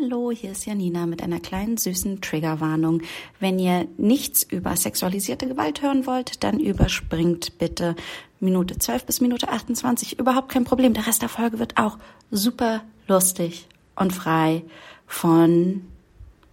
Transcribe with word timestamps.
Hallo, 0.00 0.30
hier 0.30 0.52
ist 0.52 0.66
Janina 0.66 1.06
mit 1.06 1.22
einer 1.22 1.40
kleinen 1.40 1.76
süßen 1.76 2.20
Triggerwarnung. 2.20 3.02
Wenn 3.40 3.58
ihr 3.58 3.88
nichts 3.96 4.42
über 4.42 4.76
sexualisierte 4.76 5.48
Gewalt 5.48 5.82
hören 5.82 6.06
wollt, 6.06 6.44
dann 6.44 6.60
überspringt 6.60 7.58
bitte 7.58 7.96
Minute 8.38 8.78
12 8.78 9.06
bis 9.06 9.20
Minute 9.20 9.48
28. 9.48 10.18
Überhaupt 10.18 10.50
kein 10.50 10.64
Problem. 10.64 10.94
Der 10.94 11.06
Rest 11.06 11.22
der 11.22 11.28
Folge 11.28 11.58
wird 11.58 11.78
auch 11.78 11.98
super 12.30 12.82
lustig 13.06 13.66
und 13.96 14.12
frei 14.12 14.62
von 15.06 15.86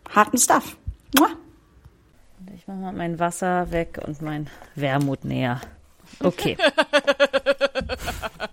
harten 0.10 0.38
Stuff. 0.38 0.78
Mua. 1.18 1.30
Ich 2.56 2.68
mache 2.68 2.78
mal 2.78 2.94
mein 2.94 3.20
Wasser 3.20 3.72
weg 3.72 4.00
und 4.06 4.22
mein 4.22 4.48
Wermut 4.76 5.24
näher. 5.24 5.62
Okay. 6.20 6.58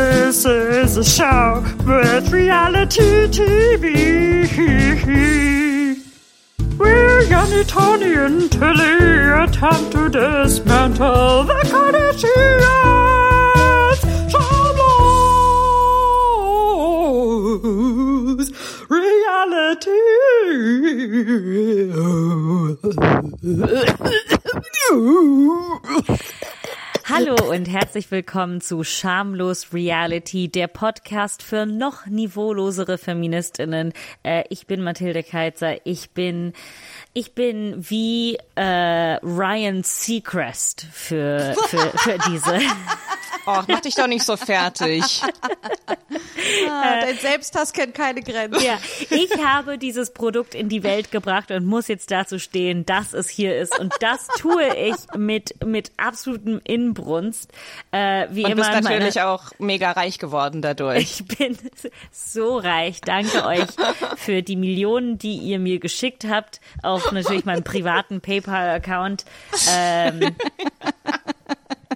This 0.00 0.46
is 0.46 0.96
a 0.96 1.04
show 1.04 1.62
with 1.86 2.32
reality 2.32 3.26
TV. 3.28 4.48
We're 6.78 7.20
Yanni, 7.24 7.64
Tony, 7.64 8.14
and 8.14 8.50
Tilly 8.50 9.44
attempt 9.44 9.92
to 9.92 10.08
dismantle 10.08 11.44
the 11.44 11.60
Kardashians. 11.68 12.30
Shablons 14.32 15.20
reality. 18.88 20.00
Hallo 27.12 27.34
und 27.50 27.68
herzlich 27.68 28.08
willkommen 28.12 28.60
zu 28.60 28.84
Schamlos 28.84 29.72
Reality, 29.72 30.48
der 30.48 30.68
Podcast 30.68 31.42
für 31.42 31.66
noch 31.66 32.06
niveaulosere 32.06 32.98
Feministinnen. 32.98 33.92
Äh, 34.22 34.44
ich 34.48 34.68
bin 34.68 34.84
Mathilde 34.84 35.24
Keitzer. 35.24 35.84
Ich 35.84 36.10
bin, 36.10 36.52
ich 37.12 37.34
bin 37.34 37.74
wie 37.78 38.38
äh, 38.54 39.16
Ryan 39.24 39.82
Seacrest 39.82 40.86
für, 40.92 41.56
für, 41.66 41.90
für 41.98 42.16
diese. 42.30 42.60
Och, 43.46 43.64
mach 43.68 43.80
dich 43.80 43.94
doch 43.94 44.06
nicht 44.06 44.24
so 44.24 44.36
fertig. 44.36 45.02
ah, 46.68 47.00
dein 47.00 47.16
Selbsthass 47.16 47.72
kennt 47.72 47.94
keine 47.94 48.22
Grenzen. 48.22 48.62
Ja, 48.62 48.78
ich 49.10 49.30
habe 49.44 49.78
dieses 49.78 50.12
Produkt 50.12 50.54
in 50.54 50.68
die 50.68 50.82
Welt 50.82 51.10
gebracht 51.10 51.50
und 51.50 51.64
muss 51.64 51.88
jetzt 51.88 52.10
dazu 52.10 52.38
stehen, 52.38 52.84
dass 52.86 53.12
es 53.12 53.28
hier 53.28 53.56
ist. 53.56 53.78
Und 53.78 53.94
das 54.00 54.26
tue 54.38 54.64
ich 54.76 54.96
mit, 55.16 55.64
mit 55.64 55.92
absolutem 55.96 56.60
Inbrunst. 56.64 57.50
Äh, 57.92 58.26
wie 58.30 58.44
und 58.44 58.52
immer 58.52 58.62
bist 58.62 58.82
natürlich 58.82 59.14
meine, 59.16 59.28
auch 59.28 59.52
mega 59.58 59.92
reich 59.92 60.18
geworden 60.18 60.62
dadurch. 60.62 61.00
Ich 61.00 61.24
bin 61.38 61.56
so 62.10 62.58
reich. 62.58 63.00
Danke 63.00 63.44
euch 63.46 63.66
für 64.16 64.42
die 64.42 64.56
Millionen, 64.56 65.18
die 65.18 65.36
ihr 65.36 65.58
mir 65.58 65.78
geschickt 65.78 66.24
habt. 66.28 66.60
Auf 66.82 67.10
natürlich 67.12 67.44
meinem 67.44 67.64
privaten 67.64 68.20
PayPal-Account. 68.20 69.24
Ähm, 69.70 70.36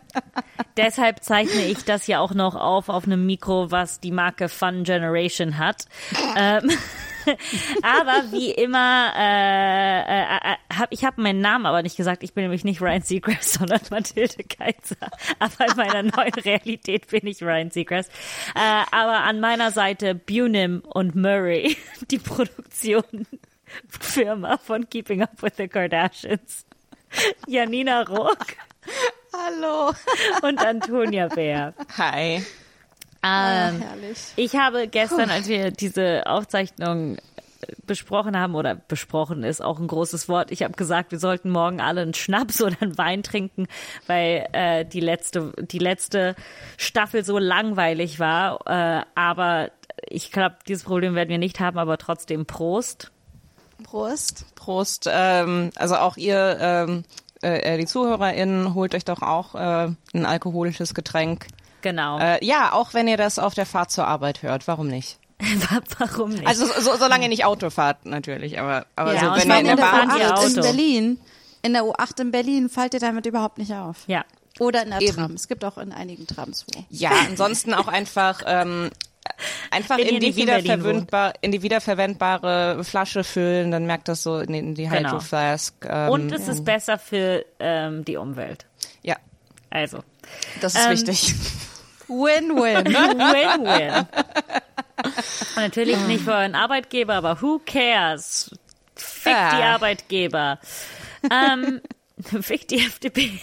Deshalb 0.76 1.22
zeichne 1.22 1.66
ich 1.66 1.84
das 1.84 2.06
ja 2.06 2.20
auch 2.20 2.34
noch 2.34 2.56
auf 2.56 2.88
auf 2.88 3.04
einem 3.04 3.26
Mikro, 3.26 3.70
was 3.70 4.00
die 4.00 4.10
Marke 4.10 4.48
Fun 4.48 4.84
Generation 4.84 5.58
hat. 5.58 5.86
ähm, 6.36 6.70
aber 7.82 8.32
wie 8.32 8.50
immer, 8.50 9.12
äh, 9.16 10.00
äh, 10.00 10.52
äh 10.52 10.56
hab, 10.76 10.92
ich 10.92 11.04
habe 11.04 11.22
meinen 11.22 11.40
Namen 11.40 11.66
aber 11.66 11.82
nicht 11.82 11.96
gesagt. 11.96 12.22
Ich 12.22 12.34
bin 12.34 12.44
nämlich 12.44 12.62
nicht 12.64 12.80
Ryan 12.80 13.02
Seacrest, 13.02 13.52
sondern 13.54 13.80
Mathilde 13.90 14.44
Kaiser. 14.44 15.10
Aber 15.38 15.70
in 15.70 15.76
meiner 15.76 16.02
neuen 16.02 16.34
Realität 16.34 17.08
bin 17.08 17.26
ich 17.26 17.42
Ryan 17.42 17.70
Seacrest. 17.70 18.10
Äh, 18.54 18.84
aber 18.90 19.24
an 19.24 19.40
meiner 19.40 19.70
Seite 19.70 20.14
Bunim 20.14 20.80
und 20.80 21.14
Murray, 21.14 21.76
die 22.10 22.18
Produktionsfirma 22.18 24.58
von 24.58 24.88
Keeping 24.88 25.22
Up 25.22 25.42
with 25.42 25.54
the 25.56 25.68
Kardashians. 25.68 26.66
Janina 27.46 28.02
Rock. 28.02 28.56
Hallo. 29.34 29.92
Und 30.42 30.64
Antonia 30.64 31.28
Bär. 31.28 31.74
Hi. 31.96 32.36
Ähm, 32.36 32.42
ah, 33.22 33.70
herrlich. 33.70 34.18
Ich 34.36 34.54
habe 34.54 34.86
gestern, 34.86 35.30
als 35.30 35.48
wir 35.48 35.70
diese 35.70 36.26
Aufzeichnung 36.26 37.16
besprochen 37.86 38.38
haben 38.38 38.54
oder 38.54 38.74
besprochen 38.74 39.42
ist 39.42 39.62
auch 39.62 39.78
ein 39.78 39.86
großes 39.86 40.28
Wort. 40.28 40.50
Ich 40.50 40.62
habe 40.62 40.74
gesagt, 40.74 41.12
wir 41.12 41.18
sollten 41.18 41.50
morgen 41.50 41.80
alle 41.80 42.02
einen 42.02 42.14
Schnaps 42.14 42.60
oder 42.62 42.76
einen 42.80 42.98
Wein 42.98 43.22
trinken, 43.22 43.66
weil 44.06 44.46
äh, 44.52 44.84
die 44.84 45.00
letzte 45.00 45.52
die 45.58 45.78
letzte 45.78 46.34
Staffel 46.76 47.24
so 47.24 47.38
langweilig 47.38 48.18
war. 48.20 48.60
Äh, 48.66 49.04
aber 49.14 49.70
ich 50.08 50.30
glaube, 50.30 50.56
dieses 50.68 50.84
Problem 50.84 51.14
werden 51.14 51.30
wir 51.30 51.38
nicht 51.38 51.60
haben. 51.60 51.78
Aber 51.78 51.98
trotzdem 51.98 52.46
Prost. 52.46 53.10
Prost. 53.82 54.54
Prost. 54.54 55.08
Ähm, 55.10 55.70
also 55.76 55.96
auch 55.96 56.16
ihr 56.16 56.58
ähm, 56.60 57.04
äh, 57.44 57.78
die 57.78 57.86
ZuhörerInnen, 57.86 58.74
holt 58.74 58.94
euch 58.94 59.04
doch 59.04 59.22
auch 59.22 59.54
äh, 59.54 59.88
ein 60.14 60.26
alkoholisches 60.26 60.94
Getränk. 60.94 61.46
Genau. 61.82 62.18
Äh, 62.18 62.44
ja, 62.44 62.72
auch 62.72 62.94
wenn 62.94 63.08
ihr 63.08 63.16
das 63.16 63.38
auf 63.38 63.54
der 63.54 63.66
Fahrt 63.66 63.90
zur 63.90 64.06
Arbeit 64.06 64.42
hört. 64.42 64.66
Warum 64.66 64.88
nicht? 64.88 65.18
Warum 65.98 66.30
nicht? 66.30 66.46
Also 66.46 66.66
so, 66.66 66.96
solange 66.96 67.24
ihr 67.24 67.28
nicht 67.28 67.44
Auto 67.44 67.70
fahrt, 67.70 68.06
natürlich. 68.06 68.58
Aber, 68.58 68.86
aber 68.96 69.14
ja, 69.14 69.20
so, 69.20 69.48
wenn 69.48 69.50
ihr 69.50 69.72
in 69.72 69.76
der, 69.76 69.76
Bahn 69.76 70.10
U8 70.10 70.46
in 70.46 70.62
Berlin, 70.62 71.20
in 71.62 71.72
der 71.72 71.82
U8 71.82 72.20
in 72.20 72.30
Berlin 72.30 72.68
fallt 72.68 72.94
ihr 72.94 73.00
damit 73.00 73.26
überhaupt 73.26 73.58
nicht 73.58 73.72
auf. 73.72 74.04
Ja. 74.06 74.24
Oder 74.60 74.84
in 74.84 74.90
der 74.90 75.00
Eben. 75.00 75.16
Tram. 75.16 75.32
Es 75.32 75.48
gibt 75.48 75.64
auch 75.64 75.78
in 75.78 75.92
einigen 75.92 76.26
Trams 76.26 76.64
wo. 76.68 76.84
Ja, 76.88 77.10
ansonsten 77.28 77.74
auch 77.74 77.88
einfach 77.88 78.42
ähm, 78.46 78.90
einfach 79.70 79.98
in 79.98 80.20
die, 80.20 80.36
wiederverwendbar, 80.36 81.34
in 81.40 81.52
die 81.52 81.62
wiederverwendbare 81.62 82.84
Flasche 82.84 83.24
füllen, 83.24 83.70
dann 83.70 83.86
merkt 83.86 84.08
das 84.08 84.22
so 84.22 84.38
in 84.38 84.74
die, 84.74 84.84
genau. 84.84 84.96
Hydro 84.96 85.20
Flask. 85.20 85.74
Ähm, 85.88 86.10
und 86.10 86.32
es 86.32 86.48
ist 86.48 86.64
besser 86.64 86.98
für 86.98 87.44
ähm, 87.58 88.04
die 88.04 88.16
Umwelt. 88.16 88.66
Ja. 89.02 89.16
Also. 89.70 90.04
Das 90.60 90.74
ist 90.74 90.84
ähm, 90.84 90.92
wichtig. 90.92 91.34
Win-win. 92.08 92.84
Win-win. 92.94 94.06
Und 95.56 95.62
natürlich 95.62 95.98
nicht 96.06 96.24
für 96.24 96.32
euren 96.32 96.54
Arbeitgeber, 96.54 97.14
aber 97.14 97.40
who 97.40 97.60
cares? 97.64 98.50
Fick 98.94 99.34
ah. 99.34 99.56
die 99.56 99.62
Arbeitgeber. 99.62 100.58
Ähm, 101.30 101.80
fick 102.40 102.68
die 102.68 102.78
FDP. 102.78 103.40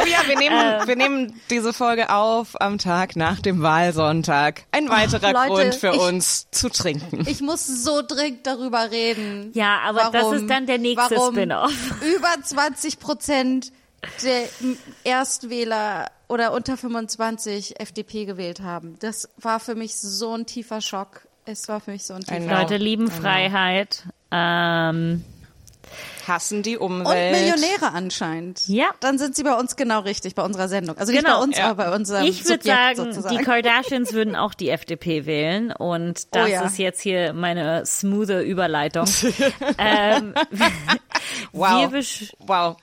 Oh 0.00 0.06
ja, 0.06 0.18
wir 0.26 0.36
nehmen, 0.38 0.56
ähm. 0.56 0.86
wir 0.86 0.96
nehmen 0.96 1.40
diese 1.50 1.72
Folge 1.72 2.10
auf 2.10 2.60
am 2.60 2.78
Tag 2.78 3.16
nach 3.16 3.40
dem 3.40 3.62
Wahlsonntag. 3.62 4.64
Ein 4.70 4.88
weiterer 4.88 5.30
oh, 5.30 5.48
Leute, 5.48 5.70
Grund 5.70 5.74
für 5.74 5.90
ich, 5.94 6.00
uns 6.00 6.50
zu 6.50 6.68
trinken. 6.68 7.24
Ich 7.26 7.40
muss 7.40 7.66
so 7.66 8.02
dringend 8.06 8.46
darüber 8.46 8.90
reden. 8.90 9.50
Ja, 9.54 9.80
aber 9.84 10.10
warum, 10.12 10.32
das 10.32 10.42
ist 10.42 10.50
dann 10.50 10.66
der 10.66 10.78
nächste 10.78 11.16
Spin-off. 11.16 11.72
Über 12.16 12.42
20 12.42 13.00
Prozent 13.00 13.72
der 14.22 14.44
Erstwähler 15.04 16.10
oder 16.28 16.52
unter 16.52 16.76
25 16.76 17.80
FDP 17.80 18.24
gewählt 18.24 18.60
haben. 18.60 18.96
Das 19.00 19.28
war 19.36 19.58
für 19.58 19.74
mich 19.74 19.96
so 19.96 20.34
ein 20.34 20.46
tiefer 20.46 20.80
Schock. 20.80 21.22
Es 21.44 21.68
war 21.68 21.80
für 21.80 21.90
mich 21.90 22.04
so 22.04 22.14
ein 22.14 22.20
tiefer 22.20 22.40
Schock. 22.40 22.50
Leute 22.50 22.76
lieben 22.76 23.10
Freiheit. 23.10 24.04
Ähm, 24.30 25.24
hassen 26.28 26.62
die 26.62 26.78
Umwelt. 26.78 27.34
Und 27.34 27.40
Millionäre 27.40 27.92
anscheinend. 27.92 28.68
Ja. 28.68 28.90
Dann 29.00 29.18
sind 29.18 29.34
sie 29.34 29.42
bei 29.42 29.54
uns 29.54 29.76
genau 29.76 30.00
richtig, 30.00 30.34
bei 30.34 30.42
unserer 30.44 30.68
Sendung. 30.68 30.96
Also 30.96 31.12
nicht 31.12 31.24
genau, 31.24 31.38
bei 31.38 31.44
uns, 31.44 31.58
ja. 31.58 31.70
aber 31.70 31.84
bei 31.84 31.94
unserem 31.94 32.24
Ich 32.26 32.46
würde 32.46 32.62
sagen, 32.62 32.96
sozusagen. 32.96 33.36
die 33.36 33.42
Kardashians 33.42 34.12
würden 34.12 34.36
auch 34.36 34.54
die 34.54 34.70
FDP 34.70 35.26
wählen 35.26 35.72
und 35.72 36.20
oh 36.26 36.28
das 36.32 36.46
oh 36.46 36.50
ja. 36.50 36.62
ist 36.62 36.78
jetzt 36.78 37.00
hier 37.00 37.32
meine 37.32 37.84
smoothe 37.86 38.40
Überleitung. 38.40 39.06
ähm, 39.78 40.34
wow. 41.52 41.90
wow. 42.38 42.76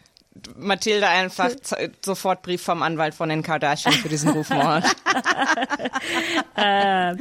Mathilde 0.58 1.08
einfach 1.08 1.52
sofort 2.06 2.42
Brief 2.42 2.62
vom 2.62 2.84
Anwalt 2.84 3.16
von 3.16 3.30
den 3.30 3.44
Kardashian 3.44 3.94
für 3.94 4.10
diesen 4.10 4.30
Rufmord. 4.30 4.84
äh, 6.56 7.16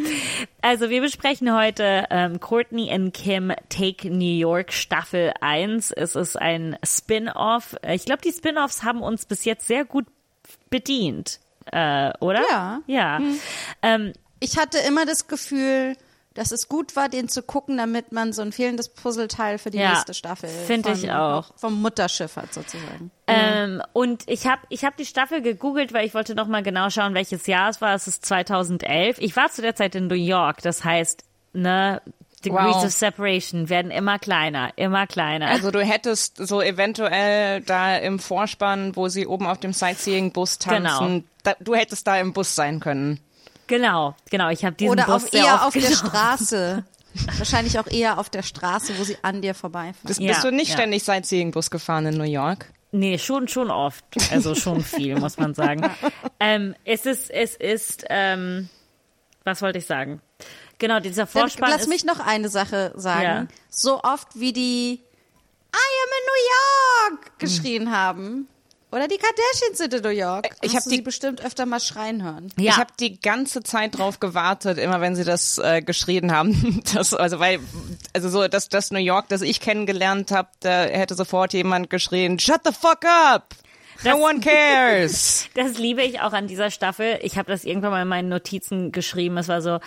also 0.62 0.90
wir 0.90 1.00
besprechen 1.00 1.54
heute 1.54 2.06
ähm, 2.10 2.40
Courtney 2.40 2.90
and 2.90 3.14
Kim 3.14 3.52
Take 3.69 4.10
New 4.10 4.38
York 4.38 4.72
Staffel 4.72 5.32
1. 5.40 5.90
Es 5.93 6.16
ist 6.16 6.40
ein 6.40 6.76
Spin-off. 6.84 7.76
Ich 7.88 8.04
glaube, 8.04 8.22
die 8.22 8.32
Spin-offs 8.32 8.82
haben 8.82 9.02
uns 9.02 9.26
bis 9.26 9.44
jetzt 9.44 9.66
sehr 9.66 9.84
gut 9.84 10.06
bedient, 10.70 11.40
äh, 11.72 12.12
oder? 12.20 12.43
Ja. 12.50 12.81
Ja. 12.87 13.19
Hm. 13.19 13.40
Ähm, 13.82 14.12
ich 14.40 14.58
hatte 14.58 14.78
immer 14.78 15.06
das 15.06 15.26
Gefühl, 15.26 15.96
dass 16.34 16.50
es 16.50 16.69
gut 16.69 16.96
war, 16.96 17.08
den 17.08 17.28
zu 17.28 17.42
gucken, 17.42 17.76
damit 17.76 18.12
man 18.12 18.32
so 18.32 18.42
ein 18.42 18.52
fehlendes 18.52 18.88
Puzzleteil 18.88 19.58
für 19.58 19.70
die 19.70 19.78
ja, 19.78 19.90
nächste 19.90 20.14
Staffel 20.14 20.48
finde 20.48 20.92
ich 20.92 21.10
auch 21.10 21.56
vom 21.56 21.81
Mutterschiff 21.81 22.36
hat 22.36 22.52
sozusagen. 22.52 23.10
Ähm, 23.26 23.81
und 23.92 24.25
ich 24.26 24.46
habe 24.46 24.62
ich 24.69 24.84
hab 24.84 24.96
die 24.96 25.06
Staffel 25.06 25.42
gegoogelt, 25.42 25.92
weil 25.92 26.04
ich 26.04 26.14
wollte 26.14 26.34
noch 26.34 26.48
mal 26.48 26.62
genau 26.62 26.90
schauen, 26.90 27.14
welches 27.14 27.46
Jahr 27.46 27.70
es 27.70 27.81
war. 27.81 27.94
Es 27.94 28.08
ist 28.08 28.26
2011. 28.26 29.19
Ich 29.20 29.36
war 29.36 29.50
zu 29.50 29.62
der 29.62 29.76
Zeit 29.76 29.94
in 29.94 30.08
New 30.08 30.14
York, 30.14 30.60
das 30.62 30.84
heißt, 30.84 31.25
ne, 31.52 32.02
Degrees 32.44 32.75
wow. 32.76 32.84
of 32.84 32.90
Separation 32.90 33.69
werden 33.69 33.90
immer 33.90 34.19
kleiner, 34.19 34.72
immer 34.76 35.06
kleiner. 35.06 35.48
Also 35.48 35.70
du 35.70 35.80
hättest 35.80 36.37
so 36.37 36.60
eventuell 36.60 37.62
da 37.62 37.96
im 37.96 38.19
Vorspann, 38.19 38.96
wo 38.96 39.08
sie 39.08 39.26
oben 39.26 39.46
auf 39.46 39.58
dem 39.58 39.72
Sightseeing-Bus 39.72 40.58
tanzen, 40.58 41.08
genau. 41.08 41.25
da, 41.42 41.54
du 41.60 41.75
hättest 41.75 42.06
da 42.06 42.19
im 42.19 42.32
Bus 42.32 42.54
sein 42.54 42.80
können. 42.80 43.20
Genau, 43.66 44.14
genau. 44.31 44.50
Ich 44.50 44.64
habe 44.64 44.76
diesen 44.76 44.93
Oder 44.93 45.05
Bus 45.05 45.25
auf, 45.25 45.32
eher 45.34 45.66
auf 45.66 45.72
der 45.72 45.90
Straße. 45.90 46.84
Wahrscheinlich 47.38 47.78
auch 47.78 47.87
eher 47.87 48.19
auf 48.19 48.28
der 48.28 48.43
Straße, 48.43 48.99
wo 48.99 49.05
sie 49.05 49.16
an 49.22 49.40
dir 49.40 49.55
vorbeifahren. 49.55 50.06
Das, 50.08 50.19
Ja, 50.19 50.32
bist 50.32 50.44
du 50.44 50.50
nicht 50.50 50.70
ja. 50.70 50.75
ständig 50.75 51.05
Sightseeing-Bus 51.05 51.70
gefahren 51.70 52.06
in 52.06 52.16
New 52.16 52.25
York? 52.25 52.66
Nee, 52.90 53.19
schon, 53.19 53.49
schon 53.49 53.70
oft. 53.70 54.05
Also 54.31 54.55
schon 54.55 54.82
viel, 54.84 55.16
muss 55.19 55.37
man 55.38 55.55
sagen. 55.55 55.88
Ähm, 56.40 56.75
es 56.84 57.06
ist, 57.06 57.31
es 57.31 57.55
ist, 57.55 58.05
ähm, 58.08 58.69
was 59.44 59.62
wollte 59.62 59.78
ich 59.78 59.87
sagen? 59.87 60.20
Genau, 60.78 61.00
dieser 61.00 61.22
Dann 61.26 61.28
Vorspann 61.28 61.70
lass 61.70 61.82
ist, 61.82 61.88
mich 61.88 62.05
noch 62.05 62.19
eine 62.19 62.49
Sache 62.49 62.93
sagen. 62.96 63.22
Ja. 63.22 63.46
So 63.69 64.02
oft 64.02 64.28
wie 64.38 64.52
die 64.52 65.00
I 65.00 65.76
am 65.76 66.11
in 66.19 67.14
New 67.14 67.16
York 67.20 67.38
geschrien 67.38 67.90
haben. 67.96 68.49
Oder 68.94 69.08
die 69.08 69.17
Kardashians 69.19 69.79
sind 69.79 69.93
in 69.94 70.02
New 70.02 70.08
York. 70.11 70.50
Ich 70.62 70.69
Hast 70.70 70.76
hab 70.76 70.85
du 70.85 70.91
die- 70.91 70.96
sie 70.96 71.02
bestimmt 71.02 71.44
öfter 71.44 71.67
mal 71.67 71.81
schreien 71.81 72.23
hören. 72.23 72.52
ja, 72.56 72.73
Ich 72.73 72.76
habe 72.79 72.93
die 73.00 73.20
ganze 73.20 73.62
Zeit 73.64 73.99
drauf 73.99 74.20
gewartet, 74.20 74.79
immer 74.79 75.00
wenn 75.00 75.17
sie 75.17 75.25
das 75.25 75.58
äh, 75.58 75.82
geschrien 75.82 76.31
haben. 76.32 76.82
Das, 76.94 77.12
also 77.12 77.41
weil, 77.41 77.58
also 78.12 78.29
so 78.29 78.46
das, 78.46 78.69
das 78.69 78.91
New 78.93 78.99
York, 79.00 79.29
das 79.29 79.43
ich 79.43 79.61
kennengelernt 79.61 80.31
habe, 80.31 80.49
da 80.61 80.85
hätte 80.85 81.14
sofort 81.17 81.52
jemand 81.55 81.91
geschrien, 81.91 82.38
Shut 82.38 82.61
the 82.64 82.73
fuck 82.73 83.05
up! 83.05 83.55
No 84.05 84.11
Das- 84.12 84.20
one 84.20 84.41
cares! 84.41 85.49
das 85.55 85.76
liebe 85.79 86.02
ich 86.02 86.20
auch 86.20 86.32
an 86.32 86.47
dieser 86.47 86.70
Staffel. 86.70 87.19
Ich 87.23 87.37
habe 87.37 87.50
das 87.50 87.64
irgendwann 87.64 87.90
mal 87.90 88.02
in 88.02 88.08
meinen 88.08 88.29
Notizen 88.29 88.93
geschrieben. 88.93 89.37
Es 89.38 89.49
war 89.49 89.61
so, 89.61 89.81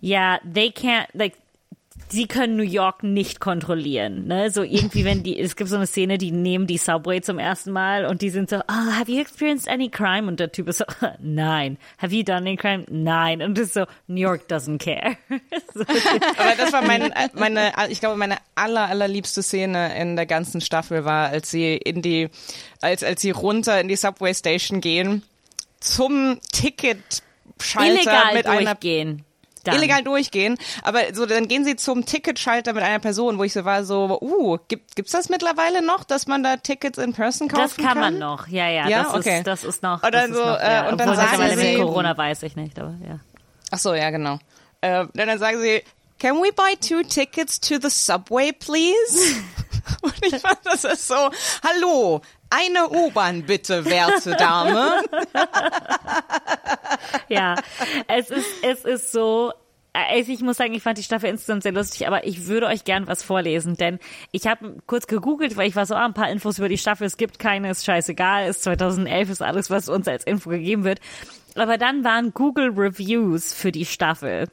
ja, 0.00 0.38
they 0.52 0.68
can't, 0.68 1.06
like, 1.14 1.34
sie 2.14 2.28
können 2.28 2.56
New 2.56 2.62
York 2.62 3.02
nicht 3.02 3.40
kontrollieren, 3.40 4.26
ne? 4.26 4.50
So 4.50 4.62
irgendwie, 4.62 5.04
wenn 5.04 5.22
die, 5.22 5.38
es 5.38 5.56
gibt 5.56 5.68
so 5.68 5.76
eine 5.76 5.86
Szene, 5.86 6.16
die 6.16 6.30
nehmen 6.30 6.66
die 6.66 6.78
Subway 6.78 7.20
zum 7.20 7.38
ersten 7.38 7.72
Mal 7.72 8.06
und 8.06 8.22
die 8.22 8.30
sind 8.30 8.48
so, 8.48 8.56
oh, 8.56 8.92
have 8.98 9.10
you 9.10 9.20
experienced 9.20 9.68
any 9.68 9.90
crime? 9.90 10.28
Und 10.28 10.38
der 10.38 10.52
Typ 10.52 10.68
ist 10.68 10.78
so, 10.78 10.84
nein. 11.20 11.76
Have 11.98 12.14
you 12.14 12.22
done 12.22 12.38
any 12.38 12.56
crime? 12.56 12.86
Nein. 12.88 13.42
Und 13.42 13.58
das 13.58 13.66
ist 13.66 13.74
so, 13.74 13.86
New 14.06 14.20
York 14.20 14.42
doesn't 14.48 14.78
care. 14.78 15.16
so, 15.74 15.80
Aber 15.80 16.56
das 16.56 16.72
war 16.72 16.82
mein, 16.82 17.12
meine, 17.34 17.72
ich 17.90 18.00
glaube, 18.00 18.16
meine 18.16 18.36
aller, 18.54 18.88
allerliebste 18.88 19.42
Szene 19.42 19.98
in 20.00 20.14
der 20.14 20.26
ganzen 20.26 20.60
Staffel 20.60 21.04
war, 21.04 21.30
als 21.30 21.50
sie 21.50 21.76
in 21.76 22.00
die, 22.00 22.30
als, 22.80 23.02
als 23.02 23.22
sie 23.22 23.32
runter 23.32 23.80
in 23.80 23.88
die 23.88 23.96
Subway 23.96 24.32
Station 24.32 24.80
gehen, 24.80 25.22
zum 25.80 26.38
Ticketschalter 26.52 27.92
illegal 27.92 28.34
mit 28.34 28.46
einer 28.46 28.74
durchgehen. 28.74 29.24
Dann. 29.64 29.76
illegal 29.76 30.02
durchgehen, 30.02 30.56
aber 30.82 31.00
so 31.14 31.26
dann 31.26 31.48
gehen 31.48 31.64
sie 31.64 31.76
zum 31.76 32.06
Ticketschalter 32.06 32.72
mit 32.72 32.82
einer 32.82 32.98
Person, 32.98 33.38
wo 33.38 33.44
ich 33.44 33.52
so 33.52 33.64
war 33.64 33.84
so, 33.84 34.18
uh, 34.20 34.58
gibt 34.68 34.94
gibt's 34.96 35.12
das 35.12 35.28
mittlerweile 35.28 35.84
noch, 35.84 36.04
dass 36.04 36.26
man 36.26 36.42
da 36.42 36.56
Tickets 36.56 36.98
in 36.98 37.12
person 37.12 37.48
kaufen 37.48 37.62
Das 37.62 37.76
kann 37.76 37.98
man 37.98 38.18
noch, 38.18 38.46
ja, 38.48 38.68
ja. 38.68 38.88
Ja, 38.88 39.02
das, 39.04 39.14
okay. 39.14 39.38
ist, 39.38 39.46
das 39.46 39.64
ist 39.64 39.82
noch. 39.82 40.02
Und 40.02 40.14
das 40.14 40.22
dann 40.22 40.30
ist 40.30 40.36
so, 40.36 40.44
noch, 40.44 40.60
äh, 40.60 40.72
ja. 40.72 40.88
und 40.88 41.00
dann 41.00 41.08
Obwohl, 41.10 41.24
sagen 41.24 41.30
mittlerweile 41.38 41.56
mit 41.56 41.66
sie- 41.66 41.76
Corona 41.82 42.16
weiß 42.16 42.42
ich 42.44 42.56
nicht, 42.56 42.78
aber 42.78 42.94
ja. 43.06 43.18
Ach 43.70 43.78
so, 43.78 43.94
ja, 43.94 44.10
genau. 44.10 44.38
Äh, 44.80 45.06
dann, 45.14 45.26
dann 45.28 45.38
sagen 45.38 45.60
sie, 45.60 45.82
can 46.18 46.36
we 46.36 46.52
buy 46.52 46.76
two 46.80 47.02
tickets 47.02 47.58
to 47.60 47.76
the 47.80 47.90
subway, 47.90 48.52
please? 48.52 49.34
Und 50.02 50.14
ich 50.22 50.36
fand, 50.40 50.58
das 50.64 50.84
ist 50.84 51.08
so, 51.08 51.14
hallo, 51.62 52.20
eine 52.54 52.88
U-Bahn 52.88 53.42
bitte, 53.44 53.84
werte 53.84 54.32
Dame. 54.36 55.02
Ja, 57.28 57.56
es 58.08 58.30
ist, 58.30 58.46
es 58.62 58.84
ist 58.84 59.12
so. 59.12 59.52
Also 59.92 60.32
ich 60.32 60.40
muss 60.40 60.56
sagen, 60.56 60.74
ich 60.74 60.82
fand 60.82 60.98
die 60.98 61.04
Staffel 61.04 61.30
insgesamt 61.30 61.62
sehr 61.62 61.72
lustig, 61.72 62.06
aber 62.08 62.26
ich 62.26 62.46
würde 62.46 62.66
euch 62.66 62.84
gern 62.84 63.06
was 63.06 63.22
vorlesen, 63.22 63.76
denn 63.76 64.00
ich 64.32 64.48
habe 64.48 64.76
kurz 64.86 65.06
gegoogelt, 65.06 65.56
weil 65.56 65.68
ich 65.68 65.76
war 65.76 65.86
so, 65.86 65.94
ah, 65.94 66.04
ein 66.04 66.14
paar 66.14 66.28
Infos 66.28 66.58
über 66.58 66.68
die 66.68 66.78
Staffel, 66.78 67.06
es 67.06 67.16
gibt 67.16 67.38
keine, 67.38 67.70
ist 67.70 67.84
scheißegal, 67.84 68.48
ist 68.48 68.64
2011, 68.64 69.30
ist 69.30 69.42
alles, 69.42 69.70
was 69.70 69.88
uns 69.88 70.08
als 70.08 70.24
Info 70.24 70.50
gegeben 70.50 70.82
wird. 70.82 70.98
Aber 71.54 71.78
dann 71.78 72.02
waren 72.02 72.34
Google 72.34 72.72
Reviews 72.74 73.52
für 73.52 73.70
die 73.70 73.86
Staffel. 73.86 74.48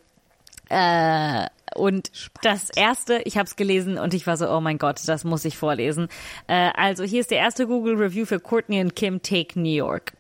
Äh, 0.69 1.47
und 1.75 2.11
das 2.43 2.69
erste, 2.69 3.21
ich 3.25 3.37
habe 3.37 3.45
es 3.47 3.55
gelesen 3.55 3.97
und 3.97 4.13
ich 4.13 4.25
war 4.27 4.37
so, 4.37 4.49
oh 4.49 4.61
mein 4.61 4.77
Gott, 4.77 4.99
das 5.07 5.23
muss 5.23 5.45
ich 5.45 5.57
vorlesen. 5.57 6.07
Äh, 6.47 6.71
also 6.75 7.03
hier 7.03 7.21
ist 7.21 7.31
der 7.31 7.39
erste 7.39 7.67
Google 7.67 7.95
Review 7.95 8.25
für 8.25 8.39
Courtney 8.39 8.81
und 8.81 8.95
Kim 8.95 9.21
Take 9.21 9.59
New 9.59 9.69
York. 9.69 10.13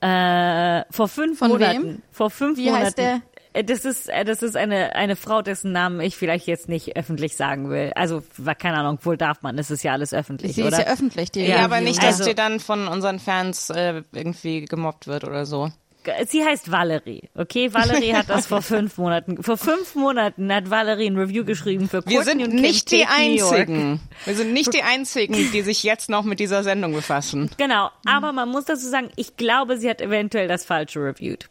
Äh, 0.00 0.84
vor 0.90 1.08
fünf 1.08 1.38
Von 1.38 1.48
Monaten. 1.52 1.82
wem? 1.84 2.02
Vor 2.10 2.30
fünf 2.30 2.58
Wie 2.58 2.66
Monaten. 2.66 2.84
heißt 2.84 2.98
der? 2.98 3.20
Äh, 3.54 3.64
Das 3.64 3.84
ist, 3.84 4.08
äh, 4.08 4.24
das 4.24 4.42
ist 4.42 4.56
eine, 4.56 4.94
eine 4.96 5.16
Frau, 5.16 5.40
dessen 5.40 5.72
Namen 5.72 6.00
ich 6.00 6.16
vielleicht 6.16 6.46
jetzt 6.46 6.68
nicht 6.68 6.96
öffentlich 6.96 7.36
sagen 7.36 7.70
will. 7.70 7.92
Also, 7.94 8.22
keine 8.58 8.78
Ahnung, 8.78 8.98
wohl 9.02 9.16
darf 9.16 9.40
man, 9.42 9.56
es 9.58 9.70
ist 9.70 9.82
ja 9.84 9.92
alles 9.92 10.12
öffentlich, 10.12 10.54
Sie 10.56 10.62
ist 10.62 10.66
oder? 10.74 10.80
ja 10.84 10.92
öffentlich, 10.92 11.30
die 11.30 11.46
Ja, 11.46 11.64
aber 11.64 11.76
Review. 11.76 11.86
nicht, 11.88 11.98
dass 12.02 12.18
Also- 12.18 12.24
die 12.24 12.34
dann 12.34 12.58
von 12.60 12.88
unseren 12.88 13.18
Fans 13.20 13.70
äh, 13.70 14.02
irgendwie 14.12 14.64
gemobbt 14.64 15.06
wird 15.06 15.24
oder 15.24 15.46
so. 15.46 15.70
Sie 16.26 16.44
heißt 16.44 16.70
Valerie, 16.70 17.28
okay? 17.34 17.72
Valerie 17.72 18.14
hat 18.14 18.28
das 18.28 18.46
vor 18.46 18.62
fünf 18.62 18.98
Monaten, 18.98 19.42
vor 19.42 19.56
fünf 19.56 19.94
Monaten 19.94 20.52
hat 20.52 20.70
Valerie 20.70 21.06
ein 21.06 21.16
Review 21.16 21.44
geschrieben 21.44 21.88
für 21.88 22.04
Wir 22.06 22.22
Courtney 22.22 22.24
sind 22.24 22.42
und 22.42 22.50
Kim 22.50 22.60
nicht 22.60 22.90
die 22.90 23.04
New 23.04 23.36
York. 23.36 23.52
Einzigen. 23.58 24.00
Wir 24.24 24.34
sind 24.34 24.52
nicht 24.52 24.74
die 24.74 24.82
Einzigen, 24.82 25.34
die 25.52 25.62
sich 25.62 25.82
jetzt 25.82 26.10
noch 26.10 26.24
mit 26.24 26.40
dieser 26.40 26.62
Sendung 26.62 26.92
befassen. 26.92 27.50
Genau, 27.56 27.90
aber 28.06 28.32
man 28.32 28.48
muss 28.48 28.64
dazu 28.64 28.88
sagen, 28.88 29.08
ich 29.16 29.36
glaube, 29.36 29.78
sie 29.78 29.88
hat 29.88 30.00
eventuell 30.00 30.48
das 30.48 30.64
Falsche 30.64 31.00
reviewed. 31.00 31.48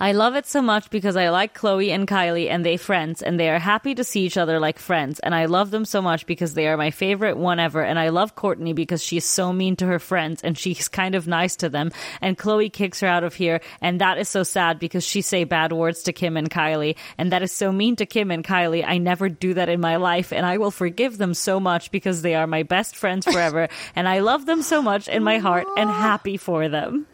I 0.00 0.12
love 0.12 0.36
it 0.36 0.46
so 0.46 0.62
much 0.62 0.90
because 0.90 1.16
I 1.16 1.30
like 1.30 1.54
Chloe 1.54 1.90
and 1.90 2.06
Kylie 2.06 2.48
and 2.48 2.64
they 2.64 2.76
friends 2.76 3.22
and 3.22 3.38
they 3.38 3.50
are 3.50 3.58
happy 3.58 3.94
to 3.94 4.04
see 4.04 4.22
each 4.22 4.36
other 4.36 4.60
like 4.60 4.78
friends. 4.78 5.18
And 5.20 5.34
I 5.34 5.46
love 5.46 5.70
them 5.70 5.84
so 5.84 6.00
much 6.00 6.26
because 6.26 6.54
they 6.54 6.68
are 6.68 6.76
my 6.76 6.90
favorite 6.90 7.36
one 7.36 7.58
ever. 7.58 7.82
And 7.82 7.98
I 7.98 8.08
love 8.10 8.34
Courtney 8.34 8.72
because 8.72 9.02
she's 9.02 9.24
so 9.24 9.52
mean 9.52 9.76
to 9.76 9.86
her 9.86 9.98
friends 9.98 10.42
and 10.42 10.56
she's 10.56 10.88
kind 11.00 11.14
of 11.14 11.26
nice 11.26 11.56
to 11.56 11.68
them. 11.68 11.90
And 12.20 12.38
Chloe 12.38 12.70
kicks 12.70 13.00
her 13.00 13.08
out 13.08 13.24
of 13.24 13.34
here. 13.34 13.60
And 13.80 14.00
that 14.00 14.18
is 14.18 14.28
so 14.28 14.42
sad 14.42 14.78
because 14.78 15.04
she 15.04 15.22
say 15.22 15.44
bad 15.44 15.72
words 15.72 16.02
to 16.04 16.12
Kim 16.12 16.36
and 16.36 16.50
Kylie. 16.50 16.96
And 17.16 17.32
that 17.32 17.42
is 17.42 17.52
so 17.52 17.72
mean 17.72 17.96
to 17.96 18.06
Kim 18.06 18.30
and 18.30 18.44
Kylie. 18.44 18.84
I 18.86 18.98
never 18.98 19.28
do 19.28 19.54
that 19.54 19.68
in 19.68 19.80
my 19.80 19.96
life. 19.96 20.32
And 20.32 20.46
I 20.46 20.58
will 20.58 20.70
forgive 20.70 21.18
them 21.18 21.34
so 21.34 21.60
much 21.60 21.90
because 21.90 22.22
they 22.22 22.34
are 22.34 22.46
my 22.46 22.62
best 22.62 22.96
friends 22.96 23.26
forever. 23.26 23.68
And 23.94 24.08
I 24.08 24.20
love 24.20 24.46
them 24.46 24.62
so 24.62 24.82
much 24.82 25.08
in 25.08 25.24
my 25.24 25.38
heart 25.38 25.66
and 25.76 25.90
happy 25.90 26.36
for 26.36 26.68
them. 26.68 27.06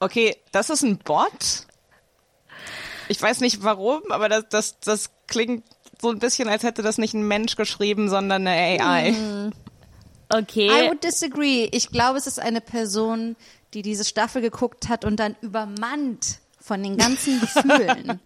Okay, 0.00 0.36
das 0.52 0.70
ist 0.70 0.82
ein 0.82 0.98
Bot. 0.98 1.66
Ich 3.08 3.20
weiß 3.20 3.40
nicht 3.40 3.62
warum, 3.62 4.02
aber 4.10 4.28
das, 4.28 4.44
das, 4.50 4.80
das 4.80 5.10
klingt 5.26 5.64
so 6.00 6.10
ein 6.10 6.18
bisschen, 6.18 6.48
als 6.48 6.62
hätte 6.62 6.82
das 6.82 6.98
nicht 6.98 7.14
ein 7.14 7.26
Mensch 7.26 7.56
geschrieben, 7.56 8.08
sondern 8.08 8.46
eine 8.46 8.80
AI. 8.82 9.50
Okay. 10.30 10.68
I 10.68 10.88
would 10.88 11.02
disagree. 11.02 11.68
Ich 11.72 11.90
glaube, 11.90 12.18
es 12.18 12.26
ist 12.26 12.38
eine 12.38 12.60
Person, 12.60 13.36
die 13.74 13.82
diese 13.82 14.04
Staffel 14.04 14.42
geguckt 14.42 14.88
hat 14.88 15.04
und 15.04 15.16
dann 15.16 15.36
übermannt 15.40 16.38
von 16.60 16.82
den 16.82 16.96
ganzen 16.96 17.40
Gefühlen. 17.40 18.20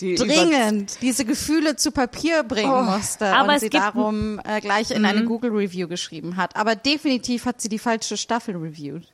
Die 0.00 0.14
dringend 0.14 1.02
diese 1.02 1.26
Gefühle 1.26 1.76
zu 1.76 1.92
Papier 1.92 2.42
bringen 2.42 2.86
musste 2.86 3.26
Oh. 3.26 3.34
Aber 3.34 3.52
und 3.54 3.60
sie 3.60 3.68
darum 3.68 4.40
äh, 4.44 4.60
gleich 4.62 4.90
in 4.90 5.04
eine 5.04 5.24
Google 5.24 5.50
Review 5.50 5.88
geschrieben 5.88 6.36
hat. 6.36 6.56
Aber 6.56 6.74
definitiv 6.74 7.44
hat 7.44 7.60
sie 7.60 7.68
die 7.68 7.78
falsche 7.78 8.16
Staffel 8.16 8.56
reviewed. 8.56 9.06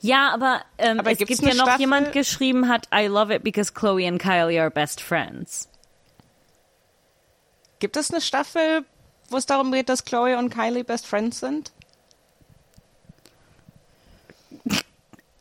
Ja, 0.00 0.32
aber, 0.32 0.62
ähm, 0.78 1.00
Aber 1.00 1.10
es 1.12 1.18
gibt 1.18 1.30
ja 1.30 1.54
noch 1.54 1.64
Staffel? 1.64 1.80
jemand 1.80 2.12
geschrieben 2.12 2.68
hat, 2.68 2.88
I 2.94 3.06
love 3.06 3.34
it 3.34 3.42
because 3.42 3.72
Chloe 3.72 4.06
and 4.06 4.20
Kylie 4.20 4.60
are 4.60 4.70
best 4.70 5.00
friends. 5.00 5.68
Gibt 7.78 7.96
es 7.96 8.10
eine 8.10 8.20
Staffel, 8.20 8.84
wo 9.28 9.36
es 9.36 9.46
darum 9.46 9.72
geht, 9.72 9.88
dass 9.88 10.04
Chloe 10.04 10.38
und 10.38 10.50
Kylie 10.50 10.84
Best 10.84 11.06
Friends 11.06 11.40
sind? 11.40 11.72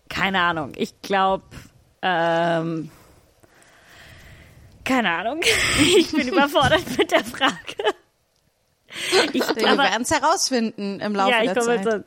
Keine 0.09 0.41
Ahnung. 0.41 0.73
Ich 0.75 1.01
glaube, 1.01 1.43
ähm, 2.01 2.91
keine 4.83 5.09
Ahnung. 5.11 5.41
ich 5.79 6.11
bin 6.11 6.27
überfordert 6.33 6.97
mit 6.97 7.11
der 7.11 7.23
Frage. 7.23 7.55
Ich, 9.33 9.41
Wir 9.55 9.69
aber, 9.69 9.83
werden 9.83 10.03
es 10.03 10.11
herausfinden 10.11 10.99
im 10.99 11.15
Laufe 11.15 11.31
ja, 11.31 11.43
ich 11.43 11.51
der 11.51 11.61
Zeit. 11.63 11.83
so. 11.83 12.03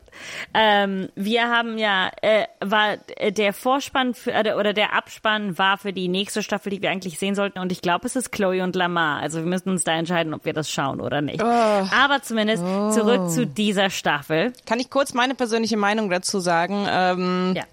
Ähm, 0.55 1.09
wir 1.15 1.49
haben 1.49 1.79
ja, 1.79 2.11
äh, 2.23 2.45
war 2.61 2.97
äh, 3.17 3.33
der 3.33 3.53
Vorspann 3.53 4.15
für, 4.15 4.33
äh, 4.33 4.55
oder 4.55 4.73
der 4.73 4.95
Abspann 4.95 5.59
war 5.59 5.79
für 5.79 5.93
die 5.93 6.09
nächste 6.09 6.43
Staffel, 6.43 6.71
die 6.71 6.83
wir 6.83 6.91
eigentlich 6.91 7.19
sehen 7.19 7.35
sollten. 7.35 7.59
Und 7.59 7.73
ich 7.73 7.83
glaube, 7.83 8.07
es 8.07 8.15
ist 8.17 8.31
Chloe 8.31 8.63
und 8.63 8.77
Lamar. 8.77 9.21
Also 9.21 9.41
wir 9.41 9.47
müssen 9.47 9.71
uns 9.71 9.85
da 9.85 9.93
entscheiden, 9.93 10.33
ob 10.33 10.45
wir 10.45 10.53
das 10.53 10.71
schauen 10.71 11.01
oder 11.01 11.21
nicht. 11.21 11.43
Aber 11.43 12.23
zumindest 12.23 12.63
zurück 12.95 13.31
zu 13.31 13.47
dieser 13.47 13.91
Staffel. 13.91 14.53
Kann 14.65 14.79
ich 14.79 14.89
kurz 14.91 15.13
meine 15.13 15.35
persönliche 15.35 15.77
Meinung 15.77 16.09
dazu 16.09 16.41
sagen? 16.41 16.87
Ähm, 16.89 17.55
Ja. 17.57 17.65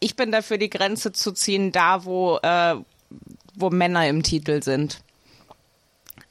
Ich 0.00 0.16
bin 0.16 0.32
dafür, 0.32 0.58
die 0.58 0.68
Grenze 0.68 1.12
zu 1.12 1.30
ziehen, 1.30 1.70
da 1.70 2.04
wo, 2.04 2.38
äh, 2.42 2.74
wo 3.54 3.70
Männer 3.70 4.08
im 4.08 4.24
Titel 4.24 4.60
sind. 4.62 5.00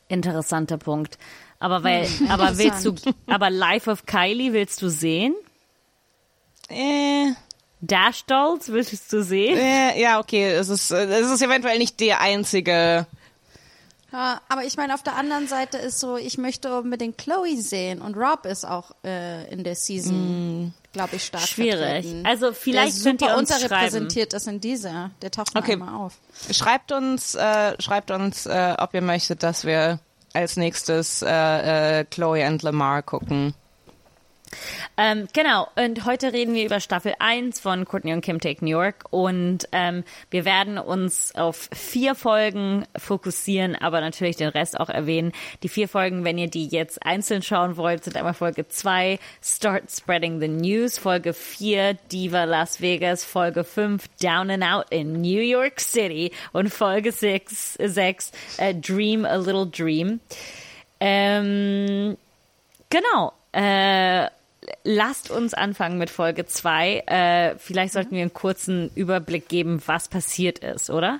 Interessanter 0.09 0.77
Punkt. 0.77 1.17
Aber 1.61 1.83
weil, 1.83 2.07
aber 2.29 2.57
willst 2.57 2.83
du, 2.85 2.95
aber 3.27 3.49
Life 3.49 3.89
of 3.89 4.05
Kylie 4.05 4.51
willst 4.51 4.81
du 4.81 4.89
sehen? 4.89 5.33
Äh, 6.69 7.31
Dash 7.81 8.25
Dolls 8.25 8.69
willst 8.71 9.11
du 9.13 9.23
sehen? 9.23 9.57
äh, 9.57 10.01
ja, 10.01 10.19
okay, 10.19 10.51
es 10.51 10.69
ist, 10.69 10.91
es 10.91 11.31
ist 11.31 11.41
eventuell 11.41 11.77
nicht 11.77 11.99
der 11.99 12.19
einzige 12.21 13.05
Ja, 14.11 14.41
aber 14.49 14.63
ich 14.65 14.75
meine, 14.77 14.93
auf 14.93 15.03
der 15.03 15.15
anderen 15.15 15.47
Seite 15.47 15.77
ist 15.77 15.99
so, 15.99 16.17
ich 16.17 16.37
möchte 16.37 16.77
unbedingt 16.79 17.17
Chloe 17.17 17.61
sehen 17.61 18.01
und 18.01 18.15
Rob 18.17 18.45
ist 18.45 18.65
auch 18.65 18.91
äh, 19.03 19.47
in 19.51 19.63
der 19.63 19.75
Season, 19.75 20.73
glaube 20.93 21.15
ich, 21.15 21.25
stark 21.25 21.47
Schwierig. 21.47 21.77
vertreten. 22.05 22.25
Also 22.25 22.53
vielleicht 22.53 22.97
der 22.97 23.03
könnt 23.03 23.21
ihr 23.21 23.35
uns 23.37 23.51
unterrepräsentiert 23.51 24.33
ist 24.33 24.47
in 24.47 24.59
dieser. 24.61 25.11
Der 25.21 25.31
taucht 25.31 25.55
Okay. 25.55 25.75
mal 25.75 25.95
auf. 25.95 26.13
Schreibt 26.51 26.91
uns, 26.91 27.35
äh, 27.35 27.81
schreibt 27.81 28.11
uns, 28.11 28.45
äh, 28.47 28.75
ob 28.79 28.93
ihr 28.93 29.01
möchtet, 29.01 29.43
dass 29.43 29.63
wir 29.65 29.99
als 30.33 30.57
nächstes 30.57 31.21
äh, 31.21 31.99
äh, 31.99 32.05
Chloe 32.05 32.45
and 32.45 32.63
Lamar 32.63 33.01
gucken. 33.01 33.53
Ähm, 34.97 35.27
genau, 35.33 35.67
und 35.75 36.05
heute 36.05 36.33
reden 36.33 36.53
wir 36.53 36.65
über 36.65 36.79
Staffel 36.79 37.13
1 37.19 37.59
von 37.59 37.85
Courtney 37.85 38.13
und 38.13 38.21
Kim 38.21 38.39
Take 38.39 38.63
New 38.63 38.71
York 38.71 39.05
und 39.09 39.67
ähm, 39.71 40.03
wir 40.29 40.45
werden 40.45 40.77
uns 40.77 41.33
auf 41.35 41.69
vier 41.73 42.15
Folgen 42.15 42.85
fokussieren, 42.97 43.75
aber 43.75 44.01
natürlich 44.01 44.35
den 44.35 44.49
Rest 44.49 44.79
auch 44.79 44.89
erwähnen. 44.89 45.31
Die 45.63 45.69
vier 45.69 45.87
Folgen, 45.87 46.23
wenn 46.23 46.37
ihr 46.37 46.49
die 46.49 46.67
jetzt 46.67 47.05
einzeln 47.05 47.41
schauen 47.41 47.77
wollt, 47.77 48.03
sind 48.03 48.17
einmal 48.17 48.33
Folge 48.33 48.67
2, 48.67 49.19
Start 49.41 49.89
Spreading 49.89 50.39
the 50.39 50.47
News, 50.47 50.97
Folge 50.97 51.33
4, 51.33 51.93
Diva 52.11 52.43
Las 52.43 52.81
Vegas, 52.81 53.23
Folge 53.23 53.63
5, 53.63 54.07
Down 54.21 54.49
and 54.51 54.63
Out 54.63 54.85
in 54.91 55.21
New 55.21 55.41
York 55.41 55.79
City 55.79 56.31
und 56.51 56.71
Folge 56.71 57.11
6, 57.11 57.75
6 57.81 58.31
äh, 58.57 58.75
Dream 58.75 59.25
a 59.25 59.35
Little 59.35 59.67
Dream. 59.67 60.19
Ähm, 60.99 62.17
genau. 62.89 63.33
Äh, 63.53 64.27
lasst 64.83 65.31
uns 65.31 65.53
anfangen 65.53 65.97
mit 65.97 66.09
Folge 66.09 66.45
2. 66.45 67.03
Äh, 67.05 67.55
vielleicht 67.57 67.93
sollten 67.93 68.11
wir 68.15 68.21
einen 68.21 68.33
kurzen 68.33 68.91
Überblick 68.95 69.47
geben, 69.49 69.81
was 69.85 70.07
passiert 70.07 70.59
ist, 70.59 70.89
oder? 70.89 71.19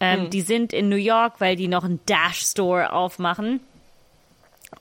Ähm, 0.00 0.30
Die 0.30 0.40
sind 0.40 0.72
in 0.72 0.88
New 0.88 0.96
York, 0.96 1.34
weil 1.38 1.56
die 1.56 1.68
noch 1.68 1.84
einen 1.84 2.00
Dash-Store 2.06 2.92
aufmachen. 2.92 3.60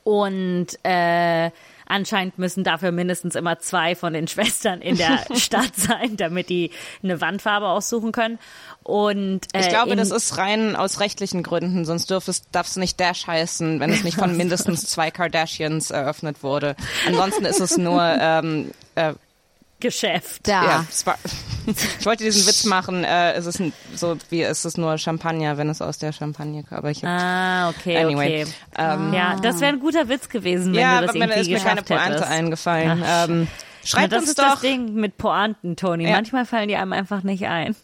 Und 0.04 0.68
äh, 0.84 1.52
anscheinend 1.86 2.40
müssen 2.40 2.64
dafür 2.64 2.92
mindestens 2.92 3.36
immer 3.36 3.60
zwei 3.60 3.96
von 3.96 4.14
den 4.14 4.28
Schwestern 4.30 4.82
in 4.82 4.98
der 4.98 5.20
Stadt 5.36 5.76
sein, 5.76 6.18
damit 6.18 6.50
die 6.50 6.72
eine 7.04 7.22
Wandfarbe 7.22 7.68
aussuchen 7.68 8.12
können. 8.12 8.40
Und 8.84 9.42
äh, 9.54 9.60
Ich 9.62 9.70
glaube, 9.70 9.96
das 9.96 10.10
ist 10.12 10.38
rein 10.38 10.76
aus 10.76 11.00
rechtlichen 11.00 11.44
Gründen, 11.44 11.86
sonst 11.86 12.10
dürf 12.10 12.28
es, 12.28 12.50
darf 12.52 12.68
es 12.68 12.76
nicht 12.78 13.00
Dash 13.00 13.28
heißen, 13.28 13.80
wenn 13.80 13.92
es 13.92 14.04
nicht 14.04 14.18
von 14.18 14.36
mindestens 14.38 14.86
zwei 14.86 15.12
Kardashians 15.12 15.92
eröffnet 15.92 16.42
wurde. 16.44 16.76
Ansonsten 17.08 17.46
ist 17.46 17.60
es 17.60 17.78
nur, 17.78 18.02
ähm, 18.20 18.72
äh, 18.96 19.14
Geschäft. 19.80 20.48
Da. 20.48 20.64
ja, 20.64 20.86
war- 21.06 21.18
ich 22.00 22.06
wollte 22.06 22.24
diesen 22.24 22.46
Witz 22.48 22.66
machen, 22.66 23.04
äh, 23.04 23.34
es 23.34 23.48
ist 23.48 23.60
ein, 23.60 23.74
so 23.96 24.16
wie 24.30 24.44
ist 24.44 24.64
es 24.64 24.78
nur 24.78 24.98
Champagner, 25.00 25.58
wenn 25.58 25.70
es 25.70 25.82
aus 25.82 25.98
der 25.98 26.12
Champagne 26.14 26.62
kommt. 26.64 26.78
Aber 26.78 26.92
ich 26.92 27.04
hab, 27.04 27.10
Ah, 27.20 27.70
okay, 27.70 27.98
Anyway, 27.98 28.44
okay. 28.44 28.54
ähm, 28.78 29.12
ja, 29.14 29.38
das 29.42 29.60
wäre 29.60 29.74
ein 29.74 29.80
guter 29.80 30.08
Witz 30.08 30.30
gewesen, 30.30 30.74
wenn 30.74 30.82
ja, 30.82 31.02
du 31.02 31.08
das 31.08 31.16
aber 31.16 31.26
mir 31.26 31.32
irgendwie 31.36 31.54
ist 31.54 31.64
mir 31.64 31.68
keine 31.70 31.82
geschafft 31.82 31.88
Pointe 32.04 32.14
hättest. 32.16 32.32
eingefallen. 32.32 33.04
Ach, 33.04 33.30
ähm, 33.30 33.48
Na, 33.52 33.88
schreibt 33.88 34.14
das 34.14 34.20
uns 34.22 34.30
ist 34.30 34.40
doch. 34.40 34.52
das 34.52 34.62
Ding 34.62 34.94
mit 34.94 35.18
Pointen, 35.18 35.76
Toni. 35.76 36.04
Ja. 36.06 36.12
Manchmal 36.12 36.46
fallen 36.46 36.68
die 36.68 36.76
einem 36.76 36.94
einfach 36.94 37.24
nicht 37.24 37.46
ein. 37.48 37.76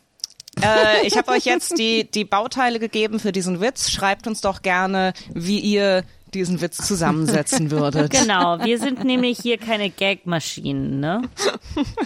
Äh, 0.62 1.06
ich 1.06 1.18
habe 1.18 1.32
euch 1.32 1.46
jetzt 1.46 1.78
die, 1.78 2.10
die 2.10 2.26
Bauteile 2.26 2.80
gegeben 2.80 3.20
für 3.20 3.32
diesen 3.32 3.62
Witz. 3.62 3.92
Schreibt 3.92 4.28
uns 4.28 4.42
doch 4.42 4.62
gerne, 4.62 5.14
wie 5.34 5.60
ihr 5.60 6.04
diesen 6.34 6.62
Witz 6.62 6.78
zusammensetzen 6.86 7.72
würdet. 7.72 8.12
Genau, 8.12 8.60
wir 8.64 8.80
sind 8.80 9.04
nämlich 9.04 9.40
hier 9.40 9.58
keine 9.58 9.90
Gagmaschinen, 9.90 11.00
ne? 11.00 11.22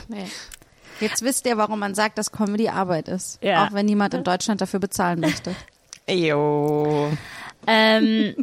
Nee. 0.07 0.25
Jetzt 0.99 1.23
wisst 1.23 1.47
ihr, 1.47 1.57
warum 1.57 1.79
man 1.79 1.95
sagt, 1.95 2.17
dass 2.17 2.31
Comedy 2.31 2.69
Arbeit 2.69 3.07
ist. 3.07 3.39
Ja. 3.41 3.65
Auch 3.65 3.73
wenn 3.73 3.87
niemand 3.87 4.13
in 4.13 4.23
Deutschland 4.23 4.61
dafür 4.61 4.79
bezahlen 4.79 5.19
möchte. 5.19 5.55
Jo. 6.07 7.11
Ähm, 7.67 8.35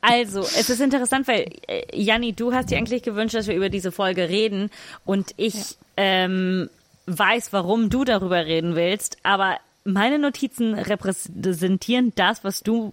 also, 0.00 0.40
es 0.40 0.70
ist 0.70 0.80
interessant, 0.80 1.28
weil, 1.28 1.46
äh, 1.66 1.82
Janni, 1.92 2.32
du 2.32 2.52
hast 2.52 2.70
dir 2.70 2.78
eigentlich 2.78 3.02
gewünscht, 3.02 3.34
dass 3.34 3.46
wir 3.46 3.54
über 3.54 3.68
diese 3.68 3.92
Folge 3.92 4.28
reden 4.28 4.70
und 5.04 5.32
ich 5.36 5.76
ähm, 5.96 6.68
weiß, 7.06 7.52
warum 7.52 7.90
du 7.90 8.04
darüber 8.04 8.46
reden 8.46 8.76
willst, 8.76 9.18
aber 9.22 9.58
meine 9.84 10.18
Notizen 10.18 10.74
repräsentieren 10.74 12.12
das, 12.14 12.44
was 12.44 12.60
du 12.60 12.92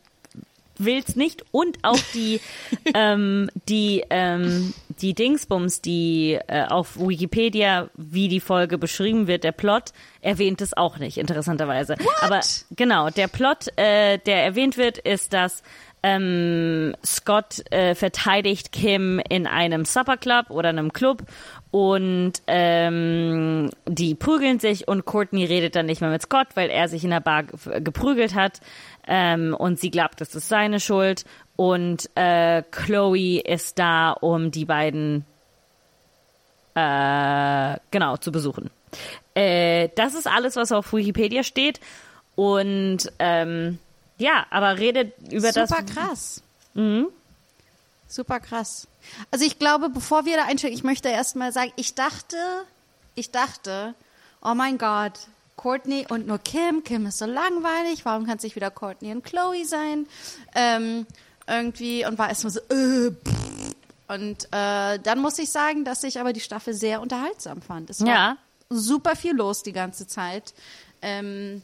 willst 0.79 1.17
nicht 1.17 1.43
und 1.51 1.79
auch 1.83 1.99
die 2.13 2.39
ähm, 2.93 3.49
die 3.67 4.03
ähm, 4.09 4.73
die 5.01 5.13
Dingsbums, 5.13 5.81
die 5.81 6.39
äh, 6.47 6.65
auf 6.67 6.97
Wikipedia, 6.97 7.89
wie 7.95 8.27
die 8.27 8.39
Folge 8.39 8.77
beschrieben 8.77 9.27
wird, 9.27 9.43
der 9.43 9.51
Plot 9.51 9.91
erwähnt 10.21 10.61
es 10.61 10.75
auch 10.75 10.97
nicht, 10.97 11.17
interessanterweise. 11.17 11.95
Aber 12.21 12.39
genau, 12.75 13.09
der 13.09 13.27
Plot, 13.27 13.67
äh, 13.77 14.17
der 14.17 14.43
erwähnt 14.43 14.77
wird, 14.77 14.97
ist, 14.97 15.33
dass 15.33 15.61
ähm, 16.07 16.95
Scott 17.05 17.69
äh, 17.71 17.95
verteidigt 17.95 18.71
Kim 18.71 19.19
in 19.29 19.45
einem 19.47 19.83
Supperclub 19.85 20.49
oder 20.49 20.69
einem 20.69 20.93
Club 20.93 21.23
und 21.71 22.33
ähm, 22.47 23.69
die 23.85 24.15
prügeln 24.15 24.59
sich 24.59 24.87
und 24.87 25.05
Courtney 25.05 25.45
redet 25.45 25.75
dann 25.75 25.85
nicht 25.85 26.01
mehr 26.01 26.09
mit 26.09 26.21
Scott, 26.21 26.47
weil 26.55 26.69
er 26.69 26.87
sich 26.87 27.03
in 27.03 27.09
der 27.09 27.19
Bar 27.19 27.43
ge- 27.43 27.81
geprügelt 27.81 28.33
hat 28.35 28.61
ähm, 29.07 29.53
und 29.53 29.79
sie 29.79 29.91
glaubt, 29.91 30.21
das 30.21 30.33
ist 30.35 30.47
seine 30.47 30.79
Schuld 30.79 31.25
und 31.55 32.09
äh, 32.15 32.63
Chloe 32.71 33.39
ist 33.39 33.77
da, 33.79 34.11
um 34.11 34.51
die 34.51 34.65
beiden 34.65 35.25
äh, 36.75 37.77
genau 37.91 38.17
zu 38.17 38.31
besuchen. 38.31 38.69
Äh, 39.33 39.89
das 39.95 40.13
ist 40.13 40.27
alles, 40.27 40.55
was 40.55 40.71
auf 40.71 40.93
Wikipedia 40.93 41.43
steht 41.43 41.79
und 42.35 43.11
ähm, 43.19 43.79
ja, 44.17 44.45
aber 44.49 44.77
redet 44.77 45.13
über 45.31 45.51
das. 45.51 45.69
Super 45.69 45.83
krass. 45.83 46.41
Super 48.07 48.39
krass. 48.39 48.87
Also 49.31 49.45
ich 49.45 49.59
glaube, 49.59 49.89
bevor 49.89 50.25
wir 50.25 50.37
da 50.37 50.45
einsteigen, 50.45 50.77
ich 50.77 50.83
möchte 50.83 51.09
erstmal 51.09 51.51
sagen, 51.51 51.71
ich 51.75 51.95
dachte, 51.95 52.37
ich 53.15 53.31
dachte, 53.31 53.93
oh 54.41 54.53
mein 54.53 54.77
Gott, 54.77 55.13
Courtney 55.55 56.05
und 56.09 56.27
nur 56.27 56.37
Kim. 56.39 56.83
Kim 56.83 57.05
ist 57.07 57.17
so 57.17 57.25
langweilig. 57.25 58.05
Warum 58.05 58.25
kann 58.25 58.37
es 58.37 58.43
nicht 58.43 58.55
wieder 58.55 58.69
Courtney 58.71 59.11
und 59.11 59.23
Chloe 59.23 59.65
sein? 59.65 60.07
Ähm, 60.55 61.05
irgendwie 61.47 62.05
und 62.05 62.17
war 62.17 62.29
erstmal 62.29 62.51
so, 62.51 62.59
äh, 62.69 63.11
pff. 63.11 63.75
und 64.07 64.45
äh, 64.51 64.99
dann 64.99 65.19
muss 65.19 65.39
ich 65.39 65.49
sagen, 65.49 65.83
dass 65.83 66.03
ich 66.03 66.19
aber 66.19 66.31
die 66.33 66.39
Staffel 66.41 66.73
sehr 66.73 67.01
unterhaltsam 67.01 67.61
fand. 67.61 67.89
Es 67.89 68.01
war 68.01 68.07
Ja. 68.07 68.37
super 68.69 69.15
viel 69.15 69.33
los 69.35 69.63
die 69.63 69.73
ganze 69.73 70.07
Zeit. 70.07 70.53
Ähm, 71.01 71.61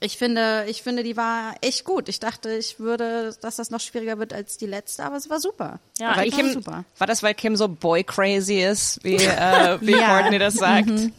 ich 0.00 0.16
finde, 0.16 0.64
ich 0.68 0.82
finde, 0.82 1.02
die 1.02 1.16
war 1.16 1.54
echt 1.60 1.84
gut. 1.84 2.08
Ich 2.08 2.20
dachte, 2.20 2.50
ich 2.54 2.78
würde, 2.78 3.34
dass 3.40 3.56
das 3.56 3.70
noch 3.70 3.80
schwieriger 3.80 4.18
wird 4.18 4.32
als 4.32 4.56
die 4.56 4.66
letzte, 4.66 5.04
aber 5.04 5.16
es 5.16 5.28
war 5.28 5.40
super. 5.40 5.80
Ja, 5.98 6.16
Weil 6.16 6.28
ich- 6.28 6.34
Kim, 6.36 6.52
super. 6.52 6.84
war 6.98 7.06
das, 7.06 7.22
weil 7.22 7.34
Kim 7.34 7.56
so 7.56 7.68
boy 7.68 8.04
crazy 8.04 8.60
ist, 8.62 9.02
wie, 9.02 9.16
äh, 9.16 9.78
wie 9.80 9.92
Ja. 9.98 10.18
Courtney 10.20 10.38
das 10.38 10.54
sagt? 10.54 10.88
Und 10.88 11.12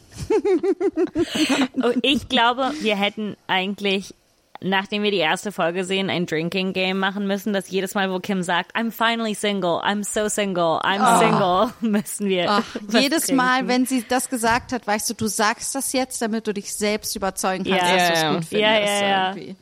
ich 2.02 2.28
glaube, 2.28 2.72
wir 2.80 2.96
hätten 2.96 3.36
eigentlich, 3.46 4.14
nachdem 4.62 5.02
wir 5.02 5.10
die 5.10 5.18
erste 5.18 5.52
Folge 5.52 5.84
sehen, 5.84 6.10
ein 6.10 6.26
Drinking 6.26 6.72
Game 6.72 6.98
machen 6.98 7.26
müssen, 7.26 7.52
dass 7.52 7.70
jedes 7.70 7.94
Mal, 7.94 8.10
wo 8.12 8.18
Kim 8.20 8.42
sagt, 8.42 8.74
I'm 8.76 8.90
finally 8.90 9.34
single, 9.34 9.80
I'm 9.82 10.04
so 10.04 10.28
single, 10.28 10.80
I'm 10.82 11.18
single, 11.18 11.72
müssen 11.90 12.28
wir. 12.28 12.50
Ach, 12.50 12.64
was 12.82 13.02
jedes 13.02 13.26
trinken. 13.26 13.36
Mal, 13.36 13.68
wenn 13.68 13.86
sie 13.86 14.04
das 14.08 14.28
gesagt 14.28 14.72
hat, 14.72 14.86
weißt 14.86 15.08
du, 15.10 15.14
du 15.14 15.26
sagst 15.26 15.74
das 15.74 15.92
jetzt, 15.92 16.20
damit 16.22 16.46
du 16.46 16.52
dich 16.54 16.74
selbst 16.74 17.14
überzeugen 17.16 17.64
kannst, 17.64 17.80
Ja. 17.82 17.96
dass 17.96 18.08
du 18.08 18.14
es 18.14 18.20
Ja, 18.20 18.28
ja. 18.28 18.34
gut 18.34 18.44
findest. 18.44 18.52
Ja, 18.52 18.78
ja, 18.78 19.06
ja. 19.08 19.28
irgendwie. 19.34 19.56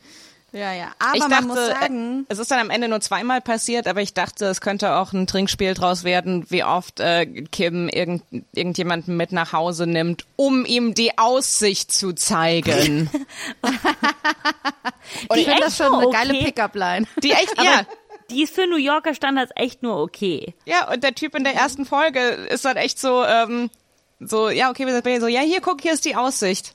Ja, 0.51 0.73
ja. 0.73 0.91
Aber 0.99 1.15
Ich 1.15 1.19
man 1.21 1.29
dachte, 1.29 1.45
muss 1.45 1.67
sagen, 1.67 2.25
äh, 2.27 2.33
es 2.33 2.39
ist 2.39 2.49
dann 2.51 2.59
am 2.59 2.69
Ende 2.69 2.87
nur 2.87 3.01
zweimal 3.01 3.41
passiert, 3.41 3.87
aber 3.87 4.01
ich 4.01 4.13
dachte, 4.13 4.45
es 4.45 4.61
könnte 4.61 4.95
auch 4.95 5.13
ein 5.13 5.27
Trinkspiel 5.27 5.73
draus 5.73 6.03
werden, 6.03 6.45
wie 6.49 6.63
oft 6.63 6.99
äh, 6.99 7.25
Kim 7.25 7.87
irgend, 7.89 8.23
irgendjemanden 8.53 9.15
mit 9.15 9.31
nach 9.31 9.53
Hause 9.53 9.85
nimmt, 9.85 10.25
um 10.35 10.65
ihm 10.65 10.93
die 10.93 11.17
Aussicht 11.17 11.91
zu 11.91 12.13
zeigen. 12.13 13.09
ich 13.63 15.27
die 15.35 15.43
finde 15.43 15.61
das 15.61 15.77
schon 15.77 15.93
eine 15.93 16.09
geile. 16.09 16.33
Pickup-Line. 16.33 17.05
Die 17.23 17.31
echt, 17.31 17.57
Aber 17.57 17.63
ja, 17.63 17.81
die 18.31 18.43
ist 18.43 18.55
für 18.55 18.67
New 18.67 18.77
Yorker 18.77 19.13
Standards 19.13 19.51
echt 19.55 19.83
nur 19.83 19.97
okay. 20.01 20.53
ja, 20.65 20.91
und 20.91 21.03
der 21.03 21.15
Typ 21.15 21.35
in 21.35 21.43
der 21.43 21.55
ersten 21.55 21.85
Folge 21.85 22.19
ist 22.19 22.65
dann 22.65 22.77
echt 22.77 22.99
so, 22.99 23.23
ähm, 23.23 23.69
so, 24.19 24.49
ja, 24.49 24.69
okay, 24.69 24.85
wir 24.85 24.93
sind 24.93 25.03
bei 25.03 25.13
dir 25.13 25.21
so, 25.21 25.27
ja, 25.27 25.41
hier, 25.41 25.61
guck, 25.61 25.81
hier 25.81 25.93
ist 25.93 26.05
die 26.05 26.15
Aussicht. 26.15 26.73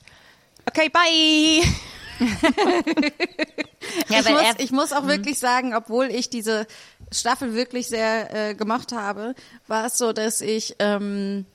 Okay, 0.65 0.89
bye. 0.89 1.63
Ja, 4.09 4.19
ich, 4.19 4.29
muss, 4.29 4.41
ich 4.57 4.71
muss 4.71 4.91
Mhm. 4.91 4.97
auch 4.97 5.07
wirklich 5.07 5.39
sagen, 5.39 5.75
obwohl 5.75 6.05
ich 6.07 6.29
diese 6.29 6.65
Staffel 7.11 7.53
wirklich 7.53 7.87
sehr 7.87 8.33
äh, 8.49 8.55
gemocht 8.55 8.91
habe, 8.91 9.35
war 9.67 9.85
es 9.85 9.97
so, 9.97 10.11
dass 10.11 10.41
ich, 10.41 10.75
ähm, 10.79 11.45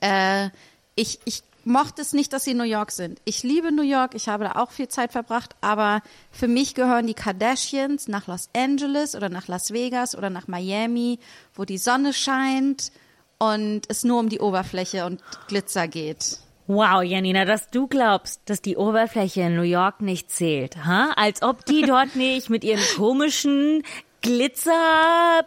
äh, 0.00 0.48
ich, 0.94 1.18
ich 1.24 1.42
mochte 1.64 2.02
es 2.02 2.12
nicht, 2.12 2.32
dass 2.32 2.44
sie 2.44 2.52
in 2.52 2.58
New 2.58 2.64
York 2.64 2.92
sind. 2.92 3.20
Ich 3.24 3.42
liebe 3.42 3.72
New 3.72 3.82
York, 3.82 4.14
ich 4.14 4.28
habe 4.28 4.44
da 4.44 4.52
auch 4.52 4.70
viel 4.70 4.88
Zeit 4.88 5.10
verbracht, 5.12 5.56
aber 5.60 6.02
für 6.30 6.46
mich 6.48 6.74
gehören 6.74 7.06
die 7.08 7.14
Kardashians 7.14 8.06
nach 8.08 8.26
Los 8.28 8.48
Angeles 8.56 9.14
oder 9.16 9.28
nach 9.28 9.48
Las 9.48 9.72
Vegas 9.72 10.16
oder 10.16 10.30
nach 10.30 10.46
Miami, 10.46 11.18
wo 11.54 11.64
die 11.64 11.78
Sonne 11.78 12.12
scheint 12.12 12.92
und 13.38 13.82
es 13.88 14.04
nur 14.04 14.20
um 14.20 14.28
die 14.28 14.38
Oberfläche 14.40 15.04
und 15.06 15.20
Glitzer 15.48 15.88
geht. 15.88 16.38
Wow, 16.68 17.02
Janina, 17.02 17.44
dass 17.44 17.70
du 17.70 17.86
glaubst, 17.86 18.40
dass 18.46 18.60
die 18.60 18.76
Oberfläche 18.76 19.42
in 19.42 19.54
New 19.56 19.62
York 19.62 20.00
nicht 20.00 20.30
zählt, 20.32 20.84
ha? 20.84 21.12
Als 21.16 21.42
ob 21.42 21.64
die 21.64 21.82
dort 21.86 22.16
nicht 22.16 22.50
mit 22.50 22.64
ihren 22.64 22.82
komischen 22.96 23.82
Glitzer 24.22 25.44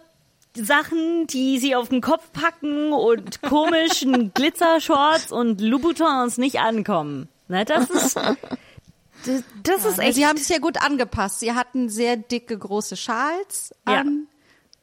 Sachen, 0.56 1.28
die 1.28 1.60
sie 1.60 1.76
auf 1.76 1.90
den 1.90 2.02
Kopf 2.02 2.32
packen 2.32 2.92
und 2.94 3.42
komischen 3.42 4.34
Glitzershorts 4.34 5.32
und 5.32 5.62
Louboutins 5.62 6.38
nicht 6.38 6.60
ankommen. 6.60 7.30
Na, 7.48 7.64
das 7.66 7.90
ist 7.90 8.16
das, 8.16 9.44
das 9.64 9.86
ist 9.86 10.00
echt. 10.00 10.16
Sie 10.16 10.26
haben 10.26 10.38
es 10.38 10.48
ja 10.50 10.60
gut 10.60 10.82
angepasst. 10.82 11.42
Sie 11.42 11.54
hatten 11.54 11.90
sehr 11.90 12.16
dicke, 12.18 12.58
große 12.58 12.96
Schals 12.96 13.74
Ja. 13.88 14.02
an 14.02 14.28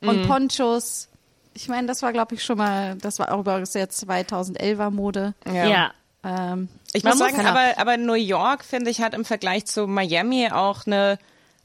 und 0.03 0.27
Ponchos. 0.29 1.09
Ich 1.55 1.69
meine, 1.69 1.87
das 1.87 2.03
war, 2.03 2.13
glaube 2.13 2.35
ich, 2.35 2.45
schon 2.45 2.59
mal, 2.59 2.97
das 2.97 3.19
war 3.19 3.33
auch 3.33 3.41
übrigens 3.41 3.73
jetzt 3.75 4.07
2011er 4.09 4.91
Mode. 4.91 5.35
ja. 5.47 5.91
Ähm, 6.27 6.69
Ich 6.93 7.05
muss 7.05 7.19
sagen, 7.19 7.47
aber, 7.47 7.79
aber 7.79 7.97
New 7.97 8.15
York, 8.15 8.65
finde 8.65 8.91
ich, 8.91 9.01
hat 9.01 9.15
im 9.15 9.25
Vergleich 9.25 9.67
zu 9.67 9.87
Miami 9.87 10.49
auch 10.51 10.87
eine, 10.87 11.19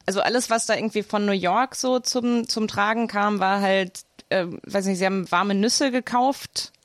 also 0.06 0.22
alles, 0.22 0.50
was 0.50 0.66
da 0.66 0.76
irgendwie 0.76 1.04
von 1.04 1.26
New 1.26 1.32
York 1.32 1.76
so 1.76 2.00
zum, 2.00 2.48
zum 2.48 2.68
Tragen 2.68 3.08
kam, 3.08 3.40
war 3.40 3.62
halt, 3.62 4.02
äh, 4.30 4.46
weiß 4.64 4.86
nicht, 4.86 5.00
sie 5.00 5.06
haben 5.06 5.30
warme 5.32 5.56
Nüsse 5.56 5.92
gekauft. 5.92 6.72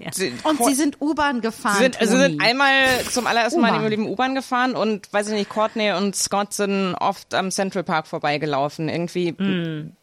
Ja. 0.00 0.10
Sie, 0.14 0.32
und 0.44 0.64
sie 0.64 0.74
sind 0.74 0.98
U-Bahn 0.98 1.42
gefahren. 1.42 1.76
sie 1.76 1.82
sind, 1.82 2.00
also 2.00 2.16
sie 2.16 2.22
sind 2.22 2.40
einmal 2.42 2.72
zum 3.12 3.26
allerersten 3.26 3.60
Mal 3.60 3.74
ihrem 3.74 3.86
Leben 3.88 4.08
U-Bahn 4.08 4.34
gefahren 4.34 4.74
und, 4.74 5.12
weiß 5.12 5.28
ich 5.28 5.34
nicht, 5.34 5.50
Courtney 5.50 5.92
und 5.92 6.16
Scott 6.16 6.54
sind 6.54 6.94
oft 6.94 7.34
am 7.34 7.50
Central 7.50 7.84
Park 7.84 8.06
vorbeigelaufen. 8.06 8.88
Irgendwie. 8.88 9.28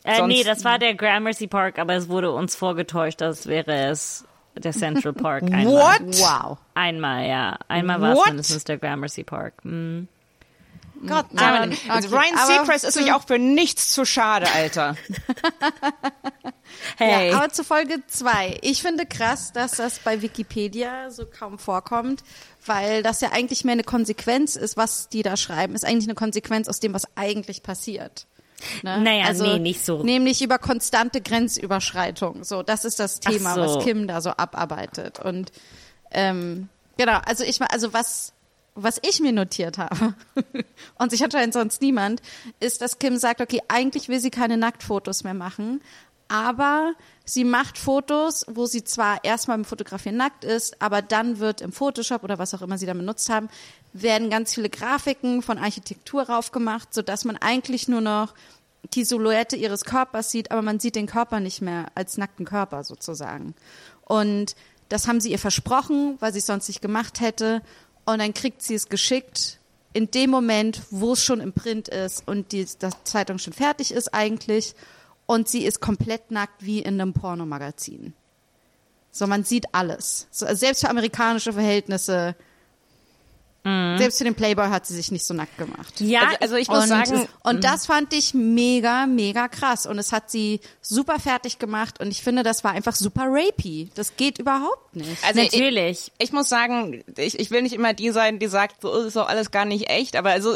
Äh, 0.03 0.17
sonst- 0.17 0.27
nee, 0.27 0.43
das 0.43 0.63
war 0.63 0.77
der 0.77 0.93
Gramercy 0.93 1.47
Park, 1.47 1.79
aber 1.79 1.95
es 1.95 2.09
wurde 2.09 2.31
uns 2.31 2.55
vorgetäuscht, 2.55 3.23
als 3.23 3.47
wäre 3.47 3.89
es 3.89 4.23
der 4.55 4.71
Central 4.71 5.13
Park. 5.13 5.43
Einmal. 5.51 5.65
What? 5.65 6.19
Wow. 6.19 6.57
Einmal, 6.73 7.27
ja. 7.27 7.57
Einmal 7.67 8.01
war 8.01 8.13
es 8.13 8.25
mindestens 8.25 8.63
der 8.63 8.77
Gramercy 8.77 9.23
Park. 9.23 9.53
Hm. 9.63 10.07
Gott, 11.07 11.25
Ja, 11.33 11.67
also 11.89 12.07
okay, 12.07 12.17
Ryan 12.17 12.37
aber 12.37 12.47
Seacrest 12.47 12.85
ist 12.85 12.93
sich 12.95 13.11
auch 13.11 13.27
für 13.27 13.37
nichts 13.37 13.89
zu 13.89 14.05
schade, 14.05 14.47
Alter. 14.53 14.95
Hey. 16.97 17.29
Ja, 17.29 17.37
aber 17.37 17.49
zu 17.51 17.63
Folge 17.63 18.01
zwei. 18.07 18.57
Ich 18.61 18.81
finde 18.81 19.05
krass, 19.05 19.53
dass 19.53 19.73
das 19.73 19.99
bei 19.99 20.21
Wikipedia 20.21 21.09
so 21.09 21.25
kaum 21.25 21.59
vorkommt, 21.59 22.23
weil 22.65 23.03
das 23.03 23.21
ja 23.21 23.31
eigentlich 23.31 23.63
mehr 23.63 23.73
eine 23.73 23.83
Konsequenz 23.83 24.55
ist, 24.55 24.77
was 24.77 25.09
die 25.09 25.21
da 25.21 25.37
schreiben, 25.37 25.75
ist 25.75 25.85
eigentlich 25.85 26.07
eine 26.07 26.15
Konsequenz 26.15 26.67
aus 26.67 26.79
dem, 26.79 26.93
was 26.93 27.05
eigentlich 27.15 27.63
passiert. 27.63 28.27
Ne? 28.83 29.01
Naja, 29.01 29.33
nee, 29.33 29.59
nicht 29.59 29.85
so. 29.85 30.03
Nämlich 30.03 30.41
über 30.41 30.59
konstante 30.59 31.21
Grenzüberschreitung. 31.21 32.43
So, 32.43 32.63
das 32.63 32.85
ist 32.85 32.99
das 32.99 33.19
Thema, 33.19 33.55
so. 33.55 33.61
was 33.61 33.83
Kim 33.83 34.07
da 34.07 34.21
so 34.21 34.31
abarbeitet. 34.31 35.19
Und 35.19 35.51
ähm, 36.11 36.69
genau, 36.97 37.19
also 37.25 37.43
ich 37.43 37.61
also 37.61 37.93
was 37.93 38.33
was 38.75 38.99
ich 39.07 39.21
mir 39.21 39.31
notiert 39.31 39.77
habe 39.77 40.15
und 40.99 41.09
sich 41.09 41.23
anscheinend 41.23 41.53
sonst 41.53 41.81
niemand, 41.81 42.21
ist, 42.59 42.81
dass 42.81 42.99
Kim 42.99 43.17
sagt, 43.17 43.39
okay, 43.39 43.61
eigentlich 43.69 44.09
will 44.09 44.19
sie 44.19 44.31
keine 44.31 44.57
Nacktfotos 44.57 45.23
mehr 45.23 45.33
machen, 45.33 45.81
aber 46.27 46.93
sie 47.23 47.43
macht 47.43 47.77
Fotos, 47.77 48.45
wo 48.47 48.65
sie 48.65 48.83
zwar 48.83 49.23
erstmal 49.23 49.57
im 49.57 49.65
Fotografieren 49.65 50.17
nackt 50.17 50.43
ist, 50.43 50.81
aber 50.81 51.01
dann 51.01 51.39
wird 51.39 51.61
im 51.61 51.71
Photoshop 51.71 52.23
oder 52.23 52.39
was 52.39 52.53
auch 52.53 52.61
immer 52.61 52.77
sie 52.77 52.85
da 52.85 52.93
benutzt 52.93 53.29
haben, 53.29 53.49
werden 53.93 54.29
ganz 54.29 54.53
viele 54.53 54.69
Grafiken 54.69 55.41
von 55.41 55.57
Architektur 55.57 56.23
raufgemacht, 56.23 56.93
sodass 56.93 57.25
man 57.25 57.37
eigentlich 57.37 57.87
nur 57.87 58.01
noch 58.01 58.33
die 58.93 59.05
Silhouette 59.05 59.55
ihres 59.55 59.85
Körpers 59.85 60.31
sieht, 60.31 60.51
aber 60.51 60.61
man 60.61 60.79
sieht 60.79 60.95
den 60.95 61.07
Körper 61.07 61.39
nicht 61.39 61.61
mehr 61.61 61.87
als 61.95 62.17
nackten 62.17 62.45
Körper 62.45 62.83
sozusagen. 62.83 63.55
Und 64.03 64.55
das 64.89 65.07
haben 65.07 65.19
sie 65.19 65.31
ihr 65.31 65.39
versprochen, 65.39 66.17
weil 66.19 66.33
sie 66.33 66.39
es 66.39 66.45
sonst 66.45 66.67
nicht 66.67 66.81
gemacht 66.81 67.19
hätte. 67.19 67.61
Und 68.05 68.19
dann 68.19 68.33
kriegt 68.33 68.61
sie 68.61 68.75
es 68.75 68.89
geschickt 68.89 69.59
in 69.93 70.11
dem 70.11 70.29
Moment, 70.29 70.81
wo 70.91 71.13
es 71.13 71.23
schon 71.23 71.39
im 71.39 71.53
Print 71.53 71.87
ist 71.87 72.27
und 72.27 72.51
die 72.51 72.67
das 72.79 72.93
Zeitung 73.03 73.39
schon 73.39 73.53
fertig 73.53 73.91
ist 73.91 74.13
eigentlich. 74.13 74.75
Und 75.25 75.47
sie 75.47 75.65
ist 75.65 75.79
komplett 75.79 76.31
nackt 76.31 76.65
wie 76.65 76.79
in 76.79 76.99
einem 76.99 77.13
Pornomagazin. 77.13 78.13
So, 79.11 79.27
man 79.27 79.43
sieht 79.43 79.73
alles. 79.73 80.27
So, 80.29 80.45
also 80.45 80.59
selbst 80.59 80.81
für 80.81 80.89
amerikanische 80.89 81.53
Verhältnisse, 81.53 82.35
selbst 83.97 84.19
für 84.19 84.23
den 84.23 84.35
Playboy 84.35 84.67
hat 84.67 84.85
sie 84.85 84.93
sich 84.95 85.11
nicht 85.11 85.25
so 85.25 85.33
nackt 85.33 85.57
gemacht. 85.57 85.99
Ja, 85.99 86.21
Also, 86.21 86.37
also 86.41 86.55
ich 86.57 86.67
muss 86.67 86.83
und, 86.83 86.87
sagen, 86.87 87.27
und 87.43 87.63
das 87.63 87.87
fand 87.87 88.13
ich 88.13 88.35
mega, 88.35 89.07
mega 89.07 89.47
krass. 89.47 89.87
Und 89.87 89.97
es 89.97 90.11
hat 90.11 90.29
sie 90.29 90.59
super 90.81 91.19
fertig 91.19 91.57
gemacht. 91.57 91.99
Und 91.99 92.09
ich 92.09 92.21
finde, 92.21 92.43
das 92.43 92.63
war 92.63 92.73
einfach 92.73 92.95
super 92.95 93.25
rapey. 93.27 93.89
Das 93.95 94.17
geht 94.17 94.37
überhaupt 94.37 94.95
nicht. 94.95 95.23
also 95.25 95.41
natürlich. 95.41 96.11
Ich, 96.17 96.25
ich 96.25 96.31
muss 96.31 96.47
sagen, 96.47 97.03
ich, 97.17 97.39
ich 97.39 97.49
will 97.49 97.63
nicht 97.63 97.73
immer 97.73 97.93
die 97.93 98.11
sein, 98.11 98.37
die 98.37 98.47
sagt, 98.47 98.81
so 98.83 98.93
ist 99.01 99.15
doch 99.15 99.27
alles 99.27 99.49
gar 99.49 99.65
nicht 99.65 99.89
echt, 99.89 100.15
aber 100.15 100.29
also, 100.29 100.53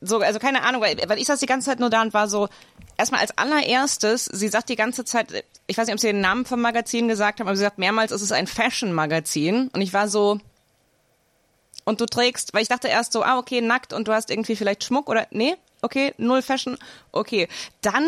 so, 0.00 0.20
also 0.20 0.38
keine 0.38 0.62
Ahnung, 0.62 0.80
weil, 0.80 0.96
weil 1.06 1.18
ich 1.18 1.26
saß 1.26 1.38
die 1.38 1.46
ganze 1.46 1.66
Zeit 1.66 1.78
nur 1.80 1.90
da 1.90 2.00
und 2.00 2.14
war 2.14 2.28
so, 2.28 2.48
erstmal 2.96 3.20
als 3.20 3.36
allererstes, 3.36 4.24
sie 4.24 4.48
sagt 4.48 4.68
die 4.68 4.76
ganze 4.76 5.04
Zeit, 5.04 5.44
ich 5.66 5.76
weiß 5.76 5.86
nicht, 5.86 5.94
ob 5.94 6.00
sie 6.00 6.06
den 6.08 6.20
Namen 6.20 6.46
vom 6.46 6.60
Magazin 6.60 7.08
gesagt 7.08 7.40
haben, 7.40 7.48
aber 7.48 7.56
sie 7.56 7.62
sagt 7.62 7.78
mehrmals, 7.78 8.12
es 8.12 8.22
ist 8.22 8.32
ein 8.32 8.46
Fashion-Magazin. 8.46 9.68
Und 9.72 9.80
ich 9.82 9.92
war 9.92 10.08
so, 10.08 10.38
und 11.86 12.00
du 12.02 12.04
trägst, 12.06 12.52
weil 12.52 12.60
ich 12.60 12.68
dachte 12.68 12.88
erst 12.88 13.14
so, 13.14 13.22
ah, 13.22 13.38
okay, 13.38 13.62
nackt 13.62 13.94
und 13.94 14.06
du 14.08 14.12
hast 14.12 14.30
irgendwie 14.30 14.56
vielleicht 14.56 14.84
Schmuck 14.84 15.08
oder, 15.08 15.26
nee, 15.30 15.54
okay, 15.80 16.12
null 16.18 16.42
Fashion, 16.42 16.76
okay. 17.12 17.48
Dann, 17.80 18.04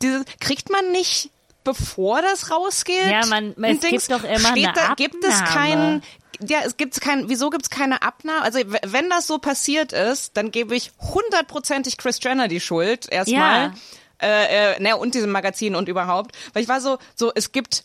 diese, 0.00 0.24
kriegt 0.40 0.70
man 0.70 0.92
nicht, 0.92 1.30
bevor 1.64 2.22
das 2.22 2.50
rausgeht? 2.50 3.06
Ja, 3.10 3.26
man- 3.26 3.50
es 3.50 3.62
ein 3.62 3.80
gibt 3.80 3.84
Dings? 3.92 4.06
doch 4.08 4.24
immer 4.24 4.38
Steht 4.52 4.68
eine 4.68 4.72
da, 4.74 4.94
Gibt 4.94 5.22
es 5.24 5.34
Abnahme. 5.34 5.52
keinen, 5.52 6.02
ja, 6.48 6.60
es 6.64 6.76
gibt 6.76 7.00
kein, 7.00 7.28
wieso 7.28 7.50
gibt's 7.50 7.70
keine 7.70 8.02
Abnahme? 8.02 8.42
Also, 8.42 8.60
wenn 8.84 9.10
das 9.10 9.26
so 9.26 9.38
passiert 9.38 9.92
ist, 9.92 10.36
dann 10.36 10.50
gebe 10.50 10.76
ich 10.76 10.92
hundertprozentig 11.00 11.96
Chris 11.98 12.18
Jenner 12.22 12.46
die 12.48 12.60
Schuld, 12.60 13.10
erstmal. 13.10 13.64
Ja. 13.66 13.74
Äh, 14.22 14.74
äh, 14.76 14.80
ne, 14.80 14.96
und 14.96 15.14
diesem 15.14 15.30
Magazin 15.30 15.74
und 15.74 15.88
überhaupt. 15.90 16.34
Weil 16.54 16.62
ich 16.62 16.68
war 16.70 16.80
so, 16.80 16.96
so, 17.14 17.32
es 17.34 17.52
gibt, 17.52 17.84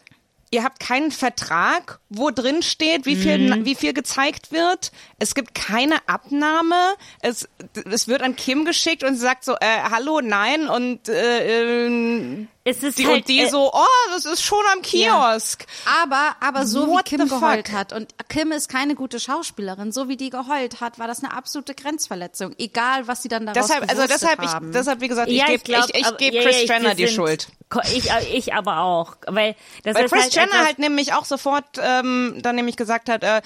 ihr 0.53 0.63
habt 0.63 0.79
keinen 0.81 1.11
Vertrag, 1.11 1.99
wo 2.09 2.29
drin 2.29 2.61
steht, 2.61 3.05
wie 3.05 3.15
viel, 3.15 3.37
Mhm. 3.37 3.65
wie 3.65 3.75
viel 3.75 3.93
gezeigt 3.93 4.51
wird. 4.51 4.91
Es 5.17 5.33
gibt 5.33 5.55
keine 5.55 5.95
Abnahme. 6.07 6.75
Es, 7.21 7.47
es 7.89 8.07
wird 8.09 8.21
an 8.21 8.35
Kim 8.35 8.65
geschickt 8.65 9.03
und 9.03 9.15
sie 9.15 9.21
sagt 9.21 9.45
so, 9.45 9.53
äh, 9.53 9.81
hallo, 9.89 10.19
nein. 10.21 10.67
Und 10.67 11.07
äh, 11.07 11.85
äh, 11.87 12.45
Es 12.63 12.83
ist 12.83 12.99
die 12.99 13.07
halt, 13.07 13.17
und 13.17 13.27
die 13.27 13.39
äh, 13.41 13.49
so, 13.49 13.71
oh, 13.73 13.85
das 14.13 14.25
ist 14.25 14.43
schon 14.43 14.63
am 14.73 14.83
Kiosk. 14.83 15.65
Aber, 16.03 16.35
aber 16.41 16.67
so 16.67 16.87
What 16.87 17.11
wie 17.11 17.15
Kim 17.17 17.27
geheult 17.27 17.69
fuck? 17.69 17.75
hat 17.77 17.91
und 17.93 18.13
Kim 18.29 18.51
ist 18.51 18.69
keine 18.69 18.93
gute 18.93 19.19
Schauspielerin, 19.19 19.91
so 19.91 20.09
wie 20.09 20.15
die 20.17 20.29
geheult 20.29 20.79
hat, 20.79 20.99
war 20.99 21.07
das 21.07 21.23
eine 21.23 21.33
absolute 21.33 21.73
Grenzverletzung. 21.73 22.53
Egal, 22.59 23.07
was 23.07 23.23
sie 23.23 23.29
dann 23.29 23.47
daraus 23.47 23.65
Deshalb, 23.67 23.89
also 23.89 24.05
deshalb, 24.07 24.43
ich, 24.43 24.49
haben. 24.51 24.71
deshalb, 24.71 25.01
wie 25.01 25.07
gesagt, 25.07 25.29
ja, 25.31 25.45
ich 25.49 25.63
gebe 25.63 25.79
ich, 25.79 25.95
ich 25.95 26.05
aber- 26.05 26.17
geb 26.17 26.33
ja, 26.35 26.41
Chris 26.43 26.55
ja, 26.57 26.61
ich- 26.63 26.69
Jenner 26.69 26.93
die 26.95 27.07
sind- 27.07 27.15
Schuld. 27.15 27.47
Ich, 27.95 28.11
ich 28.33 28.53
aber 28.53 28.81
auch, 28.81 29.15
weil 29.27 29.55
das 29.83 29.95
Weil 29.95 30.05
ist 30.05 30.11
Chris 30.11 30.23
halt 30.23 30.35
Jenner 30.35 30.65
halt 30.65 30.77
nämlich 30.77 31.13
auch 31.13 31.25
sofort 31.25 31.65
ähm, 31.81 32.35
dann 32.41 32.57
nämlich 32.57 32.75
gesagt 32.75 33.07
hat, 33.09 33.23
äh, 33.23 33.41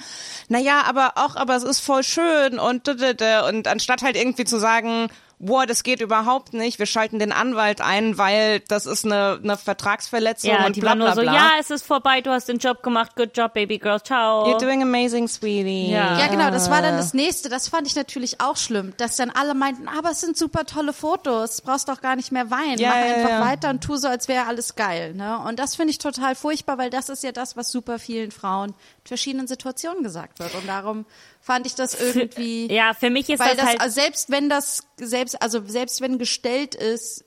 na 0.48 0.58
ja, 0.58 0.82
aber 0.82 1.12
auch, 1.14 1.36
aber 1.36 1.54
es 1.56 1.62
ist 1.62 1.80
voll 1.80 2.02
schön 2.02 2.58
und 2.58 2.88
und 2.88 3.68
anstatt 3.68 4.02
halt 4.02 4.16
irgendwie 4.16 4.44
zu 4.44 4.58
sagen, 4.58 5.08
boah, 5.38 5.66
das 5.66 5.82
geht 5.82 6.00
überhaupt 6.00 6.54
nicht, 6.54 6.78
wir 6.78 6.86
schalten 6.86 7.18
den 7.18 7.32
Anwalt 7.32 7.80
ein, 7.80 8.16
weil 8.16 8.60
das 8.60 8.86
ist 8.86 9.04
eine, 9.04 9.38
eine 9.42 9.56
Vertragsverletzung 9.56 10.50
ja, 10.50 10.66
und 10.66 10.76
die 10.76 10.80
bla 10.80 10.90
waren 10.90 10.98
bla 10.98 11.06
nur 11.08 11.14
so, 11.14 11.20
bla. 11.22 11.34
ja, 11.34 11.50
es 11.60 11.70
ist 11.70 11.84
vorbei, 11.84 12.22
du 12.22 12.30
hast 12.30 12.48
den 12.48 12.58
Job 12.58 12.82
gemacht, 12.82 13.16
good 13.16 13.36
job, 13.36 13.52
baby 13.52 13.78
girl, 13.78 14.02
ciao. 14.02 14.46
You're 14.46 14.58
doing 14.58 14.82
amazing, 14.82 15.28
sweetie. 15.28 15.90
Ja. 15.90 16.18
Ja, 16.18 16.28
genau, 16.28 16.50
das 16.50 16.70
war 16.70 16.80
dann 16.80 16.96
das 16.96 17.12
nächste. 17.12 17.48
Das 17.48 17.68
fand 17.68 17.86
ich 17.86 17.94
natürlich 17.94 18.40
auch 18.40 18.56
schlimm, 18.56 18.94
dass 18.96 19.16
dann 19.16 19.30
alle 19.30 19.54
meinten, 19.54 19.88
aber 19.88 20.10
es 20.10 20.20
sind 20.20 20.36
super 20.38 20.64
tolle 20.64 20.92
Fotos, 20.92 21.60
brauchst 21.60 21.88
doch 21.88 22.00
gar 22.00 22.16
nicht 22.16 22.32
mehr 22.32 22.50
weinen, 22.50 22.78
Ja, 22.78 22.90
mach 22.90 22.96
ja, 22.96 23.14
einfach 23.14 23.30
ja. 23.30 23.40
weiter 23.44 23.70
und 23.70 23.82
tu 23.82 23.96
so, 23.96 24.08
als 24.08 24.28
wäre 24.28 24.46
alles 24.46 24.74
geil. 24.74 25.12
Ne? 25.14 25.38
Und 25.38 25.58
das 25.58 25.76
finde 25.76 25.90
ich 25.90 25.98
total 25.98 26.34
furchtbar, 26.34 26.78
weil 26.78 26.88
das 26.90 27.08
ist 27.10 27.22
ja 27.22 27.32
das, 27.32 27.56
was 27.56 27.70
super 27.70 27.98
vielen 27.98 28.30
Frauen 28.30 28.74
verschiedenen 29.08 29.46
Situationen 29.46 30.02
gesagt 30.02 30.38
wird. 30.38 30.54
Und 30.54 30.66
darum 30.66 31.06
fand 31.40 31.66
ich 31.66 31.74
das 31.74 31.98
irgendwie. 32.00 32.72
ja, 32.72 32.92
für 32.94 33.10
mich 33.10 33.28
ist 33.28 33.40
Weil 33.40 33.56
das 33.56 33.66
halt, 33.66 33.80
also 33.80 33.94
selbst 34.00 34.30
wenn 34.30 34.48
das, 34.48 34.86
selbst, 34.96 35.40
also 35.42 35.62
selbst 35.66 36.00
wenn 36.00 36.18
gestellt 36.18 36.74
ist, 36.74 37.24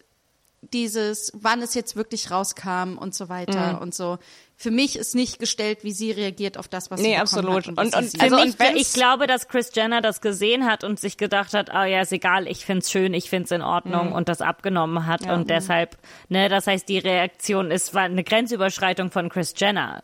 dieses, 0.74 1.32
wann 1.36 1.62
es 1.62 1.74
jetzt 1.74 1.96
wirklich 1.96 2.32
rauskam 2.32 2.98
und 3.00 3.16
so 3.16 3.30
weiter 3.30 3.74
Mhm. 3.74 3.80
und 3.80 3.96
so. 3.96 4.20
Für 4.58 4.72
mich 4.72 4.98
ist 4.98 5.16
nicht 5.16 5.40
gestellt, 5.40 5.86
wie 5.86 5.94
sie 5.94 6.12
reagiert 6.12 6.58
auf 6.58 6.68
das, 6.68 6.92
was 6.92 7.00
Nee, 7.00 7.14
sie 7.14 7.18
absolut. 7.18 7.60
Hat 7.66 7.68
und, 7.70 7.80
Und- 7.80 8.10
sie 8.10 8.18
und- 8.18 8.22
also, 8.24 8.36
mich, 8.36 8.56
ich 8.76 8.92
glaube, 8.92 9.26
dass 9.26 9.48
Chris 9.48 9.72
Jenner 9.74 10.02
das 10.02 10.20
gesehen 10.20 10.66
hat 10.66 10.84
und 10.84 11.00
sich 11.00 11.16
gedacht 11.16 11.54
hat, 11.54 11.70
ah 11.72 11.86
ja, 11.86 12.02
ist 12.02 12.12
egal, 12.12 12.46
ich 12.46 12.66
find's 12.66 12.92
schön, 12.92 13.14
ich 13.14 13.30
find's 13.30 13.52
in 13.52 13.62
Mhm. 13.62 13.68
Ordnung 13.68 14.12
und 14.12 14.28
das 14.28 14.42
abgenommen 14.42 15.06
hat 15.06 15.26
und 15.30 15.50
deshalb, 15.50 15.98
ne, 16.28 16.50
das 16.50 16.68
heißt, 16.68 16.90
die 16.90 16.98
Reaktion 17.00 17.72
ist, 17.72 17.94
war 17.94 18.02
eine 18.04 18.26
Grenzüberschreitung 18.26 19.12
von 19.12 19.30
Chris 19.30 19.54
Jenner. 19.56 20.04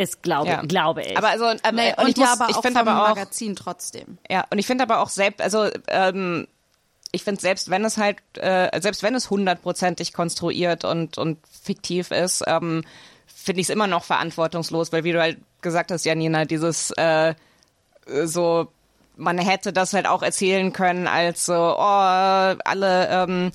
Ist, 0.00 0.22
glaube, 0.22 0.48
Ja. 0.48 0.62
glaube 0.62 1.02
ich. 1.02 1.14
Aber 1.16 1.28
also, 1.28 1.44
ähm, 1.44 1.58
Nee, 1.74 1.90
und, 1.90 2.04
und 2.04 2.08
ich, 2.08 2.16
ja, 2.16 2.30
muss, 2.30 2.40
aber 2.40 2.50
ich 2.50 2.56
auch 2.56 2.62
finde 2.62 2.80
aber 2.80 3.02
auch, 3.02 3.08
Magazin 3.10 3.54
trotzdem. 3.54 4.16
Ja, 4.30 4.46
und 4.48 4.58
ich 4.58 4.66
finde 4.66 4.84
aber 4.84 5.00
auch 5.00 5.10
selbst, 5.10 5.42
also 5.42 5.68
ähm, 5.88 6.48
ich 7.12 7.22
finde 7.22 7.40
selbst 7.40 7.68
wenn 7.68 7.84
es 7.84 7.98
halt, 7.98 8.16
äh, 8.38 8.80
selbst 8.80 9.02
wenn 9.02 9.14
es 9.14 9.28
hundertprozentig 9.28 10.14
konstruiert 10.14 10.84
und 10.84 11.18
und 11.18 11.38
fiktiv 11.46 12.12
ist, 12.12 12.42
ähm, 12.46 12.82
finde 13.26 13.60
ich 13.60 13.66
es 13.66 13.70
immer 13.70 13.88
noch 13.88 14.04
verantwortungslos, 14.04 14.90
weil 14.90 15.04
wie 15.04 15.12
du 15.12 15.20
halt 15.20 15.36
gesagt 15.60 15.90
hast, 15.90 16.06
Janina, 16.06 16.46
dieses 16.46 16.92
äh, 16.92 17.34
so 18.24 18.68
man 19.16 19.36
hätte 19.36 19.74
das 19.74 19.92
halt 19.92 20.06
auch 20.06 20.22
erzählen 20.22 20.72
können 20.72 21.06
als 21.06 21.44
so, 21.44 21.52
oh, 21.52 21.76
alle, 21.78 23.08
ähm, 23.10 23.52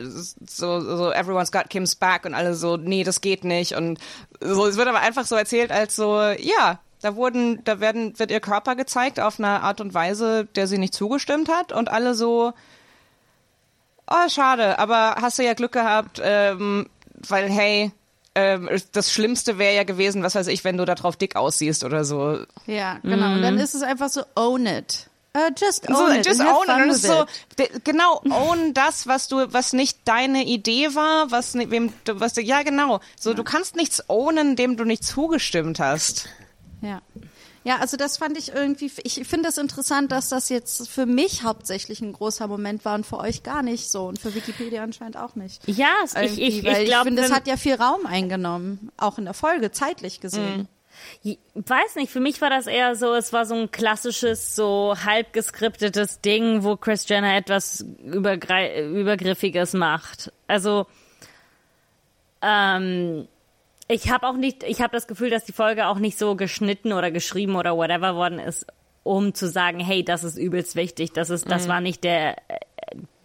so, 0.00 0.80
so, 0.80 1.10
everyone's 1.10 1.50
got 1.50 1.70
Kim's 1.70 1.94
back 1.94 2.24
und 2.24 2.34
alle 2.34 2.54
so, 2.54 2.76
nee, 2.76 3.04
das 3.04 3.20
geht 3.20 3.44
nicht. 3.44 3.74
Und 3.74 3.98
so, 4.40 4.66
es 4.66 4.76
wird 4.76 4.88
aber 4.88 5.00
einfach 5.00 5.26
so 5.26 5.34
erzählt 5.34 5.72
als 5.72 5.96
so, 5.96 6.20
ja, 6.20 6.80
da 7.00 7.16
wurden, 7.16 7.62
da 7.64 7.80
werden, 7.80 8.18
wird 8.18 8.30
ihr 8.30 8.40
Körper 8.40 8.74
gezeigt 8.76 9.20
auf 9.20 9.38
eine 9.38 9.62
Art 9.62 9.80
und 9.80 9.94
Weise, 9.94 10.46
der 10.56 10.66
sie 10.66 10.78
nicht 10.78 10.94
zugestimmt 10.94 11.48
hat 11.48 11.72
und 11.72 11.90
alle 11.90 12.14
so, 12.14 12.52
oh, 14.10 14.28
schade, 14.28 14.78
aber 14.78 15.16
hast 15.20 15.38
du 15.38 15.44
ja 15.44 15.54
Glück 15.54 15.72
gehabt, 15.72 16.20
ähm, 16.22 16.88
weil, 17.28 17.48
hey, 17.48 17.92
ähm, 18.34 18.68
das 18.92 19.12
Schlimmste 19.12 19.58
wäre 19.58 19.74
ja 19.74 19.84
gewesen, 19.84 20.22
was 20.22 20.34
weiß 20.34 20.48
ich, 20.48 20.64
wenn 20.64 20.76
du 20.76 20.84
da 20.84 20.94
drauf 20.94 21.16
dick 21.16 21.36
aussiehst 21.36 21.84
oder 21.84 22.04
so. 22.04 22.40
Ja, 22.66 22.98
genau. 23.02 23.34
Und 23.34 23.42
dann 23.42 23.58
ist 23.58 23.74
es 23.74 23.82
einfach 23.82 24.08
so, 24.08 24.22
own 24.36 24.66
it. 24.66 25.08
Uh, 25.38 25.50
just 25.58 25.88
own 25.88 25.96
so, 25.96 26.12
it. 26.12 26.26
just 26.26 26.40
own 26.40 26.46
it. 26.64 26.68
Und 26.68 26.88
with 26.88 26.96
es 26.96 27.04
ist 27.04 27.06
so, 27.06 27.26
genau, 27.84 28.20
own 28.30 28.74
das, 28.74 29.06
was 29.06 29.28
du, 29.28 29.52
was 29.52 29.72
nicht 29.72 29.98
deine 30.04 30.44
Idee 30.44 30.94
war, 30.94 31.30
was, 31.30 31.54
wem, 31.54 31.92
du- 32.04 32.18
was 32.20 32.34
du, 32.34 32.40
ja 32.42 32.62
genau. 32.62 33.00
So, 33.18 33.34
du 33.34 33.44
kannst 33.44 33.76
nichts 33.76 34.02
ownen, 34.08 34.56
dem 34.56 34.76
du 34.76 34.84
nicht 34.84 35.04
zugestimmt 35.04 35.78
hast. 35.80 36.28
Ja. 36.80 37.00
Ja, 37.64 37.78
also 37.78 37.96
das 37.98 38.16
fand 38.16 38.38
ich 38.38 38.52
irgendwie, 38.54 38.90
ich 39.02 39.14
finde 39.28 39.48
es 39.50 39.58
interessant, 39.58 40.10
dass 40.10 40.28
das 40.30 40.48
jetzt 40.48 40.88
für 40.88 41.04
mich 41.04 41.42
hauptsächlich 41.42 42.00
ein 42.00 42.12
großer 42.14 42.46
Moment 42.46 42.84
war 42.86 42.94
und 42.94 43.04
für 43.04 43.18
euch 43.18 43.42
gar 43.42 43.62
nicht 43.62 43.90
so 43.90 44.06
und 44.06 44.18
für 44.18 44.34
Wikipedia 44.34 44.82
anscheinend 44.82 45.18
auch 45.18 45.34
nicht. 45.34 45.60
Ja, 45.68 45.88
ich, 46.06 46.14
Irgendwie, 46.14 46.42
ich, 46.60 46.64
weil 46.64 46.82
ich 46.84 46.88
glaube, 46.88 47.04
finde, 47.08 47.22
es 47.24 47.32
hat 47.32 47.46
ja 47.46 47.56
viel 47.58 47.74
Raum 47.74 48.06
eingenommen, 48.06 48.90
auch 48.96 49.18
in 49.18 49.24
der 49.26 49.34
Folge, 49.34 49.70
zeitlich 49.70 50.20
gesehen. 50.20 50.66
Ich 51.22 51.38
weiß 51.54 51.96
nicht, 51.96 52.10
für 52.10 52.20
mich 52.20 52.40
war 52.40 52.50
das 52.50 52.66
eher 52.66 52.94
so, 52.94 53.14
es 53.14 53.32
war 53.32 53.46
so 53.46 53.54
ein 53.54 53.70
klassisches, 53.70 54.54
so 54.54 54.94
halb 55.04 55.32
geskriptetes 55.32 56.20
Ding, 56.20 56.64
wo 56.64 56.76
Chris 56.76 57.08
Jenner 57.08 57.36
etwas 57.36 57.84
Übergriffiges 58.04 59.74
macht. 59.74 60.32
Also, 60.46 60.86
ähm, 62.42 63.28
ich 63.88 64.10
habe 64.10 64.26
auch 64.26 64.36
nicht, 64.36 64.62
ich 64.64 64.80
habe 64.80 64.92
das 64.92 65.06
Gefühl, 65.06 65.30
dass 65.30 65.44
die 65.44 65.52
Folge 65.52 65.86
auch 65.86 65.98
nicht 65.98 66.18
so 66.18 66.36
geschnitten 66.36 66.92
oder 66.92 67.10
geschrieben 67.10 67.56
oder 67.56 67.76
whatever 67.76 68.14
worden 68.14 68.38
ist, 68.38 68.66
um 69.02 69.34
zu 69.34 69.48
sagen, 69.48 69.80
hey, 69.80 70.04
das 70.04 70.24
ist 70.24 70.36
übelst 70.36 70.76
wichtig, 70.76 71.12
das 71.12 71.30
ist, 71.30 71.50
das 71.50 71.68
war 71.68 71.80
nicht 71.80 72.04
der, 72.04 72.36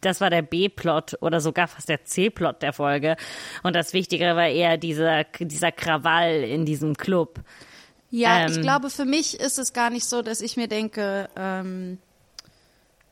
das 0.06 0.22
war 0.22 0.30
der 0.30 0.42
B-Plot 0.42 1.18
oder 1.22 1.40
sogar 1.42 1.68
fast 1.68 1.90
der 1.90 2.06
C-Plot 2.06 2.62
der 2.62 2.74
Folge. 2.74 3.16
Und 3.64 3.76
das 3.76 3.94
Wichtigere 3.94 4.36
war 4.36 4.48
eher 4.48 4.78
dieser, 4.78 5.24
dieser 5.40 5.72
Krawall 5.72 6.44
in 6.44 6.66
diesem 6.66 6.96
Club. 6.96 7.40
Ja, 8.10 8.48
ich 8.48 8.58
Ähm. 8.58 8.62
glaube, 8.62 8.90
für 8.90 9.06
mich 9.06 9.40
ist 9.40 9.58
es 9.58 9.74
gar 9.74 9.90
nicht 9.90 10.06
so, 10.06 10.22
dass 10.22 10.42
ich 10.42 10.56
mir 10.56 10.68
denke, 10.68 11.30
ähm, 11.36 11.98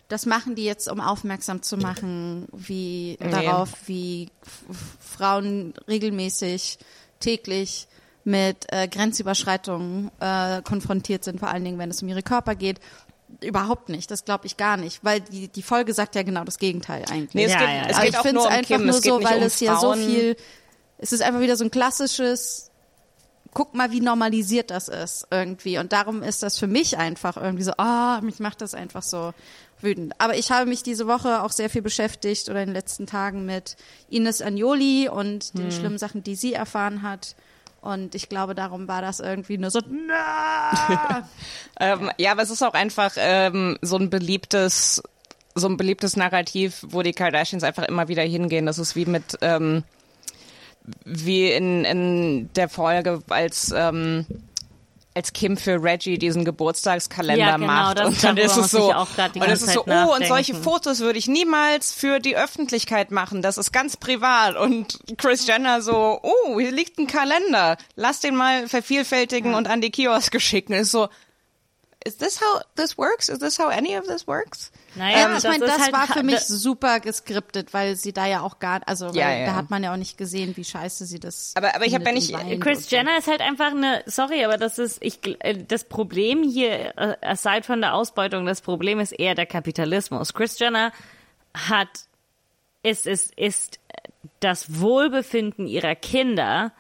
das 0.10 0.26
machen 0.26 0.56
die 0.56 0.66
jetzt, 0.66 0.92
um 0.92 1.00
aufmerksam 1.00 1.62
zu 1.62 1.78
machen, 1.78 2.48
wie 2.52 3.18
darauf, 3.20 3.70
wie 3.88 4.30
Frauen 5.00 5.74
regelmäßig 5.88 6.80
täglich 7.20 7.88
mit 8.24 8.66
äh, 8.72 8.88
Grenzüberschreitungen 8.88 10.12
äh, 10.20 10.62
konfrontiert 10.64 11.24
sind, 11.24 11.40
vor 11.40 11.50
allen 11.50 11.64
Dingen, 11.64 11.80
wenn 11.80 11.90
es 11.90 12.04
um 12.04 12.10
ihre 12.10 12.22
Körper 12.24 12.56
geht. 12.56 12.80
Überhaupt 13.42 13.90
nicht, 13.90 14.12
das 14.12 14.26
glaube 14.26 14.46
ich 14.48 14.58
gar 14.58 14.78
nicht, 14.78 15.04
weil 15.04 15.22
die, 15.22 15.48
die 15.48 15.64
Folge 15.64 15.94
sagt 15.94 16.16
ja 16.16 16.24
genau 16.24 16.44
das 16.44 16.58
Gegenteil 16.60 17.06
eigentlich. 17.10 17.34
Nee, 17.34 17.46
es 17.46 17.54
Ja, 17.54 17.60
geht, 17.60 17.68
ja, 17.70 17.86
es 17.88 17.96
Aber 17.96 18.02
geht 18.06 18.10
ich 18.10 18.18
auch 18.18 18.22
finde 18.24 18.36
nur 18.36 18.44
es 18.44 18.50
um 18.50 18.54
einfach 18.58 18.76
Kim, 18.76 18.86
nur 18.86 18.96
es 18.96 19.04
so, 19.04 19.24
weil 19.24 19.38
um 19.38 19.44
es 19.44 19.60
ja 19.60 19.80
so 19.80 19.94
viel, 19.94 20.36
es 20.98 21.12
ist 21.14 21.22
einfach 21.22 21.40
wieder 21.40 21.56
so 21.56 21.64
ein 21.64 21.72
klassisches, 21.72 22.70
guck 23.54 23.74
mal, 23.74 23.92
wie 23.92 24.02
normalisiert 24.02 24.72
das 24.72 24.88
ist 24.88 25.28
irgendwie. 25.32 25.78
Und 25.78 25.92
darum 25.94 26.24
ist 26.24 26.44
das 26.44 26.58
für 26.58 26.68
mich 26.68 26.98
einfach 26.98 27.38
irgendwie 27.38 27.64
so, 27.64 27.74
ah, 27.78 28.22
mich 28.22 28.40
macht 28.40 28.62
das 28.62 28.74
einfach 28.74 29.04
so 29.04 29.34
wütend. 29.82 30.14
Aber 30.20 30.38
ich 30.38 30.52
habe 30.52 30.70
mich 30.70 30.84
diese 30.84 31.08
Woche 31.08 31.44
auch 31.44 31.52
sehr 31.52 31.70
viel 31.70 31.82
beschäftigt 31.82 32.50
oder 32.50 32.62
in 32.62 32.68
den 32.70 32.76
letzten 32.76 33.08
Tagen 33.08 33.46
mit 33.46 33.76
Ines 34.10 34.42
Agnoli 34.42 35.10
und 35.10 35.58
den 35.58 35.72
schlimmen 35.72 35.98
Sachen, 35.98 36.24
die 36.24 36.36
sie 36.36 36.54
erfahren 36.54 37.02
hat. 37.02 37.36
Und 37.82 38.14
ich 38.14 38.30
glaube, 38.30 38.54
darum 38.54 38.88
war 38.88 39.02
das 39.02 39.20
irgendwie 39.20 39.58
nur 39.58 39.72
so, 39.72 39.82
Ähm, 41.80 42.12
ja, 42.18 42.32
aber 42.34 42.44
es 42.44 42.52
ist 42.52 42.62
auch 42.62 42.76
einfach 42.76 43.14
ähm, 43.18 43.78
so 43.82 43.98
ein 43.98 44.12
beliebtes, 44.12 45.02
so 45.56 45.68
ein 45.68 45.78
beliebtes 45.78 46.16
Narrativ, 46.16 46.86
wo 46.88 47.02
die 47.02 47.12
Kardashians 47.14 47.64
einfach 47.64 47.88
immer 47.88 48.08
wieder 48.08 48.22
hingehen. 48.22 48.68
Das 48.68 48.78
ist 48.78 48.96
wie 48.96 49.06
mit, 49.06 49.40
ähm, 49.42 49.84
wie 51.06 51.52
in, 51.52 51.84
in 51.84 52.54
der 52.54 52.70
Folge, 52.70 53.24
als 53.30 53.74
ähm, 53.76 54.28
als 55.14 55.34
Kim 55.34 55.58
für 55.58 55.84
Reggie 55.84 56.18
diesen 56.18 56.46
Geburtstagskalender 56.46 57.46
Ja, 57.46 57.56
genau, 57.56 57.68
macht. 57.68 58.00
das- 58.00 58.08
und 58.08 58.24
dann 58.24 58.38
ist 58.38 58.56
es 58.56 58.72
so 58.72 58.94
und 58.94 59.42
es 59.48 59.62
ist 59.62 59.74
so 59.74 59.86
oh 59.86 60.16
und 60.16 60.26
solche. 60.26 60.56
Fotos 60.56 61.00
würde 61.00 61.20
ich 61.20 61.28
niemals 61.28 61.94
für 61.94 62.20
die 62.20 62.38
Öffentlichkeit 62.38 63.12
machen. 63.12 63.42
Das 63.42 63.58
ist 63.58 63.72
ganz 63.72 63.98
privat. 63.98 64.56
Und 64.56 65.00
Chris 65.18 65.46
Jenner 65.46 65.82
so 65.82 66.20
oh 66.24 66.60
hier 66.60 66.72
liegt 66.72 66.98
ein 66.98 67.08
Kalender. 67.08 67.78
Lass 67.96 68.22
den 68.22 68.36
mal 68.36 68.68
vervielfältigen 68.68 69.54
und 69.54 69.68
an 69.68 69.82
die 69.82 69.92
Kioske 69.92 70.40
schicken. 70.40 70.74
Ist 70.74 70.92
so 70.92 71.10
is 72.06 72.18
this 72.18 72.40
how 72.40 72.62
this 72.76 72.98
works? 72.98 73.30
Is 73.30 73.40
this 73.40 73.60
how 73.60 73.68
any 73.68 73.98
of 73.98 74.06
this 74.08 74.28
works 74.28 74.72
Naja, 74.96 75.30
Ähm, 75.30 75.38
ich 75.38 75.44
meine, 75.44 75.60
das, 75.66 75.78
ist 75.78 75.82
halt, 75.84 75.94
war 75.94 76.08
für 76.08 76.24
mich 76.24 76.36
das- 76.36 76.48
super 76.50 77.00
geskriptet, 77.00 77.74
weil 77.74 77.96
sie 77.96 78.12
da 78.12 78.26
ja 78.26 78.42
auch 78.42 78.60
gar, 78.60 78.82
also 78.86 79.08
Ja, 79.14 79.32
ja. 79.32 79.46
da 79.46 79.56
hat 79.56 79.70
man 79.70 79.84
ja 79.84 79.94
auch 79.94 79.98
nicht 79.98 80.18
gesehen, 80.18 80.56
wie 80.58 80.66
scheiße 80.66 81.06
sie 81.06 81.20
das. 81.20 81.54
Aber- 81.56 81.74
aber 81.76 81.86
ich 81.86 81.96
hab 81.96 82.04
findet 82.04 82.28
ja 82.30 82.38
nicht- 82.40 82.50
weint 82.52 82.62
Chris 82.62 82.78
und 82.80 82.90
so. 82.90 82.96
Jenner 82.98 83.18
ist 83.18 83.28
halt 83.28 83.40
einfach 83.42 83.72
eine, 83.72 84.04
sorry, 84.06 84.44
aber 84.44 84.58
das 84.58 84.80
ist, 84.80 84.98
ich, 85.02 85.20
äh, 85.40 85.64
das 85.66 85.86
Problem 85.86 86.44
hier, 86.44 86.98
äh, 86.98 87.16
aside 87.22 87.64
von 87.64 87.80
der 87.80 87.94
Ausbeutung, 87.94 88.46
das 88.46 88.62
Problem 88.62 89.00
ist 89.00 89.14
eher 89.14 89.34
der 89.36 89.46
Kapitalismus. 89.46 90.34
Chris 90.34 90.60
Jenner 90.60 90.92
hat, 91.54 91.88
ist, 92.84 93.08
ist, 93.08 93.34
ist 93.38 93.80
das 94.42 94.80
Wohlbefinden 94.82 95.68
ihrer 95.68 95.96
Kinder 95.96 96.72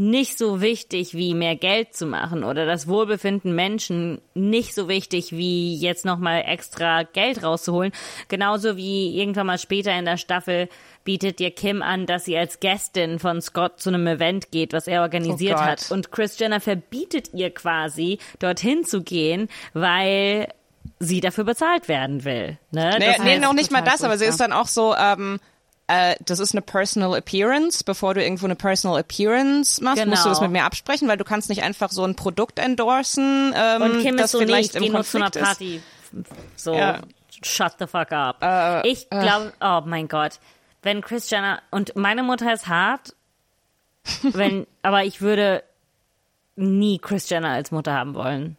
nicht 0.00 0.38
so 0.38 0.60
wichtig 0.60 1.14
wie 1.14 1.34
mehr 1.34 1.56
Geld 1.56 1.92
zu 1.92 2.06
machen 2.06 2.44
oder 2.44 2.66
das 2.66 2.86
Wohlbefinden 2.86 3.52
Menschen 3.54 4.20
nicht 4.32 4.72
so 4.72 4.88
wichtig 4.88 5.32
wie 5.32 5.74
jetzt 5.74 6.04
nochmal 6.04 6.44
extra 6.46 7.02
Geld 7.02 7.42
rauszuholen. 7.42 7.90
Genauso 8.28 8.76
wie 8.76 9.18
irgendwann 9.18 9.48
mal 9.48 9.58
später 9.58 9.92
in 9.98 10.04
der 10.04 10.16
Staffel 10.16 10.68
bietet 11.02 11.40
dir 11.40 11.50
Kim 11.50 11.82
an, 11.82 12.06
dass 12.06 12.26
sie 12.26 12.36
als 12.38 12.60
Gästin 12.60 13.18
von 13.18 13.40
Scott 13.42 13.80
zu 13.80 13.88
einem 13.90 14.06
Event 14.06 14.52
geht, 14.52 14.72
was 14.72 14.86
er 14.86 15.02
organisiert 15.02 15.56
Oh 15.58 15.62
hat. 15.62 15.90
Und 15.90 16.12
Chris 16.12 16.38
Jenner 16.38 16.60
verbietet 16.60 17.34
ihr 17.34 17.50
quasi, 17.50 18.18
dorthin 18.38 18.84
zu 18.84 19.02
gehen, 19.02 19.48
weil 19.72 20.46
sie 21.00 21.20
dafür 21.20 21.42
bezahlt 21.44 21.88
werden 21.88 22.24
will. 22.24 22.56
Ne? 22.70 22.94
Nee, 22.98 23.04
Das 23.06 23.18
nee 23.18 23.34
heißt- 23.36 23.40
noch 23.40 23.52
nicht 23.52 23.72
mal 23.72 23.82
das, 23.82 24.04
aber 24.04 24.16
sie 24.16 24.26
ist 24.26 24.38
dann 24.40 24.52
auch 24.52 24.66
so, 24.68 24.94
ähm, 24.94 25.40
äh, 25.88 26.14
das 26.24 26.38
ist 26.38 26.52
eine 26.52 26.62
Personal 26.62 27.14
Appearance. 27.16 27.82
Bevor 27.82 28.14
du 28.14 28.22
irgendwo 28.22 28.44
eine 28.46 28.54
Personal 28.56 28.98
Appearance 29.00 29.82
machst, 29.82 30.04
musst 30.06 30.22
du 30.24 30.28
Genau. 30.28 30.28
das 30.28 30.40
mit 30.40 30.50
mir 30.52 30.64
absprechen, 30.64 31.08
weil 31.08 31.16
du 31.16 31.24
kannst 31.24 31.48
nicht 31.48 31.62
einfach 31.62 31.90
so 31.90 32.04
ein 32.04 32.14
Produkt 32.14 32.58
endorsen, 32.58 33.52
ähm, 33.56 33.82
Und 33.82 34.00
Kim 34.02 34.16
das 34.16 34.26
ist 34.26 34.32
so, 34.32 34.38
vielleicht 34.38 34.74
gehe 34.74 34.86
im 34.86 34.92
nur 34.92 35.02
zu 35.04 35.16
einer 35.18 35.30
Konflikt 35.30 35.36
ist. 35.36 35.42
Party. 35.58 35.82
So, 36.56 36.74
Ja. 36.74 37.00
shut 37.42 37.72
the 37.78 37.86
fuck 37.86 38.12
up. 38.12 38.84
ich 38.86 39.08
glaube, 39.10 39.52
oh 39.60 39.80
mein 39.84 40.08
Gott, 40.08 40.38
wenn 40.82 41.00
Chris 41.02 41.28
Jenner, 41.30 41.60
und 41.70 41.96
meine 41.96 42.22
Mutter 42.22 42.52
ist 42.52 42.68
hart, 42.68 43.14
wenn, 44.22 44.66
aber 44.82 45.04
ich 45.04 45.20
würde 45.20 45.62
nie 46.56 46.98
Chris 46.98 47.28
Jenner 47.28 47.50
als 47.50 47.70
Mutter 47.70 47.92
haben 47.92 48.14
wollen. 48.14 48.56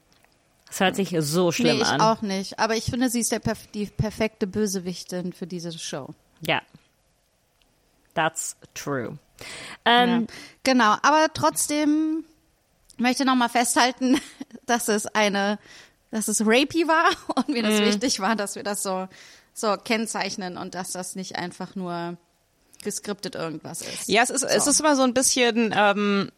Das 0.68 0.80
hört 0.82 0.96
sich 0.96 1.16
so 1.20 1.52
schlimm 1.52 1.78
Nee, 1.78 1.82
ich 1.82 1.88
an. 1.88 2.00
auch 2.02 2.22
nicht. 2.22 2.60
Aber 2.60 2.76
ich 2.76 2.86
finde, 2.86 3.10
sie 3.10 3.22
ist 3.22 3.32
der, 3.32 3.40
perf 3.40 3.66
die 3.74 3.88
perfekte 3.88 4.46
Bösewichtin 4.46 5.34
für 5.34 5.48
diese 5.48 5.78
Show. 5.78 6.10
Ja. 6.42 6.62
That's 8.20 8.58
true. 8.74 9.18
Ähm, 9.86 10.10
ja. 10.28 10.36
Genau, 10.64 10.92
aber 11.04 11.28
trotzdem 11.34 12.26
möchte 12.98 13.24
noch 13.24 13.36
mal 13.36 13.48
festhalten, 13.48 14.20
dass 14.66 14.90
es 14.90 15.06
eine, 15.06 15.58
dass 16.12 16.28
es 16.28 16.42
rapey 16.46 16.86
war 16.90 17.06
und 17.36 17.48
mir 17.48 17.64
das 17.64 17.80
Mhm. 17.80 17.86
wichtig 17.86 18.20
war, 18.20 18.36
dass 18.36 18.56
wir 18.56 18.64
das 18.64 18.84
so, 18.84 19.08
so 19.54 19.78
kennzeichnen 19.78 20.58
und 20.58 20.76
dass 20.76 20.92
das 20.92 21.16
nicht 21.16 21.38
einfach 21.38 21.76
nur 21.76 22.18
geskriptet 22.84 23.36
irgendwas 23.36 23.82
ist. 23.82 24.10
Ja, 24.10 24.22
es 24.24 24.30
ist, 24.30 24.44
es 24.44 24.66
So. 24.66 24.72
ist 24.72 24.80
immer 24.82 24.98
so 24.98 25.04
ein 25.04 25.14
bisschen, 25.14 25.74
ähm, 25.74 26.30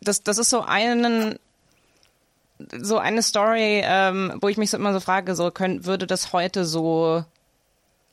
das, 0.00 0.22
das 0.22 0.38
ist 0.38 0.48
so 0.48 0.62
einen, 0.62 1.38
so 2.80 2.96
eine 2.96 3.22
Story, 3.22 3.82
ähm, 3.84 4.38
wo 4.40 4.48
ich 4.48 4.56
mich 4.56 4.70
so 4.70 4.78
immer 4.78 4.94
so 4.94 5.00
frage, 5.00 5.34
so 5.34 5.50
könnt, 5.50 5.84
würde 5.84 6.06
das 6.06 6.32
heute 6.32 6.64
so 6.64 7.24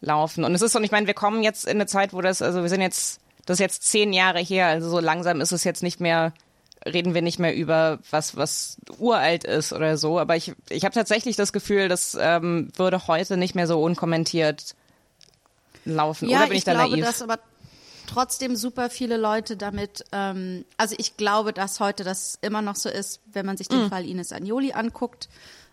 laufen? 0.04 0.44
Und 0.44 0.54
es 0.54 0.62
ist 0.62 0.74
so, 0.74 0.80
und 0.80 0.86
ich 0.86 0.92
meine, 0.92 1.08
wir 1.08 1.14
kommen 1.14 1.44
jetzt 1.44 1.66
in 1.66 1.78
eine 1.78 1.86
Zeit, 1.86 2.14
wo 2.14 2.22
das, 2.22 2.42
also 2.42 2.62
wir 2.62 2.70
sind 2.70 2.82
jetzt, 2.82 3.20
das 3.46 3.56
ist 3.56 3.60
jetzt 3.60 3.84
zehn 3.84 4.14
Jahre 4.14 4.40
her, 4.40 4.68
also 4.68 4.90
so 4.90 5.00
langsam 5.00 5.42
ist 5.42 5.52
es 5.52 5.64
jetzt 5.64 5.84
nicht 5.84 6.00
mehr, 6.00 6.34
reden 6.86 7.14
wir 7.14 7.22
nicht 7.22 7.40
mehr 7.40 7.56
über 7.56 8.00
was, 8.12 8.36
was 8.36 8.78
uralt 9.00 9.44
ist 9.46 9.74
oder 9.74 9.98
so. 9.98 10.20
Aber 10.20 10.36
ich, 10.36 10.54
ich 10.70 10.84
habe 10.84 10.94
tatsächlich 10.94 11.36
das 11.36 11.54
Gefühl, 11.54 11.88
das 11.88 12.18
ähm, 12.20 12.70
würde 12.76 13.08
heute 13.08 13.38
nicht 13.38 13.56
mehr 13.56 13.68
so 13.68 13.82
unkommentiert 13.82 14.76
laufen. 15.86 16.30
Ja, 16.30 16.40
oder 16.40 16.48
bin 16.48 16.54
ich, 16.54 16.60
ich 16.60 16.64
da 16.66 16.74
glaube, 16.74 16.92
naiv? 16.92 17.06
dass 17.06 17.22
aber 17.22 17.40
trotzdem 18.08 18.56
super 18.56 18.90
viele 18.90 19.18
Leute 19.18 19.58
damit, 19.58 20.04
ähm, 20.12 20.66
also 20.78 20.96
ich 20.98 21.18
glaube, 21.18 21.54
dass 21.54 21.80
heute 21.80 22.04
das 22.04 22.38
immer 22.42 22.62
noch 22.62 22.76
so 22.76 22.90
ist, 22.90 23.22
wenn 23.32 23.46
man 23.46 23.58
sich 23.58 23.70
Mm. 23.70 23.74
den 23.74 23.90
Fall 23.90 24.06
Ines 24.06 24.32
Agnoli 24.32 24.74
anguckt, 24.74 25.30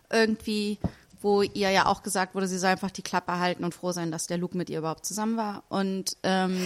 irgendwie, 0.09 0.79
wo 1.21 1.41
ihr 1.41 1.69
ja 1.69 1.85
auch 1.85 2.03
gesagt 2.03 2.35
wurde, 2.35 2.47
sie 2.47 2.57
soll 2.57 2.71
einfach 2.71 2.91
die 2.91 3.01
Klappe 3.01 3.39
halten 3.39 3.63
und 3.63 3.73
froh 3.73 3.91
sein, 3.91 4.11
dass 4.11 4.27
der 4.27 4.37
Luke 4.37 4.57
mit 4.57 4.69
ihr 4.69 4.79
überhaupt 4.79 5.05
zusammen 5.05 5.37
war. 5.37 5.63
Und 5.69 6.17
ähm, 6.23 6.57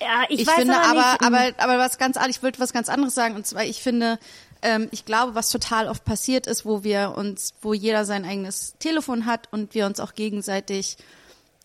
Ja, 0.00 0.24
ich, 0.28 0.40
ich, 0.40 0.50
finde 0.50 0.76
aber, 0.76 1.22
aber, 1.24 1.26
aber, 1.26 1.52
aber 1.58 1.78
was 1.78 1.98
ganz, 1.98 2.18
ich 2.28 2.42
wollte 2.42 2.60
was 2.60 2.72
ganz 2.72 2.88
anderes 2.88 3.14
sagen. 3.14 3.36
Und 3.36 3.46
zwar, 3.46 3.64
ich 3.64 3.82
finde, 3.82 4.18
ähm, 4.62 4.88
ich 4.90 5.04
glaube, 5.04 5.34
was 5.34 5.50
total 5.50 5.88
oft 5.88 6.04
passiert 6.04 6.46
ist, 6.46 6.64
wo 6.64 6.82
wir 6.82 7.14
uns, 7.16 7.54
wo 7.62 7.72
jeder 7.72 8.04
sein 8.04 8.24
eigenes 8.24 8.74
Telefon 8.78 9.26
hat 9.26 9.48
und 9.52 9.74
wir 9.74 9.86
uns 9.86 10.00
auch 10.00 10.14
gegenseitig 10.14 10.96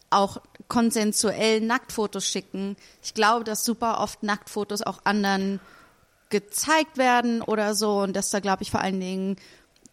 auch 0.10 0.38
konsensuell 0.68 1.62
Nacktfotos 1.62 2.28
schicken. 2.28 2.78
Ich 3.04 3.14
glaube, 3.14 3.44
dass 3.44 3.66
super 3.66 4.00
oft 4.00 4.24
Nacktfotos 4.24 4.82
auch 4.82 5.00
anderen 5.04 5.60
gezeigt 6.30 6.98
werden 6.98 7.42
oder 7.42 7.76
so 7.76 8.00
und 8.00 8.16
dass 8.16 8.30
da, 8.30 8.40
glaube 8.40 8.64
ich, 8.64 8.72
vor 8.72 8.82
allen 8.82 9.00
Dingen 9.00 9.36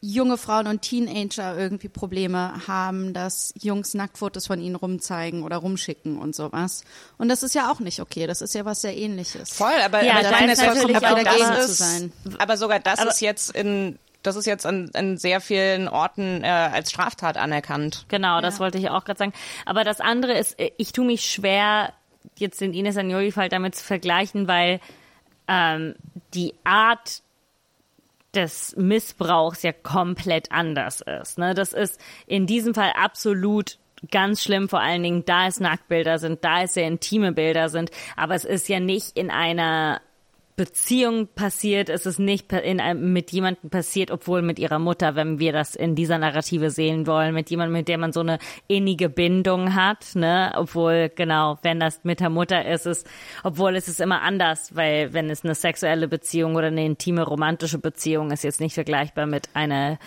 junge 0.05 0.37
Frauen 0.37 0.67
und 0.67 0.83
Teenager 0.83 1.57
irgendwie 1.57 1.88
Probleme 1.88 2.53
haben, 2.67 3.15
dass 3.15 3.55
Jungs 3.62 3.95
Nacktfotos 3.95 4.49
von 4.49 4.61
ihnen 4.61 4.75
rumzeigen 4.75 5.45
oder 5.45 5.59
rumschicken 5.59 6.19
und 6.19 6.35
sowas. 6.35 6.83
Und 7.19 7.29
das 7.29 7.45
ist 7.45 7.55
ja 7.55 7.71
auch 7.71 7.79
nicht 7.79 8.01
okay. 8.01 8.27
Das 8.27 8.43
ist 8.43 8.53
ja 8.55 8.65
was 8.65 8.83
sehr 8.83 8.97
ähnliches. 8.97 9.51
Voll, 9.55 9.71
aber, 9.85 10.03
Ja, 10.03 10.15
aber, 10.15 10.23
da 10.25 10.38
ist 10.41 10.61
das- 10.61 10.75
natürlich 10.75 10.97
aber 10.97 11.12
auch 11.12 11.15
das 11.23 11.25
dagegen 11.25 11.53
ist, 11.61 11.67
zu 11.69 11.73
sein. 11.75 12.12
aber 12.38 12.57
sogar 12.57 12.81
das 12.81 12.99
Aber- 12.99 13.11
ist 13.11 13.21
jetzt 13.21 13.55
in 13.57 13.99
das 14.25 14.37
ist 14.37 14.47
jetzt 14.47 14.67
an, 14.67 14.88
an 14.95 15.19
sehr 15.19 15.41
vielen 15.41 15.88
Orten 15.88 16.45
äh, 16.45 16.47
als 16.47 16.91
Straftat 16.93 17.37
anerkannt. 17.37 18.05
Genau, 18.07 18.41
das 18.41 18.55
Ja. 18.55 18.61
wollte 18.61 18.79
ich 18.79 18.88
auch 18.88 19.05
gerade 19.05 19.19
sagen. 19.19 19.33
Aber 19.67 19.83
das 19.83 19.99
andere 20.01 20.38
ist, 20.38 20.61
äh, 20.61 20.71
ich 20.77 20.93
tue 20.93 21.05
mich 21.05 21.27
schwer, 21.29 21.93
jetzt 22.38 22.61
den 22.61 22.73
Ines 22.73 22.97
Agnoli-Fall 22.97 23.49
damit 23.49 23.75
zu 23.75 23.83
vergleichen, 23.85 24.47
weil 24.47 24.79
ähm, 25.49 25.97
die 26.35 26.55
Art 26.62 27.23
des 28.35 28.75
Missbrauchs 28.77 29.62
ja 29.62 29.73
komplett 29.73 30.51
anders 30.53 31.03
ist. 31.03 31.38
Ne? 31.38 31.55
Das 31.55 31.73
ist 31.73 32.01
in 32.27 32.47
diesem 32.47 32.75
Fall 32.75 32.92
absolut 32.95 33.79
ganz 34.11 34.42
schlimm, 34.42 34.68
vor 34.68 34.81
allen 34.81 35.03
Dingen, 35.03 35.25
da 35.25 35.47
es 35.47 35.61
Nacktbilder 35.61 36.18
sind, 36.18 36.45
da 36.45 36.62
es 36.62 36.75
sehr 36.75 36.88
intime 36.88 37.33
Bilder 37.33 37.68
sind, 37.68 37.90
aber 38.16 38.35
es 38.35 38.45
ist 38.45 38.68
ja 38.68 38.81
nicht 38.81 39.16
in 39.16 39.31
einer 39.31 40.01
Beziehung 40.55 41.29
passiert, 41.35 41.88
es 41.88 42.05
ist 42.05 42.19
nicht 42.19 42.53
in 42.53 42.79
einem, 42.79 43.12
mit 43.12 43.33
jemandem 43.33 43.71
passiert, 43.71 44.11
obwohl 44.11 44.43
mit 44.43 44.59
ihrer 44.59 44.79
Mutter, 44.79 45.15
wenn 45.15 45.38
wir 45.38 45.53
das 45.53 45.75
in 45.75 45.95
dieser 45.95 46.19
Narrative 46.19 46.71
sehen 46.71 47.07
wollen, 47.07 47.35
mit 47.35 47.49
jemandem, 47.49 47.73
mit 47.73 47.88
dem 47.88 48.01
man 48.01 48.12
so 48.12 48.21
eine 48.21 48.38
innige 48.69 49.09
Bindung 49.09 49.75
hat, 49.75 50.15
ne, 50.15 50.53
obwohl, 50.55 51.11
genau, 51.15 51.59
wenn 51.62 51.81
das 51.81 52.05
mit 52.05 52.21
der 52.21 52.29
Mutter 52.29 52.67
ist, 52.67 52.87
ist, 52.87 53.07
obwohl 53.43 53.77
es 53.77 53.88
ist 53.88 54.01
immer 54.01 54.21
anders, 54.21 54.77
weil 54.77 55.15
wenn 55.15 55.31
es 55.31 55.43
eine 55.43 55.55
sexuelle 55.55 56.07
Beziehung 56.07 56.55
oder 56.55 56.67
eine 56.67 56.85
intime 56.85 57.23
romantische 57.23 57.79
Beziehung 57.79 58.31
ist, 58.31 58.45
jetzt 58.45 58.61
nicht 58.61 58.75
vergleichbar 58.75 59.27
mit 59.27 59.49
einer, 59.55 59.99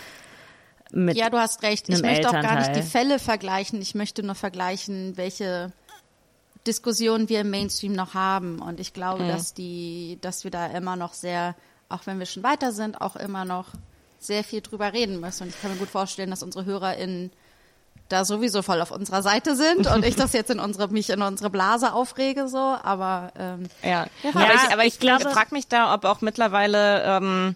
mit, 0.91 1.17
Ja, 1.17 1.31
du 1.31 1.37
hast 1.37 1.63
recht. 1.63 1.89
Ich 1.89 2.01
möchte 2.03 2.29
auch 2.29 2.33
gar 2.33 2.41
nicht 2.41 2.67
Elternteil. 2.67 2.83
die 2.83 2.87
Fälle 2.87 3.19
vergleichen. 3.19 3.81
Ich 3.81 3.95
möchte 3.95 4.21
nur 4.23 4.35
vergleichen, 4.35 5.17
welche 5.17 5.73
Diskussionen 6.67 7.29
wir 7.29 7.41
im 7.41 7.49
Mainstream 7.49 7.93
noch 7.93 8.13
haben. 8.13 8.59
Und 8.59 8.79
ich 8.79 8.93
glaube, 8.93 9.23
Mhm. 9.23 9.27
dass 9.29 9.53
die, 9.53 10.17
dass 10.21 10.43
wir 10.43 10.51
da 10.51 10.67
immer 10.67 10.95
noch 10.95 11.13
sehr, 11.13 11.55
auch 11.89 12.05
wenn 12.05 12.19
wir 12.19 12.25
schon 12.25 12.43
weiter 12.43 12.71
sind, 12.71 13.01
auch 13.01 13.15
immer 13.15 13.45
noch 13.45 13.67
sehr 14.19 14.43
viel 14.43 14.61
drüber 14.61 14.93
reden 14.93 15.19
müssen. 15.19 15.43
Und 15.43 15.49
ich 15.49 15.61
kann 15.61 15.71
mir 15.71 15.77
gut 15.77 15.89
vorstellen, 15.89 16.29
dass 16.31 16.41
unsere 16.43 16.65
HörerInnen 16.65 17.31
da 18.09 18.23
sowieso 18.25 18.61
voll 18.61 18.81
auf 18.81 18.91
unserer 18.91 19.23
Seite 19.23 19.55
sind 19.55 19.87
und 19.87 20.05
ich 20.05 20.15
das 20.15 20.33
jetzt 20.33 20.51
in 20.51 20.59
unsere, 20.59 20.89
mich 20.89 21.09
in 21.09 21.21
unsere 21.23 21.49
Blase 21.49 21.91
aufrege, 21.93 22.47
so, 22.47 22.57
aber 22.57 23.31
ähm, 23.37 23.67
Ja, 23.81 24.05
Ja, 24.23 24.29
aber 24.33 24.53
ich, 24.53 24.73
aber 24.73 24.81
ich 24.85 24.93
ich, 24.93 24.99
glaube- 24.99 25.29
frage 25.29 25.53
mich 25.55 25.67
da, 25.67 25.91
ob 25.93 26.05
auch 26.05 26.21
mittlerweile, 26.21 27.03
ähm, 27.03 27.55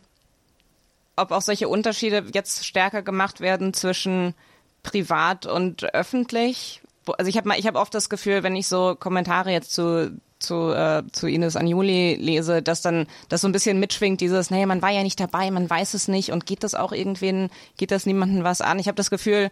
ob 1.15 1.31
auch 1.31 1.41
solche 1.43 1.67
Unterschiede 1.67 2.25
jetzt 2.33 2.65
stärker 2.65 3.03
gemacht 3.03 3.41
werden 3.41 3.73
zwischen 3.75 4.33
privat 4.81 5.45
und 5.45 5.93
öffentlich. 5.93 6.81
Also 7.17 7.29
ich 7.29 7.37
habe 7.37 7.47
mal, 7.47 7.59
ich 7.59 7.67
habe 7.67 7.79
oft 7.79 7.93
das 7.93 8.09
Gefühl, 8.09 8.43
wenn 8.43 8.55
ich 8.55 8.67
so 8.67 8.95
Kommentare 8.95 9.51
jetzt 9.51 9.73
zu 9.73 10.19
zu, 10.39 10.71
äh, 10.71 11.03
zu 11.11 11.27
Ines 11.27 11.55
Anjuli 11.55 12.15
lese, 12.15 12.61
dass 12.61 12.81
dann 12.81 13.07
das 13.27 13.41
so 13.41 13.47
ein 13.47 13.51
bisschen 13.51 13.79
mitschwingt, 13.79 14.21
dieses, 14.21 14.49
nee, 14.49 14.65
man 14.65 14.81
war 14.81 14.89
ja 14.89 15.03
nicht 15.03 15.19
dabei, 15.19 15.51
man 15.51 15.69
weiß 15.69 15.93
es 15.93 16.07
nicht 16.07 16.31
und 16.31 16.45
geht 16.45 16.63
das 16.63 16.75
auch 16.75 16.93
irgendwen, 16.93 17.49
geht 17.77 17.91
das 17.91 18.05
niemandem 18.05 18.43
was 18.43 18.61
an? 18.61 18.79
Ich 18.79 18.87
habe 18.87 18.95
das 18.95 19.09
Gefühl, 19.09 19.51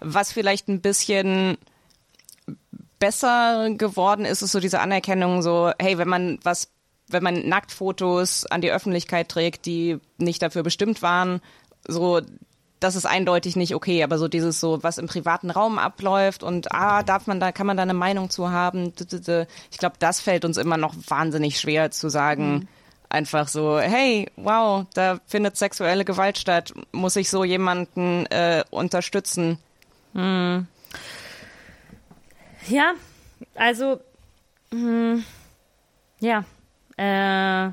was 0.00 0.32
vielleicht 0.32 0.68
ein 0.68 0.80
bisschen 0.80 1.56
besser 2.98 3.70
geworden 3.70 4.24
ist, 4.24 4.42
ist 4.42 4.52
so 4.52 4.60
diese 4.60 4.80
Anerkennung, 4.80 5.42
so, 5.42 5.72
hey, 5.78 5.98
wenn 5.98 6.08
man 6.08 6.38
was, 6.42 6.70
wenn 7.08 7.22
man 7.22 7.48
Nacktfotos 7.48 8.46
an 8.46 8.60
die 8.60 8.72
Öffentlichkeit 8.72 9.28
trägt, 9.28 9.66
die 9.66 9.98
nicht 10.18 10.42
dafür 10.42 10.62
bestimmt 10.62 11.02
waren, 11.02 11.40
so, 11.86 12.20
das 12.84 12.96
ist 12.96 13.06
eindeutig 13.06 13.56
nicht 13.56 13.74
okay, 13.74 14.02
aber 14.02 14.18
so 14.18 14.28
dieses 14.28 14.60
so, 14.60 14.82
was 14.82 14.98
im 14.98 15.06
privaten 15.06 15.50
Raum 15.50 15.78
abläuft 15.78 16.42
und 16.42 16.70
ah, 16.70 17.02
darf 17.02 17.26
man 17.26 17.40
da, 17.40 17.50
kann 17.50 17.66
man 17.66 17.78
da 17.78 17.82
eine 17.82 17.94
Meinung 17.94 18.28
zu 18.28 18.50
haben? 18.50 18.92
Ich 19.70 19.78
glaube, 19.78 19.96
das 19.98 20.20
fällt 20.20 20.44
uns 20.44 20.58
immer 20.58 20.76
noch 20.76 20.94
wahnsinnig 21.08 21.58
schwer 21.58 21.90
zu 21.90 22.10
sagen. 22.10 22.68
Einfach 23.08 23.48
so, 23.48 23.78
hey, 23.78 24.30
wow, 24.36 24.84
da 24.92 25.18
findet 25.26 25.56
sexuelle 25.56 26.04
Gewalt 26.04 26.36
statt. 26.36 26.74
Muss 26.92 27.16
ich 27.16 27.30
so 27.30 27.42
jemanden 27.42 28.26
äh, 28.26 28.64
unterstützen? 28.70 29.58
Ja, 30.12 30.52
also, 33.54 34.00
hm, 34.72 35.24
ja, 36.20 36.44
äh, 36.98 37.72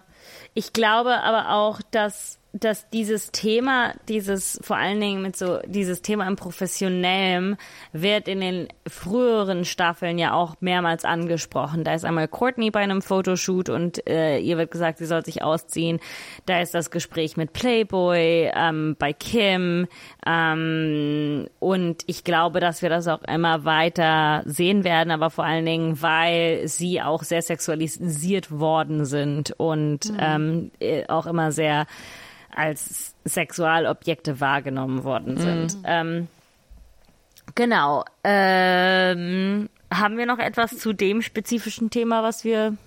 ich 0.53 0.71
glaube 0.71 1.21
aber 1.21 1.49
auch, 1.49 1.81
dass 1.91 2.40
dass 2.53 2.89
dieses 2.89 3.31
Thema, 3.31 3.93
dieses 4.09 4.59
vor 4.61 4.75
allen 4.75 4.99
Dingen 4.99 5.21
mit 5.21 5.37
so 5.37 5.59
dieses 5.65 6.01
Thema 6.01 6.27
im 6.27 6.35
Professionellen 6.35 7.55
wird 7.93 8.27
in 8.27 8.41
den 8.41 8.67
früheren 8.87 9.63
Staffeln 9.63 10.17
ja 10.17 10.33
auch 10.33 10.55
mehrmals 10.59 11.05
angesprochen. 11.05 11.85
Da 11.85 11.93
ist 11.93 12.03
einmal 12.03 12.27
Courtney 12.27 12.69
bei 12.69 12.81
einem 12.81 13.01
Fotoshoot 13.01 13.69
und 13.69 14.05
äh, 14.07 14.39
ihr 14.39 14.57
wird 14.57 14.71
gesagt, 14.71 14.97
sie 14.97 15.05
soll 15.05 15.23
sich 15.23 15.41
ausziehen. 15.41 16.01
Da 16.45 16.59
ist 16.59 16.73
das 16.73 16.91
Gespräch 16.91 17.37
mit 17.37 17.53
Playboy, 17.53 18.51
ähm, 18.53 18.97
bei 18.99 19.13
Kim 19.13 19.87
ähm, 20.25 21.47
und 21.59 22.03
ich 22.07 22.25
glaube, 22.25 22.59
dass 22.59 22.81
wir 22.81 22.89
das 22.89 23.07
auch 23.07 23.21
immer 23.23 23.63
weiter 23.63 24.43
sehen 24.45 24.83
werden, 24.83 25.11
aber 25.11 25.29
vor 25.29 25.45
allen 25.45 25.65
Dingen, 25.65 26.01
weil 26.01 26.67
sie 26.67 27.01
auch 27.01 27.23
sehr 27.23 27.41
sexualisiert 27.41 28.51
worden 28.51 29.05
sind 29.05 29.53
und 29.57 30.11
ähm, 30.19 30.71
äh, 30.81 31.07
auch 31.07 31.27
immer 31.27 31.53
sehr 31.53 31.85
als 32.55 33.15
Sexualobjekte 33.25 34.39
wahrgenommen 34.39 35.03
worden 35.03 35.37
sind. 35.37 35.77
Ähm, 35.83 36.27
genau. 37.55 38.05
Ähm, 38.23 39.69
haben 39.93 40.17
wir 40.17 40.25
noch 40.25 40.39
etwas 40.39 40.77
zu 40.77 40.93
dem 40.93 41.21
spezifischen 41.21 41.89
Thema, 41.89 42.23
was 42.23 42.43
wir 42.43 42.77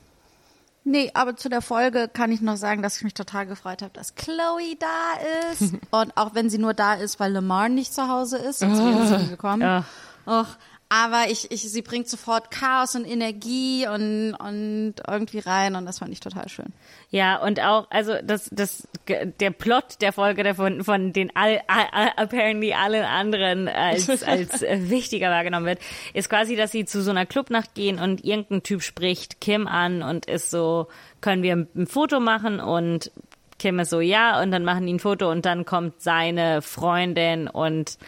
Nee, 0.87 1.11
aber 1.15 1.35
zu 1.35 1.49
der 1.49 1.63
Folge 1.63 2.11
kann 2.13 2.31
ich 2.31 2.43
noch 2.43 2.57
sagen, 2.57 2.83
dass 2.83 2.99
ich 2.99 3.05
mich 3.05 3.15
total 3.15 3.47
gefreut 3.47 3.81
habe, 3.81 3.93
dass 3.95 4.15
Chloe 4.17 4.77
da 4.79 5.51
ist. 5.51 5.73
und 5.91 6.15
auch 6.17 6.35
wenn 6.35 6.51
sie 6.51 6.59
nur 6.59 6.75
da 6.75 6.93
ist, 6.93 7.19
weil 7.19 7.33
Lamar 7.33 7.71
nicht 7.71 7.95
zu 7.95 8.07
Hause 8.07 8.37
ist, 8.37 8.59
sonst 8.59 8.79
wäre 8.81 9.19
sie 9.19 9.31
gekommen. 9.31 9.63
Ja. 9.63 9.85
Och, 10.27 10.57
aber 10.89 11.31
ich, 11.31 11.51
ich, 11.51 11.63
sie 11.63 11.83
bringt 11.83 12.09
sofort 12.09 12.51
Chaos 12.51 12.95
und 12.95 13.05
Energie 13.05 13.87
und, 13.89 14.35
und 14.35 14.95
irgendwie 15.09 15.39
rein 15.39 15.75
und 15.75 15.87
das 15.87 15.99
fand 15.99 16.13
ich 16.13 16.21
total 16.21 16.49
schön. 16.49 16.73
Ja, 17.11 17.37
und 17.37 17.61
auch, 17.61 17.91
also 17.91 18.15
das, 18.23 18.49
das, 18.53 18.87
der 19.09 19.51
Plot 19.51 20.01
der 20.01 20.13
Folge, 20.13 20.55
von, 20.55 20.85
von 20.85 21.13
den 21.13 21.35
all, 21.35 21.61
all, 21.67 22.11
apparently 22.17 22.75
allen 22.75 23.05
anderen 23.05 23.69
als, 23.69 24.23
als 24.23 24.63
äh, 24.63 24.91
wichtiger 24.91 25.31
wahrgenommen 25.31 25.67
wird, 25.67 25.81
ist 26.13 26.29
quasi, 26.29 26.55
dass 26.55 26.71
sie 26.71 26.85
zu 26.85 27.03
so 27.03 27.11
einer 27.11 27.27
Clubnacht 27.27 27.75
gehen 27.75 27.99
und 27.99 28.25
irgendein 28.25 28.63
Typ 28.63 28.83
spricht 28.83 29.41
Kim 29.41 29.67
an 29.67 30.03
und 30.03 30.27
ist 30.27 30.51
so, 30.51 30.89
können 31.21 31.43
wir 31.43 31.55
ein 31.55 31.87
Foto 31.87 32.21
machen 32.21 32.61
und 32.61 33.11
Kim 33.59 33.79
ist 33.79 33.91
so, 33.91 34.01
ja, 34.01 34.43
und 34.43 34.51
dann 34.51 34.65
machen 34.65 34.87
die 34.87 34.93
ein 34.93 35.01
Foto 35.01 35.31
und 35.31 35.47
dann 35.47 35.65
kommt 35.65 36.03
seine 36.03 36.63
Freundin 36.63 37.49
und 37.49 37.99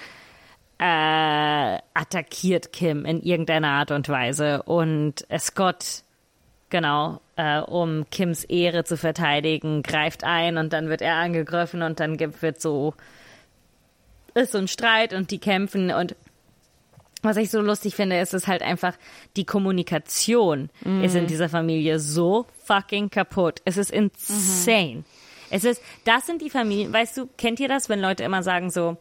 äh, 0.79 1.79
attackiert 1.95 2.73
Kim 2.73 3.05
in 3.05 3.23
irgendeiner 3.23 3.69
Art 3.69 3.91
und 3.91 4.09
Weise 4.09 4.63
und 4.63 5.27
Scott 5.39 6.05
genau, 6.71 7.21
äh, 7.37 7.61
um 7.61 8.09
Kims 8.11 8.45
Ehre 8.45 8.85
zu 8.85 8.97
verteidigen, 8.97 9.83
greift 9.83 10.25
ein 10.25 10.59
und 10.59 10.73
dann 10.73 10.89
wird 10.89 11.03
er 11.03 11.15
angegriffen 11.15 11.83
und 11.83 12.01
dann 12.01 12.17
gibt, 12.17 12.43
wird 12.43 12.61
so, 12.61 12.95
ist 14.35 14.53
so 14.53 14.59
ein 14.59 14.69
Streit 14.69 15.13
und 15.13 15.31
die 15.31 15.39
kämpfen 15.39 15.91
und 15.91 16.17
was 17.23 17.39
ich 17.39 17.51
so 17.51 17.61
lustig 17.61 17.97
finde, 17.97 18.21
ist 18.21 18.35
es 18.35 18.47
halt 18.47 18.63
einfach, 18.63 18.95
die 19.37 19.45
Kommunikation 19.45 20.71
ist 21.03 21.17
in 21.17 21.27
dieser 21.27 21.49
Familie 21.49 21.99
so 21.99 22.47
fucking 22.65 23.11
kaputt. 23.11 23.63
Es 23.65 23.79
ist 23.79 23.91
insane. 23.91 25.03
Es 25.51 25.65
ist, 25.65 25.83
das 26.05 26.27
sind 26.27 26.41
die 26.41 26.51
Familien, 26.51 26.93
weißt 26.93 27.17
du, 27.17 27.27
kennt 27.39 27.59
ihr 27.59 27.69
das, 27.69 27.89
wenn 27.89 28.01
Leute 28.01 28.23
immer 28.23 28.45
sagen 28.45 28.71
so, 28.71 28.97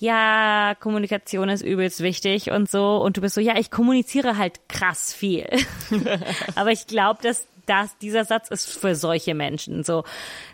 ja, 0.00 0.74
Kommunikation 0.80 1.50
ist 1.50 1.62
übelst 1.62 2.02
wichtig 2.02 2.50
und 2.50 2.70
so. 2.70 2.96
Und 2.96 3.18
du 3.18 3.20
bist 3.20 3.34
so, 3.34 3.40
ja, 3.40 3.58
ich 3.58 3.70
kommuniziere 3.70 4.38
halt 4.38 4.66
krass 4.66 5.12
viel. 5.12 5.46
Aber 6.54 6.72
ich 6.72 6.86
glaube, 6.86 7.20
dass 7.22 7.46
das, 7.70 7.96
dieser 7.98 8.24
Satz 8.24 8.48
ist 8.48 8.68
für 8.68 8.96
solche 8.96 9.34
Menschen. 9.34 9.84
So, 9.84 10.04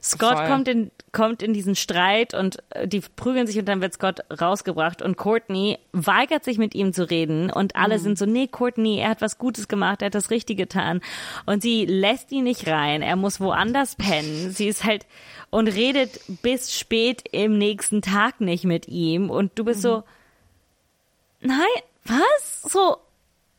Scott 0.02 0.36
Voll. 0.36 0.46
kommt 0.48 0.68
in, 0.68 0.90
kommt 1.12 1.42
in 1.42 1.54
diesen 1.54 1.74
Streit 1.74 2.34
und 2.34 2.58
äh, 2.70 2.86
die 2.86 3.00
prügeln 3.00 3.46
sich 3.46 3.58
und 3.58 3.66
dann 3.66 3.80
wird 3.80 3.94
Scott 3.94 4.20
rausgebracht 4.40 5.00
und 5.00 5.16
Courtney 5.16 5.78
weigert 5.92 6.44
sich 6.44 6.58
mit 6.58 6.74
ihm 6.74 6.92
zu 6.92 7.08
reden 7.08 7.50
und 7.50 7.74
alle 7.74 7.98
sind 7.98 8.18
so, 8.18 8.26
nee, 8.26 8.46
Courtney, 8.46 8.98
er 8.98 9.08
hat 9.10 9.22
was 9.22 9.38
Gutes 9.38 9.66
gemacht, 9.66 10.02
er 10.02 10.06
hat 10.06 10.14
das 10.14 10.30
Richtige 10.30 10.64
getan 10.64 11.00
und 11.46 11.62
sie 11.62 11.86
lässt 11.86 12.30
ihn 12.32 12.44
nicht 12.44 12.68
rein, 12.68 13.00
er 13.00 13.16
muss 13.16 13.40
woanders 13.40 13.94
pennen. 13.96 14.50
Sie 14.50 14.68
ist 14.68 14.84
halt 14.84 15.06
und 15.48 15.68
redet 15.68 16.20
bis 16.42 16.76
spät 16.78 17.24
im 17.32 17.56
nächsten 17.56 18.02
Tag 18.02 18.40
nicht 18.42 18.64
mit 18.64 18.88
ihm 18.88 19.30
und 19.30 19.52
du 19.58 19.64
bist 19.64 19.80
so, 19.80 20.02
nein, 21.40 21.56
was? 22.04 22.62
So, 22.70 22.98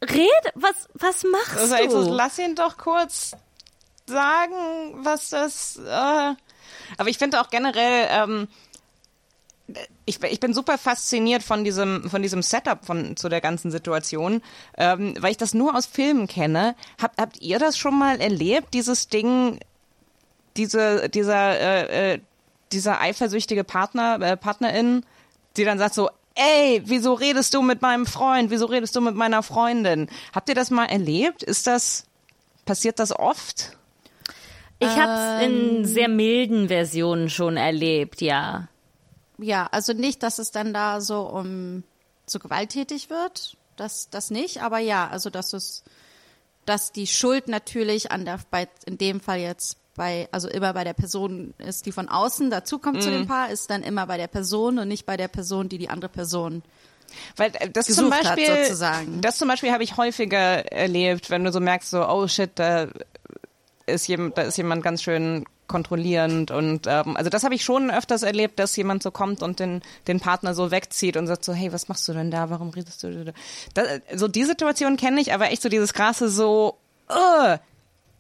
red, 0.04 0.28
was, 0.54 0.88
was 0.94 1.24
machst 1.24 1.74
Also, 1.74 2.04
du? 2.06 2.14
lass 2.14 2.38
ihn 2.38 2.54
doch 2.56 2.78
kurz 2.78 3.32
sagen, 4.08 4.56
was 4.96 5.30
das. 5.30 5.78
Äh. 5.78 6.36
Aber 6.98 7.10
ich 7.10 7.18
finde 7.18 7.42
auch 7.42 7.50
generell, 7.50 8.08
ähm, 8.10 8.48
ich, 10.06 10.24
ich 10.24 10.40
bin 10.40 10.54
super 10.54 10.78
fasziniert 10.78 11.44
von 11.44 11.64
diesem, 11.64 12.10
von 12.10 12.22
diesem 12.22 12.42
Setup 12.42 12.86
von, 12.86 13.18
zu 13.18 13.30
der 13.30 13.42
ganzen 13.42 13.72
Situation, 13.72 14.42
ähm, 14.78 15.16
weil 15.20 15.32
ich 15.32 15.38
das 15.38 15.54
nur 15.54 15.76
aus 15.76 15.86
Filmen 15.86 16.28
kenne. 16.28 16.76
Habt, 17.02 17.20
habt 17.20 17.42
ihr 17.42 17.60
das 17.60 17.78
schon 17.78 17.98
mal 17.98 18.22
erlebt, 18.22 18.74
dieses 18.74 19.10
Ding, 19.10 19.60
diese, 20.56 21.10
dieser, 21.10 21.60
äh, 21.60 22.14
äh, 22.14 22.20
dieser 22.72 23.02
eifersüchtige 23.02 23.64
Partner, 23.64 24.20
äh, 24.22 24.38
Partnerin, 24.38 25.06
die 25.58 25.66
dann 25.66 25.80
sagt 25.80 25.96
so, 25.96 26.10
ey, 26.36 26.82
wieso 26.86 27.14
redest 27.14 27.54
du 27.54 27.62
mit 27.62 27.82
meinem 27.82 28.06
Freund? 28.06 28.52
Wieso 28.52 28.68
redest 28.68 28.96
du 28.96 29.02
mit 29.02 29.16
meiner 29.16 29.44
Freundin? 29.44 30.08
Habt 30.34 30.50
ihr 30.50 30.56
das 30.56 30.70
mal 30.70 30.86
erlebt? 30.86 31.44
Ist 31.44 31.68
das, 31.68 32.06
passiert 32.66 33.00
das 33.00 33.18
oft? 33.18 33.77
Ich 34.80 34.88
habe 34.88 35.42
es 35.42 35.48
in 35.48 35.86
sehr 35.86 36.08
milden 36.08 36.68
Versionen 36.68 37.30
schon 37.30 37.58
erlebt, 37.58 38.22
ja. 38.22 38.68
Ja, 39.40 39.68
also 39.72 39.94
nicht, 39.94 40.24
dass 40.24 40.40
es 40.40 40.52
dann 40.52 40.74
da 40.74 41.02
so 41.02 41.22
um 41.22 41.84
so 42.26 42.40
gewalttätig 42.40 43.10
wird, 43.10 43.58
das 43.76 44.10
das 44.10 44.32
nicht, 44.32 44.62
aber 44.62 44.80
ja, 44.80 45.08
also 45.08 45.30
dass 45.30 45.54
es 45.54 45.84
dass 46.66 46.92
die 46.92 47.08
Schuld 47.08 47.48
natürlich 47.48 48.12
an 48.12 48.26
der 48.26 48.40
bei 48.52 48.68
in 48.86 48.98
dem 48.98 49.20
Fall 49.22 49.40
jetzt 49.40 49.78
bei 49.96 50.28
also 50.32 50.48
immer 50.48 50.74
bei 50.74 50.84
der 50.84 50.94
Person 50.94 51.54
ist, 51.58 51.86
die 51.86 51.92
von 51.92 52.10
außen 52.10 52.50
dazukommt 52.50 53.02
zu 53.02 53.10
dem 53.10 53.28
Paar, 53.28 53.50
ist 53.50 53.70
dann 53.70 53.84
immer 53.84 54.06
bei 54.08 54.18
der 54.18 54.28
Person 54.28 54.78
und 54.80 54.88
nicht 54.88 55.06
bei 55.06 55.18
der 55.18 55.28
Person, 55.28 55.70
die 55.70 55.78
die 55.78 55.90
andere 55.90 56.10
Person 56.10 56.62
Weil 57.36 57.52
äh, 57.56 57.70
das 57.70 57.88
zum 57.88 58.12
hat, 58.12 58.24
Beispiel, 58.24 58.64
sozusagen. 58.66 59.22
das 59.22 59.38
zum 59.38 59.48
Beispiel 59.48 59.72
habe 59.72 59.84
ich 59.84 59.98
häufiger 59.98 60.72
erlebt, 60.72 61.30
wenn 61.30 61.44
du 61.44 61.52
so 61.52 61.60
merkst, 61.60 61.90
so 61.90 62.08
oh 62.08 62.28
shit, 62.28 62.52
da 62.56 62.88
ist 63.88 64.08
jemand, 64.08 64.38
da 64.38 64.44
ist 64.44 64.58
jemand 64.58 64.84
ganz 64.84 65.02
schön 65.02 65.46
kontrollierend 65.68 66.52
und 66.52 66.88
ähm, 66.88 67.18
also 67.18 67.30
das 67.30 67.44
habe 67.44 67.56
ich 67.56 67.64
schon 67.64 67.92
öfters 67.92 68.24
erlebt, 68.24 68.58
dass 68.60 68.76
jemand 68.76 69.04
so 69.04 69.12
kommt 69.12 69.44
und 69.44 69.60
den 69.60 69.82
den 70.08 70.20
Partner 70.22 70.54
so 70.54 70.72
wegzieht 70.72 71.18
und 71.18 71.28
sagt 71.28 71.44
so 71.44 71.54
hey 71.54 71.74
was 71.74 71.90
machst 71.90 72.08
du 72.08 72.14
denn 72.14 72.32
da? 72.32 72.50
Warum 72.50 72.70
redest 72.70 73.04
du 73.04 73.26
da? 73.26 73.32
Das, 73.74 73.88
so 74.16 74.28
die 74.28 74.46
Situation 74.46 74.96
kenne 74.96 75.20
ich 75.20 75.34
aber 75.34 75.52
echt 75.52 75.62
so 75.62 75.70
dieses 75.70 75.94
krasse 75.94 76.30
so 76.30 76.78
uh, 77.10 77.58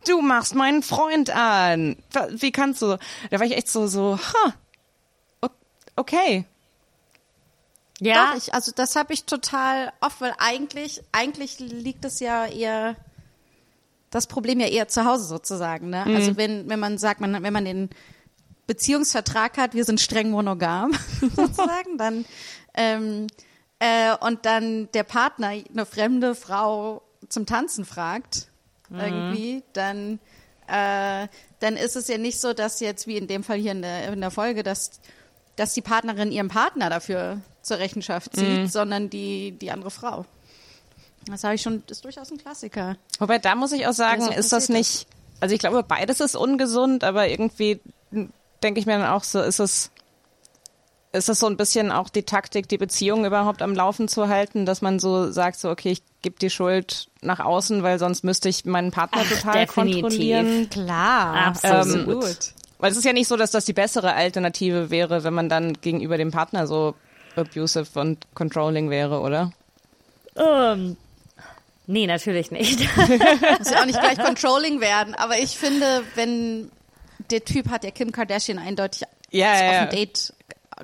du 0.07 0.21
machst 0.21 0.55
meinen 0.55 0.83
Freund 0.83 1.29
an. 1.29 1.97
Wie 2.31 2.51
kannst 2.51 2.81
du? 2.81 2.97
Da 3.29 3.39
war 3.39 3.45
ich 3.45 3.55
echt 3.55 3.69
so 3.69 3.87
so 3.87 4.17
ha 4.17 4.53
huh, 5.43 5.49
okay. 5.95 6.45
Ja, 7.99 8.31
Doch, 8.31 8.37
ich, 8.37 8.53
also 8.53 8.71
das 8.75 8.95
habe 8.95 9.13
ich 9.13 9.25
total 9.25 9.91
oft, 10.01 10.21
weil 10.21 10.33
eigentlich, 10.37 11.01
eigentlich 11.11 11.59
liegt 11.59 12.05
es 12.05 12.19
ja 12.19 12.45
eher, 12.45 12.95
das 14.09 14.27
Problem 14.27 14.59
ja 14.59 14.67
eher 14.67 14.87
zu 14.87 15.05
Hause 15.05 15.25
sozusagen. 15.25 15.89
Ne? 15.89 16.05
Also 16.05 16.37
wenn, 16.37 16.69
wenn 16.69 16.79
man 16.79 16.97
sagt, 16.97 17.21
man, 17.21 17.43
wenn 17.43 17.53
man 17.53 17.65
den 17.65 17.89
Beziehungsvertrag 18.65 19.57
hat, 19.57 19.73
wir 19.73 19.85
sind 19.85 19.99
streng 19.99 20.31
monogam 20.31 20.91
sozusagen, 21.35 21.97
dann 21.97 22.25
ähm, 22.73 23.27
äh, 23.79 24.15
und 24.19 24.45
dann 24.45 24.89
der 24.93 25.03
Partner 25.03 25.49
eine 25.49 25.85
fremde 25.85 26.35
Frau 26.35 27.01
zum 27.29 27.45
Tanzen 27.45 27.85
fragt, 27.85 28.47
irgendwie, 28.89 29.63
dann 29.73 30.19
äh, 30.67 31.27
dann 31.59 31.75
ist 31.75 31.95
es 31.95 32.07
ja 32.07 32.17
nicht 32.17 32.39
so, 32.39 32.53
dass 32.53 32.79
jetzt 32.79 33.07
wie 33.07 33.17
in 33.17 33.27
dem 33.27 33.43
Fall 33.43 33.57
hier 33.57 33.73
in 33.73 33.81
der, 33.81 34.13
in 34.13 34.21
der 34.21 34.31
Folge, 34.31 34.63
dass 34.63 35.01
dass 35.57 35.73
die 35.73 35.81
Partnerin 35.81 36.31
ihren 36.31 36.47
Partner 36.47 36.89
dafür 36.89 37.41
zur 37.61 37.79
Rechenschaft 37.79 38.35
zieht, 38.35 38.71
sondern 38.71 39.09
die, 39.09 39.51
die 39.51 39.71
andere 39.71 39.91
Frau. 39.91 40.25
Das 41.29 41.43
habe 41.43 41.55
ich 41.55 41.61
schon, 41.61 41.83
ist 41.89 42.03
durchaus 42.03 42.31
ein 42.31 42.37
Klassiker. 42.37 42.95
Wobei, 43.19 43.39
da 43.39 43.55
muss 43.55 43.71
ich 43.71 43.87
auch 43.87 43.93
sagen, 43.93 44.21
Ja, 44.21 44.27
so 44.27 44.33
ist 44.33 44.51
das 44.51 44.69
nicht, 44.69 45.07
also 45.39 45.53
ich 45.53 45.59
glaube, 45.59 45.83
beides 45.83 46.19
ist 46.19 46.35
ungesund, 46.35 47.03
aber 47.03 47.27
irgendwie 47.27 47.79
denke 48.63 48.79
ich 48.79 48.85
mir 48.85 48.97
dann 48.97 49.07
auch 49.07 49.23
so, 49.23 49.41
ist 49.41 49.59
es, 49.59 49.91
ist 51.11 51.29
es 51.29 51.39
so 51.39 51.47
ein 51.47 51.57
bisschen 51.57 51.91
auch 51.91 52.09
die 52.09 52.23
Taktik, 52.23 52.67
die 52.67 52.77
Beziehung 52.77 53.25
überhaupt 53.25 53.61
am 53.61 53.73
Laufen 53.73 54.07
zu 54.07 54.27
halten, 54.27 54.65
dass 54.65 54.81
man 54.81 54.99
so 54.99 55.31
sagt, 55.31 55.59
so, 55.59 55.69
okay, 55.69 55.91
ich 55.91 56.03
gebe 56.21 56.37
die 56.39 56.49
Schuld 56.49 57.07
nach 57.21 57.39
außen, 57.39 57.83
weil 57.83 57.99
sonst 57.99 58.23
müsste 58.23 58.49
ich 58.49 58.65
meinen 58.65 58.91
Partner 58.91 59.23
total 59.23 59.65
definitiv. 59.65 60.01
kontrollieren. 60.01 60.69
Klar, 60.69 61.35
Absolut. 61.47 62.53
Weil 62.79 62.91
es 62.91 62.97
ist 62.97 63.05
ja 63.05 63.13
nicht 63.13 63.27
so, 63.27 63.37
dass 63.37 63.51
das 63.51 63.65
die 63.65 63.73
bessere 63.73 64.13
Alternative 64.13 64.91
wäre, 64.91 65.23
wenn 65.23 65.33
man 65.33 65.49
dann 65.49 65.73
gegenüber 65.81 66.17
dem 66.17 66.31
Partner 66.31 66.67
so 66.67 66.93
abusive 67.35 67.99
und 67.99 68.27
controlling 68.35 68.89
wäre, 68.89 69.19
oder? 69.21 69.51
ähm, 70.37 70.97
nee, 71.87 72.05
natürlich 72.07 72.51
nicht. 72.51 72.79
Muss 73.59 73.71
ja 73.71 73.81
auch 73.81 73.85
nicht 73.85 73.99
gleich 73.99 74.19
Controlling 74.19 74.79
werden, 74.79 75.15
aber 75.15 75.39
ich 75.39 75.57
finde, 75.57 76.03
wenn 76.15 76.71
der 77.31 77.43
Typ 77.43 77.69
hat 77.69 77.83
ja 77.83 77.91
Kim 77.91 78.11
Kardashian 78.11 78.59
eindeutig 78.59 79.01
Ja, 79.31 79.53
auf 79.53 79.59
ja, 79.59 79.73
ja. 79.73 79.81
ein 79.81 79.89
Date 79.89 80.33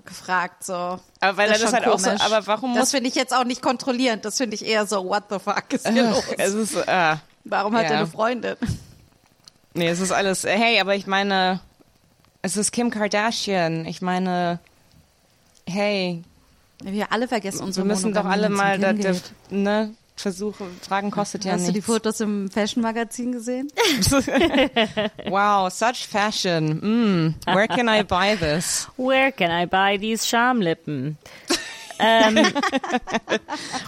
gefragt, 0.06 0.64
so. 0.64 0.74
Aber 0.74 1.38
weil 1.38 1.50
er 1.50 1.56
ist 1.56 1.62
das 1.64 1.70
schon 1.70 1.80
halt 1.80 1.88
auch 1.88 2.00
so, 2.00 2.08
komisch. 2.08 2.22
aber 2.22 2.48
warum 2.48 2.74
Das 2.74 2.80
muss, 2.86 2.92
finde 2.92 3.10
ich 3.10 3.16
jetzt 3.16 3.34
auch 3.36 3.44
nicht 3.44 3.62
kontrollierend, 3.62 4.26
das 4.26 4.38
finde 4.38 4.56
ich 4.56 4.66
eher 4.66 4.88
so, 4.88 5.06
what 5.08 5.26
the 5.30 5.38
fuck 5.38 5.72
ist 5.72 5.88
hier 5.88 6.10
los? 6.10 6.24
es 6.38 6.54
ist, 6.54 6.76
äh, 6.76 7.16
Warum 7.46 7.76
hat 7.76 7.84
ja. 7.84 7.92
er 7.92 7.98
eine 8.00 8.08
Freundin? 8.08 8.56
Nee, 9.76 9.90
es 9.90 10.00
ist 10.00 10.12
alles, 10.12 10.44
hey, 10.46 10.80
aber 10.80 10.96
ich 10.96 11.06
meine, 11.08 11.60
es 12.42 12.58
ist 12.58 12.72
Kim 12.72 12.90
Kardashian. 12.90 13.86
Ich 13.86 14.02
meine, 14.02 14.60
hey, 15.68 16.24
Wir 16.84 17.12
alle 17.12 17.28
vergessen 17.28 17.64
unsere 17.64 17.86
wir 17.86 17.94
müssen 17.94 18.14
doch 18.14 18.26
alle 18.26 18.50
mal, 18.50 18.80
da, 18.80 18.94
da, 18.94 19.14
ne, 19.50 19.94
versuchen, 20.16 20.68
Fragen 20.88 21.12
kostet 21.12 21.44
ja 21.46 21.54
Hast 21.54 21.64
du 21.68 21.72
die 21.72 21.78
nichts. 21.80 21.86
Fotos 21.88 22.20
im 22.20 22.50
Fashion-Magazin 22.50 23.32
gesehen? 23.32 23.68
wow, 25.30 25.72
such 25.72 26.08
fashion. 26.08 26.80
Mm, 26.82 27.36
where 27.54 27.68
can 27.68 27.88
I 27.90 28.04
buy 28.04 28.36
this? 28.38 28.88
Where 28.98 29.32
can 29.32 29.52
I 29.52 29.66
buy 29.66 29.98
these 30.00 30.26
Schamlippen? 30.28 31.18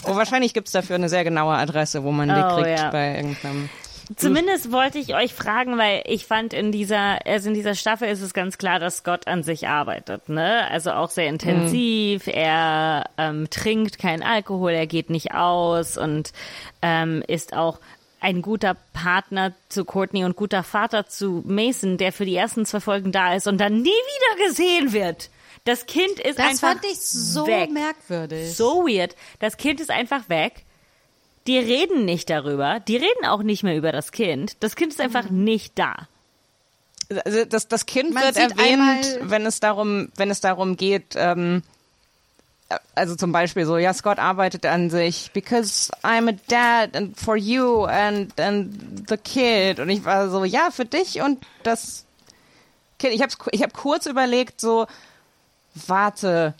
Oh, 0.06 0.16
wahrscheinlich 0.16 0.54
gibt's 0.54 0.72
dafür 0.72 0.96
eine 0.96 1.10
sehr 1.10 1.24
genaue 1.24 1.56
Adresse, 1.56 2.04
wo 2.04 2.12
man 2.12 2.30
die 2.30 2.36
Oh, 2.36 2.56
kriegt 2.56 2.80
ja. 2.80 2.90
bei 2.92 3.16
irgendeinem. 3.16 3.70
Zumindest 4.15 4.72
wollte 4.72 4.98
ich 5.00 5.15
euch 5.15 5.34
fragen, 5.34 5.78
weil 5.78 6.04
ich 6.06 6.26
fand 6.26 6.54
in 6.54 6.72
dieser, 6.72 7.26
also 7.26 7.50
in 7.50 7.56
dieser 7.56 7.76
Staffel 7.76 8.08
ist 8.08 8.22
es 8.22 8.34
ganz 8.34 8.58
klar, 8.58 8.80
dass 8.80 8.98
Scott 8.98 9.28
an 9.28 9.44
sich 9.44 9.68
arbeitet, 9.68 10.30
ne? 10.30 10.68
Also 10.70 10.91
auch 10.91 11.10
sehr 11.10 11.28
intensiv. 11.28 12.28
Er 12.28 13.10
ähm, 13.18 13.50
trinkt 13.50 13.98
keinen 14.00 14.24
Alkohol, 14.24 14.72
er 14.72 14.88
geht 14.88 15.10
nicht 15.10 15.34
aus 15.34 15.98
und 15.98 16.34
ähm, 16.82 17.24
ist 17.28 17.54
auch 17.56 17.80
ein 18.22 18.41
guter 18.41 18.76
Partner 18.94 19.54
zu 19.70 19.86
Courtney 19.86 20.24
und 20.26 20.36
guter 20.36 20.63
Vater 20.63 21.08
zu 21.08 21.44
Mason, 21.46 21.98
der 21.98 22.12
für 22.12 22.26
die 22.26 22.36
ersten 22.36 22.65
zwei 22.65 22.80
Folgen 22.80 23.12
da 23.12 23.36
ist 23.36 23.48
und 23.48 23.60
dann 23.60 23.82
nie 23.82 23.89
wieder 23.89 24.48
gesehen 24.48 24.94
wird. 24.94 25.30
Das 25.63 25.86
Kind 25.88 26.20
ist 26.20 26.38
Das 26.39 26.46
einfach 26.48 26.74
fand 26.74 26.86
ich 26.86 27.00
so 27.02 27.48
weg. 27.48 27.72
merkwürdig. 27.72 28.56
So 28.56 28.86
weird. 28.88 29.15
Das 29.39 29.58
Kind 29.58 29.80
ist 29.80 29.89
einfach 29.89 30.30
weg. 30.30 30.63
Die 31.48 31.58
reden 31.58 32.06
nicht 32.06 32.30
darüber. 32.30 32.80
Die 32.80 32.98
reden 32.98 33.26
auch 33.26 33.44
nicht 33.44 33.64
mehr 33.64 33.78
über 33.78 33.92
das 33.92 34.12
Kind. 34.12 34.58
Das 34.62 34.76
Kind 34.76 34.92
ist 34.94 35.02
einfach 35.02 35.30
nicht 35.30 35.78
da. 35.78 36.08
Also 37.24 37.46
das, 37.46 37.68
das 37.68 37.86
Kind 37.86 38.14
Man 38.14 38.24
wird 38.24 38.38
erwähnt, 38.38 39.20
wenn 39.22 39.46
es 39.46 39.60
darum, 39.60 40.10
wenn 40.16 40.32
es 40.32 40.42
darum 40.42 40.76
geht, 40.76 41.16
ähm, 41.16 41.62
also 42.96 43.16
zum 43.16 43.32
Beispiel 43.32 43.66
so, 43.66 43.78
ja, 43.78 43.94
Scott 43.94 44.18
arbeitet 44.18 44.66
an 44.66 44.90
sich, 44.90 45.30
because 45.34 45.92
I'm 46.04 46.30
a 46.30 46.36
dad 46.48 46.96
and 46.96 47.20
for 47.20 47.36
you 47.36 47.86
and 47.86 48.40
and 48.40 49.08
the 49.08 49.18
kid. 49.18 49.80
Und 49.80 49.90
ich 49.90 50.04
war 50.04 50.30
so, 50.30 50.44
ja, 50.46 50.70
für 50.72 50.86
dich 50.86 51.22
und 51.22 51.46
das 51.64 52.06
Kind. 52.98 53.14
Ich 53.14 53.22
habe 53.22 53.32
ich 53.52 53.62
hab 53.62 53.74
kurz 53.74 54.08
überlegt, 54.08 54.60
so, 54.60 54.88
warte, 55.76 56.56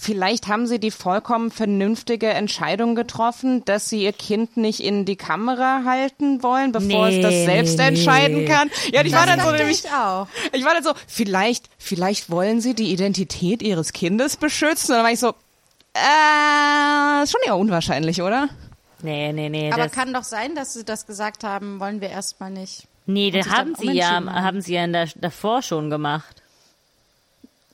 vielleicht 0.00 0.48
haben 0.48 0.66
sie 0.66 0.80
die 0.80 0.90
vollkommen 0.90 1.50
vernünftige 1.50 2.28
Entscheidung 2.28 2.94
getroffen, 2.94 3.64
dass 3.66 3.88
sie 3.88 4.02
ihr 4.04 4.12
Kind 4.12 4.56
nicht 4.56 4.80
in 4.80 5.04
die 5.04 5.16
Kamera 5.16 5.82
halten 5.84 6.42
wollen, 6.42 6.72
bevor 6.72 7.08
es 7.08 7.20
das 7.20 7.30
Nee, 7.30 7.44
selbst 7.44 7.78
nee, 7.78 7.86
entscheiden 7.86 8.38
nee. 8.38 8.44
kann. 8.46 8.70
Ja, 8.92 9.04
ich 9.04 9.12
war 9.12 9.26
dann 9.26 9.40
so 9.40 9.50
nämlich, 9.50 9.84
ich 9.84 9.90
auch. 9.90 10.26
ich 10.52 10.64
war 10.64 10.72
dann 10.72 10.82
so, 10.82 10.92
vielleicht, 11.06 11.68
vielleicht 11.78 12.30
wollen 12.30 12.60
sie 12.60 12.74
die 12.74 12.92
Identität 12.92 13.62
ihres 13.62 13.92
Kindes 13.92 14.36
beschützen. 14.36 14.92
Und 14.92 14.98
dann 14.98 15.04
war 15.04 15.12
ich 15.12 15.20
so, 15.20 15.34
äh, 15.94 17.22
ist 17.22 17.32
schon 17.32 17.42
eher 17.44 17.56
unwahrscheinlich, 17.56 18.22
oder? 18.22 18.48
Nee, 19.02 19.32
nee, 19.32 19.48
nee. 19.48 19.72
Aber 19.72 19.84
das, 19.84 19.92
kann 19.92 20.12
doch 20.12 20.24
sein, 20.24 20.54
dass 20.54 20.74
sie 20.74 20.84
das 20.84 21.06
gesagt 21.06 21.44
haben, 21.44 21.78
wollen 21.80 22.00
wir 22.00 22.10
erstmal 22.10 22.50
nicht. 22.50 22.86
Nee, 23.06 23.30
das 23.30 23.48
haben 23.50 23.74
sie 23.74 23.92
ja, 23.92 24.22
haben 24.24 24.60
sie 24.60 24.74
ja 24.74 24.84
in 24.84 24.92
der, 24.92 25.08
davor 25.16 25.62
schon 25.62 25.90
gemacht. 25.90 26.39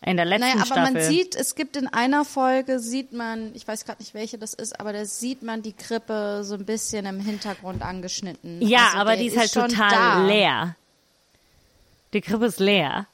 In 0.04 0.16
der 0.16 0.26
letzten 0.26 0.42
Naja, 0.48 0.56
aber 0.56 0.66
Staffel. 0.66 0.92
man 0.94 1.02
sieht, 1.02 1.34
es 1.34 1.54
gibt 1.54 1.76
in 1.76 1.86
einer 1.88 2.24
Folge, 2.24 2.78
sieht 2.80 3.12
man, 3.12 3.50
ich 3.54 3.66
weiß 3.66 3.84
gerade 3.86 4.00
nicht, 4.02 4.12
welche 4.14 4.38
das 4.38 4.52
ist, 4.54 4.78
aber 4.78 4.92
da 4.92 5.04
sieht 5.04 5.42
man 5.42 5.62
die 5.62 5.72
Krippe 5.72 6.42
so 6.44 6.54
ein 6.54 6.64
bisschen 6.66 7.06
im 7.06 7.18
Hintergrund 7.20 7.82
angeschnitten. 7.82 8.60
ja, 8.60 8.86
Also 8.88 8.98
aber 8.98 9.16
die 9.16 9.26
ist 9.26 9.38
halt 9.38 9.52
total 9.52 9.90
da. 9.90 10.26
leer. 10.26 10.76
Die 12.12 12.20
Krippe 12.20 12.46
ist 12.46 12.60
leer. 12.60 13.06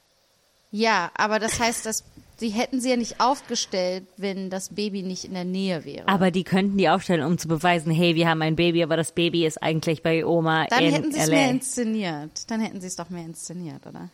Ja, 0.70 1.10
aber 1.14 1.38
das 1.38 1.60
heißt, 1.60 1.86
dass 1.86 2.02
die 2.40 2.48
hätten 2.48 2.80
sie 2.80 2.90
ja 2.90 2.96
nicht 2.96 3.20
aufgestellt, 3.20 4.04
wenn 4.16 4.50
das 4.50 4.70
Baby 4.70 5.02
nicht 5.02 5.24
in 5.24 5.34
der 5.34 5.44
Nähe 5.44 5.84
wäre. 5.84 6.08
Aber 6.08 6.32
die 6.32 6.42
könnten 6.42 6.76
die 6.76 6.88
aufstellen, 6.88 7.22
um 7.22 7.38
zu 7.38 7.46
beweisen, 7.46 7.92
hey, 7.92 8.16
wir 8.16 8.28
haben 8.28 8.42
ein 8.42 8.56
Baby, 8.56 8.82
aber 8.82 8.96
das 8.96 9.12
Baby 9.12 9.46
ist 9.46 9.62
eigentlich 9.62 10.02
bei 10.02 10.26
Oma 10.26 10.66
Dann 10.66 10.82
in 10.82 10.92
hätten 10.92 11.12
sie 11.12 11.20
es 11.20 11.30
mehr 11.30 11.50
inszeniert. 11.50 12.50
Dann 12.50 12.60
hätten 12.60 12.80
sie 12.80 12.88
es 12.88 12.96
doch 12.96 13.10
mehr 13.10 13.24
inszeniert, 13.24 13.86
oder? 13.86 14.08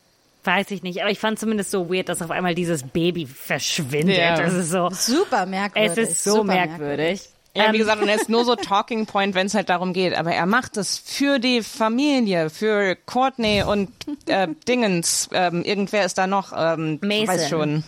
Weiß 0.44 0.70
ich 0.70 0.82
nicht, 0.82 1.00
aber 1.02 1.10
ich 1.10 1.18
fand 1.18 1.38
zumindest 1.38 1.70
so 1.70 1.90
weird, 1.92 2.08
dass 2.08 2.22
auf 2.22 2.30
einmal 2.30 2.54
dieses 2.54 2.82
Baby 2.84 3.26
verschwindet. 3.26 4.16
Ja. 4.18 4.36
Das 4.40 4.54
ist 4.54 4.70
so, 4.70 4.88
Super 4.90 5.46
merkwürdig. 5.46 5.98
es 5.98 6.10
ist 6.10 6.24
so 6.24 6.36
super 6.36 6.44
merkwürdig. 6.54 7.28
Ja, 7.54 7.64
wie 7.64 7.76
Ähm, 7.76 7.78
gesagt, 7.78 8.00
und 8.02 8.08
er 8.08 8.14
ist 8.14 8.28
nur 8.28 8.44
so 8.44 8.54
Talking 8.54 9.06
Point, 9.06 9.34
wenn 9.34 9.46
es 9.48 9.54
halt 9.54 9.68
darum 9.68 9.92
geht. 9.92 10.14
Aber 10.14 10.32
er 10.32 10.46
macht 10.46 10.76
es 10.76 10.96
für 10.98 11.38
die 11.40 11.62
Familie, 11.62 12.50
für 12.50 12.94
Courtney 13.06 13.62
und 13.64 13.90
äh, 14.26 14.46
Dingens. 14.68 15.28
Ähm, 15.32 15.64
irgendwer 15.64 16.04
ist 16.04 16.18
da 16.18 16.26
noch. 16.26 16.52
Ähm, 16.56 16.98
Mason. 17.02 17.26
Weiß 17.28 17.48
schon. 17.48 17.84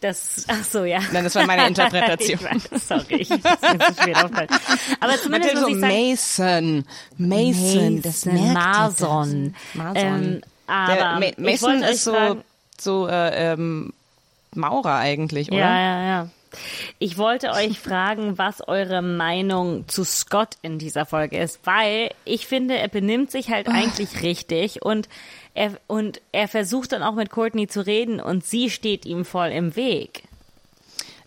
Das, 0.00 0.46
ach 0.48 0.64
so, 0.64 0.84
ja. 0.84 0.98
Nein, 1.12 1.22
das 1.24 1.34
war 1.36 1.46
meine 1.46 1.68
Interpretation. 1.68 2.38
ich 2.56 2.72
weiß, 2.72 2.88
sorry, 2.88 3.16
ich 3.20 3.28
muss 3.30 3.40
mir 3.42 3.78
so 3.86 4.02
spät 4.02 4.16
aufgefallen. 4.16 4.48
Aber 4.98 5.16
zumindest 5.20 5.28
Mathilde 5.54 5.60
muss 5.60 5.60
so 5.60 5.68
ich 5.68 6.20
sagen, 6.20 6.84
Mason. 7.18 7.28
Mason, 7.28 8.02
das 8.02 8.26
Mason, 8.26 8.52
merkt 8.52 8.54
Mason. 9.00 9.54
ihr 9.74 9.82
das? 9.84 10.02
Ähm, 10.02 10.40
aber 10.72 11.20
wollte 11.20 11.84
euch 11.84 11.90
ist 11.90 12.04
so, 12.04 12.36
so 12.78 13.06
äh, 13.08 13.52
ähm, 13.52 13.92
Maurer 14.54 14.96
eigentlich, 14.96 15.48
oder? 15.50 15.58
Ja, 15.60 15.78
ja, 15.80 16.02
ja. 16.04 16.28
Ich 16.98 17.16
wollte 17.16 17.50
euch 17.52 17.78
fragen, 17.80 18.36
was 18.36 18.66
eure 18.68 19.00
Meinung 19.00 19.88
zu 19.88 20.04
Scott 20.04 20.56
in 20.60 20.78
dieser 20.78 21.06
Folge 21.06 21.38
ist, 21.38 21.60
weil 21.64 22.10
ich 22.26 22.46
finde, 22.46 22.76
er 22.76 22.88
benimmt 22.88 23.30
sich 23.30 23.48
halt 23.50 23.68
eigentlich 23.68 24.22
richtig 24.22 24.82
und 24.82 25.08
er, 25.54 25.72
und 25.86 26.20
er 26.32 26.48
versucht 26.48 26.92
dann 26.92 27.02
auch 27.02 27.14
mit 27.14 27.30
Courtney 27.30 27.68
zu 27.68 27.80
reden 27.86 28.20
und 28.20 28.44
sie 28.44 28.68
steht 28.68 29.06
ihm 29.06 29.24
voll 29.24 29.48
im 29.48 29.76
Weg. 29.76 30.24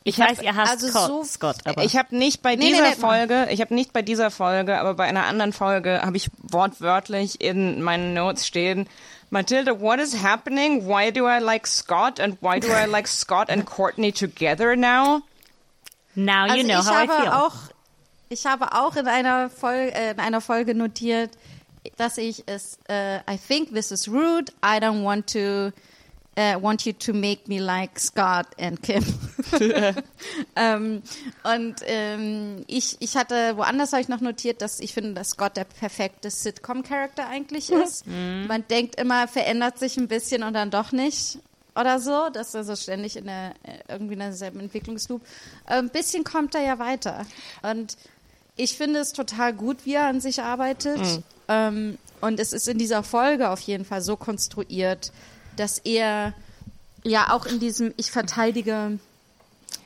Ich, 0.04 0.20
Ich 0.20 0.22
hab- 0.22 0.30
weiß, 0.30 0.41
ihr 0.43 0.56
hasst 0.56 0.72
also 0.74 0.88
Scott, 0.89 1.08
so- 1.08 1.24
Scott, 1.24 1.56
aber 1.66 1.84
Ich 1.84 1.98
habe 1.98 2.16
nicht 2.16 2.43
bei 2.43 2.56
Nee, 2.56 2.66
nee, 2.66 2.70
dieser 2.74 2.89
nee, 2.89 2.96
Folge, 2.96 3.48
ich 3.50 3.62
habe 3.62 3.74
nicht 3.74 3.93
bei 3.93 4.04
dieser 4.04 4.30
Folge, 4.30 4.80
aber 4.80 4.93
bei 4.93 5.06
einer 5.06 5.26
anderen 5.26 5.52
Folge 5.54 6.02
habe 6.04 6.18
ich 6.18 6.30
wortwörtlich 6.43 7.41
in 7.41 7.82
meinen 7.82 8.14
Notes 8.14 8.46
stehen, 8.46 8.88
Matilda, 9.32 9.74
what 9.74 10.00
is 10.00 10.14
happening? 10.14 10.86
Why 10.86 11.10
do 11.12 11.26
I 11.26 11.40
like 11.40 11.68
Scott 11.68 12.20
and 12.20 12.38
why 12.42 12.60
do 12.60 12.72
I 12.72 12.86
like 12.96 13.08
Scott 13.08 13.50
and 13.50 13.66
Courtney 13.66 14.12
together 14.12 14.76
now? 14.76 15.24
now 16.16 16.46
you 16.46 16.62
Also 16.62 16.68
know 16.68 16.80
ich 16.80 16.86
how 16.86 16.94
I 16.94 17.06
habe 17.08 17.24
feel. 17.24 17.32
auch, 17.34 17.56
ich 18.30 18.46
habe 18.46 18.72
auch 18.74 18.96
in 18.96 19.08
einer 19.08 19.50
Folge, 19.50 19.94
äh, 19.94 20.12
in 20.12 20.20
einer 20.20 20.42
Folge 20.42 20.74
notiert, 20.76 21.32
dass 21.98 22.18
ich 22.18 22.44
es, 22.48 22.80
äh, 22.88 23.18
I 23.30 23.38
think 23.38 23.74
this 23.74 23.92
is 23.92 24.08
rude. 24.08 24.52
I 24.64 24.80
don't 24.80 25.04
want 25.04 25.28
to, 25.34 25.72
uh, 26.38 26.62
want 26.62 26.86
you 26.86 26.94
to 26.94 27.14
make 27.14 27.48
me 27.48 27.60
like 27.60 28.00
Scott 28.00 28.48
and 28.60 28.82
Kim. 28.82 29.04
ähm, 30.56 31.02
und 31.44 31.76
ähm, 31.86 32.64
ich, 32.68 32.98
ich 33.00 33.16
hatte, 33.18 33.58
woanders 33.58 33.94
habe 33.94 34.02
ich 34.02 34.10
noch 34.10 34.22
notiert, 34.22 34.62
dass 34.62 34.80
ich 34.80 34.94
finde, 34.94 35.14
dass 35.14 35.30
Scott 35.30 35.58
der 35.58 35.66
perfekte 35.66 36.30
Sitcom-Charakter 36.30 37.28
eigentlich 37.28 37.72
ist. 37.72 38.06
Man 38.08 38.68
denkt 38.70 39.00
immer, 39.00 39.28
verändert 39.28 39.80
sich 39.80 39.98
ein 39.98 40.08
bisschen 40.08 40.44
und 40.44 40.54
dann 40.54 40.72
doch 40.72 40.92
nicht 40.92 41.40
oder 41.76 42.00
so, 42.00 42.30
dass 42.30 42.54
er 42.54 42.64
so 42.64 42.76
ständig 42.76 43.18
in 43.18 43.26
der 43.26 43.54
äh, 43.64 43.80
irgendwie 43.90 44.14
in 44.14 44.20
derselben 44.20 44.62
Entwicklungsloop. 44.62 45.22
Äh, 45.68 45.74
Ein 45.74 45.90
bisschen 45.90 46.24
kommt 46.24 46.56
er 46.56 46.62
ja 46.62 46.80
weiter. 46.80 47.26
Und 47.62 47.98
ich 48.56 48.78
finde 48.78 49.02
es 49.02 49.12
total 49.12 49.54
gut, 49.54 49.86
wie 49.86 49.96
er 49.96 50.08
an 50.08 50.22
sich 50.22 50.42
arbeitet. 50.42 51.22
Ähm, 51.48 51.98
und 52.22 52.40
es 52.40 52.54
ist 52.54 52.68
in 52.68 52.78
dieser 52.78 53.04
Folge 53.04 53.50
auf 53.50 53.60
jeden 53.60 53.84
Fall 53.84 54.02
so 54.02 54.16
konstruiert, 54.16 55.12
dass 55.56 55.80
er 55.80 56.34
ja 57.03 57.32
auch 57.32 57.45
in 57.45 57.60
diesem 57.60 57.93
Ich 57.97 58.12
verteidige 58.12 58.99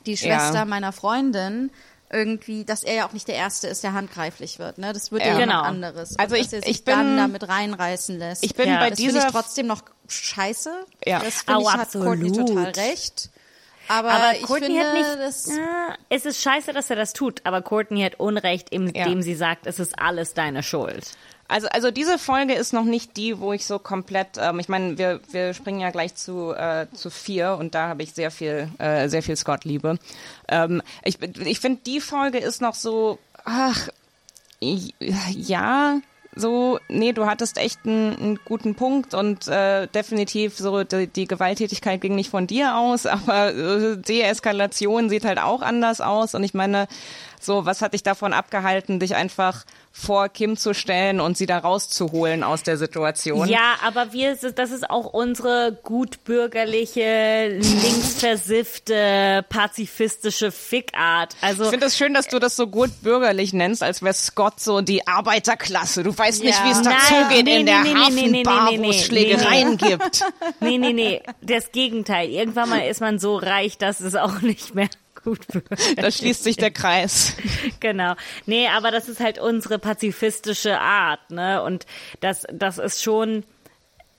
die 0.06 0.18
Schwester 0.18 0.54
Ja. 0.60 0.66
meiner 0.66 0.92
Freundin 0.92 1.70
irgendwie, 2.12 2.66
dass 2.66 2.84
er 2.84 2.96
ja 2.96 3.08
auch 3.08 3.14
nicht 3.14 3.28
der 3.28 3.36
Erste 3.36 3.68
ist, 3.68 3.84
der 3.84 3.94
handgreiflich 3.94 4.58
wird. 4.58 4.80
Ne? 4.80 4.94
Das 4.94 5.12
wird 5.12 5.22
ja, 5.22 5.28
Ja. 5.28 5.34
jemand 5.40 5.52
Genau. 5.52 5.62
anderes. 5.64 6.18
Also 6.18 6.36
Und 6.36 6.42
ich- 6.42 6.52
er 6.54 6.62
sich 6.62 6.70
ich 6.72 6.84
bin- 6.86 6.96
dann 6.96 7.18
damit 7.18 7.48
reinreißen 7.48 8.18
lässt. 8.18 8.44
Ich 8.44 8.56
bin 8.56 8.68
Ja. 8.68 8.80
bei 8.80 8.90
das 8.90 9.00
finde 9.00 9.14
dieser 9.14 9.28
ich 9.28 9.32
trotzdem 9.34 9.68
noch 9.68 9.84
scheiße. 10.08 10.72
Ja. 11.06 11.20
Das 11.20 11.42
finde 11.44 11.62
ich, 11.62 11.70
hat 11.72 11.92
Courtney 11.92 12.32
total 12.32 12.64
recht. 12.72 13.30
Aber, 13.88 14.12
Aber 14.12 14.36
ich 14.36 14.44
Courtney 14.44 14.68
finde, 14.68 14.84
hat 14.88 14.94
nicht. 14.94 15.20
das, 15.20 15.48
Ja, 15.48 15.96
es 16.10 16.26
ist 16.26 16.42
scheiße, 16.42 16.74
dass 16.74 16.90
er 16.92 16.96
das 16.96 17.14
tut, 17.14 17.42
aber 17.44 17.62
Courtney 17.64 18.02
hat 18.04 18.20
Unrecht, 18.20 18.70
indem 18.70 19.18
Ja. 19.18 19.22
sie 19.24 19.34
sagt, 19.36 19.66
es 19.68 19.80
ist 19.80 19.98
alles 20.00 20.34
deine 20.36 20.62
Schuld. 20.64 21.12
Also, 21.50 21.68
also 21.70 21.90
diese 21.90 22.20
Folge 22.20 22.54
ist 22.54 22.74
noch 22.74 22.84
nicht 22.84 23.18
die, 23.18 23.40
wo 23.40 23.54
ich 23.54 23.66
so 23.66 23.80
komplett, 23.80 24.38
ähm, 24.38 24.60
ich 24.60 24.70
meine, 24.70 25.00
wir, 25.00 25.20
wir 25.32 25.56
springen 25.56 25.80
ja 25.80 25.90
gleich 25.90 26.14
zu, 26.14 26.54
äh, 26.54 26.86
zu 26.94 27.10
vier 27.10 27.58
und 27.60 27.74
da 27.74 27.88
habe 27.88 28.04
ich 28.04 28.14
sehr 28.14 28.30
viel, 28.30 28.70
äh, 28.78 29.10
sehr 29.10 29.24
viel 29.24 29.36
Scott-Liebe. 29.36 29.98
Ähm, 30.48 30.84
ich 31.04 31.20
ich 31.22 31.60
finde, 31.60 31.82
die 31.88 32.02
Folge 32.02 32.38
ist 32.38 32.62
noch 32.62 32.76
so, 32.76 33.18
ach, 33.46 33.90
ja, 34.62 36.00
so, 36.36 36.80
nee, 36.88 37.14
du 37.14 37.26
hattest 37.26 37.58
echt 37.58 37.80
einen, 37.86 38.16
einen 38.16 38.40
guten 38.46 38.76
Punkt 38.76 39.16
und 39.16 39.48
äh, 39.48 39.88
definitiv 39.88 40.56
so 40.56 40.84
die, 40.84 41.08
die 41.08 41.26
Gewalttätigkeit 41.26 42.00
ging 42.00 42.14
nicht 42.14 42.30
von 42.30 42.46
dir 42.46 42.78
aus, 42.78 43.06
aber 43.08 43.56
äh, 43.56 43.98
Deeskalation 43.98 45.10
sieht 45.10 45.26
halt 45.26 45.40
auch 45.40 45.64
anders 45.64 46.00
aus 46.00 46.36
und 46.36 46.44
ich 46.44 46.54
meine, 46.54 46.88
so, 47.40 47.66
was 47.66 47.82
hat 47.82 47.94
dich 47.94 48.04
davon 48.04 48.34
abgehalten, 48.34 49.00
dich 49.00 49.16
einfach 49.16 49.66
vor 50.00 50.30
Kim 50.30 50.56
zu 50.58 50.74
stellen 50.74 51.20
und 51.20 51.38
sie 51.38 51.46
da 51.46 51.58
rauszuholen 51.60 52.44
aus 52.44 52.64
der 52.64 52.78
Situation? 52.78 53.48
Ja, 53.50 53.76
aber 53.86 54.14
wir, 54.14 54.36
das 54.36 54.72
ist 54.72 54.90
auch 54.90 55.06
unsere 55.14 55.78
gutbürgerliche, 55.84 57.50
linksversiffte, 57.50 59.46
pazifistische 59.50 60.52
Fickart. 60.52 61.36
Also 61.42 61.66
Ich 61.66 61.70
finde 61.70 61.88
es 61.88 61.98
schön, 61.98 62.14
dass 62.14 62.28
du 62.28 62.40
das 62.40 62.56
so 62.56 62.68
gut 62.68 63.02
bürgerlich 63.02 63.54
nennst, 63.54 63.84
als 63.84 64.02
wäre 64.02 64.14
Scott 64.14 64.60
so 64.60 64.82
die 64.82 65.06
Arbeiterklasse. 65.08 66.04
Du 66.04 66.18
weißt 66.18 66.44
nicht, 66.44 66.58
Ja. 66.60 66.66
wie 66.66 66.72
es 66.72 66.82
dazugeht 66.82 67.46
nee, 67.46 67.60
in 67.60 67.66
der 67.66 67.82
nee, 67.84 67.94
nee, 67.94 68.10
nee, 68.10 68.28
nee, 68.28 68.44
Hafenbar, 68.46 68.72
nee, 68.72 68.78
wo 68.80 68.90
es 68.90 68.96
nee, 68.98 69.04
Schlägereien 69.04 69.78
gibt. 69.78 70.24
Nee, 70.62 70.78
nee, 70.78 70.94
nee, 70.94 71.22
das 71.42 71.72
Gegenteil. 71.72 72.30
Irgendwann 72.30 72.70
mal 72.70 72.80
ist 72.82 73.02
man 73.02 73.18
so 73.20 73.38
reich, 73.38 73.78
dass 73.78 74.00
es 74.02 74.16
auch 74.16 74.42
nicht 74.42 74.76
mehr 74.76 74.90
gut 75.24 75.46
wird. 75.54 75.66
Da 75.98 76.12
schließt 76.12 76.44
sich 76.44 76.58
der 76.58 76.72
Kreis. 76.72 77.36
Genau. 77.80 78.16
Nee, 78.46 78.68
aber 78.68 78.92
das 78.92 79.08
ist 79.08 79.20
halt 79.20 79.40
unsere 79.40 79.80
pazifistische 79.80 80.80
Art, 80.80 81.32
ne? 81.32 81.62
Und 81.64 81.86
das, 82.20 82.46
das 82.52 82.78
ist 82.78 83.02
schon, 83.02 83.44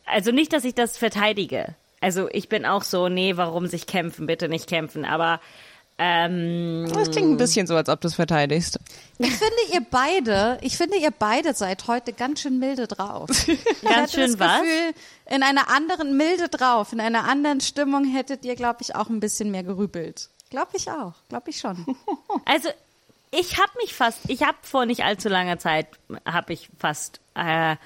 also 0.07 0.31
nicht, 0.33 0.53
dass 0.53 0.65
ich 0.65 0.75
das 0.75 0.97
verteidige. 0.97 1.75
Also 2.01 2.29
ich 2.31 2.49
bin 2.49 2.65
auch 2.65 2.83
so, 2.83 3.09
nee, 3.09 3.37
warum 3.37 3.67
sich 3.67 3.87
kämpfen, 3.87 4.27
bitte 4.27 4.49
nicht 4.49 4.67
kämpfen, 4.69 5.05
aber 5.05 5.41
ähm, 6.03 6.91
Das 6.95 7.11
klingt 7.11 7.31
ein 7.33 7.37
bisschen 7.37 7.67
so, 7.67 7.77
als 7.77 7.91
ob 7.91 8.01
du 8.01 8.09
es 8.09 8.15
verteidigst. 8.15 8.79
ich 9.19 9.33
finde 9.33 9.55
ihr 9.75 9.83
beide, 9.91 10.59
ich 10.63 10.79
finde 10.79 10.97
ihr 10.97 11.11
beide 11.11 11.53
seid 11.53 11.87
heute 11.89 12.15
ganz 12.15 12.41
schön 12.41 12.59
milde 12.59 12.87
drauf. 12.87 13.29
Ich 13.49 13.83
Ganz 13.83 14.13
schön 14.13 14.31
das 14.33 14.39
was? 14.41 14.61
Gefühl, 14.63 14.95
in 15.27 15.43
einer 15.43 15.69
anderen 15.69 16.17
milde 16.17 16.49
drauf, 16.49 16.93
in 16.95 17.01
einer 17.01 17.25
anderen 17.29 17.61
Stimmung 17.61 18.05
hättet 18.05 18.47
ihr, 18.47 18.57
glaube 18.57 18.79
ich, 18.81 18.95
auch 18.95 19.11
ein 19.11 19.21
bisschen 19.21 19.51
mehr 19.51 19.63
gerübelt. 19.63 20.31
Glaube 20.51 20.73
ich 20.77 20.91
auch, 20.91 21.15
glaube 21.29 21.51
ich 21.51 21.59
schon. 21.59 21.85
Also 22.45 22.69
ich 23.31 23.59
habe 23.59 23.71
mich 23.81 23.95
fast, 23.95 24.19
ich 24.29 24.43
habe 24.43 24.59
vor 24.63 24.87
nicht 24.87 25.05
allzu 25.05 25.29
langer 25.29 25.59
Zeit, 25.59 25.87
habe 26.27 26.53
ich 26.53 26.69
fast, 26.79 27.21
äh, 27.37 27.77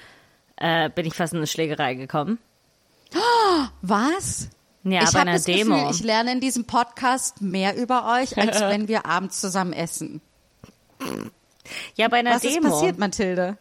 äh, 0.57 0.89
bin 0.89 1.05
ich 1.05 1.13
fast 1.13 1.33
in 1.33 1.37
eine 1.39 1.47
Schlägerei 1.47 1.93
gekommen. 1.93 2.39
Was? 3.81 4.49
Ja, 4.83 5.03
ich 5.03 5.11
bei 5.11 5.19
einer 5.21 5.33
das 5.33 5.43
Demo. 5.43 5.75
Gefühl, 5.75 5.91
ich 5.91 6.03
lerne 6.03 6.31
in 6.31 6.39
diesem 6.39 6.65
Podcast 6.65 7.41
mehr 7.41 7.75
über 7.75 8.11
euch, 8.19 8.37
als 8.37 8.59
wenn 8.61 8.87
wir 8.87 9.05
abends 9.05 9.39
zusammen 9.41 9.73
essen. 9.73 10.21
ja, 11.95 12.07
bei 12.07 12.17
einer 12.17 12.35
Was 12.35 12.43
ist 12.43 12.55
Demo. 12.55 12.69
passiert, 12.69 12.97
Mathilde? 12.97 13.57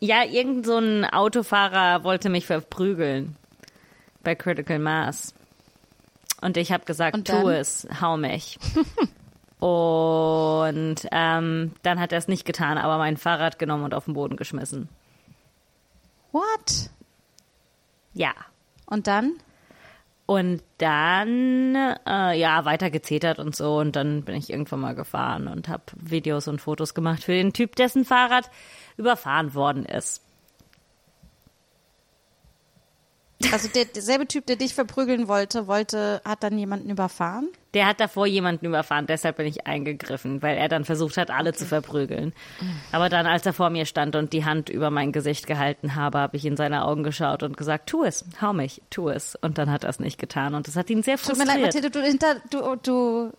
Ja, 0.00 0.24
irgend 0.24 0.66
so 0.66 0.78
ein 0.78 1.04
Autofahrer 1.04 2.04
wollte 2.04 2.28
mich 2.28 2.46
verprügeln 2.46 3.36
bei 4.22 4.34
Critical 4.34 4.78
Mass. 4.78 5.34
Und 6.44 6.58
ich 6.58 6.72
habe 6.72 6.84
gesagt, 6.84 7.16
Und 7.16 7.26
tu 7.26 7.48
es, 7.48 7.88
hau 8.02 8.18
mich. 8.18 8.58
und 9.60 10.96
ähm, 11.10 11.72
dann 11.82 11.98
hat 11.98 12.12
er 12.12 12.18
es 12.18 12.28
nicht 12.28 12.44
getan, 12.44 12.76
aber 12.76 12.98
mein 12.98 13.16
Fahrrad 13.16 13.58
genommen 13.58 13.84
und 13.84 13.94
auf 13.94 14.04
den 14.04 14.12
Boden 14.12 14.36
geschmissen. 14.36 14.90
What? 16.32 16.90
Ja. 18.12 18.32
Und 18.84 19.06
dann? 19.06 19.32
Und 20.26 20.62
dann, 20.76 21.76
äh, 22.06 22.38
ja, 22.38 22.66
weiter 22.66 22.90
gezetert 22.90 23.38
und 23.38 23.56
so. 23.56 23.78
Und 23.78 23.96
dann 23.96 24.22
bin 24.22 24.34
ich 24.34 24.50
irgendwann 24.50 24.80
mal 24.80 24.94
gefahren 24.94 25.48
und 25.48 25.68
habe 25.70 25.84
Videos 25.96 26.46
und 26.46 26.60
Fotos 26.60 26.92
gemacht 26.92 27.24
für 27.24 27.32
den 27.32 27.54
Typ, 27.54 27.74
dessen 27.76 28.04
Fahrrad 28.04 28.50
überfahren 28.98 29.54
worden 29.54 29.86
ist. 29.86 30.22
Also 33.52 33.68
der, 33.68 33.84
derselbe 33.84 34.26
Typ, 34.26 34.46
der 34.46 34.56
dich 34.56 34.74
verprügeln 34.74 35.28
wollte, 35.28 35.66
wollte, 35.66 36.20
hat 36.24 36.42
dann 36.42 36.58
jemanden 36.58 36.90
überfahren? 36.90 37.48
Der 37.74 37.86
hat 37.86 37.98
davor 38.00 38.26
jemanden 38.26 38.66
überfahren, 38.66 39.06
deshalb 39.06 39.36
bin 39.38 39.46
ich 39.46 39.66
eingegriffen, 39.66 40.42
weil 40.42 40.56
er 40.56 40.68
dann 40.68 40.84
versucht 40.84 41.16
hat, 41.16 41.30
alle 41.30 41.52
zu 41.54 41.66
verprügeln. 41.66 42.32
Aber 42.92 43.08
dann, 43.08 43.26
als 43.26 43.44
er 43.46 43.52
vor 43.52 43.68
mir 43.70 43.84
stand 43.84 44.14
und 44.14 44.32
die 44.32 44.44
Hand 44.44 44.68
über 44.68 44.90
mein 44.90 45.10
Gesicht 45.10 45.46
gehalten 45.48 45.96
habe, 45.96 46.18
habe 46.18 46.36
ich 46.36 46.44
in 46.46 46.56
seine 46.56 46.84
Augen 46.84 47.02
geschaut 47.02 47.42
und 47.42 47.56
gesagt, 47.56 47.88
tu 47.88 48.04
es, 48.04 48.24
hau 48.40 48.52
mich, 48.52 48.80
tu 48.90 49.08
es. 49.08 49.34
Und 49.40 49.58
dann 49.58 49.70
hat 49.70 49.82
er 49.84 49.90
es 49.90 49.98
nicht 49.98 50.18
getan 50.18 50.54
und 50.54 50.68
das 50.68 50.76
hat 50.76 50.88
ihn 50.90 51.02
sehr 51.02 51.16
Tut 51.18 51.36
mir 51.36 51.44
leid, 51.44 51.60
frustriert. 51.60 51.74
Mathilde, 51.74 51.90
du, 51.90 52.02
hinter, 52.02 52.36
du, 52.50 52.76
du 52.82 53.32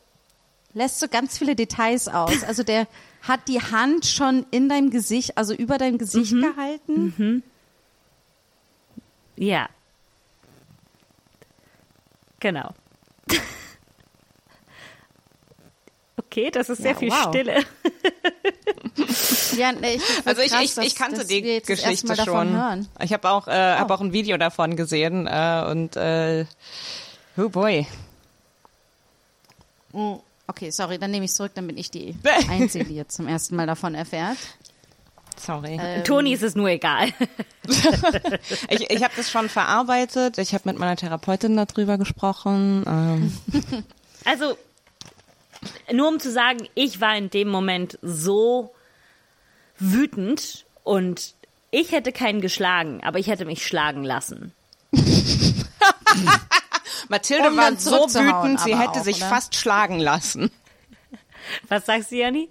lässt 0.73 0.99
so 0.99 1.07
ganz 1.07 1.37
viele 1.37 1.55
Details 1.55 2.09
aus. 2.09 2.43
Also 2.43 2.63
der 2.63 2.87
hat 3.21 3.47
die 3.47 3.61
Hand 3.61 4.05
schon 4.05 4.45
in 4.51 4.67
deinem 4.67 4.89
Gesicht, 4.89 5.37
also 5.37 5.53
über 5.53 5.77
dein 5.77 5.97
Gesicht 5.97 6.33
Mhm. 6.33 6.41
gehalten. 6.41 7.43
Ja. 9.37 9.67
Genau. 12.45 12.69
Okay, 16.17 16.49
das 16.51 16.69
ist 16.69 16.81
sehr 16.81 16.91
Ja, 16.91 16.97
viel 16.97 17.09
wow. 17.09 17.27
Stille. 17.29 17.63
Ja, 19.57 19.71
nee, 19.71 19.95
ich 19.95 20.01
Also 20.25 20.41
ich, 20.41 20.51
krass, 20.51 20.63
ich, 20.63 20.75
dass- 20.75 20.85
ich 20.85 20.95
kannte 20.95 21.17
dass 21.19 21.27
die 21.27 21.43
wir 21.43 21.53
jetzt 21.55 21.69
das 21.69 21.79
erste 21.81 22.07
Geschichte 22.07 22.25
schon. 22.29 22.51
Hören. 22.55 22.87
Ich 23.01 23.13
habe 23.13 23.29
auch, 23.29 23.47
äh, 23.47 23.51
hab 23.77 23.89
auch 23.91 24.01
ein 24.01 24.11
Video 24.13 24.37
davon 24.37 24.75
gesehen 24.75 25.27
äh, 25.27 25.65
und 25.69 25.95
äh, 25.95 26.45
oh 27.37 27.49
boy. 27.49 27.87
Okay, 30.47 30.71
sorry, 30.71 30.97
dann 30.99 31.11
nehme 31.11 31.25
ich 31.25 31.31
zurück, 31.33 31.51
dann 31.55 31.67
bin 31.67 31.77
ich 31.77 31.89
die 31.89 32.15
Einzige, 32.49 32.85
die 32.85 32.95
jetzt 32.95 33.15
zum 33.15 33.27
ersten 33.27 33.55
Mal 33.55 33.65
davon 33.67 33.95
erfährt. 33.95 34.37
Sorry. 35.37 35.79
Toni 36.03 36.33
ist 36.33 36.43
es 36.43 36.55
nur 36.55 36.69
egal. 36.69 37.09
Ich, 38.69 38.91
ich 38.91 39.03
habe 39.03 39.13
das 39.17 39.31
schon 39.31 39.49
verarbeitet. 39.49 40.37
Ich 40.37 40.53
habe 40.53 40.69
mit 40.69 40.77
meiner 40.77 40.95
Therapeutin 40.95 41.57
darüber 41.57 41.97
gesprochen. 41.97 42.83
Ähm, 42.87 43.33
Also, 44.23 44.55
nur 45.91 46.07
um 46.09 46.19
zu 46.19 46.31
sagen, 46.31 46.67
ich 46.75 47.01
war 47.01 47.15
in 47.17 47.29
dem 47.29 47.47
Moment 47.49 47.97
so 48.01 48.73
wütend 49.79 50.65
und 50.83 51.33
ich 51.71 51.91
hätte 51.91 52.11
keinen 52.11 52.41
geschlagen, 52.41 53.01
aber 53.03 53.19
ich 53.19 53.27
hätte 53.27 53.45
mich 53.45 53.65
schlagen 53.65 54.03
lassen. 54.03 54.53
Mathilde 57.09 57.49
Um 57.49 57.57
war 57.57 57.75
so 57.77 57.91
wütend, 58.07 58.59
sie 58.61 58.75
hätte 58.77 58.99
auch, 58.99 59.03
sich 59.03 59.17
oder? 59.17 59.29
fast 59.29 59.55
schlagen 59.55 59.99
lassen. 59.99 60.49
Was 61.67 61.85
sagst 61.85 62.11
du, 62.11 62.15
Janni? 62.15 62.49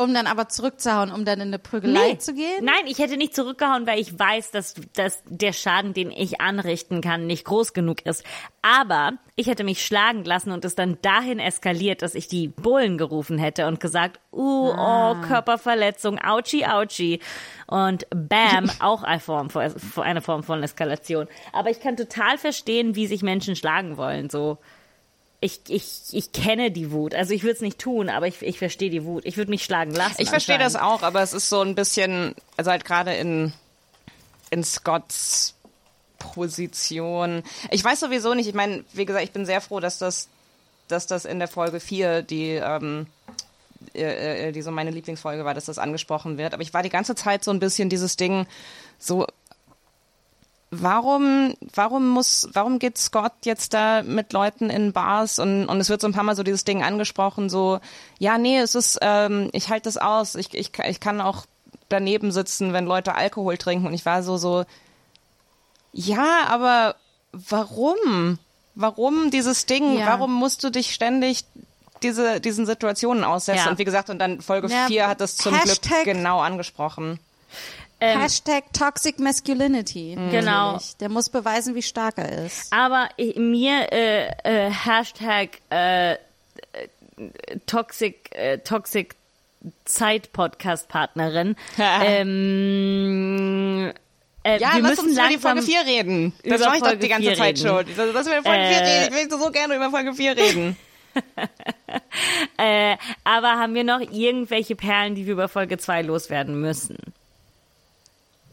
Um 0.00 0.14
dann 0.14 0.26
aber 0.26 0.48
zurückzuhauen, 0.48 1.12
um 1.12 1.24
dann 1.24 1.40
in 1.40 1.48
eine 1.48 1.58
Prügelei 1.58 2.14
zu 2.14 2.32
gehen? 2.34 2.62
Nein, 2.64 2.86
ich 2.86 2.98
hätte 2.98 3.16
nicht 3.16 3.34
zurückgehauen, 3.34 3.86
weil 3.86 3.98
ich 4.00 4.18
weiß, 4.18 4.50
dass, 4.50 4.74
dass 4.94 5.22
der 5.26 5.52
Schaden, 5.52 5.92
den 5.92 6.10
ich 6.10 6.40
anrichten 6.40 7.00
kann, 7.02 7.26
nicht 7.26 7.44
groß 7.44 7.72
genug 7.74 8.06
ist. 8.06 8.24
Aber 8.62 9.12
ich 9.36 9.46
hätte 9.46 9.64
mich 9.64 9.84
schlagen 9.84 10.24
lassen 10.24 10.52
und 10.52 10.64
es 10.64 10.74
dann 10.74 10.98
dahin 11.02 11.38
eskaliert, 11.38 12.02
dass 12.02 12.14
ich 12.14 12.28
die 12.28 12.48
Bullen 12.48 12.98
gerufen 12.98 13.38
hätte 13.38 13.66
und 13.66 13.80
gesagt, 13.80 14.20
uh, 14.32 14.70
Ah. 14.72 15.12
oh, 15.12 15.26
Körperverletzung, 15.26 16.18
ouchi, 16.18 16.64
ouchi. 16.64 17.20
Und 17.66 18.06
bam, 18.10 18.70
auch 18.80 19.02
eine 19.02 19.20
Form, 19.20 19.50
von, 19.50 19.70
eine 20.02 20.22
Form 20.22 20.42
von 20.42 20.62
Eskalation. 20.62 21.26
Aber 21.52 21.70
ich 21.70 21.80
kann 21.80 21.96
total 21.96 22.38
verstehen, 22.38 22.94
wie 22.96 23.06
sich 23.06 23.22
Menschen 23.22 23.56
schlagen 23.56 23.96
wollen, 23.96 24.30
so. 24.30 24.58
Ich, 25.42 25.60
ich, 25.68 26.02
ich 26.12 26.32
kenne 26.32 26.70
die 26.70 26.92
Wut. 26.92 27.14
Also 27.14 27.32
ich 27.32 27.42
würde 27.42 27.54
es 27.54 27.60
nicht 27.62 27.78
tun, 27.78 28.10
aber 28.10 28.26
ich, 28.26 28.42
ich 28.42 28.58
verstehe 28.58 28.90
die 28.90 29.04
Wut. 29.04 29.24
Ich 29.24 29.38
würde 29.38 29.50
mich 29.50 29.64
schlagen 29.64 29.94
lassen. 29.94 30.20
Ich 30.20 30.28
verstehe 30.28 30.58
das 30.58 30.76
auch, 30.76 31.02
aber 31.02 31.22
es 31.22 31.32
ist 31.32 31.48
so 31.48 31.62
ein 31.62 31.74
bisschen, 31.74 32.34
also 32.58 32.70
halt 32.70 32.84
gerade 32.84 33.14
in, 33.14 33.54
in 34.50 34.62
Scotts 34.62 35.54
Position. 36.20 37.42
Ich 37.70 37.82
weiß 37.82 38.00
sowieso 38.00 38.34
nicht, 38.34 38.46
ich 38.46 38.54
meine, 38.54 38.84
wie 38.92 39.06
gesagt, 39.06 39.24
ich 39.24 39.32
bin 39.32 39.46
sehr 39.46 39.60
froh, 39.60 39.80
dass 39.80 39.98
das, 39.98 40.28
dass 40.86 41.06
das 41.06 41.24
in 41.24 41.38
der 41.38 41.48
Folge 41.48 41.80
4, 41.80 42.22
die, 42.22 42.50
ähm, 42.50 43.06
äh, 43.94 44.48
äh, 44.48 44.52
die 44.52 44.62
so 44.62 44.70
meine 44.70 44.90
Lieblingsfolge 44.90 45.44
war, 45.44 45.54
dass 45.54 45.64
das 45.64 45.78
angesprochen 45.78 46.38
wird. 46.38 46.54
Aber 46.54 46.62
ich 46.62 46.74
war 46.74 46.82
die 46.82 46.90
ganze 46.90 47.14
Zeit 47.14 47.42
so 47.42 47.50
ein 47.50 47.58
bisschen 47.58 47.88
dieses 47.88 48.16
Ding, 48.16 48.46
so, 48.98 49.26
warum, 50.70 51.54
warum 51.74 52.08
muss, 52.08 52.48
warum 52.52 52.78
geht 52.78 52.96
Scott 52.98 53.32
jetzt 53.44 53.74
da 53.74 54.02
mit 54.02 54.32
Leuten 54.32 54.70
in 54.70 54.92
Bars 54.92 55.38
und, 55.38 55.66
und 55.66 55.80
es 55.80 55.88
wird 55.88 56.00
so 56.00 56.06
ein 56.08 56.12
paar 56.12 56.22
Mal 56.22 56.36
so 56.36 56.42
dieses 56.42 56.64
Ding 56.64 56.82
angesprochen, 56.82 57.50
so, 57.50 57.80
ja, 58.18 58.38
nee, 58.38 58.58
es 58.58 58.74
ist, 58.74 58.98
ähm, 59.02 59.50
ich 59.52 59.68
halte 59.68 59.84
das 59.84 59.96
aus, 59.96 60.34
ich, 60.34 60.54
ich, 60.54 60.70
ich 60.78 61.00
kann 61.00 61.20
auch 61.20 61.44
daneben 61.88 62.30
sitzen, 62.30 62.72
wenn 62.72 62.86
Leute 62.86 63.14
Alkohol 63.14 63.58
trinken 63.58 63.86
und 63.86 63.94
ich 63.94 64.06
war 64.06 64.22
so, 64.22 64.36
so, 64.36 64.64
ja, 65.92 66.44
aber 66.48 66.94
warum? 67.32 68.38
Warum 68.76 69.30
dieses 69.30 69.66
Ding? 69.66 69.98
Ja. 69.98 70.06
Warum 70.06 70.32
musst 70.32 70.62
du 70.62 70.70
dich 70.70 70.94
ständig 70.94 71.44
diese, 72.02 72.40
diesen 72.40 72.64
Situationen 72.64 73.24
aussetzen? 73.24 73.64
Ja. 73.64 73.70
Und 73.70 73.78
wie 73.78 73.84
gesagt, 73.84 74.08
und 74.08 74.20
dann 74.20 74.40
Folge 74.40 74.68
Ja, 74.68 74.86
4 74.86 75.08
hat 75.08 75.20
das 75.20 75.36
zum 75.36 75.52
Hashtag- 75.54 76.04
Glück 76.04 76.16
genau 76.16 76.40
angesprochen. 76.40 77.18
Ähm, 78.00 78.20
Hashtag 78.20 78.72
Toxic 78.72 79.18
Masculinity. 79.18 80.14
Genau. 80.30 80.72
natürlich. 80.72 80.96
Der 80.96 81.08
muss 81.10 81.28
beweisen, 81.28 81.74
wie 81.74 81.82
stark 81.82 82.16
er 82.18 82.46
ist. 82.46 82.72
Aber 82.72 83.08
mir 83.36 83.92
äh, 83.92 84.28
äh, 84.44 84.70
Hashtag 84.70 85.58
äh, 85.70 86.16
Toxic 87.66 88.34
äh, 88.34 88.58
Toxic 88.58 89.14
Zeit 89.84 90.32
Podcast 90.32 90.88
Partnerin. 90.88 91.54
ähm, 91.78 93.92
äh, 94.42 94.58
Ja, 94.58 94.74
wir 94.76 94.82
lass 94.82 94.90
müssen 94.92 95.08
uns 95.10 95.18
über 95.18 95.28
die 95.28 95.38
Folge 95.38 95.62
4 95.62 95.86
reden. 95.86 96.32
Das 96.44 96.60
mache 96.64 96.76
ich 96.76 96.82
doch 96.82 96.94
die 96.94 97.08
ganze 97.08 97.28
4 97.28 97.36
Zeit 97.36 97.58
reden. 97.58 97.68
schon. 97.68 97.84
Lass 97.96 98.26
uns 98.26 98.26
über 98.26 98.42
Folge 98.42 98.42
4 98.42 98.54
Äh, 98.54 99.02
reden. 99.02 99.14
Ich 99.14 99.30
will 99.30 99.38
so 99.38 99.50
gerne 99.50 99.76
über 99.76 99.90
Folge 99.90 100.14
4 100.14 100.36
reden. 100.36 100.76
Äh, 102.56 102.96
aber 103.24 103.58
haben 103.58 103.74
wir 103.74 103.84
noch 103.84 104.00
irgendwelche 104.00 104.76
Perlen, 104.76 105.14
die 105.14 105.26
wir 105.26 105.32
über 105.32 105.48
Folge 105.48 105.78
2 105.78 106.02
loswerden 106.02 106.60
müssen? 106.60 106.96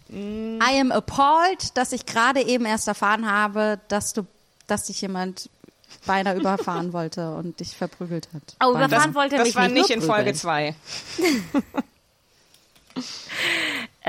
I 0.10 0.80
am 0.80 0.92
appalled, 0.92 1.76
dass 1.78 1.92
ich 1.92 2.06
gerade 2.06 2.42
eben 2.42 2.66
erst 2.66 2.88
erfahren 2.88 3.30
habe, 3.30 3.80
dass 3.88 4.14
du, 4.14 4.26
dass 4.68 4.86
dich 4.86 5.02
jemand 5.02 5.50
beinahe 6.06 6.36
überfahren 6.40 6.94
wollte 6.94 7.36
und 7.36 7.60
dich 7.60 7.76
verprügelt 7.76 8.30
hat. 8.34 8.56
Oh, 8.62 8.74
Beinahe. 8.74 8.88
überfahren 8.88 9.16
wollte 9.16 9.36
er 9.36 9.40
Das 9.40 9.48
mich 9.48 9.56
war 9.56 9.68
nicht, 9.68 9.90
nicht 9.90 9.90
in 9.90 10.02
Folge 10.02 10.34
prügeln. 10.34 10.36
2. 10.36 10.76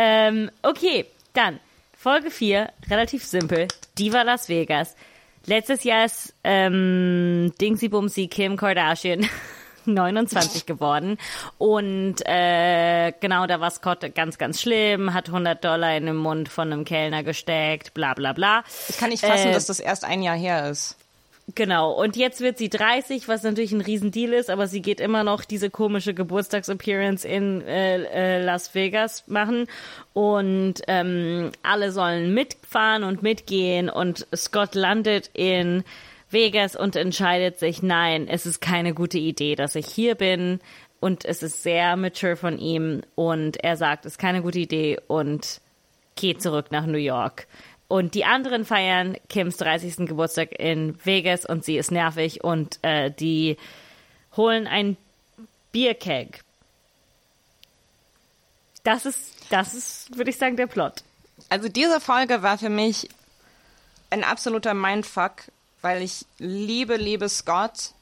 Ähm, 0.01 0.51
okay, 0.63 1.07
dann 1.33 1.59
Folge 1.97 2.31
4, 2.31 2.71
relativ 2.89 3.25
simpel. 3.27 3.67
Diva 3.99 4.23
Las 4.23 4.49
Vegas. 4.49 4.95
Letztes 5.47 5.83
Jahr 5.83 6.05
ist 6.05 6.35
ähm, 6.45 7.53
Dingsy 7.61 7.89
Bumsy 7.89 8.29
Kim 8.29 8.57
Kardashian 8.57 9.29
29 9.95 10.67
geworden. 10.67 11.19
Und 11.59 12.17
äh, 12.25 13.13
genau, 13.21 13.47
da 13.47 13.61
war 13.61 13.71
Scott 13.71 14.15
ganz, 14.15 14.39
ganz 14.39 14.61
schlimm, 14.61 15.15
hat 15.15 15.29
100 15.29 15.65
Dollar 15.65 15.97
in 15.97 16.07
den 16.07 16.17
Mund 16.17 16.49
von 16.49 16.73
einem 16.73 16.85
Kellner 16.85 17.23
gesteckt, 17.23 17.95
bla 17.95 18.15
bla 18.15 18.33
bla. 18.33 18.65
Ich 18.89 18.99
kann 18.99 19.11
nicht 19.11 19.25
fassen, 19.25 19.49
Äh, 19.49 19.53
dass 19.53 19.67
das 19.67 19.81
erst 19.81 20.05
ein 20.05 20.23
Jahr 20.23 20.37
her 20.37 20.71
ist. 20.71 20.97
Genau, 21.55 21.93
und 21.93 22.17
jetzt 22.17 22.43
wird 22.43 22.59
sie 22.59 22.69
30, 22.69 23.27
was 23.27 23.43
natürlich 23.43 23.73
ein 23.73 23.81
Riesendeal 23.81 24.35
ist, 24.35 24.51
aber 24.51 24.67
sie 24.67 24.83
geht 24.83 25.01
immer 25.01 25.25
noch 25.25 25.47
diese 25.47 25.71
komische 25.71 26.13
Geburtstagsappearance 26.13 27.27
in 27.27 27.63
äh, 27.63 28.03
äh, 28.03 28.43
Las 28.43 28.75
Vegas 28.75 29.25
machen 29.29 29.67
und 30.13 30.75
ähm, 30.89 31.51
alle 31.63 31.91
sollen 31.91 32.35
mitfahren 32.35 33.03
und 33.03 33.23
mitgehen 33.23 33.89
und 33.89 34.27
Scott 34.37 34.75
landet 34.75 35.31
in 35.33 35.85
Vegas 36.31 36.77
und 36.77 36.97
entscheidet 36.97 37.59
sich, 37.59 37.83
nein, 37.83 38.29
es 38.29 38.47
ist 38.47 38.61
keine 38.61 38.95
gute 38.95 39.19
Idee, 39.19 39.55
dass 39.55 39.75
ich 39.75 39.87
hier 39.87 40.15
bin 40.15 40.61
und 41.01 41.25
es 41.25 41.43
ist 41.43 41.63
sehr 41.63 41.97
mature 41.97 42.37
von 42.37 42.59
ihm 42.59 43.03
und 43.15 43.63
er 43.63 43.77
sagt, 43.77 44.05
es 44.05 44.13
ist 44.13 44.19
keine 44.19 44.43
gute 44.43 44.59
Idee 44.59 44.99
und 45.07 45.61
geht 46.17 46.43
zurück 46.43 46.67
nach 46.71 46.87
New 46.87 46.99
York. 46.99 47.47
Und 47.87 48.15
die 48.15 48.27
anderen 48.27 48.67
feiern 48.67 49.17
Kims 49.31 49.57
30. 49.57 50.07
Geburtstag 50.07 50.59
in 50.59 50.99
Vegas 51.05 51.47
und 51.47 51.65
sie 51.65 51.79
ist 51.79 51.91
nervig 51.91 52.45
und 52.45 52.79
äh, 52.83 53.11
die 53.11 53.57
holen 54.37 54.67
ein 54.67 54.99
Bierkeg. 55.73 56.43
Das 58.85 59.07
ist, 59.07 59.33
das 59.51 59.73
ist, 59.75 60.17
würde 60.17 60.31
ich 60.31 60.37
sagen, 60.37 60.57
der 60.57 60.67
Plot. 60.67 61.03
Also 61.49 61.69
diese 61.69 62.01
Folge 62.01 62.43
war 62.43 62.59
für 62.59 62.69
mich 62.69 63.09
ein 64.11 64.25
absoluter 64.25 64.75
Mindfuck, 64.75 65.45
weil 65.83 66.03
ich 66.03 66.27
liebe, 66.39 66.97
liebe 66.97 67.29
Scott 67.29 67.93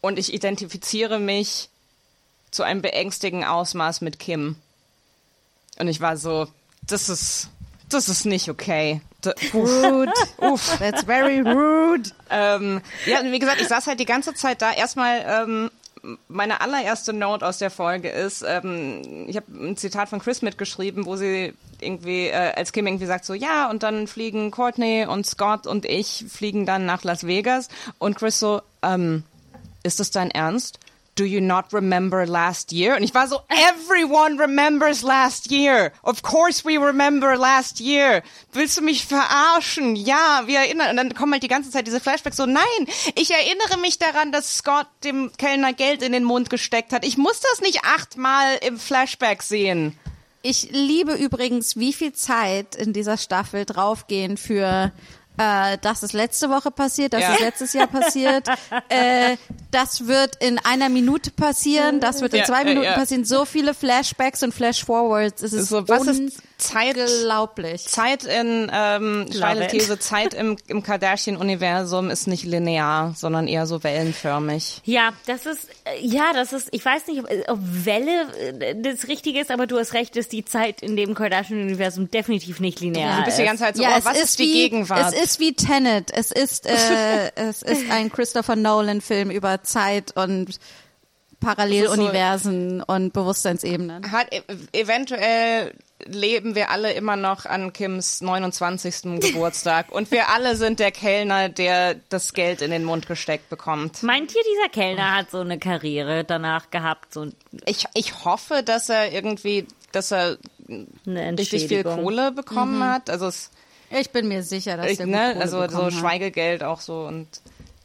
und 0.00 0.18
ich 0.18 0.32
identifiziere 0.32 1.18
mich 1.18 1.68
zu 2.50 2.62
einem 2.62 2.82
beängstigen 2.82 3.44
Ausmaß 3.44 4.00
mit 4.00 4.18
Kim. 4.18 4.56
Und 5.78 5.88
ich 5.88 6.00
war 6.00 6.16
so, 6.16 6.46
das 6.82 7.08
ist, 7.08 7.48
das 7.88 8.08
ist 8.08 8.26
nicht 8.26 8.48
okay. 8.48 9.00
Da, 9.20 9.32
Rude. 9.54 10.12
Uff. 10.38 10.78
That's 10.78 11.04
very 11.04 11.40
rude. 11.40 12.10
ähm, 12.30 12.80
ja, 13.06 13.22
wie 13.22 13.38
gesagt, 13.38 13.60
ich 13.60 13.68
saß 13.68 13.86
halt 13.86 14.00
die 14.00 14.06
ganze 14.06 14.34
Zeit 14.34 14.62
da. 14.62 14.72
Erstmal, 14.72 15.24
ähm, 15.26 15.70
meine 16.28 16.60
allererste 16.60 17.12
Note 17.12 17.46
aus 17.46 17.58
der 17.58 17.70
Folge 17.70 18.08
ist, 18.08 18.44
ähm, 18.46 19.26
ich 19.26 19.36
habe 19.36 19.46
ein 19.52 19.76
Zitat 19.76 20.08
von 20.08 20.20
Chris 20.20 20.42
mitgeschrieben, 20.42 21.06
wo 21.06 21.16
sie 21.16 21.54
irgendwie, 21.80 22.26
äh, 22.26 22.52
als 22.54 22.72
Kim 22.72 22.86
irgendwie 22.86 23.06
sagt 23.06 23.24
so, 23.24 23.34
ja, 23.34 23.70
und 23.70 23.82
dann 23.82 24.06
fliegen 24.06 24.50
Courtney 24.50 25.06
und 25.06 25.26
Scott 25.26 25.66
und 25.66 25.84
ich 25.84 26.24
fliegen 26.28 26.66
dann 26.66 26.86
nach 26.86 27.04
Las 27.04 27.26
Vegas 27.26 27.68
und 27.98 28.16
Chris 28.16 28.38
so, 28.38 28.62
ähm, 28.82 29.24
ist 29.82 30.00
das 30.00 30.10
dein 30.10 30.30
Ernst? 30.30 30.78
Do 31.20 31.26
you 31.26 31.42
not 31.42 31.74
remember 31.74 32.24
last 32.24 32.72
year? 32.72 32.96
Und 32.96 33.02
ich 33.02 33.12
war 33.12 33.28
so, 33.28 33.40
everyone 33.50 34.38
remembers 34.38 35.02
last 35.02 35.50
year. 35.50 35.92
Of 36.02 36.22
course 36.22 36.64
we 36.64 36.78
remember 36.78 37.36
last 37.36 37.78
year. 37.78 38.22
Willst 38.54 38.78
du 38.78 38.82
mich 38.82 39.04
verarschen? 39.04 39.96
Ja, 39.96 40.44
wir 40.46 40.60
erinnern. 40.60 40.88
Und 40.88 40.96
dann 40.96 41.12
kommen 41.12 41.34
halt 41.34 41.42
die 41.42 41.48
ganze 41.48 41.70
Zeit 41.70 41.86
diese 41.86 42.00
Flashbacks 42.00 42.38
so, 42.38 42.46
nein, 42.46 42.62
ich 43.16 43.30
erinnere 43.32 43.78
mich 43.82 43.98
daran, 43.98 44.32
dass 44.32 44.56
Scott 44.56 44.86
dem 45.04 45.30
Kellner 45.36 45.74
Geld 45.74 46.02
in 46.02 46.12
den 46.12 46.24
Mund 46.24 46.48
gesteckt 46.48 46.90
hat. 46.94 47.04
Ich 47.04 47.18
muss 47.18 47.38
das 47.40 47.60
nicht 47.60 47.84
achtmal 47.84 48.56
im 48.66 48.78
Flashback 48.78 49.42
sehen. 49.42 49.98
Ich 50.40 50.70
liebe 50.70 51.12
übrigens, 51.12 51.76
wie 51.76 51.92
viel 51.92 52.14
Zeit 52.14 52.76
in 52.76 52.94
dieser 52.94 53.18
Staffel 53.18 53.66
draufgehen 53.66 54.38
für 54.38 54.90
äh, 55.38 55.78
das 55.80 56.02
ist 56.02 56.12
letzte 56.12 56.50
Woche 56.50 56.70
passiert, 56.70 57.12
das 57.12 57.22
Ja. 57.22 57.34
ist 57.34 57.40
letztes 57.40 57.72
Jahr 57.72 57.86
passiert, 57.86 58.46
äh, 58.88 59.36
das 59.70 60.06
wird 60.06 60.36
in 60.42 60.58
einer 60.58 60.88
Minute 60.88 61.30
passieren, 61.30 62.00
das 62.00 62.20
wird 62.20 62.32
in 62.34 62.40
Ja, 62.40 62.44
zwei 62.44 62.60
ja, 62.60 62.64
Minuten 62.64 62.92
passieren. 62.94 63.24
So 63.24 63.44
viele 63.44 63.74
Flashbacks 63.74 64.42
und 64.42 64.52
Flashforwards. 64.52 65.42
Es 65.42 65.52
ist 65.52 65.68
So, 65.68 65.86
was 65.88 66.06
ist 66.06 66.42
Zeit? 66.60 66.96
unglaublich. 66.96 67.86
Zeit 67.86 68.24
in 68.24 68.70
ähm, 68.72 69.26
These, 69.70 69.98
Zeit 69.98 70.34
im, 70.34 70.56
im 70.66 70.82
Kardashian-Universum 70.82 72.10
ist 72.10 72.26
nicht 72.26 72.44
linear, 72.44 73.14
sondern 73.16 73.48
eher 73.48 73.66
so 73.66 73.82
wellenförmig. 73.82 74.80
Ja, 74.84 75.12
das 75.26 75.46
ist, 75.46 75.68
äh, 75.84 76.00
ja, 76.00 76.32
das 76.32 76.52
ist, 76.52 76.68
ich 76.72 76.84
weiß 76.84 77.06
nicht, 77.08 77.20
ob, 77.20 77.30
ob 77.48 77.58
Welle 77.62 78.26
äh, 78.60 78.74
das 78.80 79.08
Richtige 79.08 79.40
ist, 79.40 79.50
aber 79.50 79.66
du 79.66 79.78
hast 79.78 79.94
recht, 79.94 80.16
ist 80.16 80.32
die 80.32 80.44
Zeit 80.44 80.82
in 80.82 80.96
dem 80.96 81.14
Kardashian-Universum 81.14 82.10
definitiv 82.10 82.60
nicht 82.60 82.80
linear. 82.80 83.18
Du 83.18 83.24
bist 83.24 83.38
die 83.38 83.42
ist. 83.42 83.48
ganze 83.48 83.64
Zeit 83.64 83.76
so, 83.76 83.82
ja, 83.82 83.90
oh, 83.94 83.98
es 83.98 84.04
was 84.04 84.16
ist, 84.16 84.24
ist 84.24 84.38
die 84.38 84.44
wie, 84.44 84.52
Gegenwart? 84.52 85.12
Es 85.12 85.22
ist 85.22 85.40
wie 85.40 85.54
Tenet. 85.54 86.10
Es 86.12 86.30
ist, 86.30 86.66
äh, 86.66 87.30
es 87.34 87.62
ist 87.62 87.90
ein 87.90 88.10
Christopher 88.10 88.56
Nolan-Film 88.56 89.30
über 89.30 89.62
Zeit 89.62 90.16
und 90.16 90.58
Paralleluniversen 91.40 92.82
und 92.82 93.12
Bewusstseinsebenen. 93.12 94.12
Hat 94.12 94.32
e 94.32 94.42
eventuell 94.72 95.72
leben 96.06 96.54
wir 96.54 96.70
alle 96.70 96.92
immer 96.92 97.16
noch 97.16 97.46
an 97.46 97.72
Kims 97.72 98.20
29. 98.20 99.02
Geburtstag 99.20 99.90
und 99.90 100.10
wir 100.10 100.28
alle 100.28 100.56
sind 100.56 100.80
der 100.80 100.92
Kellner, 100.92 101.48
der 101.48 101.96
das 102.08 102.32
Geld 102.32 102.62
in 102.62 102.70
den 102.70 102.84
Mund 102.84 103.06
gesteckt 103.06 103.48
bekommt. 103.48 104.02
Meint 104.02 104.34
ihr, 104.34 104.42
dieser 104.42 104.68
Kellner 104.68 105.16
hat 105.16 105.30
so 105.30 105.38
eine 105.38 105.58
Karriere 105.58 106.24
danach 106.24 106.70
gehabt, 106.70 107.14
so 107.14 107.26
Ich, 107.66 107.84
ich 107.94 108.24
hoffe, 108.24 108.62
dass 108.62 108.88
er 108.88 109.12
irgendwie, 109.12 109.66
dass 109.92 110.10
er 110.10 110.38
richtig 111.06 111.68
viel? 111.68 111.82
Kohle 111.84 112.32
bekommen 112.32 112.82
hat. 112.84 113.10
Also 113.10 113.26
es 113.26 113.50
Ich 113.90 114.10
bin 114.10 114.28
mir 114.28 114.42
sicher, 114.42 114.76
dass 114.76 114.98
gut 114.98 115.06
ne, 115.06 115.36
also 115.40 115.66
so. 115.68 115.90
Schweigegeld 115.90 116.62
auch 116.62 116.80
so 116.80 117.00
und 117.02 117.26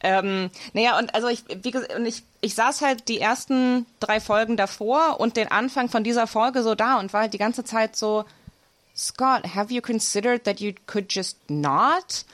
ähm, 0.06 0.51
naja, 0.74 0.99
und 0.99 1.16
also 1.16 1.28
ich, 1.28 1.43
wie 1.64 1.72
gesagt, 1.72 1.95
und 1.95 2.06
ich, 2.06 2.24
ich 2.41 2.53
saß 2.53 2.82
halt 2.82 3.08
die 3.08 3.20
ersten 3.20 3.88
drei 3.99 4.20
Folgen 4.20 4.56
davor 4.56 5.20
und 5.20 5.36
den 5.36 5.49
Anfang 5.49 5.89
von 5.89 6.03
dieser 6.03 6.28
Folge 6.28 6.62
so 6.62 6.76
da 6.76 6.99
und 6.99 7.12
war 7.12 7.22
halt 7.22 7.34
die 7.34 7.39
ganze 7.39 7.64
Zeit 7.64 7.95
so, 7.95 8.24
Scott, 8.95 9.56
have 9.56 9.74
you 9.74 9.82
considered 9.82 10.43
that 10.43 10.60
you 10.60 10.74
could 10.86 11.12
just 11.12 11.38
not? 11.49 12.26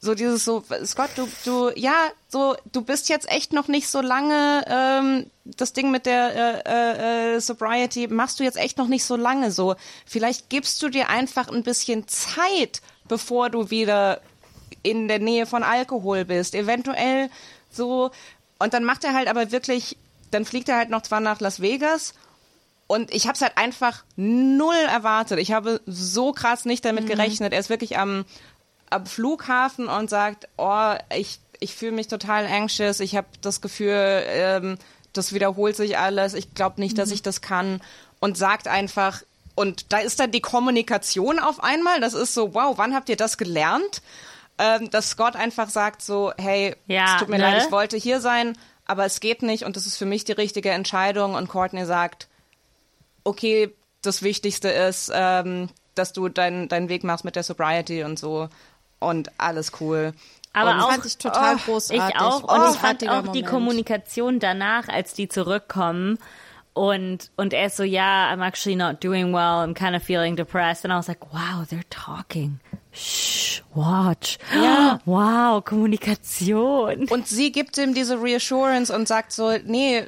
So 0.00 0.14
dieses 0.14 0.44
so, 0.44 0.64
Scott, 0.84 1.10
du, 1.16 1.28
du, 1.44 1.70
ja, 1.76 1.92
so, 2.28 2.56
du 2.72 2.82
bist 2.82 3.10
jetzt 3.10 3.28
echt 3.28 3.52
noch 3.52 3.68
nicht 3.68 3.88
so 3.88 4.00
lange, 4.00 4.64
ähm, 4.66 5.26
das 5.44 5.74
Ding 5.74 5.90
mit 5.90 6.06
der 6.06 6.64
äh, 6.66 7.34
äh, 7.34 7.40
Sobriety 7.40 8.08
machst 8.08 8.40
du 8.40 8.44
jetzt 8.44 8.56
echt 8.56 8.78
noch 8.78 8.88
nicht 8.88 9.04
so 9.04 9.16
lange 9.16 9.50
so. 9.50 9.74
Vielleicht 10.06 10.48
gibst 10.48 10.80
du 10.82 10.88
dir 10.88 11.10
einfach 11.10 11.48
ein 11.48 11.62
bisschen 11.62 12.08
Zeit, 12.08 12.80
bevor 13.06 13.50
du 13.50 13.70
wieder 13.70 14.20
in 14.82 15.08
der 15.08 15.18
Nähe 15.18 15.46
von 15.46 15.62
Alkohol 15.62 16.24
bist. 16.24 16.54
Eventuell 16.54 17.30
so. 17.70 18.10
Und 18.58 18.74
dann 18.74 18.84
macht 18.84 19.04
er 19.04 19.14
halt 19.14 19.28
aber 19.28 19.52
wirklich, 19.52 19.96
dann 20.30 20.44
fliegt 20.44 20.68
er 20.68 20.76
halt 20.76 20.90
noch 20.90 21.02
zwar 21.02 21.20
nach 21.20 21.40
Las 21.40 21.60
Vegas 21.60 22.14
und 22.88 23.14
ich 23.14 23.26
habe 23.26 23.34
es 23.34 23.42
halt 23.42 23.56
einfach 23.56 24.02
null 24.16 24.74
erwartet. 24.74 25.38
Ich 25.38 25.52
habe 25.52 25.80
so 25.86 26.32
krass 26.32 26.64
nicht 26.64 26.84
damit 26.84 27.06
gerechnet. 27.06 27.52
Er 27.52 27.60
ist 27.60 27.68
wirklich 27.68 27.98
am, 27.98 28.24
am 28.88 29.04
Flughafen 29.04 29.88
und 29.88 30.08
sagt, 30.08 30.48
oh, 30.56 30.94
ich, 31.14 31.38
ich 31.60 31.74
fühle 31.74 31.92
mich 31.92 32.08
total 32.08 32.46
anxious. 32.46 33.00
Ich 33.00 33.14
habe 33.14 33.28
das 33.42 33.60
Gefühl, 33.60 34.22
ähm, 34.26 34.78
das 35.12 35.34
wiederholt 35.34 35.76
sich 35.76 35.98
alles. 35.98 36.32
Ich 36.32 36.54
glaube 36.54 36.80
nicht, 36.80 36.96
dass 36.96 37.10
ich 37.10 37.20
das 37.20 37.42
kann. 37.42 37.82
Und 38.20 38.38
sagt 38.38 38.68
einfach, 38.68 39.22
und 39.54 39.92
da 39.92 39.98
ist 39.98 40.18
dann 40.18 40.30
die 40.30 40.40
Kommunikation 40.40 41.38
auf 41.38 41.62
einmal. 41.62 42.00
Das 42.00 42.14
ist 42.14 42.32
so, 42.32 42.54
wow, 42.54 42.78
wann 42.78 42.94
habt 42.94 43.10
ihr 43.10 43.16
das 43.16 43.36
gelernt? 43.36 44.00
Ähm, 44.58 44.90
dass 44.90 45.10
Scott 45.10 45.36
einfach 45.36 45.68
sagt 45.68 46.02
so, 46.02 46.32
hey, 46.36 46.74
Ja, 46.86 47.14
es 47.14 47.20
tut 47.20 47.28
mir 47.28 47.38
ne? 47.38 47.44
leid, 47.44 47.62
ich 47.64 47.72
wollte 47.72 47.96
hier 47.96 48.20
sein, 48.20 48.58
aber 48.86 49.04
es 49.04 49.20
geht 49.20 49.42
nicht 49.42 49.64
und 49.64 49.76
das 49.76 49.86
ist 49.86 49.96
für 49.96 50.06
mich 50.06 50.24
die 50.24 50.32
richtige 50.32 50.70
Entscheidung. 50.70 51.34
Und 51.34 51.48
Courtney 51.48 51.84
sagt, 51.84 52.28
okay, 53.24 53.72
das 54.02 54.22
Wichtigste 54.22 54.68
ist, 54.68 55.10
ähm, 55.14 55.68
dass 55.94 56.12
du 56.12 56.28
deinen 56.28 56.68
deinen 56.68 56.88
Weg 56.88 57.04
machst 57.04 57.24
mit 57.24 57.36
der 57.36 57.42
Sobriety 57.42 58.04
und 58.04 58.18
so 58.18 58.48
und 58.98 59.30
alles 59.38 59.72
cool. 59.80 60.12
Aber 60.52 60.72
und 60.72 60.80
auch, 60.80 60.90
fand 60.90 61.06
ich 61.06 61.18
total 61.18 61.56
oh, 61.56 61.58
großartig. 61.64 62.14
Ich 62.14 62.20
auch. 62.20 62.42
Und 62.42 62.74
ich 62.74 62.80
fand 62.80 63.08
auch 63.08 63.22
die 63.22 63.26
Moment. 63.28 63.46
Kommunikation 63.46 64.40
danach, 64.40 64.88
als 64.88 65.14
die 65.14 65.28
zurückkommen. 65.28 66.18
Und, 66.72 67.30
und 67.36 67.52
er 67.52 67.66
ist 67.66 67.76
so, 67.76 67.82
ja, 67.82 68.32
I'm 68.32 68.46
actually 68.46 68.76
not 68.76 69.02
doing 69.02 69.32
well. 69.32 69.64
I'm 69.64 69.74
kind 69.74 69.96
of 69.96 70.02
feeling 70.02 70.36
depressed. 70.36 70.84
And 70.84 70.92
I 70.92 70.96
was 70.96 71.08
like, 71.08 71.32
wow, 71.32 71.64
they're 71.68 71.88
talking. 71.90 72.60
Shh, 72.92 73.62
watch. 73.74 74.38
Ja. 74.54 75.00
Wow, 75.04 75.64
Kommunikation. 75.64 77.08
Und 77.08 77.26
sie 77.28 77.52
gibt 77.52 77.78
ihm 77.78 77.94
diese 77.94 78.20
Reassurance 78.20 78.94
und 78.94 79.08
sagt 79.08 79.32
so, 79.32 79.52
nee, 79.64 80.04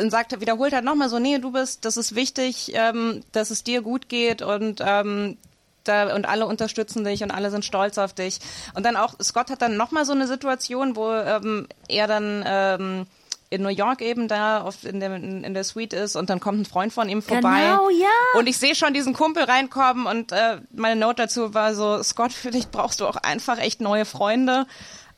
und 0.00 0.10
sagt, 0.10 0.38
wiederholt 0.40 0.72
halt 0.72 0.84
nochmal 0.84 1.08
so, 1.08 1.18
nee, 1.18 1.38
du 1.38 1.52
bist, 1.52 1.84
das 1.84 1.96
ist 1.96 2.14
wichtig, 2.14 2.72
ähm, 2.74 3.22
dass 3.32 3.50
es 3.50 3.64
dir 3.64 3.82
gut 3.82 4.08
geht 4.08 4.42
und 4.42 4.82
ähm, 4.84 5.36
da, 5.84 6.14
und 6.14 6.26
alle 6.26 6.46
unterstützen 6.46 7.04
dich 7.04 7.22
und 7.22 7.30
alle 7.30 7.50
sind 7.50 7.64
stolz 7.64 7.98
auf 7.98 8.14
dich. 8.14 8.40
Und 8.74 8.84
dann 8.86 8.96
auch, 8.96 9.14
Scott 9.22 9.50
hat 9.50 9.62
dann 9.62 9.76
nochmal 9.76 10.04
so 10.04 10.12
eine 10.12 10.26
Situation, 10.26 10.96
wo 10.96 11.12
ähm, 11.12 11.68
er 11.88 12.06
dann 12.06 12.44
ähm, 12.46 13.06
in 13.54 13.62
New 13.62 13.68
York 13.68 14.02
eben 14.02 14.28
da 14.28 14.62
auf, 14.62 14.84
in, 14.84 15.00
der, 15.00 15.14
in 15.14 15.54
der 15.54 15.64
Suite 15.64 15.92
ist 15.92 16.16
und 16.16 16.28
dann 16.28 16.40
kommt 16.40 16.60
ein 16.60 16.64
Freund 16.64 16.92
von 16.92 17.08
ihm 17.08 17.22
vorbei. 17.22 17.60
Genau, 17.60 17.88
ja. 17.90 18.38
Und 18.38 18.48
ich 18.48 18.58
sehe 18.58 18.74
schon 18.74 18.92
diesen 18.92 19.14
Kumpel 19.14 19.44
reinkommen 19.44 20.06
und 20.06 20.32
äh, 20.32 20.58
meine 20.72 20.98
Note 20.98 21.22
dazu 21.22 21.54
war 21.54 21.74
so, 21.74 22.02
Scott, 22.02 22.32
vielleicht 22.32 22.70
brauchst 22.70 23.00
du 23.00 23.06
auch 23.06 23.16
einfach 23.16 23.58
echt 23.58 23.80
neue 23.80 24.04
Freunde. 24.04 24.66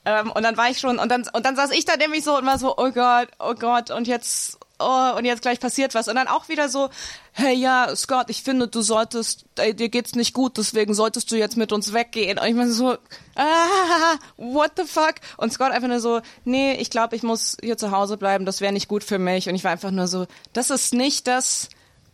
Ähm, 0.05 0.30
und 0.30 0.43
dann 0.43 0.57
war 0.57 0.70
ich 0.70 0.78
schon, 0.78 0.99
und 0.99 1.11
dann, 1.11 1.24
und 1.32 1.45
dann 1.45 1.57
saß 1.57 1.72
ich 1.72 1.84
da 1.84 1.97
nämlich 1.97 2.22
so 2.22 2.37
und 2.37 2.47
war 2.47 2.59
so, 2.59 2.76
oh 2.76 2.91
Gott, 2.93 3.28
oh 3.41 3.55
Gott, 3.55 3.91
und 3.91 4.07
jetzt, 4.07 4.59
oh, 4.79 5.12
und 5.16 5.24
jetzt 5.24 5.43
gleich 5.43 5.61
passiert 5.61 5.95
was. 5.95 6.09
Und 6.09 6.16
dann 6.16 6.29
auch 6.29 6.49
wieder 6.49 6.68
so, 6.68 6.91
hey 7.33 7.55
ja, 7.55 7.95
Scott, 7.95 8.31
ich 8.31 8.43
finde, 8.43 8.68
du 8.68 8.83
solltest, 8.83 9.45
ey, 9.57 9.74
dir 9.74 9.89
geht's 9.89 10.14
nicht 10.14 10.35
gut, 10.35 10.59
deswegen 10.59 10.95
solltest 10.95 11.31
du 11.31 11.37
jetzt 11.37 11.57
mit 11.57 11.72
uns 11.72 11.93
weggehen. 11.93 12.39
Und 12.39 12.47
ich 12.47 12.57
war 12.57 12.68
so, 12.68 12.97
ah, 13.35 14.16
what 14.37 14.72
the 14.77 14.85
fuck? 14.85 15.14
Und 15.37 15.53
Scott 15.53 15.72
einfach 15.72 15.89
nur 15.89 16.01
so, 16.01 16.20
nee, 16.45 16.74
ich 16.74 16.91
glaube, 16.91 17.16
ich 17.16 17.22
muss 17.22 17.57
hier 17.61 17.77
zu 17.77 17.91
Hause 17.91 18.16
bleiben, 18.16 18.45
das 18.47 18.61
wäre 18.61 18.72
nicht 18.72 18.89
gut 18.89 19.05
für 19.05 19.18
mich. 19.18 19.49
Und 19.49 19.55
ich 19.55 19.64
war 19.64 19.72
einfach 19.72 19.91
nur 19.91 20.09
so, 20.09 20.27
das 20.53 20.70
ist 20.70 20.95
nicht 20.95 21.27
das, 21.27 21.68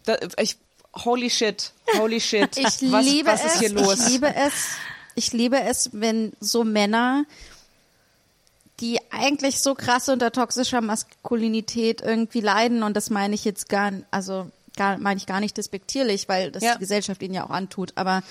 das 0.04 0.18
ich, 0.38 0.56
holy 1.04 1.30
shit, 1.30 1.72
holy 1.98 2.20
shit. 2.20 2.56
Ich 2.56 2.92
was, 2.92 3.04
liebe 3.04 3.28
was 3.28 3.44
ist 3.44 3.54
es. 3.54 3.60
hier 3.60 3.70
los? 3.70 4.00
Ich 4.00 4.08
liebe 4.08 4.34
es. 4.34 4.52
Ich 5.14 5.32
liebe 5.32 5.60
es, 5.60 5.90
wenn 5.92 6.32
so 6.40 6.64
Männer, 6.64 7.24
die 8.80 8.98
eigentlich 9.10 9.60
so 9.60 9.74
krass 9.74 10.08
unter 10.08 10.32
toxischer 10.32 10.80
Maskulinität 10.80 12.00
irgendwie 12.00 12.40
leiden, 12.40 12.82
und 12.82 12.96
das 12.96 13.10
meine 13.10 13.34
ich 13.34 13.44
jetzt 13.44 13.68
gar, 13.68 13.92
also 14.10 14.50
gar, 14.76 14.98
meine 14.98 15.18
ich 15.18 15.26
gar 15.26 15.40
nicht 15.40 15.56
despektierlich, 15.56 16.28
weil 16.28 16.50
das 16.50 16.62
Ja. 16.62 16.74
die 16.74 16.80
Gesellschaft 16.80 17.22
ihnen 17.22 17.34
ja 17.34 17.44
auch 17.44 17.50
antut, 17.50 17.92
aber 17.96 18.22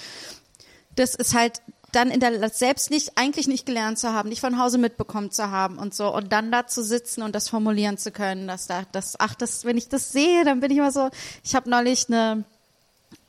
das 0.96 1.16
ist 1.16 1.34
halt 1.34 1.62
dann 1.92 2.10
in 2.10 2.20
der 2.20 2.50
selbst 2.50 2.90
nicht 2.90 3.18
eigentlich 3.18 3.48
nicht 3.48 3.66
gelernt 3.66 4.00
zu 4.00 4.14
haben, 4.14 4.30
nicht 4.30 4.40
von 4.40 4.58
Hause 4.58 4.78
mitbekommen 4.78 5.32
zu 5.32 5.52
haben 5.52 5.78
und 5.78 5.94
so 5.94 6.14
und 6.14 6.32
dann 6.32 6.52
da 6.52 6.66
zu 6.66 6.84
sitzen 6.84 7.22
und 7.22 7.36
das 7.36 7.50
formulieren 7.50 7.98
zu 7.98 8.12
können, 8.12 8.48
dass 8.48 8.68
da 8.68 8.84
das 8.94 9.20
ach 9.20 9.36
das 9.36 9.66
wenn 9.66 9.78
ich 9.78 9.90
das 9.90 10.12
sehe, 10.12 10.46
dann 10.46 10.62
bin 10.62 10.72
ich 10.72 10.78
immer 10.78 10.92
so, 10.92 11.10
ich 11.44 11.54
habe 11.54 11.70
neulich 11.70 12.08
eine 12.08 12.46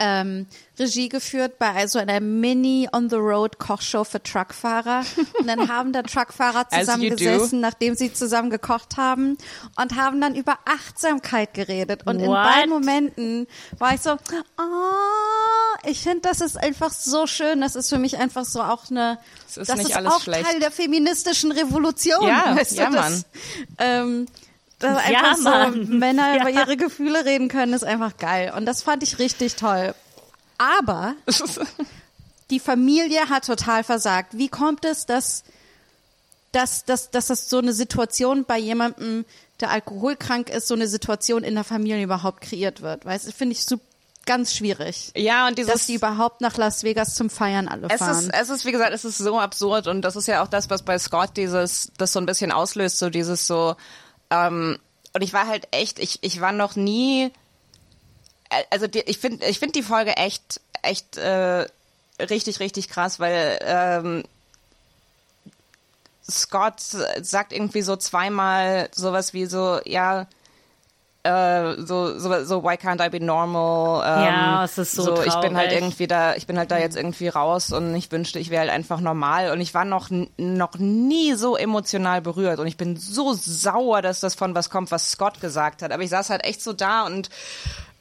ähm, 0.04 0.46
Regie 0.80 1.08
geführt 1.08 1.58
bei 1.60 1.86
so 1.86 2.00
einer 2.00 2.18
Mini 2.18 2.88
on 2.92 3.08
the 3.08 3.14
Road 3.16 3.58
Kochshow 3.60 4.02
für 4.02 4.20
Truckfahrer 4.20 5.04
und 5.38 5.46
dann 5.46 5.68
haben 5.68 5.92
da 5.92 6.02
Truckfahrer 6.02 6.68
zusammengesessen, 6.70 7.60
nachdem 7.60 7.94
sie 7.94 8.12
zusammen 8.12 8.50
gekocht 8.50 8.96
haben 8.96 9.38
und 9.76 9.94
haben 9.96 10.20
dann 10.20 10.34
über 10.34 10.58
Achtsamkeit 10.64 11.54
geredet 11.54 12.02
und 12.06 12.18
in 12.18 12.26
What? 12.26 12.34
beiden 12.44 12.70
Momenten 12.70 13.46
war 13.78 13.94
ich 13.94 14.00
so, 14.00 14.10
ah, 14.10 14.18
ich 15.84 16.02
finde, 16.02 16.20
das 16.22 16.40
ist 16.40 16.56
einfach 16.56 16.90
so 16.90 17.26
schön, 17.28 17.60
das 17.60 17.76
ist 17.76 17.88
für 17.88 17.98
mich 17.98 18.18
einfach 18.18 18.44
so 18.44 18.60
auch 18.60 18.90
eine, 18.90 19.18
Es 19.48 19.56
ist 19.58 19.70
das 19.70 19.78
ist 19.80 19.96
auch 19.96 20.20
schlecht. 20.20 20.44
Teil 20.46 20.58
der 20.58 20.72
feministischen 20.72 21.52
Revolution, 21.52 22.26
Ja, 22.26 22.56
weißt 22.58 22.72
ja, 22.76 22.86
du, 22.86 22.96
das, 22.96 23.04
Mann. 23.10 23.24
ähm, 23.78 24.26
Das 24.82 25.02
ist 25.02 25.10
Ja, 25.10 25.18
einfach 25.20 25.36
so, 25.36 25.42
Mann. 25.48 25.88
Männer 25.98 26.36
Ja. 26.36 26.40
über 26.42 26.50
ihre 26.50 26.76
Gefühle 26.76 27.24
reden 27.24 27.48
können, 27.48 27.72
ist 27.72 27.84
einfach 27.84 28.16
geil. 28.18 28.52
Und 28.56 28.66
das 28.66 28.82
fand 28.82 29.02
ich 29.02 29.18
richtig 29.18 29.56
toll. 29.56 29.94
Aber 30.58 31.14
die 32.50 32.60
Familie 32.60 33.28
hat 33.28 33.46
total 33.46 33.84
versagt. 33.84 34.36
Wie 34.36 34.48
kommt 34.48 34.84
es, 34.84 35.06
dass, 35.06 35.44
dass, 36.52 36.84
dass, 36.84 37.10
dass 37.10 37.26
das 37.28 37.48
so 37.48 37.58
eine 37.58 37.72
Situation 37.72 38.44
bei 38.44 38.58
jemandem, 38.58 39.24
der 39.60 39.70
alkoholkrank 39.70 40.50
ist, 40.50 40.68
so 40.68 40.74
eine 40.74 40.88
Situation 40.88 41.44
in 41.44 41.54
der 41.54 41.64
Familie 41.64 42.02
überhaupt 42.02 42.42
kreiert 42.42 42.82
wird? 42.82 43.04
Weißt 43.04 43.26
du, 43.28 43.32
finde 43.32 43.54
ich 43.54 43.64
so 43.64 43.78
ganz 44.26 44.54
schwierig. 44.54 45.10
Ja, 45.16 45.48
und 45.48 45.58
dieses 45.58 45.72
Dass 45.72 45.86
die 45.86 45.94
überhaupt 45.94 46.40
nach 46.42 46.56
Las 46.56 46.84
Vegas 46.84 47.14
zum 47.16 47.28
Feiern 47.28 47.66
alle 47.66 47.88
Es 47.90 47.98
fahren. 47.98 48.18
ist, 48.20 48.30
es 48.32 48.50
ist, 48.50 48.64
wie 48.64 48.70
gesagt, 48.72 48.92
es 48.92 49.04
ist 49.04 49.18
so 49.18 49.40
absurd 49.40 49.88
und 49.88 50.02
das 50.02 50.14
ist 50.14 50.28
ja 50.28 50.42
auch 50.44 50.48
das, 50.48 50.70
was 50.70 50.82
bei 50.84 50.96
Scott 50.98 51.30
dieses, 51.36 51.90
das 51.98 52.12
so 52.12 52.20
ein 52.20 52.26
bisschen 52.26 52.52
auslöst, 52.52 52.98
so 53.00 53.10
dieses 53.10 53.48
so, 53.48 53.74
ähm, 54.32 54.78
und 55.12 55.22
ich 55.22 55.32
war 55.34 55.46
halt 55.46 55.68
echt, 55.72 55.98
ich, 55.98 56.18
ich 56.22 56.40
war 56.40 56.52
noch 56.52 56.74
nie, 56.74 57.30
äh, 58.48 58.64
also 58.70 58.86
die, 58.86 59.00
ich 59.00 59.18
finde, 59.18 59.44
ich 59.46 59.58
finde 59.58 59.74
die 59.74 59.82
Folge 59.82 60.16
echt, 60.16 60.60
echt 60.82 61.18
äh, 61.18 61.66
richtig, 62.18 62.58
richtig 62.58 62.88
krass, 62.88 63.20
weil 63.20 63.58
ähm, 63.62 64.24
Scott 66.28 66.80
sagt 66.80 67.52
irgendwie 67.52 67.82
so 67.82 67.96
zweimal 67.96 68.88
sowas 68.94 69.34
wie 69.34 69.44
so, 69.44 69.80
ja, 69.84 70.26
äh, 71.24 71.80
so, 71.82 72.18
so, 72.18 72.44
so, 72.44 72.64
why 72.64 72.74
can't 72.74 73.04
I 73.04 73.08
be 73.08 73.24
normal? 73.24 74.02
Ähm, 74.04 74.24
Ja, 74.24 74.64
es 74.64 74.76
ist 74.76 74.92
so 74.92 75.22
ich 75.22 75.34
bin 75.36 75.56
halt 75.56 75.70
irgendwie 75.72 76.08
da, 76.08 76.34
ich 76.34 76.46
bin 76.46 76.58
halt 76.58 76.70
da 76.70 76.78
jetzt 76.78 76.96
irgendwie 76.96 77.28
raus 77.28 77.72
und 77.72 77.94
ich 77.94 78.10
wünschte, 78.10 78.40
ich 78.40 78.50
wäre 78.50 78.62
halt 78.62 78.70
einfach 78.70 79.00
normal 79.00 79.52
und 79.52 79.60
ich 79.60 79.72
war 79.72 79.84
noch, 79.84 80.08
noch 80.36 80.74
nie 80.78 81.34
so 81.34 81.56
emotional 81.56 82.22
berührt 82.22 82.58
und 82.58 82.66
ich 82.66 82.76
bin 82.76 82.96
so 82.96 83.34
sauer, 83.34 84.02
dass 84.02 84.20
das 84.20 84.34
von 84.34 84.54
was 84.54 84.68
kommt, 84.68 84.90
was 84.90 85.12
Scott 85.12 85.40
gesagt 85.40 85.82
hat. 85.82 85.92
Aber 85.92 86.02
ich 86.02 86.10
saß 86.10 86.30
halt 86.30 86.44
echt 86.44 86.60
so 86.60 86.72
da 86.72 87.06
und 87.06 87.30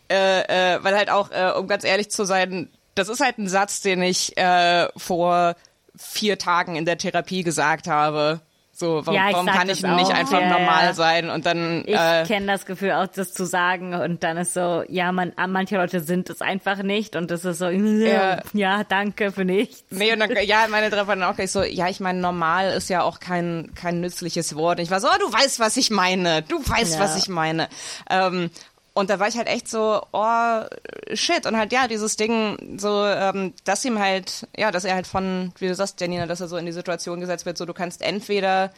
äh, 0.10 0.76
äh, 0.76 0.84
weil 0.84 0.96
halt 0.96 1.10
auch, 1.10 1.30
äh, 1.32 1.52
um 1.58 1.68
ganz 1.68 1.84
ehrlich 1.84 2.10
zu 2.10 2.26
sein, 2.26 2.70
das 2.96 3.08
ist 3.08 3.22
halt 3.22 3.38
ein 3.38 3.48
Satz, 3.48 3.82
den 3.82 4.02
ich 4.02 4.36
äh, 4.38 4.88
vor 4.98 5.56
vier 5.96 6.38
Tagen 6.38 6.76
in 6.76 6.86
der 6.86 6.98
Therapie 6.98 7.44
gesagt 7.44 7.88
habe. 7.88 8.42
So, 8.82 9.06
warum, 9.06 9.14
Ja, 9.14 9.28
ich 9.30 9.34
warum 9.34 9.46
kann 9.46 9.70
ich 9.70 9.82
nicht 9.84 9.88
auch. 9.90 10.10
einfach 10.10 10.42
Ja, 10.42 10.50
normal 10.50 10.86
ja. 10.86 10.94
sein? 10.94 11.30
Und 11.30 11.46
dann 11.46 11.84
Ich 11.86 11.96
äh, 11.96 12.24
kenne 12.28 12.48
das 12.48 12.66
Gefühl 12.66 12.92
auch, 12.94 13.08
das 13.08 13.32
zu 13.32 13.46
sagen 13.46 13.94
und 13.94 14.24
dann 14.24 14.38
ist 14.38 14.54
so, 14.56 14.84
ja, 14.90 15.12
man, 15.12 15.34
manche 15.48 15.78
Leute 15.78 16.00
sind 16.00 16.30
es 16.32 16.42
einfach 16.42 16.82
nicht 16.82 17.16
und 17.16 17.30
das 17.30 17.46
ist 17.46 17.60
so, 17.60 17.70
ja, 17.70 18.42
Ja. 18.54 18.84
danke 18.84 19.32
für 19.32 19.46
nichts. 19.46 19.84
Nee, 19.92 20.12
und 20.14 20.20
dann, 20.20 20.32
ja, 20.46 20.66
meine 20.70 20.90
drauf 20.90 21.08
war 21.08 21.16
dann 21.16 21.24
auch 21.30 21.36
gleich 21.36 21.52
so, 21.52 21.62
ja, 21.64 21.88
ich 21.90 22.00
meine, 22.00 22.20
normal 22.20 22.72
ist 22.72 22.90
ja 22.90 23.04
auch 23.04 23.20
kein, 23.20 23.72
kein 23.76 24.02
nützliches 24.02 24.56
Wort. 24.56 24.80
Und 24.80 24.84
ich 24.86 24.92
war 24.92 25.00
so, 25.00 25.08
oh, 25.08 25.20
du 25.20 25.32
weißt, 25.32 25.60
was 25.60 25.78
ich 25.78 25.92
meine. 25.92 26.42
Du 26.42 26.58
weißt, 26.58 27.00
was 27.00 27.18
ich 27.18 27.30
meine. 27.30 27.70
Ähm, 28.10 28.50
und 28.94 29.10
da 29.10 29.20
war 29.20 29.28
ich 29.28 29.38
halt 29.38 29.48
echt 29.48 29.70
so, 29.70 30.02
oh, 30.12 30.62
shit. 31.14 31.46
Und 31.46 31.56
halt, 31.56 31.72
ja, 31.72 31.88
dieses 31.88 32.18
Ding, 32.18 32.78
so, 32.78 33.06
ähm, 33.06 33.54
dass 33.64 33.86
ihm 33.86 34.00
halt, 34.00 34.48
ja, 34.56 34.72
dass 34.72 34.84
er 34.84 34.96
halt 34.96 35.08
von, 35.08 35.54
wie 35.60 35.68
du 35.68 35.76
sagst, 35.76 36.02
Janina, 36.02 36.26
dass 36.26 36.42
er 36.42 36.50
so 36.50 36.58
in 36.58 36.66
die 36.66 36.74
Situation 36.74 37.22
gesetzt 37.22 37.46
wird, 37.46 37.58
so, 37.58 37.66
du 37.66 37.74
kannst 37.74 38.02
entweder 38.02 38.72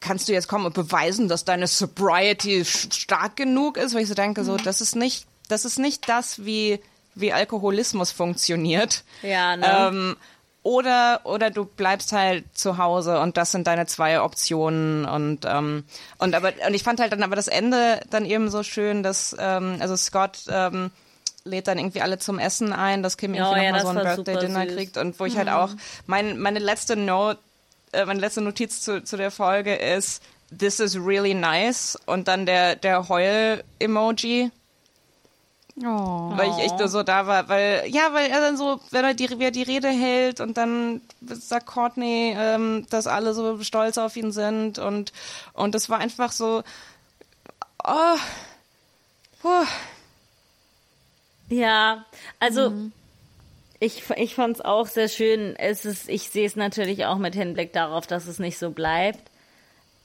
kannst 0.00 0.28
du 0.28 0.32
jetzt 0.32 0.48
kommen 0.48 0.66
und 0.66 0.74
beweisen, 0.74 1.28
dass 1.28 1.44
deine 1.44 1.68
Sobriety 1.68 2.64
stark 2.64 3.36
genug 3.36 3.76
ist, 3.76 3.94
weil 3.94 4.02
ich 4.02 4.08
so 4.08 4.14
denke, 4.14 4.42
so, 4.42 4.56
das 4.56 4.80
ist 4.80 4.96
nicht, 4.96 5.26
das 5.48 5.64
ist 5.64 5.78
nicht 5.78 6.08
das, 6.08 6.44
wie, 6.44 6.80
wie 7.14 7.32
Alkoholismus 7.32 8.10
funktioniert. 8.10 9.04
Ja, 9.22 9.56
ne? 9.56 9.66
Ähm, 9.66 10.16
oder, 10.62 11.20
oder 11.24 11.50
du 11.50 11.64
bleibst 11.64 12.12
halt 12.12 12.44
zu 12.56 12.78
Hause 12.78 13.20
und 13.20 13.36
das 13.36 13.50
sind 13.52 13.66
deine 13.66 13.86
zwei 13.86 14.20
Optionen 14.20 15.04
und, 15.04 15.40
ähm, 15.44 15.84
und 16.18 16.34
aber, 16.34 16.52
und 16.66 16.74
ich 16.74 16.82
fand 16.82 17.00
halt 17.00 17.12
dann 17.12 17.22
aber 17.22 17.36
das 17.36 17.48
Ende 17.48 18.00
dann 18.10 18.24
eben 18.24 18.48
so 18.48 18.62
schön, 18.62 19.02
dass, 19.02 19.34
ähm, 19.38 19.76
also 19.80 19.96
Scott, 19.96 20.44
ähm, 20.48 20.90
lädt 21.44 21.66
dann 21.66 21.78
irgendwie 21.78 22.02
alle 22.02 22.18
zum 22.18 22.38
Essen 22.38 22.72
ein, 22.72 23.02
dass 23.02 23.16
Kim 23.16 23.34
irgendwie 23.34 23.64
ja, 23.64 23.72
nochmal 23.72 23.82
so 23.82 23.88
ein 23.88 23.96
war 23.96 24.16
super 24.16 24.32
Birthday-Dinner 24.32 24.66
süß. 24.66 24.74
kriegt 24.76 24.96
und 24.96 25.18
wo 25.18 25.24
ich 25.24 25.36
halt 25.36 25.48
auch, 25.48 25.70
mein, 26.06 26.38
meine 26.38 26.60
letzte 26.60 26.94
Note, 26.96 27.40
äh, 27.92 28.04
meine 28.04 28.20
letzte 28.20 28.40
Notiz 28.40 28.82
zu, 28.82 29.02
zu 29.02 29.16
der 29.16 29.32
Folge 29.32 29.74
ist, 29.74 30.22
this 30.56 30.80
is 30.80 30.96
really 30.96 31.34
nice. 31.34 31.98
Und 32.06 32.28
dann 32.28 32.46
der, 32.46 32.76
der 32.76 33.08
Heul-Emoji, 33.08 34.50
oh. 35.78 36.32
weil 36.36 36.50
ich 36.50 36.58
echt 36.58 36.78
nur 36.78 36.88
so 36.88 37.02
da 37.02 37.26
war, 37.26 37.48
weil, 37.48 37.84
ja, 37.88 38.12
weil 38.12 38.30
er 38.30 38.40
dann 38.40 38.56
so, 38.56 38.80
wenn 38.90 39.04
er 39.04 39.14
die, 39.14 39.38
wie 39.38 39.44
er 39.44 39.50
die 39.50 39.62
Rede 39.62 39.88
hält 39.88 40.40
und 40.40 40.56
dann 40.56 41.00
sagt 41.20 41.66
Courtney, 41.66 42.34
ähm, 42.36 42.86
dass 42.90 43.06
alle 43.06 43.34
so 43.34 43.62
stolz 43.62 43.98
auf 43.98 44.16
ihn 44.16 44.32
sind 44.32 44.78
und, 44.78 45.12
und 45.52 45.74
das 45.74 45.88
war 45.88 45.98
einfach 45.98 46.32
so, 46.32 46.62
oh, 47.84 48.16
puh. 49.40 49.66
Ja, 51.48 52.04
also 52.40 52.72
ich, 53.82 54.08
ich 54.16 54.34
fand 54.36 54.56
es 54.56 54.64
auch 54.64 54.86
sehr 54.86 55.08
schön. 55.08 55.56
Es 55.56 55.84
ist, 55.84 56.08
ich 56.08 56.30
sehe 56.30 56.46
es 56.46 56.54
natürlich 56.54 57.04
auch 57.04 57.18
mit 57.18 57.34
Hinblick 57.34 57.72
darauf, 57.72 58.06
dass 58.06 58.26
es 58.26 58.38
nicht 58.38 58.56
so 58.56 58.70
bleibt. 58.70 59.28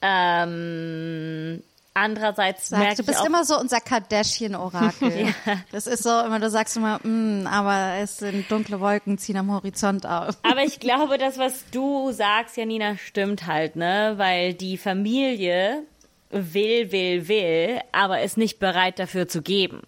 Ähm, 0.02 1.62
andererseits 1.98 2.68
Sag, 2.68 2.78
merke 2.80 2.96
du 2.96 3.02
ich 3.02 3.06
bist 3.06 3.20
auch, 3.20 3.26
immer 3.26 3.44
so 3.44 3.58
unser 3.58 3.80
Kardashian-Orakel. 3.80 5.34
Das 5.72 5.86
ist 5.86 6.02
so 6.02 6.10
immer, 6.20 6.40
du 6.40 6.50
sagst 6.50 6.76
immer, 6.76 6.98
mm, 7.02 7.46
aber 7.46 8.00
es 8.00 8.18
sind 8.18 8.50
dunkle 8.50 8.80
Wolken, 8.80 9.18
ziehen 9.18 9.36
am 9.36 9.52
Horizont 9.52 10.06
auf. 10.06 10.36
aber 10.42 10.62
ich 10.62 10.80
glaube, 10.80 11.18
das, 11.18 11.38
was 11.38 11.64
du 11.70 12.12
sagst, 12.12 12.56
Janina, 12.56 12.96
stimmt 12.96 13.46
halt, 13.46 13.76
ne? 13.76 14.14
Weil 14.16 14.54
die 14.54 14.78
Familie 14.78 15.82
will, 16.30 16.92
will, 16.92 17.28
will, 17.28 17.80
aber 17.92 18.22
ist 18.22 18.36
nicht 18.36 18.58
bereit 18.58 18.98
dafür 18.98 19.28
zu 19.28 19.42
geben. 19.42 19.82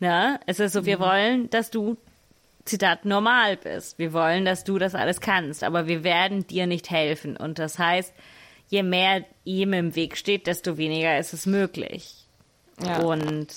Ne? 0.00 0.40
Es 0.46 0.60
ist 0.60 0.72
so, 0.72 0.86
wir 0.86 0.98
wollen, 0.98 1.48
dass 1.50 1.70
du 1.70 1.96
Zitat, 2.64 3.04
normal 3.04 3.58
bist. 3.58 3.98
Wir 3.98 4.12
wollen, 4.12 4.44
dass 4.44 4.64
du 4.64 4.78
das 4.78 4.94
alles 4.94 5.20
kannst, 5.20 5.62
aber 5.62 5.86
wir 5.86 6.02
werden 6.02 6.46
dir 6.46 6.66
nicht 6.66 6.90
helfen. 6.90 7.36
Und 7.36 7.58
das 7.58 7.78
heißt, 7.78 8.14
je 8.74 8.82
mehr 8.82 9.24
ihm 9.44 9.72
im 9.72 9.94
Weg 9.94 10.16
steht, 10.16 10.46
desto 10.46 10.76
weniger 10.76 11.16
ist 11.18 11.32
es 11.32 11.46
möglich. 11.46 12.26
Ja. 12.84 12.98
Und 12.98 13.48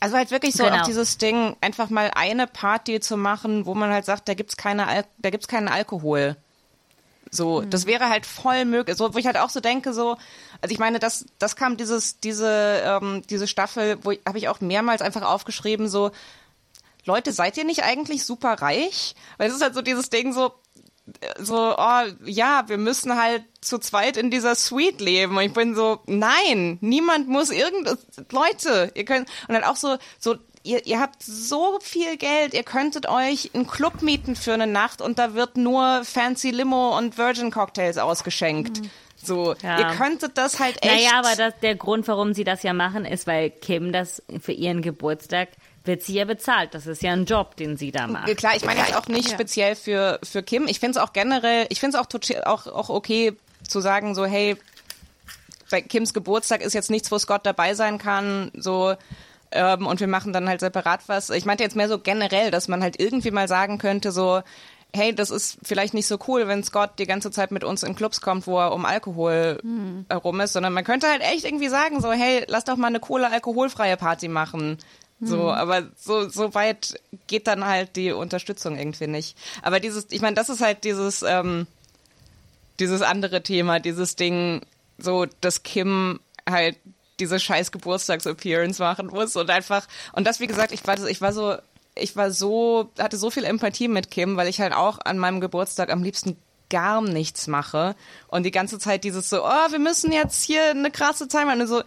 Also 0.00 0.16
halt 0.16 0.30
wirklich 0.30 0.54
so 0.54 0.64
Genau. 0.64 0.78
auch 0.78 0.86
dieses 0.86 1.18
Ding, 1.18 1.56
einfach 1.60 1.88
mal 1.90 2.10
eine 2.14 2.46
Party 2.46 3.00
zu 3.00 3.16
machen, 3.16 3.66
wo 3.66 3.74
man 3.74 3.90
halt 3.92 4.04
sagt, 4.04 4.28
da 4.28 4.34
gibt's 4.34 4.56
keine 4.56 4.86
Al 4.86 5.04
da 5.18 5.30
gibt's 5.30 5.48
keinen 5.48 5.68
Alkohol. 5.68 6.36
So, 7.30 7.60
das 7.60 7.84
wäre 7.86 8.08
halt 8.08 8.24
voll 8.24 8.64
möglich. 8.64 8.96
So, 8.96 9.12
wo 9.12 9.18
ich 9.18 9.26
halt 9.26 9.36
auch 9.36 9.50
so 9.50 9.60
denke, 9.60 9.92
so, 9.92 10.16
also 10.62 10.72
ich 10.72 10.78
meine, 10.78 10.98
das, 10.98 11.26
das 11.38 11.56
kam 11.56 11.76
dieses, 11.76 12.20
diese, 12.20 12.80
ähm, 12.84 13.22
diese 13.28 13.46
Staffel, 13.46 13.98
wo 14.02 14.12
habe 14.26 14.38
ich 14.38 14.48
auch 14.48 14.60
mehrmals 14.60 15.02
einfach 15.02 15.22
aufgeschrieben, 15.22 15.88
so, 15.88 16.10
Leute, 17.04 17.32
seid 17.32 17.56
ihr 17.56 17.64
nicht 17.64 17.82
eigentlich 17.82 18.24
super 18.24 18.54
reich? 18.62 19.14
Weil 19.36 19.48
es 19.48 19.56
ist 19.56 19.62
halt 19.62 19.74
so 19.74 19.82
dieses 19.82 20.10
Ding 20.10 20.32
so, 20.32 20.52
so, 21.38 21.74
oh, 21.76 22.02
ja, 22.24 22.64
wir 22.68 22.78
müssen 22.78 23.16
halt 23.20 23.42
zu 23.60 23.78
zweit 23.78 24.16
in 24.16 24.30
dieser 24.30 24.54
Suite 24.54 25.00
leben. 25.00 25.36
Und 25.36 25.42
ich 25.42 25.52
bin 25.52 25.74
so, 25.74 26.00
nein, 26.06 26.78
niemand 26.80 27.28
muss 27.28 27.50
irgend, 27.50 27.88
Leute, 28.32 28.90
ihr 28.94 29.04
könnt, 29.04 29.28
und 29.48 29.54
dann 29.54 29.64
auch 29.64 29.76
so, 29.76 29.96
so, 30.18 30.36
ihr, 30.62 30.86
ihr 30.86 31.00
habt 31.00 31.22
so 31.22 31.78
viel 31.80 32.16
Geld, 32.16 32.54
ihr 32.54 32.62
könntet 32.64 33.08
euch 33.08 33.50
einen 33.54 33.66
Club 33.66 34.02
mieten 34.02 34.36
für 34.36 34.52
eine 34.54 34.66
Nacht 34.66 35.00
und 35.00 35.18
da 35.18 35.34
wird 35.34 35.56
nur 35.56 36.02
Fancy 36.04 36.50
Limo 36.50 36.96
und 36.96 37.16
Virgin 37.18 37.50
Cocktails 37.50 37.98
ausgeschenkt. 37.98 38.82
So, 39.20 39.54
Ja. 39.62 39.78
ihr 39.78 39.96
könntet 39.96 40.38
das 40.38 40.60
halt 40.60 40.76
echt. 40.84 40.94
naja, 40.94 41.18
aber 41.18 41.34
das, 41.36 41.54
der 41.60 41.74
Grund, 41.74 42.06
warum 42.06 42.34
sie 42.34 42.44
das 42.44 42.62
ja 42.62 42.72
machen, 42.72 43.04
ist, 43.04 43.26
weil 43.26 43.50
Kim 43.50 43.92
das 43.92 44.22
für 44.40 44.52
ihren 44.52 44.80
Geburtstag 44.80 45.48
wird 45.88 46.04
sie 46.04 46.14
ja 46.14 46.24
bezahlt. 46.24 46.74
Das 46.74 46.86
ist 46.86 47.02
ja 47.02 47.12
ein 47.12 47.24
Job, 47.24 47.56
den 47.56 47.76
sie 47.76 47.90
da 47.90 48.06
macht. 48.06 48.28
Ja, 48.28 48.34
Klar, 48.34 48.54
ich 48.54 48.64
meine 48.64 48.78
jetzt 48.78 48.96
auch 48.96 49.08
nicht 49.08 49.28
speziell 49.28 49.74
für, 49.74 50.20
für 50.22 50.44
Kim. 50.44 50.68
Ich 50.68 50.78
finde 50.78 51.00
es 51.00 51.04
auch 51.04 51.12
generell, 51.12 51.66
ich 51.70 51.80
finde 51.80 51.98
es 51.98 52.00
auch, 52.00 52.46
auch, 52.46 52.66
auch 52.68 52.88
okay 52.90 53.32
zu 53.66 53.80
sagen, 53.80 54.14
so, 54.14 54.24
hey, 54.24 54.56
bei 55.70 55.80
Kims 55.80 56.14
Geburtstag 56.14 56.62
ist 56.62 56.74
jetzt 56.74 56.90
nichts, 56.90 57.10
wo 57.10 57.18
Scott 57.18 57.44
dabei 57.44 57.74
sein 57.74 57.98
kann, 57.98 58.52
so, 58.54 58.94
ähm, 59.50 59.86
und 59.86 60.00
wir 60.00 60.06
machen 60.06 60.32
dann 60.32 60.48
halt 60.48 60.60
separat 60.60 61.00
was. 61.08 61.30
Ich 61.30 61.44
meinte 61.44 61.64
jetzt 61.64 61.76
mehr 61.76 61.88
so 61.88 61.98
generell, 61.98 62.50
dass 62.50 62.68
man 62.68 62.82
halt 62.82 63.00
irgendwie 63.00 63.30
mal 63.30 63.48
sagen 63.48 63.78
könnte, 63.78 64.12
so, 64.12 64.42
hey, 64.94 65.14
das 65.14 65.30
ist 65.30 65.58
vielleicht 65.62 65.94
nicht 65.94 66.06
so 66.06 66.18
cool, 66.28 66.48
wenn 66.48 66.64
Scott 66.64 66.98
die 66.98 67.06
ganze 67.06 67.30
Zeit 67.30 67.50
mit 67.50 67.64
uns 67.64 67.82
in 67.82 67.94
Clubs 67.94 68.20
kommt, 68.20 68.46
wo 68.46 68.58
er 68.58 68.72
um 68.72 68.84
Alkohol 68.84 69.60
herum 70.08 70.40
ist, 70.40 70.52
sondern 70.54 70.72
man 70.72 70.84
könnte 70.84 71.08
halt 71.08 71.22
echt 71.22 71.44
irgendwie 71.44 71.68
sagen, 71.68 72.00
so, 72.00 72.12
hey, 72.12 72.44
lass 72.46 72.64
doch 72.64 72.76
mal 72.76 72.88
eine 72.88 73.00
coole 73.00 73.30
alkoholfreie 73.30 73.96
Party 73.96 74.28
machen. 74.28 74.78
So, 75.20 75.50
aber 75.50 75.88
so, 75.96 76.28
so 76.28 76.54
weit 76.54 76.94
geht 77.26 77.48
dann 77.48 77.64
halt 77.64 77.96
die 77.96 78.12
Unterstützung 78.12 78.78
irgendwie 78.78 79.08
nicht. 79.08 79.36
Aber 79.62 79.80
dieses, 79.80 80.06
ich 80.10 80.20
meine, 80.20 80.36
das 80.36 80.48
ist 80.48 80.60
halt 80.60 80.84
dieses, 80.84 81.22
ähm, 81.22 81.66
dieses 82.78 83.02
andere 83.02 83.42
Thema, 83.42 83.80
dieses 83.80 84.14
Ding, 84.16 84.62
so, 84.96 85.26
dass 85.40 85.62
Kim 85.64 86.20
halt 86.48 86.76
diese 87.18 87.40
scheiß 87.40 87.72
Geburtstagsappearance 87.72 88.80
machen 88.80 89.08
muss 89.08 89.34
und 89.34 89.50
einfach, 89.50 89.86
und 90.12 90.26
das, 90.26 90.38
wie 90.38 90.46
gesagt, 90.46 90.70
ich 90.72 90.86
war, 90.86 90.96
so- 90.98 91.06
ich 91.06 91.20
war 91.20 91.32
so, 91.32 91.56
ich 91.96 92.14
war 92.14 92.30
so, 92.30 92.90
hatte 93.00 93.16
so 93.16 93.30
viel 93.30 93.42
Empathie 93.44 93.88
mit 93.88 94.10
Kim, 94.12 94.36
weil 94.36 94.46
ich 94.46 94.60
halt 94.60 94.72
auch 94.72 95.00
an 95.04 95.18
meinem 95.18 95.40
Geburtstag 95.40 95.90
am 95.90 96.04
liebsten 96.04 96.36
gar 96.70 97.00
nichts 97.02 97.48
mache 97.48 97.96
und 98.28 98.44
die 98.44 98.50
ganze 98.52 98.78
Zeit 98.78 99.02
dieses 99.02 99.28
so, 99.30 99.44
oh, 99.44 99.70
wir 99.70 99.78
müssen 99.80 100.12
jetzt 100.12 100.44
hier 100.44 100.70
eine 100.70 100.92
krasse 100.92 101.26
Zeit 101.26 101.46
machen 101.46 101.62
und 101.62 101.66
so, 101.66 101.82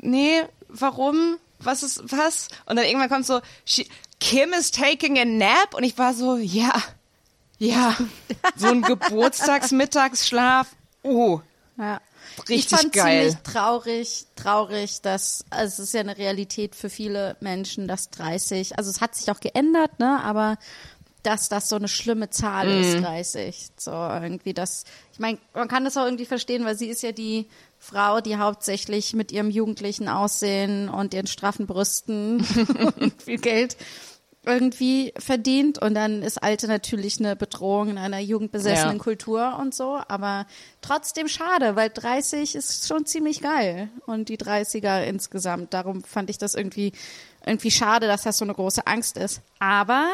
nee, 0.00 0.42
warum? 0.68 1.38
Was 1.60 1.82
ist, 1.82 2.02
was? 2.12 2.48
Und 2.66 2.76
dann 2.76 2.84
irgendwann 2.84 3.08
kommt 3.08 3.26
so, 3.26 3.40
Kim 4.20 4.52
is 4.52 4.70
taking 4.70 5.18
a 5.18 5.24
nap 5.24 5.74
und 5.74 5.84
ich 5.84 5.96
war 5.98 6.14
so, 6.14 6.36
ja, 6.36 6.72
ja, 7.58 7.96
so 8.56 8.68
ein 8.68 8.82
Geburtstagsmittagsschlaf, 9.62 10.68
oh, 11.02 11.40
Ja. 11.76 12.00
Richtig 12.48 12.56
ich 12.56 12.68
fand 12.68 12.92
geil. 12.92 13.30
ziemlich 13.30 13.42
traurig, 13.42 14.26
traurig, 14.36 15.00
dass, 15.02 15.44
also 15.50 15.82
es 15.82 15.88
ist 15.88 15.94
ja 15.94 16.00
eine 16.02 16.16
Realität 16.18 16.76
für 16.76 16.88
viele 16.88 17.36
Menschen, 17.40 17.88
dass 17.88 18.10
30, 18.10 18.78
also 18.78 18.90
es 18.90 19.00
hat 19.00 19.16
sich 19.16 19.28
auch 19.32 19.40
geändert, 19.40 19.98
ne, 19.98 20.20
aber 20.22 20.56
dass 21.24 21.48
das 21.48 21.68
so 21.68 21.74
eine 21.74 21.88
schlimme 21.88 22.30
Zahl 22.30 22.66
Mhm. 22.68 22.80
ist, 22.80 23.00
30. 23.02 23.68
So 23.76 23.90
irgendwie 23.90 24.54
das, 24.54 24.84
ich 25.12 25.18
meine, 25.18 25.38
man 25.52 25.66
kann 25.66 25.84
das 25.84 25.96
auch 25.96 26.04
irgendwie 26.04 26.26
verstehen, 26.26 26.64
weil 26.64 26.78
sie 26.78 26.86
ist 26.86 27.02
ja 27.02 27.10
die 27.10 27.48
Frau, 27.78 28.20
die 28.20 28.36
hauptsächlich 28.36 29.14
mit 29.14 29.32
ihrem 29.32 29.50
jugendlichen 29.50 30.08
Aussehen 30.08 30.88
und 30.88 31.14
ihren 31.14 31.26
straffen 31.26 31.66
Brüsten 31.66 32.38
und 33.00 33.22
viel 33.22 33.38
Geld 33.38 33.76
irgendwie 34.44 35.12
verdient. 35.18 35.80
Und 35.80 35.94
dann 35.94 36.22
ist 36.22 36.42
Alte 36.42 36.68
natürlich 36.68 37.18
eine 37.20 37.36
Bedrohung 37.36 37.90
in 37.90 37.98
einer 37.98 38.18
jugendbesessenen 38.18 38.96
Ja. 38.96 39.02
Kultur 39.02 39.58
und 39.60 39.74
so, 39.74 40.00
aber 40.08 40.46
trotzdem 40.80 41.28
schade, 41.28 41.76
weil 41.76 41.90
30 41.90 42.54
ist 42.54 42.88
schon 42.88 43.06
ziemlich 43.06 43.40
geil. 43.40 43.90
Und 44.06 44.28
die 44.28 44.38
30er 44.38 45.04
insgesamt, 45.04 45.74
darum 45.74 46.02
fand 46.02 46.30
ich 46.30 46.38
das 46.38 46.54
irgendwie 46.54 46.92
irgendwie 47.46 47.70
schade, 47.70 48.06
dass 48.06 48.22
das 48.22 48.38
so 48.38 48.44
eine 48.44 48.54
große 48.54 48.86
Angst 48.86 49.16
ist, 49.16 49.40
aber 49.58 50.08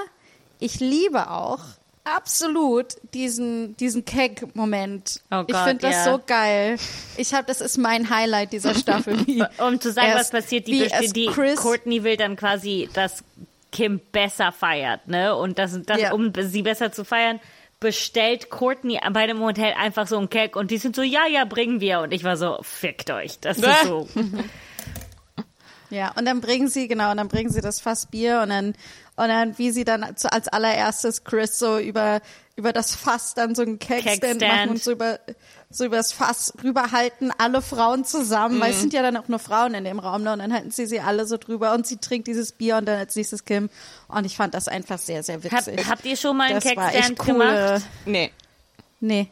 ich 0.61 0.81
liebe 0.81 1.31
auch 1.31 1.61
absolut 2.05 2.95
diesen 3.13 3.77
diesen 3.77 4.05
Keg-Moment. 4.05 5.21
Oh 5.31 5.45
ich 5.47 5.57
finde 5.57 5.79
das 5.79 5.95
ja. 5.95 6.05
so 6.05 6.21
geil. 6.27 6.77
Ich 7.17 7.35
habe 7.35 7.47
das 7.47 7.61
ist 7.61 7.79
mein 7.79 8.11
Highlight 8.11 8.53
dieser 8.53 8.75
Staffel. 8.79 9.17
Um 9.59 9.81
zu 9.81 9.91
sagen, 9.93 10.13
was 10.15 10.31
passiert, 10.31 10.67
die, 10.67 10.89
die 11.15 11.27
Courtney 11.57 12.05
will 12.05 12.17
dann 12.17 12.37
quasi, 12.37 12.89
dass 12.93 13.25
Kim 13.73 14.01
besser 14.13 14.53
feiert, 14.53 15.09
ne? 15.09 15.35
Und 15.35 15.59
das, 15.59 15.79
das 15.85 16.01
Ja. 16.01 16.13
um 16.13 16.33
sie 16.39 16.63
besser 16.63 16.93
zu 16.93 17.05
feiern, 17.05 17.41
bestellt 17.81 18.49
Courtney 18.49 19.01
bei 19.13 19.27
dem 19.27 19.41
Hotel 19.41 19.75
einfach 19.75 20.07
so 20.07 20.17
einen 20.17 20.31
Cake 20.31 20.59
und 20.59 20.71
die 20.71 20.79
sind 20.79 20.95
so, 20.95 21.03
ja, 21.03 21.27
ja, 21.27 21.45
bringen 21.45 21.81
wir. 21.81 22.01
Und 22.01 22.13
ich 22.13 22.23
war 22.25 22.37
so, 22.37 22.59
fickt 22.63 23.11
euch. 23.11 23.41
Das 23.41 23.59
ist 23.59 23.83
so. 23.85 24.09
Ja, 25.91 26.13
und 26.17 26.25
dann 26.25 26.41
bringen 26.41 26.69
sie, 26.69 26.89
genau, 26.89 27.11
und 27.11 27.19
dann 27.19 27.29
bringen 27.29 27.51
sie 27.51 27.61
das 27.61 27.81
Fass 27.81 28.07
Bier 28.07 28.41
und 28.43 28.49
dann, 28.51 28.67
und 29.17 29.29
dann, 29.29 29.59
wie 29.59 29.71
sie 29.71 29.85
dann 29.85 30.17
zu, 30.17 30.33
als 30.33 30.49
allererstes 30.49 31.25
Chris 31.25 31.59
so 31.59 31.79
über, 31.79 32.21
über 32.57 32.73
das 32.73 32.95
Fass 32.95 33.35
dann 33.35 33.55
so 33.55 33.63
einen 33.63 33.79
Kegstand 33.79 34.21
Kegstand. 34.21 34.41
machen 34.43 34.71
und 34.71 34.83
so 34.83 34.93
über, 34.93 35.21
so 35.71 35.85
über 35.85 35.97
das 35.97 36.13
Fass 36.13 36.53
rüberhalten, 36.63 37.33
alle 37.39 37.63
Frauen 37.63 38.05
zusammen, 38.05 38.61
weil 38.61 38.71
es 38.71 38.81
sind 38.81 38.93
ja 38.93 39.03
dann 39.03 39.17
auch 39.17 39.29
nur 39.29 39.39
Frauen 39.39 39.75
in 39.75 39.85
dem 39.85 39.99
Raum, 39.99 40.23
ne, 40.23 40.33
und 40.33 40.39
dann 40.41 40.53
halten 40.53 40.71
sie 40.71 40.87
sie 40.87 41.01
alle 41.01 41.27
so 41.27 41.37
drüber 41.37 41.75
und 41.75 41.87
sie 41.87 41.99
trinkt 41.99 42.27
dieses 42.29 42.53
Bier 42.53 42.77
und 42.77 42.87
dann 42.87 42.99
als 42.99 43.15
nächstes 43.17 43.45
Kim. 43.45 43.71
Und 44.09 44.25
ich 44.25 44.37
fand 44.37 44.55
das 44.55 44.69
einfach 44.69 44.99
sehr, 44.99 45.23
sehr 45.23 45.37
Hab, 45.37 45.67
witzig. 45.67 45.87
habt 45.89 46.05
ihr 46.05 46.17
schon 46.17 46.37
mal 46.37 46.51
einen 46.51 46.61
das 46.61 46.77
war 46.77 46.91
Kegstand 46.91 47.11
echt 47.11 47.21
cool. 47.21 47.27
gemacht? 47.27 47.83
nee. 48.07 48.31
Nee. 49.01 49.29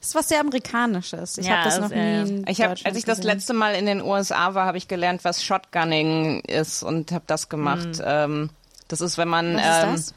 Das 0.00 0.08
ist 0.08 0.14
was 0.14 0.28
sehr 0.28 0.40
Amerikanisches. 0.40 1.36
Ich 1.38 1.46
Ja, 1.46 1.58
habe 1.58 1.64
das 1.64 1.78
noch 1.80 1.90
äh, 1.90 2.22
nie 2.24 2.30
in 2.30 2.44
Ich 2.48 2.56
Deutschland 2.58 2.86
als 2.86 2.96
ich 2.96 3.04
das 3.04 3.18
gesehen. 3.18 3.32
letzte 3.34 3.52
Mal 3.52 3.74
in 3.74 3.86
den 3.86 4.00
USA 4.02 4.54
war, 4.54 4.64
habe 4.66 4.78
ich 4.78 4.88
gelernt, 4.88 5.24
was 5.24 5.44
Shotgunning 5.44 6.40
ist 6.40 6.82
und 6.82 7.12
habe 7.12 7.24
das 7.26 7.48
gemacht. 7.50 8.00
Ähm, 8.02 8.50
das 8.88 9.00
ist, 9.02 9.18
wenn 9.18 9.28
man, 9.28 9.56
Was 9.56 9.62
ist 9.62 9.84
ähm, 9.84 9.92
das? 9.92 10.14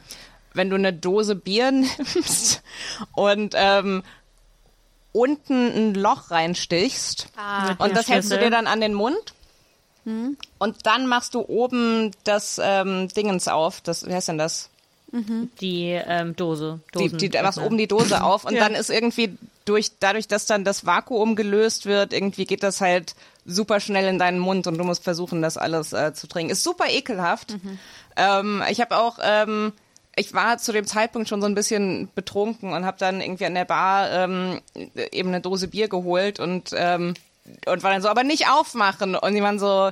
wenn 0.54 0.70
du 0.70 0.76
eine 0.76 0.92
Dose 0.94 1.34
Bier 1.34 1.70
nimmst 1.72 2.62
und 3.12 3.54
ähm, 3.56 4.02
unten 5.12 5.90
ein 5.90 5.94
Loch 5.94 6.30
reinstichst 6.30 7.28
Ah, 7.36 7.74
und 7.78 7.94
das 7.96 8.08
hältst 8.08 8.30
du 8.30 8.34
Schlüssel. 8.36 8.50
dir 8.50 8.56
dann 8.56 8.66
an 8.66 8.80
den 8.80 8.94
Mund. 8.94 9.34
Hm? 10.04 10.36
Und 10.58 10.86
dann 10.86 11.06
machst 11.06 11.34
du 11.34 11.40
oben 11.40 12.10
das 12.24 12.60
ähm, 12.62 13.08
Dingens 13.08 13.48
auf. 13.48 13.80
Das, 13.80 14.06
wie 14.06 14.14
heißt 14.14 14.28
denn 14.28 14.38
das? 14.38 14.70
Die 15.60 15.90
ähm, 15.90 16.34
Dose. 16.34 16.80
die, 16.94 16.98
Dosen, 17.04 17.18
die, 17.18 17.28
du 17.28 17.42
machst 17.42 17.58
oben 17.58 17.78
die 17.78 17.86
Dose 17.86 18.22
auf 18.22 18.44
und 18.44 18.54
Ja. 18.54 18.60
dann 18.60 18.74
ist 18.74 18.90
irgendwie 18.90 19.36
durch, 19.64 19.92
dadurch, 20.00 20.26
dass 20.26 20.46
dann 20.46 20.64
das 20.64 20.86
Vakuum 20.86 21.36
gelöst 21.36 21.86
wird, 21.86 22.12
irgendwie 22.12 22.44
geht 22.44 22.62
das 22.62 22.80
halt 22.80 23.14
super 23.46 23.78
schnell 23.80 24.06
in 24.08 24.18
deinen 24.18 24.38
Mund 24.38 24.66
und 24.66 24.76
du 24.76 24.84
musst 24.84 25.04
versuchen, 25.04 25.40
das 25.40 25.56
alles 25.56 25.92
äh, 25.92 26.12
zu 26.14 26.26
trinken. 26.26 26.50
Ist 26.50 26.64
super 26.64 26.86
ekelhaft. 26.90 27.54
Ähm, 28.16 28.62
ich 28.70 28.80
habe 28.80 28.96
auch, 28.98 29.18
ähm, 29.22 29.72
ich 30.16 30.34
war 30.34 30.58
zu 30.58 30.72
dem 30.72 30.86
Zeitpunkt 30.86 31.28
schon 31.28 31.40
so 31.40 31.46
ein 31.46 31.54
bisschen 31.54 32.08
betrunken 32.14 32.72
und 32.72 32.84
habe 32.84 32.98
dann 32.98 33.20
irgendwie 33.20 33.46
an 33.46 33.54
der 33.54 33.64
Bar 33.64 34.10
ähm, 34.10 34.60
eben 35.12 35.28
eine 35.28 35.40
Dose 35.40 35.68
Bier 35.68 35.88
geholt 35.88 36.40
und 36.40 36.70
ähm, 36.74 37.14
und 37.66 37.82
war 37.82 37.92
dann 37.92 38.00
so, 38.02 38.08
aber 38.08 38.24
nicht 38.24 38.48
aufmachen 38.48 39.14
und 39.16 39.34
die 39.34 39.42
waren 39.42 39.58
so, 39.58 39.90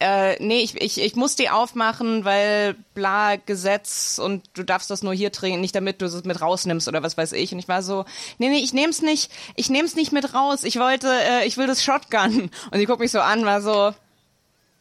äh, 0.00 0.42
nee, 0.42 0.60
ich, 0.60 0.80
ich, 0.80 1.00
ich 1.00 1.14
muss 1.14 1.36
die 1.36 1.50
aufmachen, 1.50 2.24
weil 2.24 2.74
bla 2.94 3.36
Gesetz 3.36 4.20
und 4.22 4.42
du 4.54 4.64
darfst 4.64 4.90
das 4.90 5.02
nur 5.02 5.14
hier 5.14 5.30
trinken, 5.32 5.60
nicht 5.60 5.74
damit 5.74 6.02
du 6.02 6.06
es 6.06 6.24
mit 6.24 6.40
rausnimmst 6.40 6.88
oder 6.88 7.02
was 7.02 7.16
weiß 7.16 7.32
ich. 7.32 7.52
Und 7.52 7.58
ich 7.58 7.68
war 7.68 7.82
so, 7.82 8.04
nee, 8.38 8.48
nee, 8.48 8.58
ich 8.58 8.72
nehm's 8.72 9.02
nicht, 9.02 9.30
ich 9.54 9.70
nehm's 9.70 9.94
nicht 9.94 10.12
mit 10.12 10.34
raus. 10.34 10.64
Ich 10.64 10.78
wollte, 10.78 11.08
äh, 11.08 11.46
ich 11.46 11.56
will 11.56 11.66
das 11.66 11.84
Shotgun. 11.84 12.50
Und 12.70 12.78
sie 12.78 12.86
guckt 12.86 13.00
mich 13.00 13.12
so 13.12 13.20
an, 13.20 13.44
war 13.44 13.62
so, 13.62 13.94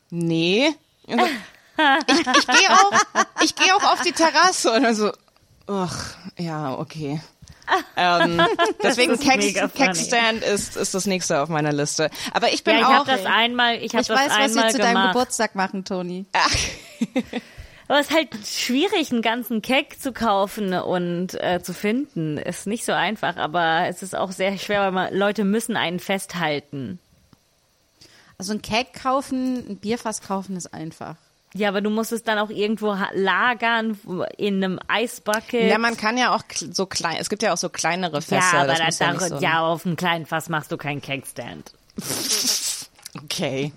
nee. 0.10 0.70
Und 1.08 1.20
so, 1.20 1.26
ich 2.08 2.20
ich 2.20 2.48
gehe 2.48 2.72
auch, 2.72 3.24
ich 3.44 3.56
gehe 3.56 3.76
auch 3.76 3.94
auf 3.94 4.02
die 4.02 4.12
Terrasse 4.12 4.72
und 4.72 4.84
dann 4.84 4.96
so, 4.96 5.12
ach, 5.68 6.16
ja, 6.38 6.78
okay. 6.78 7.22
Ähm, 7.98 8.42
deswegen. 8.84 9.20
Kegstand 9.20 10.44
ist, 10.44 10.76
ist 10.76 10.94
das 10.94 11.06
nächste 11.06 11.42
auf 11.42 11.50
meiner 11.50 11.72
Liste. 11.74 12.10
Aber 12.34 12.52
ich 12.54 12.64
bin 12.64 12.76
Ja, 12.76 12.80
ich 12.82 12.86
auch. 12.88 12.92
habe 13.08 13.12
das 13.12 13.26
einmal, 13.26 13.76
ich 13.76 13.94
habe 13.94 14.02
Ich 14.02 14.08
das 14.08 14.18
weiß, 14.20 14.30
was 14.30 14.38
einmal 14.38 14.72
sie 14.72 14.78
zu 14.78 14.82
deinem 14.82 14.94
gemacht. 14.96 15.14
Geburtstag 15.14 15.56
machen, 15.56 15.86
Toni. 15.86 16.26
Aber 17.90 18.00
es 18.00 18.08
ist 18.10 18.16
halt 18.16 18.30
schwierig, 18.48 19.12
einen 19.12 19.22
ganzen 19.22 19.62
Cake 19.62 20.00
zu 20.00 20.14
kaufen 20.14 20.74
und 20.74 21.34
äh, 21.44 21.62
zu 21.62 21.74
finden. 21.74 22.38
Ist 22.38 22.66
nicht 22.66 22.86
so 22.86 22.94
einfach, 22.94 23.36
aber 23.36 23.88
es 23.90 24.02
ist 24.02 24.16
auch 24.16 24.32
sehr 24.32 24.58
schwer, 24.58 24.82
weil 24.82 24.92
man, 24.94 25.14
Leute 25.14 25.44
müssen 25.44 25.76
einen 25.76 26.00
festhalten. 26.00 26.98
Also 28.38 28.54
ein 28.54 28.62
Cake 28.62 28.98
kaufen, 29.00 29.66
ein 29.70 29.78
Bierfass 29.78 30.22
kaufen 30.22 30.56
ist 30.56 30.74
einfach. 30.74 31.18
Ja, 31.56 31.70
aber 31.70 31.82
du 31.82 31.90
musst 31.90 32.12
es 32.12 32.24
dann 32.24 32.40
auch 32.40 32.50
irgendwo 32.50 32.98
lagern, 33.14 33.98
in 34.38 34.64
einem 34.64 34.80
Eisbucket. 34.88 35.70
Ja, 35.70 35.78
man 35.78 35.98
kann 35.98 36.18
ja 36.18 36.36
auch 36.36 36.44
so 36.50 36.86
klein, 36.88 37.18
es 37.20 37.30
gibt 37.30 37.44
ja 37.44 37.54
auch 37.54 37.58
so 37.58 37.70
kleinere 37.70 38.16
ja, 38.16 38.22
Fässer. 38.22 38.58
aber 38.60 38.74
das 38.74 38.98
da, 38.98 39.14
ja, 39.14 39.20
so 39.20 39.38
ja, 39.38 39.62
auf 39.62 39.86
einem 39.86 39.96
kleinen 39.96 40.26
Fass 40.26 40.50
machst 40.50 40.72
du 40.72 40.78
keinen 40.78 41.02
Cake-Stand. 41.02 41.74
Okay. 43.26 43.72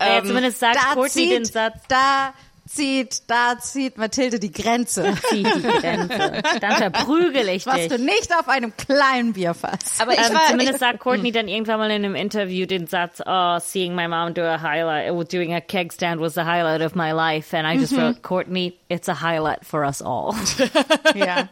Naja, 0.00 0.24
zumindest 0.24 0.58
sagt 0.58 0.76
Courtney 0.94 1.28
den 1.28 1.44
Satz, 1.44 1.76
da 1.86 2.34
zieht, 2.66 3.22
da 3.28 3.58
zieht 3.58 3.98
Mathilde 3.98 4.38
die 4.38 4.52
Grenze. 4.52 5.14
die 5.32 5.42
Grenze. 5.42 6.42
Dann 6.60 6.76
verprügel 6.76 7.48
ich 7.48 7.66
Was 7.66 7.76
dich. 7.76 7.88
du 7.88 7.98
nicht 7.98 8.32
auf 8.38 8.48
einem 8.48 8.76
kleinen 8.76 9.32
Bierfass. 9.32 10.00
Aber 10.00 10.12
ich 10.12 10.18
Ähm, 10.18 10.34
war, 10.34 10.46
zumindest 10.46 10.78
sagt 10.78 11.00
Courtney 11.00 11.32
dann 11.32 11.48
irgendwann 11.48 11.78
mal 11.78 11.90
in 11.90 12.04
einem 12.04 12.14
Interview 12.14 12.66
den 12.66 12.86
Satz, 12.86 13.20
oh, 13.24 13.58
seeing 13.58 13.94
my 13.94 14.08
mom 14.08 14.34
do 14.34 14.42
a 14.42 14.60
highlight, 14.60 15.32
doing 15.32 15.54
a 15.54 15.60
keg 15.60 15.92
stand 15.92 16.20
was 16.20 16.34
the 16.34 16.42
highlight 16.44 16.82
of 16.82 16.94
my 16.94 17.12
life. 17.12 17.56
And 17.56 17.66
I 17.66 17.78
just 17.78 17.96
wrote, 17.96 18.22
Courtney, 18.22 18.78
it's 18.88 19.08
a 19.08 19.20
highlight 19.20 19.64
for 19.64 19.84
us 19.84 20.00
all. 20.02 20.34
ja, 21.14 21.48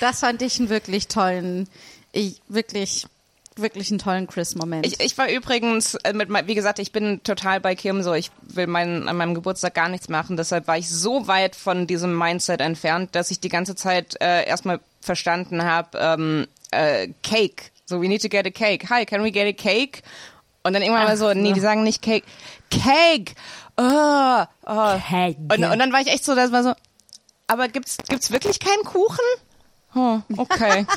das 0.00 0.20
fand 0.20 0.42
ich 0.42 0.58
einen 0.58 0.68
wirklich 0.68 1.08
tollen, 1.08 1.68
ich, 2.12 2.40
wirklich, 2.48 3.06
wirklich 3.60 3.90
einen 3.90 3.98
tollen 3.98 4.26
Chris-Moment. 4.26 4.86
ich, 4.86 5.00
ich 5.00 5.16
war 5.18 5.30
übrigens, 5.30 5.94
äh, 5.96 6.12
mit, 6.12 6.28
wie 6.46 6.54
gesagt, 6.54 6.78
ich 6.78 6.92
bin 6.92 7.22
total 7.22 7.60
bei 7.60 7.74
Kim 7.74 8.02
so, 8.02 8.14
ich 8.14 8.30
will 8.42 8.66
mein, 8.66 9.08
an 9.08 9.16
meinem 9.16 9.34
Geburtstag 9.34 9.74
gar 9.74 9.88
nichts 9.88 10.08
machen, 10.08 10.36
deshalb 10.36 10.66
war 10.66 10.78
ich 10.78 10.88
so 10.88 11.26
weit 11.26 11.56
von 11.56 11.86
diesem 11.86 12.16
Mindset 12.16 12.60
entfernt, 12.60 13.14
dass 13.14 13.30
ich 13.30 13.40
die 13.40 13.48
ganze 13.48 13.74
Zeit 13.74 14.20
äh, 14.20 14.46
erstmal 14.46 14.80
verstanden 15.00 15.64
habe, 15.64 15.98
ähm, 15.98 16.46
äh, 16.70 17.08
Cake, 17.22 17.70
so 17.86 18.00
we 18.00 18.08
need 18.08 18.22
to 18.22 18.28
get 18.28 18.46
a 18.46 18.50
cake, 18.50 18.88
hi, 18.90 19.04
can 19.04 19.22
we 19.22 19.30
get 19.30 19.46
a 19.46 19.52
cake? 19.52 20.02
Und 20.62 20.74
dann 20.74 20.82
irgendwann 20.82 21.04
mal 21.04 21.16
so, 21.16 21.32
nee, 21.32 21.52
die 21.52 21.60
sagen 21.60 21.84
nicht 21.84 22.02
Cake, 22.02 22.26
Cake, 22.70 23.34
oh, 23.76 24.44
oh. 24.66 24.98
Cake. 25.08 25.38
Und, 25.38 25.64
und 25.64 25.78
dann 25.78 25.92
war 25.92 26.00
ich 26.00 26.08
echt 26.08 26.24
so, 26.24 26.34
das 26.34 26.52
war 26.52 26.62
so, 26.62 26.74
aber 27.46 27.68
gibt's, 27.68 27.96
gibt's 28.08 28.30
wirklich 28.30 28.60
keinen 28.60 28.84
Kuchen? 28.84 29.24
Oh, 29.94 30.20
okay. 30.36 30.86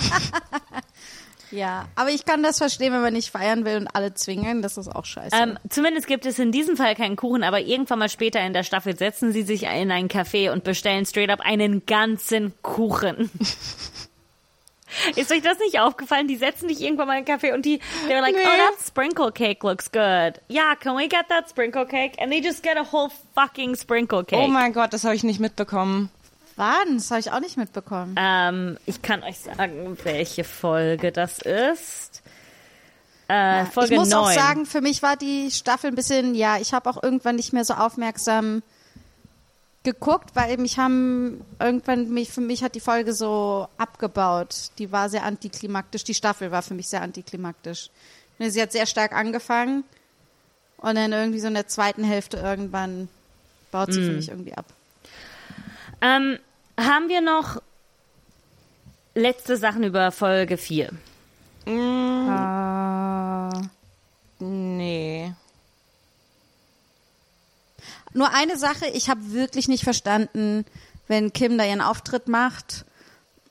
ja, 1.54 1.88
aber 1.95 2.10
ich 2.10 2.26
kann 2.26 2.41
das 2.41 2.58
verstehen, 2.58 2.91
wenn 2.93 3.01
man 3.01 3.14
nicht 3.14 3.30
feiern 3.30 3.64
will 3.64 3.78
und 3.78 3.88
alle 3.88 4.14
zwingen, 4.14 4.62
das 4.62 4.78
ist 4.78 4.88
auch 4.88 5.06
scheiße. 5.06 5.36
Ähm, 5.36 5.60
zumindest 5.70 6.08
gibt 6.08 6.26
es 6.26 6.39
in 6.39 6.51
diesem 6.51 6.76
Fall 6.76 6.95
keinen 6.95 7.16
Kuchen, 7.16 7.43
aber 7.43 7.62
irgendwann 7.62 7.99
mal 7.99 8.10
später 8.10 8.41
in 8.41 8.54
der 8.54 8.64
Staffel 8.64 8.97
setzen 8.97 9.32
sie 9.32 9.43
sich 9.43 9.64
in 9.64 9.91
ein 9.91 10.08
Café 10.08 10.51
und 10.51 10.64
bestellen 10.64 11.06
straight 11.06 11.30
up 11.30 11.41
einen 11.41 11.86
ganzen 11.86 12.54
Kuchen. 12.64 13.30
Ist 15.16 15.32
euch 15.32 15.41
das 15.41 15.60
nicht 15.60 15.80
aufgefallen? 15.80 16.28
Die 16.28 16.36
setzen 16.36 16.68
dich 16.68 16.82
irgendwann 16.82 17.08
mal 17.08 17.18
in 17.18 17.26
einen 17.26 17.39
Café 17.39 17.54
und 17.54 17.66
die, 17.66 17.80
they're 18.08 18.22
like, 18.22 18.36
oh, 18.36 18.43
that 18.43 18.86
sprinkle 18.86 19.32
cake 19.32 19.64
looks 19.64 19.91
good. 19.91 20.39
Yeah, 20.49 20.76
can 20.80 20.95
we 20.95 21.08
get 21.08 21.28
that 21.30 21.49
sprinkle 21.49 21.86
cake? 21.86 22.14
And 22.20 22.32
they 22.32 22.41
just 22.41 22.64
get 22.64 22.78
a 22.78 22.84
whole 22.91 23.10
fucking 23.36 23.76
sprinkle 23.76 24.24
cake. 24.24 24.39
Oh 24.39 24.47
mein 24.47 24.74
Gott, 24.74 24.93
das 24.93 25.04
habe 25.04 25.16
ich 25.16 25.24
nicht 25.24 25.39
mitbekommen. 25.39 26.10
Wann? 26.56 26.97
Das 26.97 27.10
habe 27.12 27.20
ich 27.20 27.32
auch 27.32 27.39
nicht 27.39 27.58
mitbekommen. 27.58 28.16
Ähm, 28.18 28.78
ich 28.86 29.01
kann 29.01 29.24
euch 29.24 29.39
sagen, 29.39 29.97
welche 30.04 30.43
Folge 30.43 31.12
das 31.12 31.39
ist. 31.39 32.22
Äh, 33.28 33.66
Folge 33.66 33.93
ich 33.93 33.99
muss 33.99 34.10
9. 34.10 34.20
auch 34.20 34.32
sagen, 34.32 34.66
für 34.66 34.82
mich 34.82 35.01
war 35.01 35.16
die 35.16 35.49
Staffel 35.51 35.88
ein 35.89 35.95
bisschen, 35.95 36.36
ja, 36.36 36.58
ich 36.60 36.74
habe 36.74 36.89
auch 36.89 37.01
irgendwann 37.01 37.38
nicht 37.38 37.54
mehr 37.54 37.66
so 37.66 37.74
aufmerksam 37.74 38.62
geguckt, 39.84 40.30
weil 40.34 40.58
mich 40.58 40.78
haben 40.78 41.43
irgendwann 41.60 42.10
mich 42.10 42.30
für 42.32 42.39
mich 42.41 42.64
hat 42.64 42.76
die 42.76 42.80
Folge 42.80 43.14
so 43.14 43.68
abgebaut. 43.78 44.70
Die 44.78 44.91
war 44.91 45.10
sehr 45.10 45.24
antiklimaktisch. 45.24 46.04
Die 46.06 46.14
Staffel 46.14 46.51
war 46.51 46.62
für 46.62 46.74
mich 46.74 46.88
sehr 46.88 47.01
antiklimaktisch. 47.01 47.89
Sie 48.39 48.62
hat 48.62 48.72
sehr 48.72 48.86
stark 48.86 49.14
angefangen 49.14 49.84
und 50.78 50.95
dann 50.95 51.12
irgendwie 51.12 51.39
so 51.39 51.47
in 51.47 51.54
der 51.54 51.68
zweiten 51.68 52.04
Hälfte 52.04 52.38
irgendwann 52.38 53.10
baut 53.72 53.91
sie 53.93 53.99
Mm. 54.01 54.06
für 54.06 54.12
mich 54.14 54.30
irgendwie 54.30 54.54
ab. 54.54 54.66
Ähm, 56.04 56.38
haben 56.78 57.08
wir 57.08 57.22
noch 57.22 57.62
letzte 59.16 59.58
Sachen 59.58 59.84
über 59.84 60.12
Folge 60.12 60.58
4? 60.58 60.89
Nee. 64.39 65.34
Nur 68.14 68.34
eine 68.34 68.58
Sache, 68.58 68.88
ich 68.88 69.10
habe 69.10 69.32
wirklich 69.32 69.68
nicht 69.68 69.84
verstanden, 69.84 70.66
wenn 71.08 71.32
Kim 71.32 71.58
da 71.58 71.64
ihren 71.64 71.82
Auftritt 71.82 72.28
macht 72.28 72.86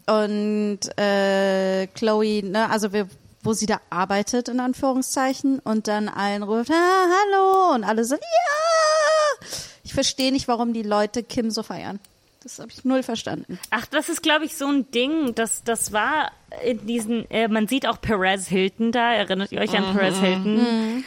und 0.07 0.81
äh, 0.99 1.87
Chloe, 1.89 2.43
ne, 2.45 2.71
also 2.71 2.93
wir, 2.93 3.09
wo 3.43 3.55
sie 3.55 3.67
da 3.67 3.81
arbeitet, 3.91 4.49
in 4.49 4.61
Anführungszeichen, 4.61 5.59
und 5.61 5.89
dann 5.89 6.09
allen 6.09 6.43
ruft, 6.43 6.71
ah, 6.71 6.75
hallo, 6.75 7.75
und 7.75 7.85
alle 7.85 8.05
so, 8.05 8.15
ja! 8.15 9.49
Ich 9.85 9.95
verstehe 9.95 10.33
nicht, 10.33 10.49
warum 10.49 10.73
die 10.73 10.83
Leute 10.83 11.23
Kim 11.23 11.51
so 11.51 11.63
feiern. 11.63 11.99
Das 12.43 12.59
habe 12.59 12.71
ich 12.73 12.85
null 12.85 13.03
verstanden. 13.03 13.59
Ach, 13.71 13.87
das 13.87 14.09
ist, 14.09 14.23
glaube 14.23 14.45
ich, 14.45 14.57
so 14.57 14.67
ein 14.67 14.91
Ding. 14.91 15.35
Das, 15.35 15.63
das 15.65 15.93
war 15.93 16.33
in 16.65 16.85
diesen, 16.87 17.31
äh, 17.31 17.49
man 17.49 17.69
sieht 17.69 17.87
auch 17.87 18.01
Perez 18.01 18.47
Hilton 18.49 18.91
da. 18.93 19.13
Erinnert 19.15 19.53
ihr 19.53 19.61
euch 19.61 19.77
an 19.77 19.93
Perez 19.97 20.19
Hilton? 20.19 21.05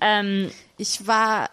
Ähm, 0.00 0.50
Ich 0.76 1.06
war 1.06 1.50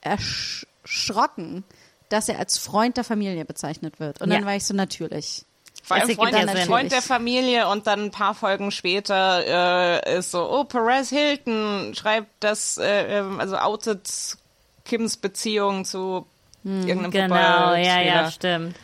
erschrocken, 0.00 1.64
dass 2.08 2.28
er 2.28 2.38
als 2.38 2.58
Freund 2.58 2.96
der 2.96 3.04
Familie 3.04 3.44
bezeichnet 3.44 4.00
wird. 4.00 4.20
Und 4.20 4.30
dann 4.30 4.40
Ja. 4.42 4.46
war 4.46 4.56
ich 4.56 4.64
so 4.64 4.74
natürlich. 4.74 5.44
Vor 5.84 5.96
allem 5.96 6.10
Freund, 6.14 6.32
der. 6.34 6.56
Freund 6.66 6.92
der 6.92 7.02
Familie 7.02 7.68
und 7.68 7.86
dann 7.88 8.04
ein 8.04 8.10
paar 8.12 8.34
Folgen 8.34 8.70
später 8.70 10.00
äh, 10.06 10.18
ist 10.18 10.30
so, 10.30 10.48
oh, 10.48 10.64
Perez 10.64 11.08
Hilton 11.08 11.92
schreibt 11.96 12.28
das, 12.40 12.78
äh, 12.78 13.18
ähm, 13.18 13.40
also 13.40 13.56
outet 13.56 14.36
Kims 14.84 15.16
Beziehung 15.16 15.84
zu 15.84 16.26
irgendeinem 16.64 17.10
Genau, 17.10 17.74
ja, 17.74 18.00
ja, 18.00 18.30
stimmt. 18.30 18.76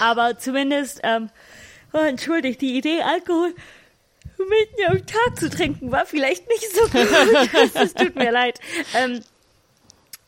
Aber 0.00 0.38
zumindest, 0.38 1.00
ähm, 1.02 1.30
oh, 1.92 1.98
entschuldigt, 1.98 2.60
die 2.60 2.76
Idee, 2.76 3.02
Alkohol 3.02 3.54
mitten 4.38 4.90
am 4.90 5.06
Tag 5.06 5.38
zu 5.38 5.48
trinken, 5.48 5.90
war 5.90 6.06
vielleicht 6.06 6.46
nicht 6.48 6.70
so 6.74 6.82
gut. 6.82 7.74
Es 7.74 7.94
tut 7.94 8.14
mir 8.16 8.30
leid. 8.30 8.60
Ähm, 8.94 9.22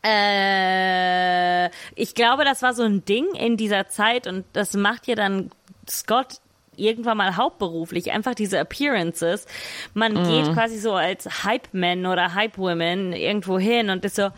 äh, 0.03 1.69
ich 1.95 2.15
glaube, 2.15 2.45
das 2.45 2.61
war 2.61 2.73
so 2.73 2.83
ein 2.83 3.03
Ding 3.05 3.25
in 3.35 3.57
dieser 3.57 3.89
Zeit 3.89 4.27
und 4.27 4.45
das 4.53 4.73
macht 4.73 5.07
ja 5.07 5.15
dann 5.15 5.51
Scott 5.89 6.39
irgendwann 6.75 7.17
mal 7.17 7.35
hauptberuflich, 7.35 8.11
einfach 8.11 8.35
diese 8.35 8.59
Appearances. 8.59 9.47
Man 9.93 10.13
geht 10.13 10.53
quasi 10.53 10.77
so 10.77 10.93
als 10.93 11.43
Hype-Man 11.43 12.05
oder 12.05 12.35
Hype-Woman 12.35 13.13
irgendwo 13.13 13.57
hin 13.57 13.89
und 13.89 14.05
ist 14.05 14.15
so, 14.15 14.29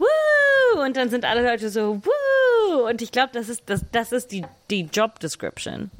Woo! 0.00 0.80
Und 0.82 0.96
dann 0.96 1.10
sind 1.10 1.24
alle 1.24 1.42
Leute 1.44 1.70
so, 1.70 2.00
Woo! 2.04 2.88
Und 2.88 3.02
ich 3.02 3.12
glaube, 3.12 3.30
das 3.32 3.48
ist, 3.48 3.62
das, 3.66 3.82
das 3.92 4.10
ist 4.12 4.32
die, 4.32 4.44
die 4.70 4.82
Job 4.92 5.20
Description. 5.20 5.90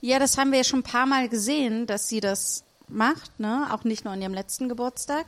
Ja, 0.00 0.18
das 0.18 0.38
haben 0.38 0.50
wir 0.52 0.58
ja 0.58 0.64
schon 0.64 0.80
ein 0.80 0.84
paar 0.84 1.06
Mal 1.06 1.28
gesehen, 1.28 1.86
dass 1.86 2.08
sie 2.08 2.20
das 2.20 2.64
macht, 2.88 3.38
ne? 3.38 3.68
Auch 3.70 3.84
nicht 3.84 4.04
nur 4.04 4.12
an 4.14 4.22
ihrem 4.22 4.34
letzten 4.34 4.68
Geburtstag. 4.68 5.26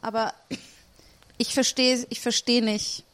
Aber 0.00 0.34
ich 1.38 1.54
verstehe, 1.54 2.06
ich 2.10 2.20
verstehe 2.20 2.62
nicht. 2.64 3.04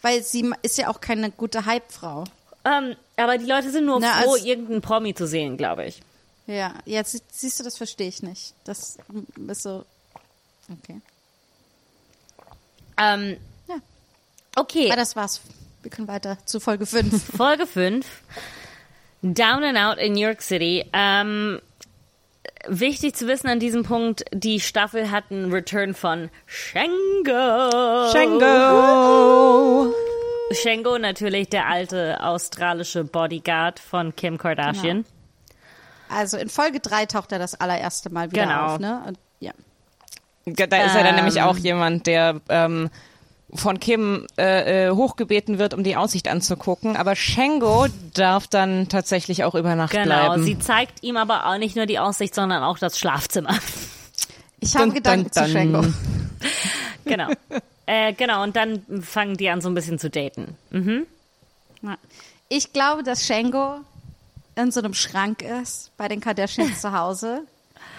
Weil 0.00 0.22
sie 0.22 0.52
ist 0.62 0.78
ja 0.78 0.88
auch 0.88 1.00
keine 1.00 1.30
gute 1.32 1.66
Hype-Frau. 1.66 2.24
Ähm, 2.64 2.94
aber 3.16 3.36
die 3.38 3.46
Leute 3.46 3.70
sind 3.70 3.84
nur 3.86 3.98
Na, 4.00 4.22
froh, 4.22 4.34
als- 4.34 4.44
irgendeinen 4.44 4.80
Promi 4.80 5.14
zu 5.14 5.26
sehen, 5.26 5.56
glaube 5.56 5.86
ich. 5.86 6.00
Ja, 6.46 6.74
jetzt 6.86 7.12
sie- 7.12 7.22
siehst 7.30 7.58
du, 7.60 7.64
das 7.64 7.76
verstehe 7.76 8.08
ich 8.08 8.22
nicht. 8.22 8.54
Das 8.64 8.96
ist 9.48 9.62
so. 9.62 9.84
Okay. 10.82 11.00
Ähm, 12.96 13.30
Ja. 13.32 13.36
Okay, 14.56 14.86
Aber 14.86 14.96
das 14.96 15.16
war's. 15.16 15.40
Wir 15.82 15.90
können 15.90 16.08
weiter 16.08 16.38
zu 16.44 16.60
Folge 16.60 16.86
5. 16.86 17.36
Folge 17.36 17.66
5. 17.66 18.06
Down 19.22 19.64
and 19.64 19.78
Out 19.78 19.98
in 19.98 20.12
New 20.12 20.20
York 20.24 20.42
City. 20.42 20.84
Ähm, 20.92 21.60
wichtig 22.68 23.14
zu 23.16 23.26
wissen 23.26 23.48
an 23.48 23.58
diesem 23.60 23.82
Punkt, 23.84 24.24
die 24.32 24.60
Staffel 24.60 25.10
hat 25.10 25.24
einen 25.30 25.52
Return 25.52 25.94
von 25.94 26.30
Shango. 26.46 28.10
Shango! 28.12 29.94
Shango 30.52 30.98
natürlich 30.98 31.48
der 31.50 31.66
alte 31.68 32.22
australische 32.22 33.04
Bodyguard 33.04 33.78
von 33.80 34.14
Kim 34.16 34.38
Kardashian. 34.38 35.04
Also 36.08 36.38
in 36.38 36.48
Folge 36.48 36.80
3 36.80 37.06
taucht 37.06 37.32
er 37.32 37.38
das 37.38 37.54
allererste 37.60 38.08
Mal 38.10 38.30
wieder 38.32 38.44
Genau. 38.46 38.64
auf, 38.66 38.78
ne? 38.78 39.02
Und, 39.06 39.18
ja. 39.40 39.52
Da 40.46 40.64
ist 40.86 40.94
er 40.94 41.04
dann 41.04 41.16
nämlich 41.16 41.36
Ähm. 41.36 41.42
auch 41.44 41.56
jemand, 41.58 42.06
der 42.06 42.40
ähm, 42.48 42.88
von 43.54 43.80
Kim 43.80 44.26
äh, 44.38 44.88
äh, 44.88 44.90
hochgebeten 44.90 45.58
wird, 45.58 45.72
um 45.74 45.82
die 45.82 45.96
Aussicht 45.96 46.28
anzugucken. 46.28 46.96
Aber 46.96 47.16
Shango 47.16 47.86
darf 48.14 48.46
dann 48.46 48.88
tatsächlich 48.88 49.44
auch 49.44 49.54
über 49.54 49.74
Nacht 49.74 49.92
Genau, 49.92 50.04
bleiben. 50.04 50.44
sie 50.44 50.58
zeigt 50.58 51.02
ihm 51.02 51.16
aber 51.16 51.46
auch 51.46 51.58
nicht 51.58 51.74
nur 51.76 51.86
die 51.86 51.98
Aussicht, 51.98 52.34
sondern 52.34 52.62
auch 52.62 52.78
das 52.78 52.98
Schlafzimmer. 52.98 53.56
Ich 54.60 54.76
habe 54.76 54.92
Gedanken 54.92 55.30
dun, 55.30 55.32
zu 55.32 55.48
Shango. 55.50 55.80
dun. 55.82 55.94
genau. 57.04 57.28
äh, 57.86 58.12
genau, 58.12 58.42
und 58.42 58.54
dann 58.56 58.82
fangen 59.02 59.36
die 59.36 59.48
an 59.48 59.60
so 59.60 59.68
ein 59.68 59.74
bisschen 59.74 59.98
zu 59.98 60.10
daten. 60.10 60.56
Ja. 61.82 61.96
Ich 62.48 62.72
glaube, 62.72 63.02
dass 63.02 63.26
Shango 63.26 63.76
in 64.56 64.70
so 64.72 64.80
einem 64.80 64.94
Schrank 64.94 65.42
ist 65.42 65.90
bei 65.96 66.08
den 66.08 66.20
Kardashians 66.20 66.80
zu 66.80 66.92
Hause 66.92 67.42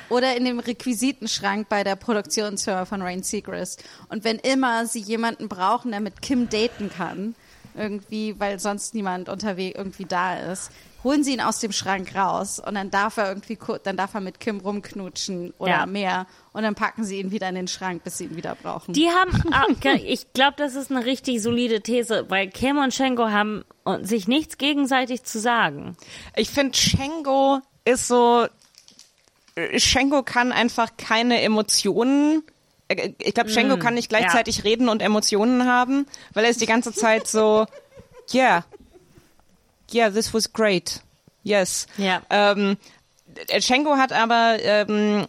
oder 0.09 0.35
in 0.35 0.45
dem 0.45 0.59
Requisitenschrank 0.59 1.69
bei 1.69 1.83
der 1.83 1.95
Produktionsfirma 1.95 2.85
von 2.85 3.01
Rain 3.01 3.23
Seacrest. 3.23 3.83
Und 4.09 4.23
wenn 4.23 4.37
immer 4.39 4.85
sie 4.85 4.99
jemanden 4.99 5.47
brauchen, 5.49 5.91
der 5.91 5.99
mit 5.99 6.21
Kim 6.21 6.49
daten 6.49 6.89
kann, 6.89 7.35
irgendwie, 7.75 8.39
weil 8.39 8.59
sonst 8.59 8.93
niemand 8.95 9.29
unterwegs 9.29 9.77
irgendwie 9.77 10.05
da 10.05 10.37
ist, 10.51 10.71
holen 11.03 11.23
sie 11.23 11.31
ihn 11.31 11.39
aus 11.39 11.59
dem 11.59 11.71
Schrank 11.71 12.13
raus 12.13 12.59
und 12.59 12.75
dann 12.75 12.91
darf 12.91 13.15
er 13.15 13.29
irgendwie, 13.29 13.57
dann 13.83 13.95
darf 13.95 14.15
er 14.15 14.19
mit 14.19 14.41
Kim 14.41 14.59
rumknutschen 14.59 15.53
oder 15.57 15.71
Ja. 15.71 15.85
mehr 15.85 16.27
und 16.51 16.63
dann 16.63 16.75
packen 16.75 17.05
sie 17.05 17.19
ihn 17.19 17.31
wieder 17.31 17.47
in 17.47 17.55
den 17.55 17.67
Schrank, 17.69 18.03
bis 18.03 18.17
sie 18.17 18.25
ihn 18.25 18.35
wieder 18.35 18.55
brauchen. 18.61 18.93
Die 18.93 19.07
haben, 19.07 19.31
ah, 19.53 19.65
ich 20.03 20.33
glaube, 20.33 20.55
das 20.57 20.75
ist 20.75 20.91
eine 20.91 21.05
richtig 21.05 21.41
solide 21.41 21.79
These, 21.81 22.25
weil 22.27 22.49
Kim 22.49 22.79
und 22.79 22.93
Shango 22.93 23.29
haben 23.29 23.63
sich 24.01 24.27
nichts 24.27 24.57
gegenseitig 24.57 25.23
zu 25.23 25.39
sagen. 25.39 25.95
Ich 26.35 26.49
finde, 26.49 26.77
Shango 26.77 27.61
ist 27.85 28.07
so. 28.07 28.47
Shango 29.77 30.23
kann 30.23 30.51
einfach 30.51 30.89
keine 30.97 31.41
Emotionen. 31.41 32.43
äh, 32.87 33.13
Ich 33.19 33.33
glaube, 33.33 33.49
Shango 33.49 33.77
kann 33.77 33.93
nicht 33.93 34.09
gleichzeitig 34.09 34.63
reden 34.63 34.89
und 34.89 35.01
Emotionen 35.01 35.65
haben, 35.67 36.05
weil 36.33 36.43
er 36.45 36.51
ist 36.51 36.61
die 36.61 36.65
ganze 36.65 36.93
Zeit 36.93 37.27
so, 37.27 37.65
yeah, 38.33 38.63
yeah, 39.93 40.09
this 40.09 40.33
was 40.33 40.51
great, 40.53 41.01
yes. 41.43 41.87
Ja. 41.97 42.21
Ähm, 42.29 42.77
äh, 43.47 43.61
Shango 43.61 43.97
hat 43.97 44.11
aber 44.13 44.57
ähm, 44.61 45.27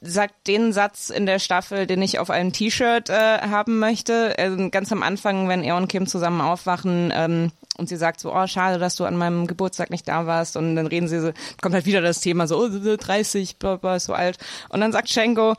sagt 0.00 0.46
den 0.46 0.72
Satz 0.72 1.10
in 1.10 1.26
der 1.26 1.38
Staffel, 1.38 1.86
den 1.86 2.00
ich 2.02 2.18
auf 2.18 2.30
einem 2.30 2.52
T-Shirt 2.52 3.10
äh, 3.10 3.38
haben 3.40 3.78
möchte. 3.78 4.34
Ähm, 4.38 4.70
ganz 4.70 4.92
am 4.92 5.02
Anfang, 5.02 5.48
wenn 5.48 5.62
er 5.62 5.76
und 5.76 5.88
Kim 5.88 6.06
zusammen 6.06 6.40
aufwachen 6.40 7.12
ähm, 7.14 7.52
und 7.78 7.88
sie 7.88 7.96
sagt 7.96 8.20
so, 8.20 8.34
oh, 8.34 8.46
schade, 8.46 8.78
dass 8.78 8.96
du 8.96 9.04
an 9.04 9.16
meinem 9.16 9.46
Geburtstag 9.46 9.90
nicht 9.90 10.08
da 10.08 10.26
warst. 10.26 10.56
Und 10.56 10.76
dann 10.76 10.86
reden 10.86 11.08
sie 11.08 11.20
so, 11.20 11.32
kommt 11.62 11.74
halt 11.74 11.86
wieder 11.86 12.02
das 12.02 12.20
Thema 12.20 12.46
so, 12.46 12.58
oh, 12.58 12.68
30, 12.68 13.56
bla, 13.56 13.76
bla, 13.76 13.96
ist 13.96 14.06
so 14.06 14.14
alt. 14.14 14.38
Und 14.68 14.80
dann 14.80 14.92
sagt 14.92 15.08
Shango, 15.08 15.54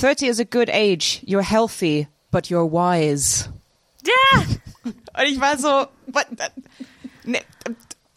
30 0.00 0.28
is 0.28 0.40
a 0.40 0.44
good 0.44 0.70
age, 0.70 1.22
you're 1.26 1.42
healthy, 1.42 2.06
but 2.30 2.46
you're 2.46 2.70
wise. 2.70 3.50
Ja! 4.04 4.44
Und 4.84 5.24
ich 5.26 5.40
war 5.40 5.58
so, 5.58 5.86
what? 6.06 6.26
Ne, 7.24 7.40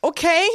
okay. 0.02 0.48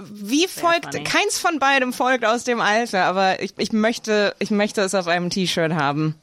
Wie 0.00 0.48
folgt, 0.48 1.04
keins 1.04 1.38
von 1.38 1.58
beidem 1.58 1.92
folgt 1.92 2.24
aus 2.24 2.44
dem 2.44 2.60
Alter, 2.60 3.04
aber 3.04 3.42
ich, 3.42 3.52
ich 3.58 3.72
möchte, 3.72 4.34
ich 4.38 4.50
möchte 4.50 4.80
es 4.80 4.94
auf 4.94 5.08
einem 5.08 5.28
T-Shirt 5.28 5.74
haben. 5.74 6.14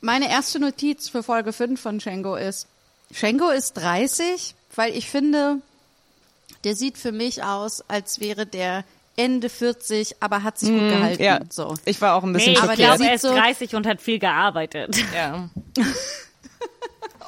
Meine 0.00 0.30
erste 0.30 0.60
Notiz 0.60 1.08
für 1.08 1.24
Folge 1.24 1.52
5 1.52 1.80
von 1.80 1.98
Shango 1.98 2.36
ist, 2.36 2.68
Shango 3.10 3.48
ist 3.48 3.72
30, 3.72 4.54
weil 4.78 4.96
ich 4.96 5.10
finde, 5.10 5.58
der 6.64 6.74
sieht 6.76 6.96
für 6.98 7.12
mich 7.12 7.42
aus, 7.42 7.82
als 7.88 8.20
wäre 8.20 8.46
der 8.46 8.84
Ende 9.16 9.48
40, 9.48 10.22
aber 10.22 10.44
hat 10.44 10.58
sich 10.60 10.68
gut 10.68 10.78
gehalten. 10.88 11.22
Ja, 11.22 11.40
So. 11.50 11.74
ich 11.84 12.00
war 12.00 12.14
auch 12.14 12.22
ein 12.22 12.32
bisschen 12.32 12.52
Nee, 12.52 12.58
ich 12.58 12.62
Aber 12.62 12.76
der 12.76 12.86
glaube, 12.86 12.92
schockiert. 13.04 13.10
er 13.10 13.14
ist 13.16 13.22
so- 13.22 13.34
30 13.34 13.74
und 13.74 13.86
hat 13.86 14.00
viel 14.00 14.18
gearbeitet. 14.20 14.96
Ja. 15.12 15.48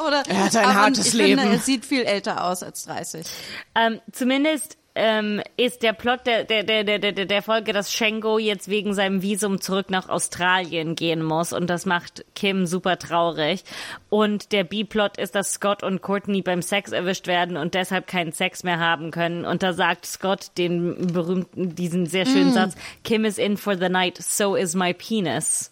Oder, 0.06 0.22
Er 0.28 0.44
hat 0.44 0.56
ein 0.56 0.74
hartes 0.74 1.08
ich 1.08 1.12
Leben. 1.12 1.40
Finde, 1.40 1.54
er 1.56 1.60
sieht 1.60 1.84
viel 1.84 2.02
älter 2.04 2.44
aus 2.44 2.62
als 2.62 2.84
30. 2.84 3.26
Ähm, 3.74 4.00
zumindest 4.12 4.76
ähm, 4.94 5.40
ist 5.56 5.82
der 5.82 5.92
Plot 5.92 6.26
der, 6.26 6.44
der, 6.44 6.64
der, 6.64 6.84
der, 6.84 6.98
der, 6.98 7.12
der 7.26 7.42
Folge, 7.42 7.72
dass 7.72 7.92
Shengo 7.92 8.38
jetzt 8.38 8.68
wegen 8.68 8.92
seinem 8.92 9.22
Visum 9.22 9.60
zurück 9.60 9.90
nach 9.90 10.08
Australien 10.08 10.96
gehen 10.96 11.22
muss 11.22 11.52
und 11.52 11.68
das 11.68 11.86
macht 11.86 12.24
Kim 12.34 12.66
super 12.66 12.98
traurig. 12.98 13.64
Und 14.08 14.52
der 14.52 14.64
B-Plot 14.64 15.16
ist, 15.18 15.34
dass 15.34 15.52
Scott 15.52 15.82
und 15.82 16.02
Courtney 16.02 16.42
beim 16.42 16.62
Sex 16.62 16.92
erwischt 16.92 17.26
werden 17.26 17.56
und 17.56 17.74
deshalb 17.74 18.06
keinen 18.06 18.32
Sex 18.32 18.64
mehr 18.64 18.78
haben 18.78 19.10
können. 19.10 19.44
Und 19.44 19.62
da 19.62 19.72
sagt 19.72 20.06
Scott 20.06 20.50
den 20.58 21.12
berühmten, 21.12 21.74
diesen 21.74 22.06
sehr 22.06 22.26
schönen 22.26 22.52
Satz, 22.52 22.74
Kim 23.04 23.24
is 23.24 23.38
in 23.38 23.56
for 23.56 23.76
the 23.76 23.88
night, 23.88 24.18
so 24.18 24.56
is 24.56 24.74
my 24.74 24.92
penis. 24.92 25.70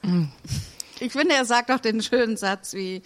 Ich 1.01 1.13
finde, 1.13 1.35
er 1.35 1.45
sagt 1.45 1.71
auch 1.71 1.81
den 1.81 2.03
schönen 2.03 2.37
Satz 2.37 2.75
wie 2.75 3.03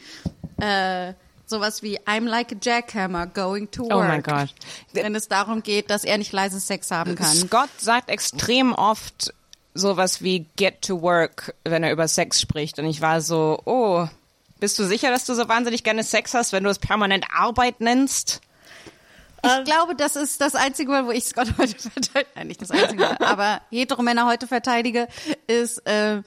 äh, 0.60 1.14
sowas 1.52 1.82
wie 1.82 1.98
I'm 2.00 2.26
like 2.26 2.50
a 2.50 2.56
jackhammer 2.60 3.26
going 3.26 3.70
to 3.72 3.84
work. 3.84 3.92
Oh 3.92 4.02
mein 4.02 4.22
Gott. 4.22 4.48
Wenn 4.92 5.14
es 5.14 5.28
darum 5.28 5.62
geht, 5.62 5.90
dass 5.90 6.02
er 6.02 6.18
nicht 6.18 6.32
leise 6.32 6.58
Sex 6.58 6.90
haben 6.90 7.14
kann. 7.14 7.34
Scott 7.34 7.70
sagt 7.78 8.08
extrem 8.08 8.72
oft 8.74 9.32
sowas 9.74 10.22
wie 10.22 10.46
get 10.56 10.82
to 10.82 11.00
work, 11.00 11.54
wenn 11.64 11.84
er 11.84 11.92
über 11.92 12.08
Sex 12.08 12.40
spricht. 12.40 12.78
Und 12.78 12.86
ich 12.86 13.00
war 13.00 13.20
so, 13.20 13.60
oh, 13.64 14.08
bist 14.58 14.78
du 14.78 14.84
sicher, 14.84 15.10
dass 15.10 15.24
du 15.24 15.34
so 15.34 15.48
wahnsinnig 15.48 15.84
gerne 15.84 16.04
Sex 16.04 16.34
hast, 16.34 16.52
wenn 16.52 16.64
du 16.64 16.70
es 16.70 16.78
permanent 16.78 17.26
Arbeit 17.34 17.80
nennst? 17.80 18.40
Ich 19.44 19.64
glaube, 19.64 19.96
das 19.96 20.14
ist 20.14 20.40
das 20.40 20.54
einzige 20.54 20.90
Mal, 20.90 21.04
wo 21.06 21.10
ich 21.10 21.24
Scott 21.24 21.48
heute 21.58 21.76
verteidige, 21.76 22.30
nein, 22.36 22.46
nicht 22.46 22.62
das 22.62 22.70
einzige 22.70 23.02
Mal, 23.02 23.16
aber 23.18 23.60
Heteromänner 23.70 24.26
heute 24.26 24.46
verteidige, 24.46 25.08
ist, 25.48 25.84
äh, 25.86 26.22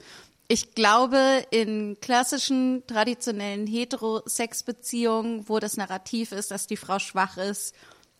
ich 0.48 0.74
glaube, 0.74 1.44
in 1.50 1.96
klassischen, 2.00 2.84
traditionellen 2.86 3.66
Heterosexbeziehungen, 3.66 5.48
wo 5.48 5.58
das 5.58 5.76
Narrativ 5.76 6.32
ist, 6.32 6.50
dass 6.50 6.66
die 6.66 6.76
Frau 6.76 6.98
schwach 6.98 7.36
ist 7.36 7.74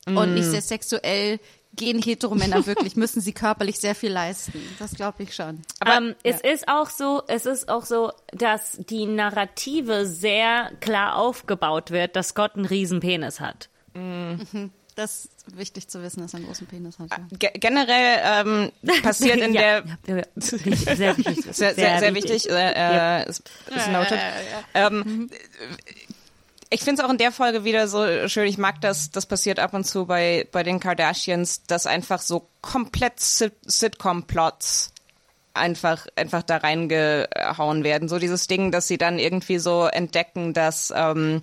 und 0.06 0.34
nicht 0.34 0.44
sehr 0.46 0.62
sexuell, 0.62 1.40
gehen 1.74 2.00
Heteromänner 2.00 2.64
wirklich, 2.66 2.96
müssen 2.96 3.20
sie 3.20 3.32
körperlich 3.32 3.78
sehr 3.78 3.94
viel 3.94 4.12
leisten. 4.12 4.60
Das 4.78 4.94
glaube 4.94 5.24
ich 5.24 5.34
schon. 5.34 5.62
Aber- 5.80 5.96
ähm, 5.96 6.14
es 6.22 6.40
ist 6.40 6.68
auch 6.68 6.88
so, 6.90 7.22
es 7.26 7.44
ist 7.46 7.68
auch 7.68 7.84
so, 7.84 8.12
dass 8.32 8.78
die 8.88 9.06
Narrative 9.06 10.06
sehr 10.06 10.70
klar 10.80 11.16
aufgebaut 11.16 11.90
wird, 11.90 12.16
dass 12.16 12.28
Scott 12.28 12.54
einen 12.54 12.66
riesen 12.66 13.00
Penis 13.00 13.40
hat. 13.40 13.68
Das 14.96 15.26
ist 15.26 15.58
wichtig 15.58 15.88
zu 15.88 16.02
wissen, 16.02 16.22
dass 16.22 16.32
er 16.32 16.38
einen 16.38 16.46
großen 16.46 16.66
Penis 16.66 16.98
hat. 16.98 17.10
Ja. 17.10 17.18
Ge 17.38 17.50
generell 17.54 18.18
ähm, 18.24 18.72
passiert 19.02 19.38
in 19.40 19.52
ja, 19.52 19.82
der 19.82 19.84
ja, 20.06 20.16
ja, 20.16 20.22
wichtig, 20.34 20.96
sehr 20.96 21.16
wichtig. 21.18 21.44
sehr, 21.54 21.74
sehr, 21.74 21.98
sehr 21.98 22.14
wichtig, 22.14 22.48
äh, 22.48 23.20
äh, 23.22 23.28
ist, 23.28 23.42
ist 23.66 23.88
noted. 23.88 24.18
Ähm, 24.72 25.30
ich 26.70 26.82
finde 26.82 27.02
es 27.02 27.06
auch 27.06 27.12
in 27.12 27.18
der 27.18 27.30
Folge 27.30 27.64
wieder 27.64 27.88
so 27.88 28.26
schön. 28.28 28.48
Ich 28.48 28.56
mag 28.56 28.80
das, 28.80 29.10
das 29.10 29.26
passiert 29.26 29.58
ab 29.58 29.74
und 29.74 29.84
zu 29.84 30.06
bei, 30.06 30.48
bei 30.50 30.62
den 30.62 30.80
Kardashians, 30.80 31.64
dass 31.64 31.86
einfach 31.86 32.22
so 32.22 32.48
komplett 32.62 33.20
Sit 33.20 33.52
Sitcom-Plots 33.66 34.92
einfach, 35.52 36.06
einfach 36.16 36.42
da 36.42 36.56
reingehauen 36.56 37.84
werden. 37.84 38.08
So 38.08 38.18
dieses 38.18 38.46
Ding, 38.46 38.72
dass 38.72 38.88
sie 38.88 38.96
dann 38.96 39.18
irgendwie 39.18 39.58
so 39.58 39.84
entdecken, 39.84 40.54
dass, 40.54 40.92
ähm, 40.96 41.42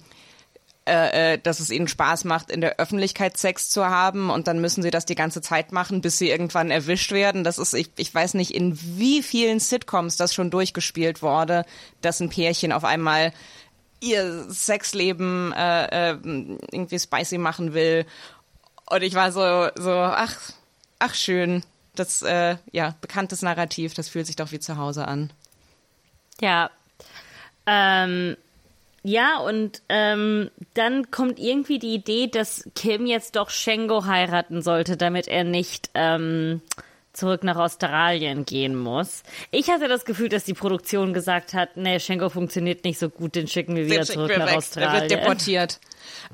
äh, 0.85 1.33
äh, 1.33 1.37
dass 1.37 1.61
es 1.61 1.69
ihnen 1.69 1.87
Spaß 1.87 2.25
macht, 2.25 2.51
in 2.51 2.59
der 2.59 2.77
Öffentlichkeit 2.77 3.37
Sex 3.37 3.69
zu 3.69 3.85
haben 3.85 4.29
und 4.29 4.47
dann 4.47 4.59
müssen 4.59 4.83
sie 4.83 4.91
das 4.91 5.05
die 5.05 5.15
ganze 5.15 5.41
Zeit 5.41 5.71
machen, 5.71 6.01
bis 6.01 6.17
sie 6.17 6.29
irgendwann 6.29 6.71
erwischt 6.71 7.13
werden. 7.13 7.45
Das 7.45 7.57
ist, 7.57 7.73
ich, 7.73 7.89
ich 7.95 8.13
weiß 8.13 8.33
nicht, 8.33 8.53
in 8.53 8.77
wie 8.81 9.23
vielen 9.23 9.61
Sitcoms 9.61 10.17
das 10.17 10.33
schon 10.33 10.49
durchgespielt 10.49 11.21
wurde, 11.21 11.65
dass 12.01 12.19
ein 12.19 12.29
Pärchen 12.29 12.73
auf 12.73 12.83
einmal 12.83 13.31
ihr 14.01 14.45
Sexleben 14.49 15.53
äh, 15.53 16.11
äh, 16.11 16.17
irgendwie 16.71 16.99
spicy 16.99 17.37
machen 17.37 17.73
will. 17.73 18.05
Und 18.85 19.03
ich 19.03 19.13
war 19.13 19.31
so, 19.31 19.69
so, 19.75 19.93
ach, 19.93 20.37
ach 20.99 21.15
schön. 21.15 21.63
Das, 21.95 22.23
äh, 22.23 22.57
ja, 22.71 22.95
bekanntes 22.99 23.41
Narrativ, 23.41 23.93
das 23.93 24.09
fühlt 24.09 24.27
sich 24.27 24.35
doch 24.35 24.51
wie 24.51 24.59
zu 24.59 24.77
Hause 24.77 25.07
an. 25.07 25.31
Ja. 26.41 26.71
Ähm, 27.65 28.35
ja, 29.03 29.39
und 29.39 29.81
ähm, 29.89 30.49
dann 30.73 31.11
kommt 31.11 31.39
irgendwie 31.39 31.77
die 31.79 31.93
Idee, 31.93 32.27
dass 32.27 32.69
Kim 32.75 33.05
jetzt 33.05 33.35
doch 33.35 33.49
Shengo 33.49 34.05
heiraten 34.05 34.61
sollte, 34.61 34.95
damit 34.97 35.27
er 35.27 35.43
nicht 35.43 35.89
ähm, 35.93 36.61
zurück 37.11 37.43
nach 37.43 37.57
Australien 37.57 38.45
gehen 38.45 38.75
muss. 38.75 39.23
Ich 39.51 39.69
hatte 39.69 39.87
das 39.87 40.05
Gefühl, 40.05 40.29
dass 40.29 40.45
die 40.45 40.53
Produktion 40.55 41.13
gesagt 41.13 41.53
hat, 41.53 41.77
nee, 41.77 41.99
Shengo 41.99 42.29
funktioniert 42.29 42.83
nicht 42.85 42.97
so 42.97 43.09
gut, 43.09 43.35
den 43.35 43.47
schicken 43.47 43.75
wir 43.75 43.85
wieder 43.85 43.97
Den 43.97 44.05
zurück 44.05 44.29
wir 44.29 44.39
nach 44.39 44.47
weg. 44.47 44.55
Australien. 44.57 44.93
Er 44.95 45.01
wird 45.01 45.11
deportiert. 45.11 45.79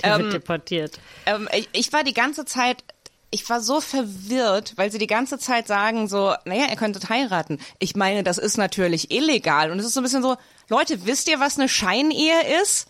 Der 0.04 0.16
Ähm, 0.16 0.22
wird 0.24 0.34
deportiert. 0.34 1.00
Ähm, 1.26 1.50
ich, 1.54 1.70
ich 1.74 1.92
war 1.94 2.04
die 2.04 2.14
ganze 2.14 2.46
Zeit, 2.46 2.84
ich 3.32 3.48
war 3.50 3.62
so 3.62 3.80
verwirrt, 3.80 4.74
weil 4.76 4.92
sie 4.92 4.98
die 4.98 5.08
ganze 5.08 5.38
Zeit 5.38 5.68
sagen 5.68 6.08
so, 6.08 6.34
naja, 6.46 6.66
ihr 6.70 6.76
könntet 6.76 7.10
heiraten. 7.10 7.60
Ich 7.78 7.96
meine, 7.96 8.24
das 8.24 8.38
ist 8.38 8.58
natürlich 8.58 9.12
illegal. 9.12 9.72
Und 9.72 9.80
es 9.80 9.86
ist 9.86 9.94
so 9.94 10.00
ein 10.00 10.04
bisschen 10.04 10.24
so, 10.24 10.36
Leute, 10.68 11.06
wisst 11.06 11.28
ihr, 11.28 11.40
was 11.40 11.58
eine 11.60 11.70
Scheinehe 11.70 12.62
ist? 12.62 12.88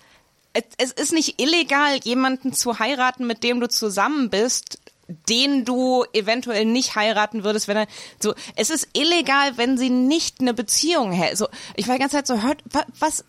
Es, 0.78 0.92
ist 0.92 1.14
nicht 1.14 1.40
illegal, 1.42 1.98
jemanden 2.04 2.54
zu 2.54 2.80
heiraten, 2.80 3.28
mit 3.28 3.44
dem 3.44 3.60
du 3.60 3.68
zusammen 3.70 4.30
bist, 4.30 4.80
den 5.28 5.66
du 5.66 6.06
eventuell 6.14 6.66
nicht 6.66 6.96
heiraten 6.96 7.44
würdest, 7.44 7.68
wenn 7.68 7.78
er 7.78 7.88
so. 8.22 8.34
Es 8.56 8.70
ist 8.70 8.88
illegal, 8.94 9.58
wenn 9.58 9.78
sie 9.78 9.90
nicht 9.90 10.40
eine 10.40 10.54
Beziehung 10.54 11.12
hätte. 11.12 11.36
So, 11.36 11.48
ich 11.76 11.88
war 11.88 11.96
die 11.96 12.00
ganze 12.02 12.16
Zeit 12.18 12.28
so, 12.28 12.42
hört, 12.44 12.62
wa- 12.72 12.86
was, 13.00 13.26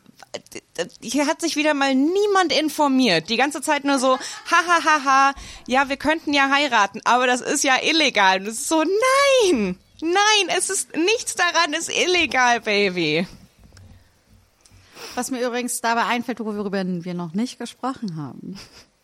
hier 1.03 1.26
hat 1.26 1.41
sich 1.41 1.57
wieder 1.57 1.74
mal 1.74 1.95
niemand 1.95 2.53
informiert. 2.53 3.28
Die 3.28 3.37
ganze 3.37 3.61
Zeit 3.62 3.85
nur 3.85 3.99
so, 3.99 4.16
ha, 4.16 4.66
ha, 4.66 4.85
ha, 4.85 5.05
ha, 5.05 5.35
ja, 5.66 5.89
wir 5.89 5.97
könnten 5.97 6.33
ja 6.33 6.51
heiraten, 6.51 7.01
aber 7.05 7.26
das 7.26 7.41
ist 7.41 7.64
ja 7.64 7.76
illegal. 7.83 8.41
Und 8.41 8.47
es 8.47 8.61
ist 8.61 8.68
so, 8.68 8.83
nein, 8.83 9.78
nein, 10.01 10.57
es 10.57 10.70
ist, 10.70 10.97
nichts 10.97 11.35
daran 11.35 11.72
ist 11.72 11.91
illegal, 11.91 12.61
Baby. 12.61 13.26
Was 15.14 15.31
mir 15.31 15.45
übrigens 15.45 15.81
dabei 15.81 16.05
einfällt, 16.05 16.41
worüber 16.41 16.85
wir 16.85 17.14
noch 17.14 17.35
nicht 17.35 17.59
gesprochen 17.59 18.16
haben, 18.16 18.59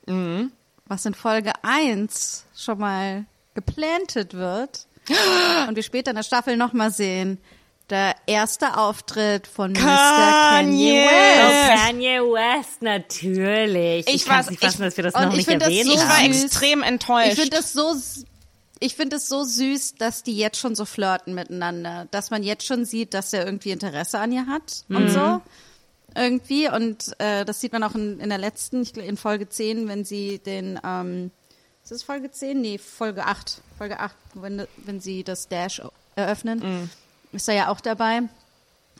Mhm. 0.06 0.52
was 0.86 1.04
in 1.04 1.14
Folge 1.14 1.52
1 1.62 2.44
schon 2.56 2.78
mal 2.78 3.24
geplantet 3.54 4.34
wird 4.34 4.86
und 5.68 5.74
wir 5.74 5.82
später 5.82 6.10
in 6.12 6.16
der 6.16 6.22
Staffel 6.22 6.56
nochmal 6.56 6.92
sehen, 6.92 7.38
der 7.90 8.14
erste 8.26 8.76
Auftritt 8.78 9.46
von 9.46 9.72
Mr. 9.72 9.78
Kanye 9.78 11.04
Kanye. 11.04 11.06
Oh, 11.06 11.48
West. 11.70 11.82
Kanye 11.84 12.20
West, 12.20 12.82
natürlich. 12.82 14.06
Ich 14.08 14.14
Ich, 14.14 14.24
kann 14.26 14.44
nicht 14.46 14.60
fassen, 14.60 14.82
ich- 14.82 14.86
dass 14.88 14.96
wir 14.96 15.04
das 15.04 15.14
noch 15.14 15.30
ich 15.32 15.46
nicht 15.46 15.48
erwähnt 15.62 15.86
so 15.86 15.94
Ich 15.94 16.00
war 16.00 16.24
extrem 16.24 16.82
enttäuscht. 16.82 17.32
Ich 17.32 17.40
finde 17.40 17.56
das 17.56 17.72
so, 17.72 17.94
ich 18.80 18.94
finde 18.96 19.16
es 19.16 19.28
so 19.28 19.44
süß, 19.44 19.94
dass 19.96 20.22
die 20.22 20.36
jetzt 20.36 20.58
schon 20.58 20.74
so 20.74 20.84
flirten 20.84 21.34
miteinander, 21.34 22.08
dass 22.10 22.30
man 22.30 22.42
jetzt 22.42 22.66
schon 22.66 22.84
sieht, 22.84 23.14
dass 23.14 23.32
er 23.32 23.44
irgendwie 23.46 23.70
Interesse 23.70 24.18
an 24.18 24.32
ihr 24.32 24.46
hat 24.46 24.84
und 24.88 25.08
so. 25.10 25.40
Irgendwie. 26.14 26.68
Und 26.68 27.14
äh, 27.18 27.44
das 27.44 27.60
sieht 27.60 27.72
man 27.72 27.82
auch 27.82 27.94
in, 27.94 28.18
in 28.20 28.30
der 28.30 28.38
letzten, 28.38 28.82
ich 28.82 28.94
glaub, 28.94 29.06
in 29.06 29.16
Folge 29.16 29.48
10, 29.48 29.86
wenn 29.86 30.04
sie 30.04 30.38
den, 30.38 30.80
ähm, 30.84 31.30
ist 31.82 31.92
das 31.92 32.02
Folge 32.02 32.30
10? 32.30 32.60
Nee, 32.60 32.78
Folge 32.78 33.24
8. 33.26 33.60
Folge 33.78 34.00
8, 34.00 34.14
wenn, 34.34 34.66
wenn 34.78 34.98
sie 35.00 35.22
das 35.24 35.46
Dash 35.48 35.80
eröffnen. 36.16 36.90
Ist 37.32 37.48
er 37.48 37.54
ja 37.54 37.68
auch 37.68 37.80
dabei. 37.80 38.22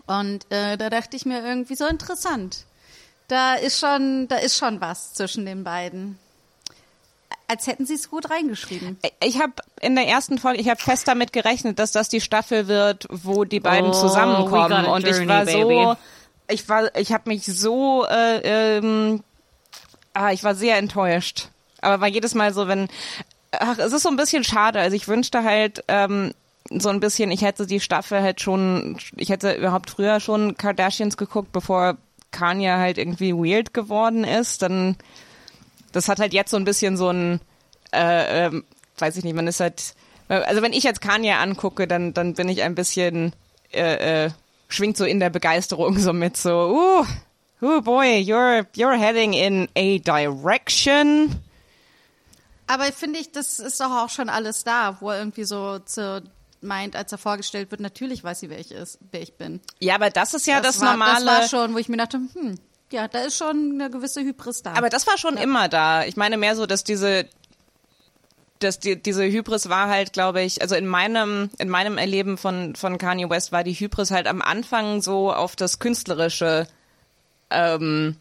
Und 0.07 0.51
äh, 0.53 0.77
da 0.77 0.91
dachte 0.91 1.17
ich 1.17 1.27
mir 1.27 1.45
irgendwie 1.45 1.75
so 1.75 1.87
interessant. 1.87 2.65
Da 3.29 3.55
ist 3.55 3.81
schon, 3.81 4.29
da 4.29 4.37
ist 4.37 4.57
schon 4.57 4.81
was 4.81 5.15
zwischen 5.15 5.47
den 5.47 5.65
beiden. 5.65 6.19
Als 7.49 7.67
hätten 7.67 7.87
sie 7.87 7.95
es 7.95 8.11
gut 8.11 8.29
reingeschrieben. 8.31 8.99
ich 9.23 9.41
habe 9.41 9.53
in 9.81 9.95
der 9.95 10.07
ersten 10.09 10.39
Folge, 10.39 10.61
ich 10.61 10.69
habe 10.69 10.81
fest 10.81 11.07
damit 11.07 11.33
gerechnet, 11.33 11.79
dass 11.79 11.93
das 11.93 12.09
die 12.09 12.21
Staffel 12.21 12.67
wird, 12.67 13.07
wo 13.11 13.45
die 13.45 13.61
beiden 13.61 13.91
Oh, 13.91 13.95
zusammenkommen. 13.95 14.87
Und 14.87 15.07
ich 15.07 15.17
journey, 15.17 15.29
war 15.29 15.47
so, 15.47 15.69
baby. 15.69 15.97
ich 16.49 16.69
war, 16.69 16.95
ich 16.97 17.13
habe 17.13 17.29
mich 17.29 17.45
so, 17.47 18.05
äh, 18.07 18.79
ähm, 18.79 19.23
ah, 20.13 20.33
ich 20.33 20.43
war 20.43 20.55
sehr 20.57 20.77
enttäuscht. 20.77 21.49
Aber 21.81 22.01
war 22.01 22.09
jedes 22.09 22.35
Mal 22.35 22.53
so, 22.53 22.67
wenn, 22.67 22.89
ach, 23.53 23.79
es 23.79 23.93
ist 23.93 24.03
so 24.03 24.09
ein 24.09 24.17
bisschen 24.17 24.43
schade. 24.43 24.81
Also 24.81 24.97
ich 24.97 25.07
wünschte 25.07 25.45
halt 25.45 25.85
ähm, 25.89 26.33
so 26.71 26.89
ein 26.89 27.01
bisschen, 27.01 27.31
ich 27.31 27.43
hätte 27.43 27.67
die 27.67 27.81
Staffel 27.81 28.23
halt 28.23 28.41
schon, 28.41 28.99
ich 29.17 29.31
hätte 29.31 29.53
überhaupt 29.53 29.91
früher 29.91 30.21
schon 30.21 30.57
Kardashians 30.57 31.17
geguckt, 31.17 31.53
bevor 31.53 31.97
Kanye 32.31 32.73
halt 32.73 32.99
irgendwie 32.99 33.33
weird 33.33 33.73
geworden 33.75 34.25
ist. 34.25 34.63
Dann 34.63 34.97
das 35.97 36.09
hat 36.09 36.21
halt 36.21 36.35
jetzt 36.35 36.51
so 36.51 36.57
ein 36.59 36.65
bisschen 36.65 36.97
so 36.97 37.09
ein, 37.09 37.41
äh, 37.93 38.47
ähm, 38.47 38.65
weiß 38.99 39.17
ich 39.17 39.25
nicht, 39.25 39.35
man 39.35 39.47
ist 39.47 39.61
halt, 39.61 39.95
also 40.29 40.61
wenn 40.61 40.73
ich 40.73 40.85
jetzt 40.85 41.01
Kanye 41.01 41.33
angucke, 41.33 41.87
dann, 41.87 42.13
dann 42.13 42.35
bin 42.35 42.49
ich 42.49 42.63
ein 42.63 42.75
bisschen, 42.75 43.33
äh, 43.73 44.27
äh, 44.27 44.31
schwingt 44.69 44.97
so 44.97 45.05
in 45.05 45.21
der 45.21 45.31
Begeisterung 45.31 45.99
so 45.99 46.13
mit 46.13 46.37
so, 46.37 46.51
uh, 47.01 47.07
oh 47.63 47.81
boy, 47.81 48.19
you're, 48.19 48.67
you're 48.77 48.99
heading 48.99 49.33
in 49.33 49.69
a 49.75 49.99
direction. 49.99 51.41
Aber 52.67 52.85
finde 52.93 53.21
ich, 53.21 53.33
das 53.33 53.59
ist 53.59 53.81
doch 53.81 53.91
auch 53.91 54.11
schon 54.11 54.29
alles 54.29 54.65
da, 54.65 54.99
wo 55.01 55.11
er 55.11 55.21
irgendwie 55.21 55.45
so 55.45 55.79
zu, 55.79 56.23
meint, 56.61 56.97
als 56.97 57.13
er 57.13 57.19
vorgestellt 57.19 57.71
wird, 57.71 57.81
natürlich 57.81 58.25
weiß 58.25 58.41
sie, 58.41 58.51
wer 58.51 58.59
ich 58.59 58.73
ist, 58.73 58.99
wer 59.11 59.23
ich 59.23 59.35
bin. 59.35 59.61
Ja, 59.79 59.95
aber 59.95 60.11
das 60.11 60.35
ist 60.35 60.47
ja 60.47 60.61
das, 60.61 60.81
war, 60.81 60.93
normale. 60.93 61.25
Das 61.25 61.53
war 61.53 61.61
schon, 61.61 61.75
wo 61.75 61.79
ich 61.79 61.89
mir 61.89 61.97
dachte, 61.97 62.19
hm, 62.19 62.59
Ja, 62.93 63.09
da 63.09 63.21
ist 63.21 63.37
schon 63.37 63.73
eine 63.75 63.91
gewisse 63.91 64.21
Hybris 64.23 64.63
da. 64.63 64.73
Aber 64.75 64.89
das 64.89 65.07
war 65.07 65.19
schon 65.19 65.37
immer 65.37 65.69
da. 65.69 66.05
Ich 66.05 66.17
meine 66.17 66.37
mehr 66.37 66.57
so, 66.57 66.67
dass 66.67 66.85
diese 66.85 67.27
dass 68.59 68.79
die, 68.79 69.01
diese 69.01 69.25
Hybris 69.25 69.69
war 69.69 69.89
halt, 69.89 70.15
glaube 70.15 70.41
ich, 70.43 70.63
also 70.63 70.75
in 70.77 70.87
meinem 70.87 71.51
in 71.59 71.69
meinem 71.69 71.99
Erleben 71.99 72.39
von 72.39 72.75
von 72.75 72.99
Kanye 72.99 73.29
West 73.29 73.53
war 73.53 73.65
die 73.65 73.75
Hybris 73.75 74.11
halt 74.11 74.27
am 74.27 74.41
Anfang 74.41 75.03
so 75.03 75.33
auf 75.33 75.57
das 75.57 75.79
künstlerische 75.79 76.67
ähm, 77.51 78.17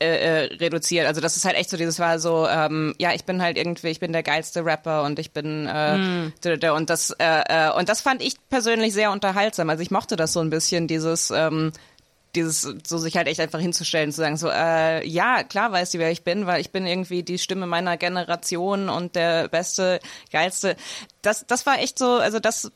äh, 0.00 0.06
äh, 0.46 0.54
reduziert. 0.56 1.06
Also 1.06 1.20
das 1.20 1.36
ist 1.36 1.44
halt 1.44 1.56
echt 1.56 1.70
so, 1.70 1.76
dieses 1.76 1.98
war 1.98 2.18
so, 2.18 2.48
ähm, 2.48 2.94
ja, 2.98 3.12
ich 3.12 3.24
bin 3.24 3.40
halt 3.40 3.56
irgendwie, 3.56 3.88
ich 3.88 4.00
bin 4.00 4.12
der 4.12 4.22
geilste 4.22 4.64
Rapper 4.64 5.04
und 5.04 5.18
ich 5.18 5.30
bin 5.32 5.66
äh, 5.66 6.30
d- 6.58 6.68
und 6.70 6.90
das 6.90 7.10
äh, 7.18 7.68
äh, 7.68 7.72
und 7.72 7.88
das 7.88 8.00
fand 8.00 8.20
ich 8.22 8.34
persönlich 8.48 8.92
sehr 8.92 9.12
unterhaltsam. 9.12 9.70
Also 9.70 9.82
ich 9.82 9.90
mochte 9.90 10.16
das 10.16 10.32
so 10.32 10.40
ein 10.40 10.50
bisschen, 10.50 10.88
dieses 10.88 11.30
ähm, 11.30 11.72
dieses 12.34 12.62
so 12.84 12.98
sich 12.98 13.16
halt 13.16 13.28
echt 13.28 13.40
einfach 13.40 13.60
hinzustellen, 13.60 14.10
zu 14.10 14.16
sagen 14.18 14.36
so, 14.36 14.48
äh, 14.50 15.06
ja, 15.06 15.44
klar 15.44 15.70
weiß 15.70 15.90
die, 15.90 15.98
wer 15.98 16.10
ich 16.10 16.24
bin, 16.24 16.46
weil 16.46 16.60
ich 16.60 16.70
bin 16.72 16.86
irgendwie 16.86 17.22
die 17.22 17.38
Stimme 17.38 17.66
meiner 17.66 17.96
Generation 17.96 18.88
und 18.88 19.14
der 19.14 19.48
beste, 19.48 20.00
geilste. 20.32 20.76
Das, 21.22 21.46
das 21.46 21.64
war 21.66 21.78
echt 21.78 21.98
so, 21.98 22.14
also 22.14 22.40
das, 22.40 22.72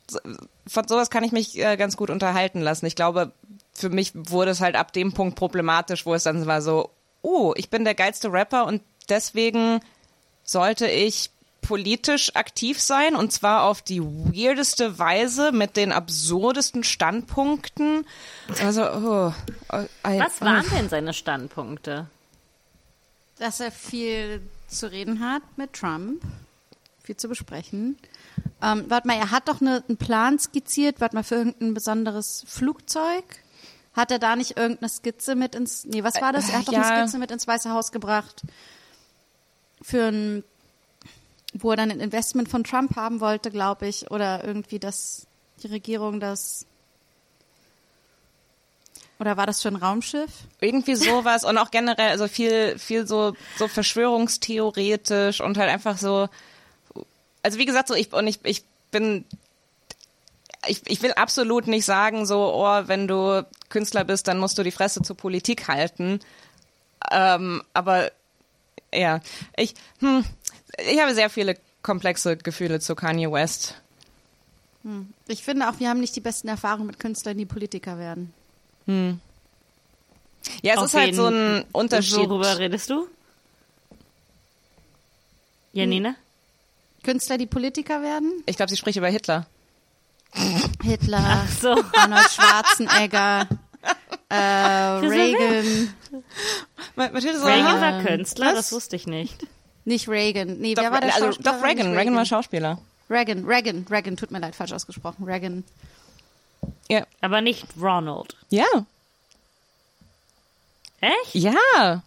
von 0.67 0.87
sowas 0.87 1.09
kann 1.09 1.23
ich 1.25 1.31
mich 1.31 1.59
äh, 1.59 1.75
ganz 1.75 1.97
gut 1.97 2.09
unterhalten 2.09 2.61
lassen. 2.61 2.85
Ich 2.85 2.95
glaube, 2.95 3.33
für 3.73 3.89
mich 3.89 4.13
wurde 4.15 4.51
es 4.51 4.61
halt 4.61 4.75
ab 4.75 4.93
dem 4.93 5.11
Punkt 5.13 5.37
problematisch, 5.37 6.05
wo 6.05 6.13
es 6.13 6.23
dann 6.23 6.45
war 6.45 6.61
so, 6.61 6.91
oh, 7.21 7.53
ich 7.57 7.69
bin 7.69 7.83
der 7.85 7.95
geilste 7.95 8.31
Rapper 8.31 8.65
und 8.65 8.81
deswegen 9.09 9.79
sollte 10.43 10.87
ich 10.87 11.29
politisch 11.61 12.35
aktiv 12.35 12.79
sein 12.79 13.15
und 13.15 13.31
zwar 13.33 13.63
auf 13.63 13.81
die 13.81 14.01
weirdeste 14.01 14.97
Weise 14.97 15.51
mit 15.51 15.75
den 15.77 15.91
absurdesten 15.91 16.83
Standpunkten. 16.83 18.05
Also, 18.61 18.83
oh, 18.83 19.33
oh, 19.73 19.77
I- 20.07 20.19
Was 20.19 20.39
waren 20.41 20.65
denn 20.75 20.89
seine 20.89 21.13
Standpunkte? 21.13 22.07
dass 23.37 23.61
er 23.61 23.71
viel 23.71 24.41
zu 24.67 24.91
reden 24.91 25.21
hat 25.21 25.41
mit 25.55 25.71
Trump, 25.71 26.21
viel 27.03 27.15
zu 27.15 27.29
besprechen. 27.29 27.97
Ähm, 28.61 28.83
warte 28.89 29.07
mal, 29.07 29.15
er 29.17 29.31
hat 29.31 29.47
doch 29.47 29.61
eine, 29.61 29.81
einen 29.87 29.95
Plan 29.97 30.37
skizziert, 30.37 30.99
warte 30.99 31.15
mal, 31.15 31.23
für 31.23 31.35
irgendein 31.35 31.73
besonderes 31.73 32.43
Flugzeug. 32.47 33.23
Hat 33.93 34.11
er 34.11 34.19
da 34.19 34.35
nicht 34.35 34.57
irgendeine 34.57 34.89
Skizze 34.89 35.35
mit 35.35 35.55
ins, 35.55 35.85
nee, 35.85 36.03
was 36.03 36.21
war 36.21 36.31
das? 36.31 36.49
Er 36.49 36.59
hat 36.59 36.67
doch 36.67 36.73
Ja. 36.73 36.87
eine 36.89 37.05
Skizze 37.05 37.17
mit 37.19 37.31
ins 37.31 37.47
Weiße 37.47 37.71
Haus 37.71 37.91
gebracht. 37.91 38.43
Für 39.81 40.07
ein, 40.09 40.43
wo 41.53 41.71
er 41.71 41.77
dann 41.77 41.89
ein 41.91 41.99
Investment 41.99 42.49
von 42.49 42.63
Trump 42.63 42.95
haben 42.95 43.19
wollte, 43.19 43.49
glaube 43.49 43.87
ich, 43.87 44.11
oder 44.11 44.43
irgendwie, 44.43 44.79
dass 44.79 45.25
die 45.63 45.67
Regierung 45.67 46.19
das, 46.19 46.65
oder 49.19 49.35
war 49.35 49.45
das 49.45 49.61
für 49.61 49.67
ein 49.69 49.75
Raumschiff? 49.75 50.29
irgendwie 50.61 50.95
sowas 50.95 51.43
und 51.43 51.57
auch 51.57 51.71
generell 51.71 52.09
also 52.09 52.27
viel 52.27 52.77
viel 52.79 53.05
so 53.07 53.33
so 53.57 53.67
Verschwörungstheoretisch 53.67 55.41
und 55.41 55.57
halt 55.57 55.69
einfach 55.69 55.97
so 55.97 56.29
also 57.43 57.57
wie 57.57 57.65
gesagt 57.65 57.87
so 57.89 57.95
ich 57.95 58.13
und 58.13 58.27
ich 58.27 58.39
ich 58.43 58.63
bin 58.91 59.25
ich, 60.67 60.81
ich 60.85 61.01
will 61.01 61.13
absolut 61.13 61.67
nicht 61.67 61.85
sagen 61.85 62.25
so 62.25 62.53
oh 62.53 62.83
wenn 62.87 63.07
du 63.09 63.45
Künstler 63.69 64.03
bist 64.03 64.27
dann 64.27 64.39
musst 64.39 64.57
du 64.57 64.63
die 64.63 64.71
Fresse 64.71 65.01
zur 65.01 65.15
Politik 65.17 65.67
halten 65.67 66.19
ähm, 67.11 67.63
aber 67.73 68.11
ja 68.93 69.19
ich 69.55 69.73
hm, 69.99 70.25
ich 70.77 70.99
habe 70.99 71.13
sehr 71.13 71.29
viele 71.29 71.55
komplexe 71.81 72.37
Gefühle 72.37 72.79
zu 72.79 72.95
Kanye 72.95 73.31
West 73.31 73.75
Ich 75.27 75.43
finde 75.43 75.69
auch, 75.69 75.79
wir 75.79 75.89
haben 75.89 75.99
nicht 75.99 76.15
die 76.15 76.21
besten 76.21 76.47
Erfahrungen 76.47 76.87
mit 76.87 76.99
Künstlern, 76.99 77.37
die 77.37 77.45
Politiker 77.45 77.97
werden. 77.97 78.33
ja 78.87 80.73
es 80.73 80.77
Auf 80.77 80.85
ist 80.85 80.93
halt 80.95 81.15
so 81.15 81.27
ein 81.27 81.65
Unterschied 81.71 82.17
Worüber 82.17 82.57
redest 82.57 82.89
du? 82.89 83.07
Janina? 85.73 86.15
Künstler, 87.03 87.37
die 87.37 87.45
Politiker 87.45 88.01
werden? 88.01 88.43
ich 88.45 88.55
glaube 88.55 88.69
sie 88.69 88.77
spricht 88.77 88.97
über 88.97 89.09
Hitler 89.09 89.47
Hitler, 90.83 91.45
So. 91.59 91.71
Arnold 91.93 92.29
Schwarzenegger, 92.29 93.47
äh, 94.29 94.35
Reagan. 94.35 95.93
Mathilde 96.95 97.43
Reagan 97.43 97.81
war 97.81 98.03
Künstler, 98.03 98.47
was? 98.47 98.55
das 98.55 98.71
wusste 98.71 98.95
ich 98.95 99.07
nicht. 99.07 99.45
Nicht 99.85 100.07
Reagan. 100.07 100.59
Nee, 100.59 100.75
Doch, 100.75 100.83
wer 100.83 100.91
war 100.91 101.01
der 101.01 101.13
also, 101.13 101.27
Schauspieler? 101.27 101.51
doch 101.53 101.63
Reagan. 101.63 101.95
Reagan 101.95 102.15
war 102.15 102.25
Schauspieler. 102.25 102.79
Reagan, 103.09 103.45
Reagan, 103.45 103.85
Reagan, 103.89 104.17
tut 104.17 104.29
mir 104.31 104.39
leid, 104.39 104.55
falsch 104.55 104.71
ausgesprochen. 104.71 105.23
Reagan. 105.25 105.63
Ja. 106.89 107.05
Aber 107.21 107.41
nicht 107.41 107.65
Ronald. 107.81 108.35
Ja. 108.49 108.65
Echt? 111.01 111.33
Ja. 111.33 112.03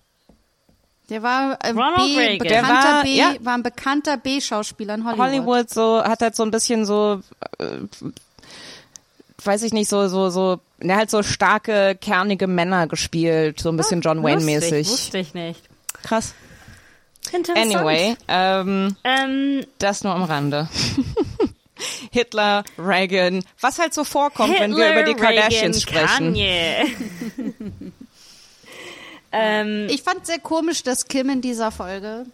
Der 1.08 1.22
war, 1.22 1.58
äh, 1.62 1.70
Ronald 1.70 1.96
B, 1.98 2.18
Reagan. 2.18 2.38
bekannter 2.38 2.68
Der 2.82 2.92
war- 2.94 3.02
B, 3.02 3.16
ja. 3.16 3.34
war 3.40 3.54
ein 3.54 3.62
bekannter 3.62 4.16
B-Schauspieler 4.16 4.94
in 4.94 5.04
Hollywood. 5.04 5.26
Hollywood 5.26 5.70
so 5.70 6.02
hat 6.02 6.20
halt 6.22 6.36
so 6.36 6.42
ein 6.42 6.50
bisschen 6.50 6.86
so 6.86 7.20
äh, 7.58 7.64
weiß 9.44 9.62
ich 9.64 9.72
nicht 9.72 9.88
so 9.88 10.08
so 10.08 10.30
so 10.30 10.60
der 10.80 10.96
halt 10.96 11.10
so 11.10 11.22
starke 11.22 11.96
kernige 12.00 12.46
Männer 12.46 12.86
gespielt, 12.86 13.60
so 13.60 13.68
ein 13.68 13.76
bisschen 13.76 14.00
John 14.00 14.22
Wayne 14.22 14.36
Lustig, 14.36 14.54
mäßig. 14.70 14.88
Wusste 14.88 15.18
ich 15.18 15.34
nicht. 15.34 15.60
Krass. 16.02 16.34
Interessant. 17.32 17.74
Anyway, 17.76 18.16
ähm, 18.28 18.96
Ähm, 19.04 19.64
das 19.78 20.02
nur 20.04 20.12
am 20.14 20.24
Rande. 20.24 20.68
Hitler, 22.10 22.64
Reagan, 22.78 23.42
was 23.60 23.78
halt 23.78 23.94
so 23.94 24.04
vorkommt, 24.04 24.58
wenn 24.58 24.76
wir 24.76 24.86
Hitler, 24.86 25.00
über 25.02 25.12
die 25.12 25.14
Kardashians 25.20 25.86
Reagan, 25.88 26.08
sprechen. 26.08 26.26
Kanye. 26.34 26.86
ähm, 29.32 29.86
Ich 29.90 30.02
fand 30.02 30.26
sehr 30.26 30.38
komisch, 30.38 30.82
dass 30.82 31.06
Kim 31.08 31.28
in 31.30 31.40
dieser 31.40 31.70
Folge 31.70 32.26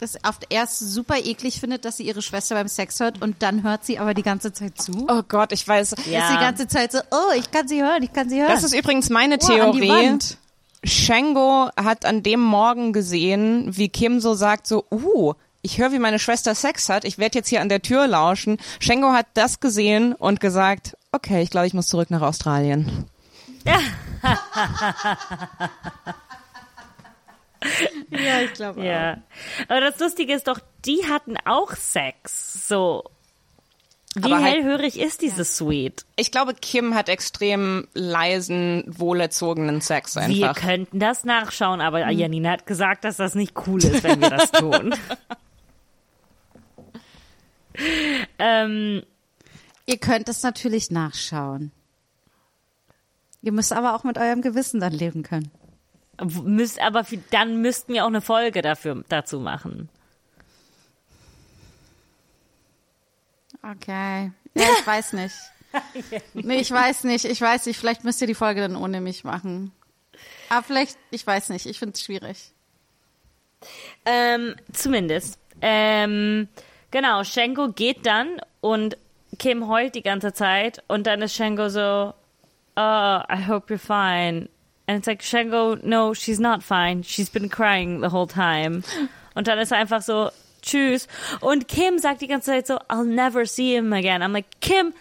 das 0.00 0.16
auf 0.24 0.38
erst 0.48 0.78
super 0.78 1.16
eklig 1.18 1.58
findet, 1.58 1.84
dass 1.84 1.96
sie 1.96 2.04
ihre 2.04 2.22
Schwester 2.22 2.54
beim 2.54 2.68
Sex 2.68 3.00
hört 3.00 3.20
und 3.20 3.42
dann 3.42 3.64
hört 3.64 3.84
sie 3.84 3.98
aber 3.98 4.14
die 4.14 4.22
ganze 4.22 4.52
Zeit 4.52 4.80
zu. 4.80 5.06
Oh 5.08 5.22
Gott, 5.28 5.50
ich 5.52 5.66
weiß. 5.66 5.96
Ja. 6.08 6.28
Ist 6.28 6.34
die 6.34 6.40
ganze 6.40 6.68
Zeit 6.68 6.92
so, 6.92 7.00
oh, 7.10 7.32
ich 7.36 7.50
kann 7.50 7.66
sie 7.66 7.82
hören, 7.82 8.02
ich 8.02 8.12
kann 8.12 8.28
sie 8.28 8.40
hören. 8.40 8.48
Das 8.48 8.62
ist 8.62 8.74
übrigens 8.74 9.10
meine 9.10 9.38
Oh, 9.42 9.46
Theorie. 9.46 9.88
Wand. 9.88 10.36
Shango 10.84 11.68
hat 11.76 12.04
an 12.04 12.22
dem 12.22 12.40
Morgen 12.40 12.92
gesehen, 12.92 13.76
wie 13.76 13.88
Kim 13.88 14.20
so 14.20 14.34
sagt, 14.34 14.68
so, 14.68 14.84
uh, 14.92 15.34
ich 15.62 15.78
höre, 15.78 15.90
wie 15.90 15.98
meine 15.98 16.20
Schwester 16.20 16.54
Sex 16.54 16.88
hat, 16.88 17.04
ich 17.04 17.18
werde 17.18 17.38
jetzt 17.38 17.48
hier 17.48 17.60
an 17.60 17.68
der 17.68 17.82
Tür 17.82 18.06
lauschen. 18.06 18.58
Shango 18.78 19.10
hat 19.12 19.26
das 19.34 19.58
gesehen 19.58 20.12
und 20.14 20.38
gesagt, 20.38 20.96
okay, 21.10 21.42
ich 21.42 21.50
glaube, 21.50 21.66
ich 21.66 21.74
muss 21.74 21.88
zurück 21.88 22.10
nach 22.10 22.22
Australien. 22.22 23.06
Ja, 28.10 28.40
ich 28.40 28.52
glaube 28.54 28.84
ja. 28.84 29.18
Aber 29.68 29.80
das 29.80 29.98
Lustige 29.98 30.32
ist 30.34 30.46
doch, 30.48 30.60
die 30.84 31.04
hatten 31.08 31.36
auch 31.44 31.72
Sex. 31.72 32.68
So. 32.68 33.04
Wie 34.14 34.24
Aber 34.32 34.42
halt- 34.42 34.54
hellhörig 34.56 34.98
ist 34.98 35.20
dieses 35.22 35.56
Suite? 35.56 36.04
Ich 36.16 36.32
glaube, 36.32 36.54
Kim 36.54 36.94
hat 36.94 37.08
extrem 37.08 37.86
leisen, 37.94 38.84
wohlerzogenen 38.86 39.80
Sex 39.80 40.16
Wir 40.16 40.22
einfach. 40.22 40.54
könnten 40.56 40.98
das 40.98 41.24
nachschauen, 41.24 41.80
aber 41.80 42.04
Hm. 42.06 42.18
Janina 42.18 42.50
hat 42.52 42.66
gesagt, 42.66 43.04
dass 43.04 43.16
das 43.16 43.34
nicht 43.34 43.54
cool 43.66 43.84
ist, 43.84 44.02
wenn 44.02 44.20
wir 44.20 44.30
das 44.30 44.50
tun. 44.50 44.94
ähm, 48.38 49.02
Ihr 49.86 49.98
könnt 49.98 50.28
es 50.28 50.42
natürlich 50.42 50.90
nachschauen. 50.90 51.72
Ihr 53.42 53.52
müsst 53.52 53.72
aber 53.72 53.94
auch 53.94 54.04
mit 54.04 54.18
eurem 54.18 54.42
Gewissen 54.42 54.80
dann 54.80 54.92
leben 54.92 55.22
können. 55.22 55.50
müsst, 56.44 56.80
aber 56.80 57.04
dann 57.30 57.60
müssten 57.60 57.92
wir 57.94 58.04
auch 58.04 58.08
eine 58.08 58.20
Folge 58.20 58.62
dafür, 58.62 59.04
dazu 59.08 59.40
machen. 59.40 59.88
Okay. 63.62 64.32
Ja, 64.54 64.66
ich 64.78 64.86
weiß 64.86 65.12
nicht. 65.14 65.34
Nee, 66.32 66.60
ich 66.60 66.70
weiß 66.70 67.04
nicht. 67.04 67.26
Ich 67.26 67.40
weiß 67.40 67.66
nicht. 67.66 67.78
Vielleicht 67.78 68.02
müsst 68.02 68.20
ihr 68.22 68.26
die 68.26 68.34
Folge 68.34 68.62
dann 68.62 68.74
ohne 68.74 69.02
mich 69.02 69.22
machen. 69.24 69.70
Aber 70.48 70.62
vielleicht, 70.62 70.96
ich 71.10 71.26
weiß 71.26 71.50
nicht. 71.50 71.66
Ich 71.66 71.78
finde 71.78 71.94
es 71.94 72.02
schwierig. 72.02 72.52
Ähm, 74.06 74.54
zumindest. 74.72 75.38
Ähm, 75.60 76.48
genau, 76.90 77.22
Shengo 77.24 77.68
geht 77.68 78.06
dann 78.06 78.40
und 78.60 78.96
Kim 79.38 79.68
heult 79.68 79.94
die 79.94 80.02
ganze 80.02 80.32
Zeit 80.32 80.82
und 80.88 81.06
dann 81.06 81.20
ist 81.22 81.34
Shengo 81.34 81.68
so, 81.68 82.14
oh, 82.78 83.22
I 83.28 83.36
hope 83.36 83.68
you're 83.70 83.78
fine. 83.78 84.48
And 84.86 84.96
it's 84.98 85.06
like, 85.06 85.20
Shengo, 85.22 85.82
no, 85.82 86.14
she's 86.14 86.38
not 86.40 86.62
fine. 86.62 87.02
She's 87.02 87.28
been 87.28 87.48
crying 87.50 88.00
the 88.00 88.08
whole 88.08 88.26
time. 88.28 88.82
Und 89.34 89.46
dann 89.48 89.58
ist 89.58 89.72
er 89.72 89.78
einfach 89.78 90.00
so, 90.02 90.30
tschüss. 90.62 91.06
Und 91.40 91.68
Kim 91.68 91.98
sagt 91.98 92.20
die 92.22 92.26
ganze 92.28 92.46
Zeit 92.52 92.66
so, 92.66 92.78
I'll 92.88 93.04
never 93.04 93.44
see 93.44 93.74
him 93.74 93.92
again. 93.92 94.22
I'm 94.22 94.32
like, 94.32 94.46
Kim, 94.60 94.94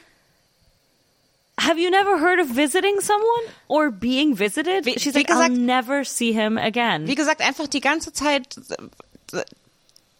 have 1.59 1.79
you 1.79 1.89
never 1.89 2.19
heard 2.19 2.39
of 2.39 2.49
visiting 2.49 2.99
someone 2.99 3.45
or 3.69 3.89
being 3.91 4.35
visited? 4.37 4.85
Wie- 4.85 4.99
She's 4.99 5.13
wie 5.15 5.19
like, 5.19 5.27
gesagt- 5.27 5.51
I'll 5.51 5.57
never 5.57 6.03
see 6.03 6.33
him 6.33 6.57
again. 6.57 7.07
Wie 7.07 7.15
gesagt, 7.15 7.41
einfach 7.41 7.67
die 7.67 7.81
ganze 7.81 8.11
Zeit, 8.11 8.59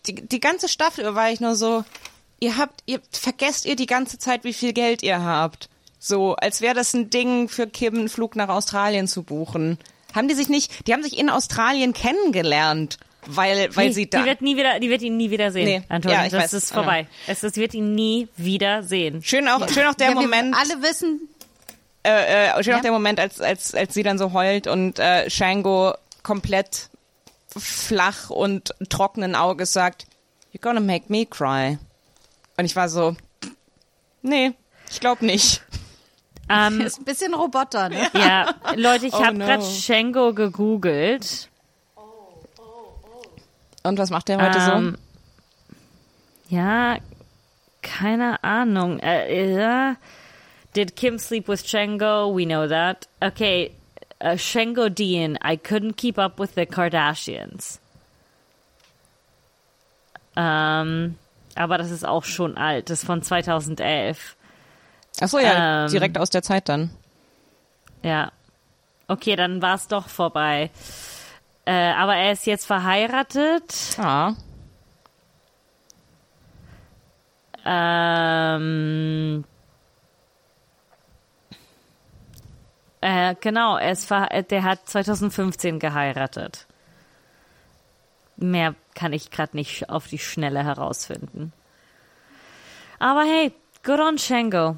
die, 0.06 0.16
die 0.16 0.40
ganze 0.40 0.68
Staffel 0.70 1.14
war 1.16 1.30
ich 1.32 1.40
nur 1.42 1.56
so, 1.56 1.84
ihr 2.40 2.58
habt, 2.58 2.82
ihr 2.86 3.02
vergesst 3.12 3.66
ihr 3.66 3.76
die 3.76 3.86
ganze 3.86 4.18
Zeit, 4.18 4.44
wie 4.46 4.54
viel 4.54 4.74
Geld 4.74 5.04
ihr 5.04 5.22
habt. 5.22 5.70
So, 6.00 6.36
als 6.36 6.62
wäre 6.62 6.76
das 6.76 6.94
ein 6.94 7.10
Ding 7.10 7.50
für 7.50 7.68
Kim, 7.68 7.96
einen 7.96 8.10
Flug 8.10 8.36
nach 8.36 8.50
Australien 8.50 9.08
zu 9.08 9.24
buchen. 9.24 9.78
Haben 10.14 10.28
die 10.28 10.36
sich 10.36 10.48
nicht, 10.50 10.88
die 10.88 10.94
haben 10.94 11.04
sich 11.04 11.18
in 11.18 11.30
Australien 11.30 11.94
kennengelernt, 11.94 12.98
weil, 13.26 13.76
weil 13.76 13.88
Nee, 13.88 13.94
sie 13.94 14.10
da. 14.10 14.20
die 14.22 14.26
wird 14.26 14.42
nie 14.42 14.56
wieder, 14.58 14.80
die 14.80 14.90
wird 14.90 15.02
ihn 15.02 15.18
nie 15.18 15.32
wieder 15.32 15.52
sehen. 15.52 15.66
Nee. 15.66 15.82
Antonio, 15.90 16.18
Ja, 16.18 16.26
ich 16.26 16.32
das 16.32 16.44
weiß. 16.44 16.54
ist 16.54 16.72
vorbei. 16.74 17.08
Es 17.28 17.44
ist, 17.44 17.58
wird 17.58 17.74
ihn 17.74 17.94
nie 17.96 18.28
wieder 18.38 18.84
sehen. 18.84 19.22
Schön 19.24 19.48
auch, 19.48 19.68
schön 19.70 19.86
auch 19.88 19.96
der 19.96 20.10
ja, 20.10 20.14
Moment. 20.16 20.56
alle 20.56 20.82
wissen, 20.82 21.28
äh, 22.04 22.48
äh, 22.50 22.64
schön 22.64 22.72
Ja. 22.72 22.78
auch 22.78 22.82
der 22.84 22.92
Moment, 22.92 23.20
als, 23.20 23.42
als, 23.42 23.74
als 23.76 23.94
sie 23.94 24.04
dann 24.04 24.18
so 24.18 24.34
heult 24.34 24.68
und 24.68 24.98
äh, 25.00 25.30
Shango 25.30 25.94
komplett 26.24 26.90
flach 27.56 28.30
und 28.30 28.74
trockenen 28.90 29.36
Auges 29.36 29.74
sagt, 29.74 30.06
You're 30.54 30.62
gonna 30.62 30.80
make 30.80 31.06
me 31.10 31.26
cry. 31.26 31.78
Und 32.56 32.66
ich 32.66 32.76
war 32.76 32.88
so, 32.88 33.16
nee, 34.22 34.54
ich 34.90 35.00
glaube 35.00 35.26
nicht. 35.26 35.62
Ähm, 36.50 36.82
ist 36.86 37.00
ein 37.00 37.06
bisschen 37.06 37.34
Roboter, 37.34 37.90
ne? 37.90 38.10
ja, 38.14 38.54
Leute, 38.76 39.08
ich 39.08 39.14
Oh 39.14 39.24
habe 39.24 39.38
no. 39.38 39.46
gerade 39.46 39.64
Shango 39.64 40.34
gegoogelt. 40.34 41.50
Und 43.84 43.98
was 43.98 44.10
macht 44.10 44.28
der 44.28 44.42
heute 44.42 44.60
Ähm, 44.74 44.98
Ja, 46.50 46.98
keine 47.82 48.44
Ahnung. 48.44 49.00
Äh, 49.00 49.92
äh, 49.92 49.96
did 50.76 50.96
Kim 50.96 51.20
sleep 51.20 51.48
with 51.48 51.66
Shango? 51.68 52.36
We 52.36 52.46
know 52.46 52.68
that. 52.68 53.08
Okay, 53.22 53.72
uh, 54.24 54.38
Shango 54.38 54.90
Dean. 54.90 55.38
I 55.44 55.56
couldn't 55.58 55.96
keep 55.96 56.18
up 56.18 56.40
with 56.40 56.52
the 56.56 56.66
Kardashians. 56.66 57.80
Ähm, 60.36 61.16
aber 61.56 61.78
das 61.78 61.92
ist 61.92 62.06
auch 62.06 62.24
schon 62.24 62.58
alt. 62.58 62.90
Das 62.90 63.00
ist 63.00 63.06
von 63.06 63.22
2011. 63.22 64.36
Ach 65.22 65.28
so, 65.28 65.40
ja, 65.40 65.86
ähm, 65.86 65.92
direkt 65.92 66.18
aus 66.18 66.30
der 66.30 66.44
Zeit 66.44 66.70
dann. 66.70 66.90
Ja. 68.04 68.32
Okay, 69.08 69.36
dann 69.36 69.62
war 69.62 69.76
es 69.76 69.88
doch 69.88 70.08
vorbei. 70.08 70.70
Äh, 71.66 71.92
aber 71.94 72.16
er 72.16 72.32
ist 72.34 72.46
jetzt 72.46 72.66
verheiratet. 72.66 73.98
Ah, 73.98 74.34
Ähm, 77.70 79.44
äh, 83.02 83.36
genau, 83.42 83.76
er 83.76 83.92
ist 83.92 84.10
äh, 84.10 84.44
der 84.44 84.64
hat 84.64 84.88
2015 84.88 85.78
geheiratet. 85.80 86.66
Mehr 88.38 88.74
kann 88.96 89.12
ich 89.12 89.32
gerade 89.32 89.58
nicht 89.58 89.90
auf 89.90 90.08
die 90.08 90.20
Schnelle 90.20 90.64
herausfinden. 90.64 91.52
Aber 93.00 93.24
hey, 93.24 93.52
good 93.84 94.00
on 94.00 94.18
Shango. 94.18 94.78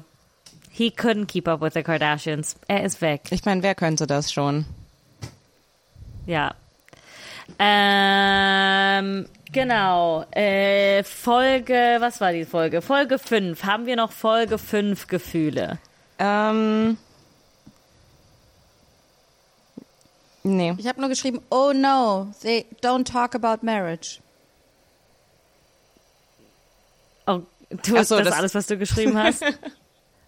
He 0.72 0.90
couldn't 0.90 1.26
keep 1.26 1.48
up 1.48 1.60
with 1.60 1.74
the 1.74 1.82
Kardashians. 1.82 2.54
Er 2.68 2.84
ist 2.84 3.00
weg. 3.00 3.22
ich 3.30 3.44
meine, 3.44 3.62
wer 3.62 3.74
könnte 3.74 4.06
das 4.06 4.32
schon? 4.32 4.64
Ja. 6.26 6.54
Ähm, 7.58 9.26
genau. 9.52 10.24
Äh, 10.30 11.02
Folge, 11.02 11.96
was 11.98 12.20
war 12.20 12.32
die 12.32 12.44
Folge? 12.44 12.80
Folge 12.82 13.18
5. 13.18 13.64
Haben 13.64 13.86
wir 13.86 13.96
noch 13.96 14.12
Folge 14.12 14.56
5 14.58 15.08
Gefühle? 15.08 15.78
Ähm, 16.20 16.96
nee. 20.44 20.74
Ich 20.78 20.86
habe 20.86 21.00
nur 21.00 21.08
geschrieben, 21.08 21.40
oh 21.50 21.72
no, 21.74 22.28
they 22.42 22.64
don't 22.82 23.04
talk 23.10 23.34
about 23.34 23.64
marriage. 23.66 24.20
Oh, 27.26 27.40
du 27.70 27.94
Ach 27.94 27.98
hast 27.98 28.08
so, 28.08 28.18
das, 28.18 28.28
das- 28.28 28.34
alles, 28.38 28.54
was 28.54 28.66
du 28.66 28.78
geschrieben 28.78 29.18
hast? 29.18 29.44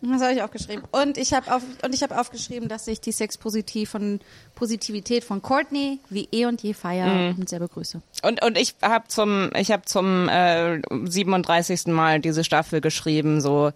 Das 0.04 0.20
habe 0.20 0.32
ich 0.32 0.42
auch 0.42 0.50
geschrieben. 0.50 0.82
Und 0.90 1.16
ich 1.16 1.32
habe 1.32 1.54
auf, 1.54 1.62
und 1.84 1.94
ich 1.94 2.02
habe 2.02 2.18
aufgeschrieben, 2.18 2.68
dass 2.68 2.88
ich 2.88 3.00
die 3.00 3.12
Sexpositiv 3.12 3.90
von 3.90 4.18
Positivität 4.56 5.22
von 5.22 5.42
Courtney 5.42 6.00
wie 6.10 6.28
eh 6.32 6.46
und 6.46 6.60
je 6.60 6.74
feiere 6.74 7.36
und 7.38 7.48
sehr 7.48 7.60
begrüße. 7.60 8.02
Und, 8.22 8.44
und 8.44 8.58
ich 8.58 8.74
habe 8.82 9.06
zum, 9.06 9.50
ich 9.56 9.70
habe 9.70 9.84
zum 9.84 10.28
äh, 10.28 10.82
37. 10.90 11.86
Mal 11.86 12.18
diese 12.18 12.42
Staffel 12.42 12.80
geschrieben, 12.80 13.40
so, 13.40 13.70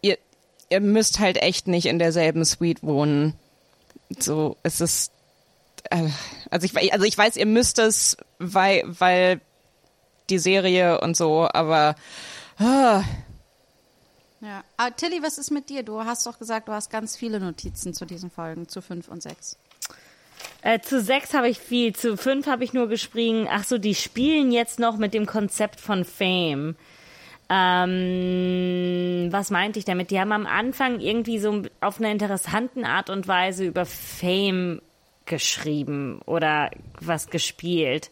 ihr, 0.00 0.16
ihr 0.70 0.80
müsst 0.80 1.18
halt 1.18 1.42
echt 1.42 1.66
nicht 1.66 1.86
in 1.86 1.98
derselben 1.98 2.44
Suite 2.44 2.84
wohnen. 2.84 3.34
So, 4.16 4.56
es 4.62 4.80
ist, 4.80 5.10
äh, 5.90 6.08
also 6.50 6.66
ich, 6.66 6.92
also 6.92 7.04
ich 7.04 7.18
weiß, 7.18 7.36
ihr 7.36 7.46
müsst 7.46 7.80
es, 7.80 8.16
weil, 8.38 8.84
weil 8.86 9.40
die 10.30 10.38
Serie 10.38 11.00
und 11.00 11.16
so, 11.16 11.48
aber 11.52 11.96
ah, 12.60 13.02
Ja. 14.40 14.62
Aber 14.76 14.94
Tilly, 14.94 15.22
was 15.22 15.38
ist 15.38 15.50
mit 15.50 15.68
dir? 15.68 15.82
Du 15.82 16.04
hast 16.04 16.26
doch 16.26 16.38
gesagt, 16.38 16.68
du 16.68 16.72
hast 16.72 16.90
ganz 16.90 17.16
viele 17.16 17.40
Notizen 17.40 17.92
zu 17.94 18.04
diesen 18.06 18.30
Folgen, 18.30 18.68
zu 18.68 18.80
fünf 18.80 19.08
und 19.08 19.22
sechs. 19.22 19.56
äh, 20.62 20.80
zu 20.80 21.00
6 21.00 21.34
habe 21.34 21.48
ich 21.48 21.58
viel, 21.58 21.94
zu 21.94 22.16
5 22.16 22.46
habe 22.46 22.62
ich 22.64 22.72
nur 22.72 22.88
geschrieben. 22.88 23.46
Ach 23.50 23.64
so, 23.64 23.78
die 23.78 23.94
spielen 23.94 24.52
jetzt 24.52 24.78
noch 24.78 24.96
mit 24.96 25.14
dem 25.14 25.26
Konzept 25.26 25.80
von 25.80 26.04
Fame. 26.04 26.76
Ähm, 27.50 29.28
was 29.32 29.50
meinte 29.50 29.78
ich 29.78 29.84
damit? 29.84 30.10
Die 30.10 30.20
haben 30.20 30.32
am 30.32 30.46
Anfang 30.46 31.00
irgendwie 31.00 31.38
so 31.38 31.62
auf 31.80 31.98
einer 31.98 32.10
interessanten 32.10 32.84
Art 32.84 33.08
und 33.10 33.26
Weise 33.26 33.64
über 33.64 33.86
Fame 33.86 34.82
geschrieben 35.24 36.20
oder 36.26 36.70
was 37.00 37.28
gespielt. 37.30 38.10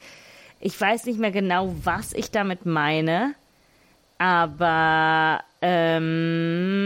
Ich 0.59 0.81
weiß 0.81 1.05
nicht 1.05 1.19
mehr 1.19 1.33
genau, 1.33 1.75
was 1.85 2.13
ich 2.15 2.31
damit 2.31 2.65
meine, 2.65 3.35
aber 4.19 5.43
ähm, 5.69 6.77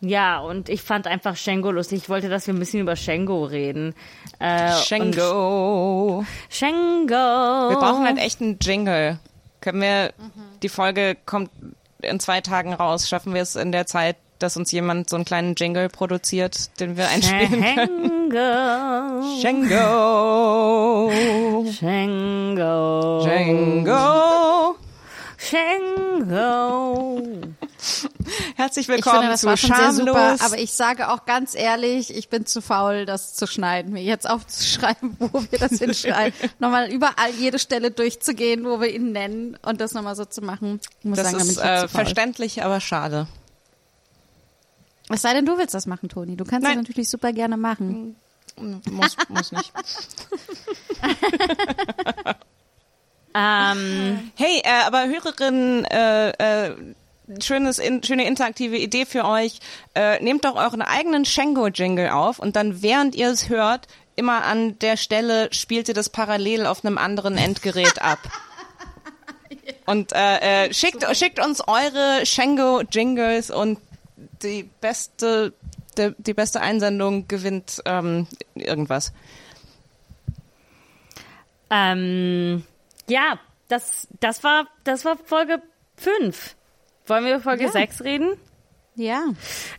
ja, 0.00 0.40
und 0.40 0.68
ich 0.68 0.82
fand 0.82 1.06
einfach 1.06 1.36
Shango 1.36 1.70
lustig. 1.70 2.02
Ich 2.02 2.10
wollte, 2.10 2.28
dass 2.28 2.46
wir 2.46 2.52
ein 2.52 2.58
bisschen 2.58 2.80
über 2.80 2.96
Shango 2.96 3.44
reden. 3.44 3.94
Äh, 4.38 4.72
Shango. 4.72 6.18
Und 6.18 6.26
Shango. 6.50 7.70
Wir 7.70 7.76
brauchen 7.78 8.04
halt 8.04 8.18
echt 8.18 8.42
einen 8.42 8.58
Jingle. 8.60 9.18
Können 9.60 9.80
wir, 9.80 10.12
die 10.62 10.68
Folge 10.68 11.16
kommt 11.24 11.50
in 12.02 12.20
zwei 12.20 12.42
Tagen 12.42 12.74
raus. 12.74 13.08
Schaffen 13.08 13.32
wir 13.32 13.40
es 13.42 13.56
in 13.56 13.72
der 13.72 13.86
Zeit, 13.86 14.16
dass 14.40 14.56
uns 14.56 14.72
jemand 14.72 15.08
so 15.08 15.16
einen 15.16 15.24
kleinen 15.24 15.54
Jingle 15.54 15.88
produziert, 15.88 16.78
den 16.80 16.96
wir 16.96 17.08
einspielen 17.08 17.62
können? 17.62 18.32
Shango. 19.40 21.10
Shango. 21.10 21.72
Shango. 21.72 23.24
Shango. 23.24 24.51
Shango. 25.52 27.20
Herzlich 28.56 28.88
Ich 28.88 28.88
willkommen 28.88 29.18
finde, 29.18 29.32
das 29.32 29.40
zu 29.42 29.46
war 29.48 29.56
schon 29.58 29.68
sehr 29.68 29.76
Schamlos. 29.76 30.06
super, 30.06 30.36
aber 30.40 30.58
ich 30.58 30.72
sage 30.72 31.10
auch 31.10 31.26
ganz 31.26 31.54
ehrlich, 31.54 32.14
ich 32.14 32.30
bin 32.30 32.46
zu 32.46 32.62
faul, 32.62 33.04
das 33.04 33.34
zu 33.34 33.46
schneiden, 33.46 33.92
mir 33.92 34.02
jetzt 34.02 34.28
aufzuschreiben, 34.28 35.16
wo 35.18 35.42
wir 35.50 35.58
das 35.58 35.72
hinschreiben. 35.78 36.32
nochmal 36.58 36.90
überall 36.90 37.30
jede 37.38 37.58
Stelle 37.58 37.90
durchzugehen, 37.90 38.64
wo 38.64 38.80
wir 38.80 38.94
ihn 38.94 39.12
nennen 39.12 39.58
und 39.62 39.82
das 39.82 39.92
nochmal 39.92 40.16
so 40.16 40.24
zu 40.24 40.40
machen. 40.40 40.80
Ich 41.00 41.04
muss 41.04 41.18
das 41.18 41.32
sagen, 41.32 41.42
ist 41.42 41.50
ich 41.50 41.58
äh, 41.58 41.80
zu 41.82 41.88
faul. 41.88 42.04
verständlich, 42.04 42.62
aber 42.64 42.80
schade. 42.80 43.26
Es 45.10 45.20
sei 45.20 45.34
denn, 45.34 45.44
du 45.44 45.58
willst 45.58 45.74
das 45.74 45.84
machen, 45.86 46.08
Toni. 46.08 46.36
Du 46.36 46.44
kannst 46.44 46.62
Nein. 46.66 46.78
das 46.78 46.88
natürlich 46.88 47.10
super 47.10 47.32
gerne 47.34 47.58
machen. 47.58 48.16
Muss, 48.56 49.16
muss 49.28 49.52
nicht. 49.52 49.72
Ähm, 53.34 54.30
Hey, 54.36 54.60
äh, 54.64 54.86
aber 54.86 55.06
Hörerinnen, 55.06 55.84
äh, 55.86 56.30
äh, 56.68 56.76
schönes, 57.40 57.78
in, 57.78 58.02
schöne 58.02 58.26
interaktive 58.26 58.76
Idee 58.76 59.06
für 59.06 59.24
euch. 59.24 59.60
Äh, 59.94 60.22
nehmt 60.22 60.44
doch 60.44 60.56
euren 60.56 60.82
eigenen 60.82 61.24
Shango-Jingle 61.24 62.10
auf 62.10 62.38
und 62.38 62.56
dann, 62.56 62.82
während 62.82 63.14
ihr 63.14 63.30
es 63.30 63.48
hört, 63.48 63.88
immer 64.16 64.44
an 64.44 64.78
der 64.80 64.96
Stelle 64.96 65.52
spielt 65.52 65.88
ihr 65.88 65.94
das 65.94 66.10
parallel 66.10 66.66
auf 66.66 66.84
einem 66.84 66.98
anderen 66.98 67.38
Endgerät 67.38 68.02
ab. 68.02 68.18
Und 69.86 70.12
äh, 70.12 70.66
äh, 70.66 70.72
schickt, 70.74 71.04
schickt 71.16 71.44
uns 71.44 71.60
eure 71.66 72.24
Shango-Jingles 72.24 73.50
und 73.50 73.78
die 74.42 74.68
beste, 74.80 75.52
die, 75.98 76.14
die 76.18 76.34
beste 76.34 76.60
Einsendung 76.60 77.26
gewinnt 77.26 77.82
ähm, 77.84 78.26
irgendwas. 78.54 79.12
ähm, 81.70 82.64
ja, 83.08 83.38
das, 83.68 84.08
das 84.20 84.44
war, 84.44 84.66
das 84.84 85.04
war 85.04 85.16
Folge 85.16 85.62
5. 85.96 86.56
Wollen 87.06 87.24
wir 87.24 87.34
über 87.34 87.42
Folge 87.42 87.64
Ja. 87.64 87.70
6 87.70 88.02
reden? 88.04 88.36
Ja. 88.94 89.24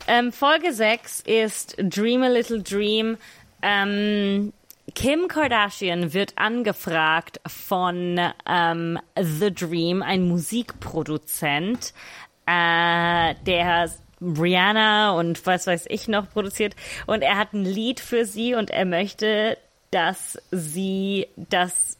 Ähm, 0.07 0.31
Folge 0.31 0.73
6 0.73 1.21
ist 1.21 1.75
Dream 1.77 2.23
a 2.23 2.27
Little 2.27 2.61
Dream. 2.61 3.17
Ähm, 3.61 4.51
Kim 4.95 5.27
Kardashian 5.27 6.13
wird 6.13 6.37
angefragt 6.37 7.39
von 7.47 8.19
ähm, 8.47 8.99
The 9.19 9.53
Dream, 9.53 10.01
ein 10.01 10.27
Musikproduzent, 10.27 11.93
äh, 12.45 13.35
der 13.45 13.89
Rihanna 14.21 15.11
und 15.11 15.45
was 15.45 15.67
weiß 15.67 15.85
ich 15.89 16.07
noch 16.07 16.29
produziert. 16.29 16.75
Und 17.07 17.21
er 17.21 17.37
hat 17.37 17.53
ein 17.53 17.65
Lied 17.65 17.99
für 17.99 18.25
sie 18.25 18.55
und 18.55 18.71
er 18.71 18.85
möchte, 18.85 19.57
dass 19.91 20.37
sie 20.51 21.27
das 21.35 21.97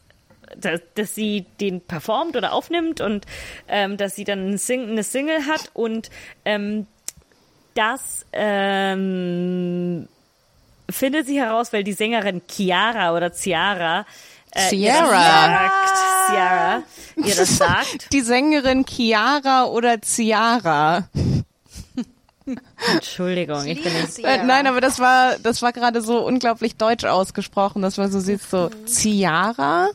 dass, 0.56 0.80
dass 0.94 1.14
sie 1.14 1.46
den 1.60 1.80
performt 1.80 2.36
oder 2.36 2.52
aufnimmt 2.52 3.00
und 3.00 3.26
ähm, 3.68 3.96
dass 3.96 4.14
sie 4.14 4.24
dann 4.24 4.46
eine, 4.46 4.58
Sing 4.58 4.90
eine 4.90 5.02
Single 5.02 5.46
hat 5.46 5.70
und 5.74 6.10
ähm, 6.44 6.86
das 7.74 8.24
ähm, 8.32 10.08
findet 10.88 11.26
sie 11.26 11.40
heraus, 11.40 11.72
weil 11.72 11.84
die 11.84 11.92
Sängerin 11.92 12.42
Chiara 12.48 13.14
oder 13.14 13.32
Ciara 13.32 14.06
äh, 14.52 14.68
Ciara. 14.68 14.82
ihr 14.84 14.92
das 14.92 15.10
sagt, 15.10 15.98
Ciara 16.28 16.82
ihr 17.16 17.34
das 17.34 17.56
sagt. 17.58 18.12
Die 18.12 18.20
Sängerin 18.20 18.84
Chiara 18.86 19.64
oder 19.66 20.00
Ciara. 20.00 21.08
Entschuldigung, 22.92 23.64
ich 23.66 23.82
bin 23.82 23.92
nicht. 23.92 24.18
Äh, 24.18 24.44
nein, 24.44 24.66
aber 24.66 24.80
das 24.80 24.98
war, 24.98 25.38
das 25.38 25.62
war 25.62 25.72
gerade 25.72 26.02
so 26.02 26.24
unglaublich 26.24 26.76
deutsch 26.76 27.04
ausgesprochen, 27.04 27.80
dass 27.82 27.96
man 27.96 28.12
so 28.12 28.20
sieht, 28.20 28.42
so 28.42 28.70
Ciara. 28.86 29.88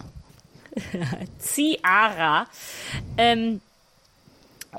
Ciara. 1.40 2.48
Ähm, 3.18 3.62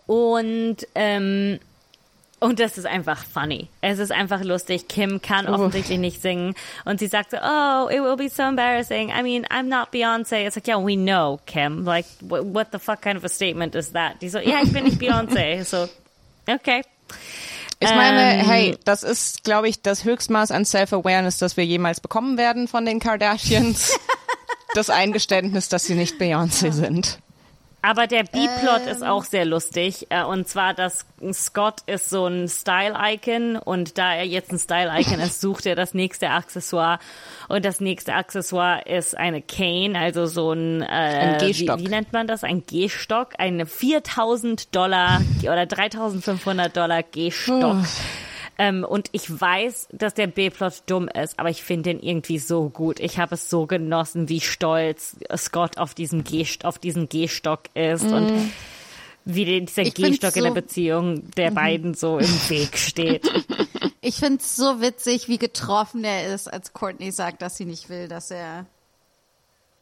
und 0.06 0.76
ähm, 0.94 1.58
und 2.40 2.58
das 2.58 2.78
ist 2.78 2.86
einfach 2.86 3.22
funny. 3.26 3.68
Es 3.82 3.98
ist 3.98 4.10
einfach 4.10 4.42
lustig. 4.42 4.88
Kim 4.88 5.20
kann 5.20 5.46
offensichtlich 5.46 5.98
nicht 5.98 6.22
singen. 6.22 6.54
Und 6.86 6.98
sie 6.98 7.06
sagt 7.06 7.32
so, 7.32 7.36
oh, 7.36 7.88
it 7.90 8.00
will 8.02 8.16
be 8.16 8.30
so 8.30 8.42
embarrassing. 8.44 9.10
I 9.10 9.22
mean, 9.22 9.44
I'm 9.50 9.64
not 9.64 9.92
Beyonce. 9.92 10.46
It's 10.46 10.56
like, 10.56 10.66
yeah, 10.66 10.78
we 10.78 10.96
know, 10.96 11.38
Kim. 11.44 11.84
Like, 11.84 12.06
what, 12.20 12.46
what 12.46 12.72
the 12.72 12.78
fuck 12.78 13.02
kind 13.02 13.18
of 13.18 13.24
a 13.24 13.28
statement 13.28 13.74
is 13.74 13.92
that? 13.92 14.22
Die 14.22 14.30
so, 14.30 14.38
ja, 14.38 14.62
ich 14.62 14.72
bin 14.72 14.84
nicht 14.84 14.98
Beyonce. 14.98 15.64
So, 15.66 15.86
okay. 16.48 16.82
Ich 17.78 17.90
meine, 17.90 18.40
Ähm, 18.40 18.46
hey, 18.46 18.78
das 18.84 19.02
ist, 19.02 19.44
glaube 19.44 19.68
ich, 19.68 19.82
das 19.82 20.04
Höchstmaß 20.04 20.50
an 20.50 20.64
Self-Awareness, 20.64 21.38
das 21.38 21.56
wir 21.58 21.64
jemals 21.64 22.00
bekommen 22.00 22.38
werden 22.38 22.68
von 22.68 22.86
den 22.86 23.00
Kardashians. 23.00 23.98
das 24.74 24.90
Eingeständnis, 24.90 25.68
dass 25.68 25.84
sie 25.84 25.94
nicht 25.94 26.16
Beyoncé 26.20 26.72
sind. 26.72 27.18
Aber 27.82 28.06
der 28.06 28.24
B-Plot 28.24 28.86
ist 28.90 29.02
auch 29.02 29.24
sehr 29.24 29.46
lustig. 29.46 30.06
äh, 30.10 30.22
Und 30.22 30.46
zwar, 30.46 30.74
dass 30.74 31.06
Scott 31.32 31.80
ist 31.86 32.10
so 32.10 32.26
ein 32.26 32.46
Style-Icon 32.46 33.56
und 33.56 33.96
da 33.96 34.12
er 34.12 34.26
jetzt 34.26 34.52
ein 34.52 34.58
Style-Icon 34.58 35.18
ist, 35.20 35.40
sucht 35.40 35.64
er 35.64 35.76
das 35.76 35.94
nächste 35.94 36.28
Accessoire. 36.28 36.98
Und 37.48 37.64
das 37.64 37.80
nächste 37.80 38.12
Accessoire 38.12 38.82
ist 38.86 39.16
eine 39.16 39.40
Cane, 39.40 39.98
also 39.98 40.26
so 40.26 40.52
ein, 40.52 40.82
äh, 40.82 40.86
Ein 40.86 41.38
Gehstock. 41.38 41.78
Wie, 41.78 41.86
wie 41.86 41.88
nennt 41.88 42.12
man 42.12 42.26
das? 42.26 42.44
Ein 42.44 42.64
Gehstock, 42.66 43.30
eine 43.38 43.64
4000 43.64 44.74
Dollar 44.76 45.22
oder 45.42 45.64
3500 45.64 46.76
Dollar 46.76 47.02
Gehstock. 47.02 47.76
Ähm, 48.62 48.84
und 48.84 49.08
ich 49.12 49.40
weiß, 49.40 49.88
dass 49.90 50.12
der 50.12 50.26
B-Plot 50.26 50.82
dumm 50.84 51.08
ist, 51.08 51.38
aber 51.38 51.48
ich 51.48 51.62
finde 51.62 51.94
den 51.94 52.00
irgendwie 52.00 52.38
so 52.38 52.68
gut. 52.68 53.00
Ich 53.00 53.18
habe 53.18 53.34
es 53.36 53.48
so 53.48 53.64
genossen, 53.66 54.28
wie 54.28 54.42
stolz 54.42 55.16
Scott 55.34 55.78
auf 55.78 55.94
diesem 55.94 56.24
Gehst 56.24 56.66
auf 56.66 56.78
diesen 56.78 57.08
Gehstock 57.08 57.60
ist 57.72 58.04
und 58.04 58.50
wie 59.24 59.46
den, 59.46 59.64
dieser 59.64 59.80
Ich 59.82 59.94
Gehstock 59.94 60.36
in 60.36 60.42
der 60.42 60.50
so- 60.50 60.54
Beziehung 60.54 61.30
der 61.38 61.52
beiden 61.52 61.94
so 61.94 62.18
im 62.18 62.28
Weg 62.50 62.76
steht. 62.76 63.26
Ich 64.02 64.16
find's 64.16 64.56
so 64.56 64.80
witzig, 64.80 65.28
wie 65.28 65.36
getroffen 65.36 66.04
er 66.04 66.34
ist, 66.34 66.50
als 66.50 66.72
Courtney 66.72 67.12
sagt, 67.12 67.42
dass 67.42 67.58
sie 67.58 67.66
nicht 67.66 67.90
will, 67.90 68.08
dass 68.08 68.30
er, 68.30 68.64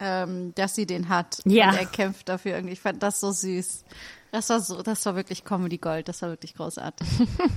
ähm, 0.00 0.52
dass 0.56 0.74
sie 0.74 0.86
den 0.86 1.08
hat. 1.08 1.38
Ja. 1.44 1.70
Und 1.70 1.76
er 1.78 1.86
kämpft 1.86 2.28
dafür 2.28 2.54
irgendwie. 2.56 2.72
Ich 2.72 2.80
fand 2.80 3.00
das 3.00 3.20
so 3.20 3.30
süß. 3.30 3.84
Das 4.32 4.50
war 4.50 4.60
so, 4.60 4.82
das 4.82 5.06
war 5.06 5.14
wirklich 5.14 5.44
Comedy 5.44 5.78
Gold. 5.78 6.08
Das 6.08 6.20
war 6.22 6.30
wirklich 6.30 6.54
großartig. 6.56 7.06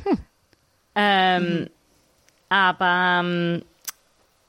Ähm, 0.95 1.69
aber 2.49 3.21
ähm, 3.23 3.63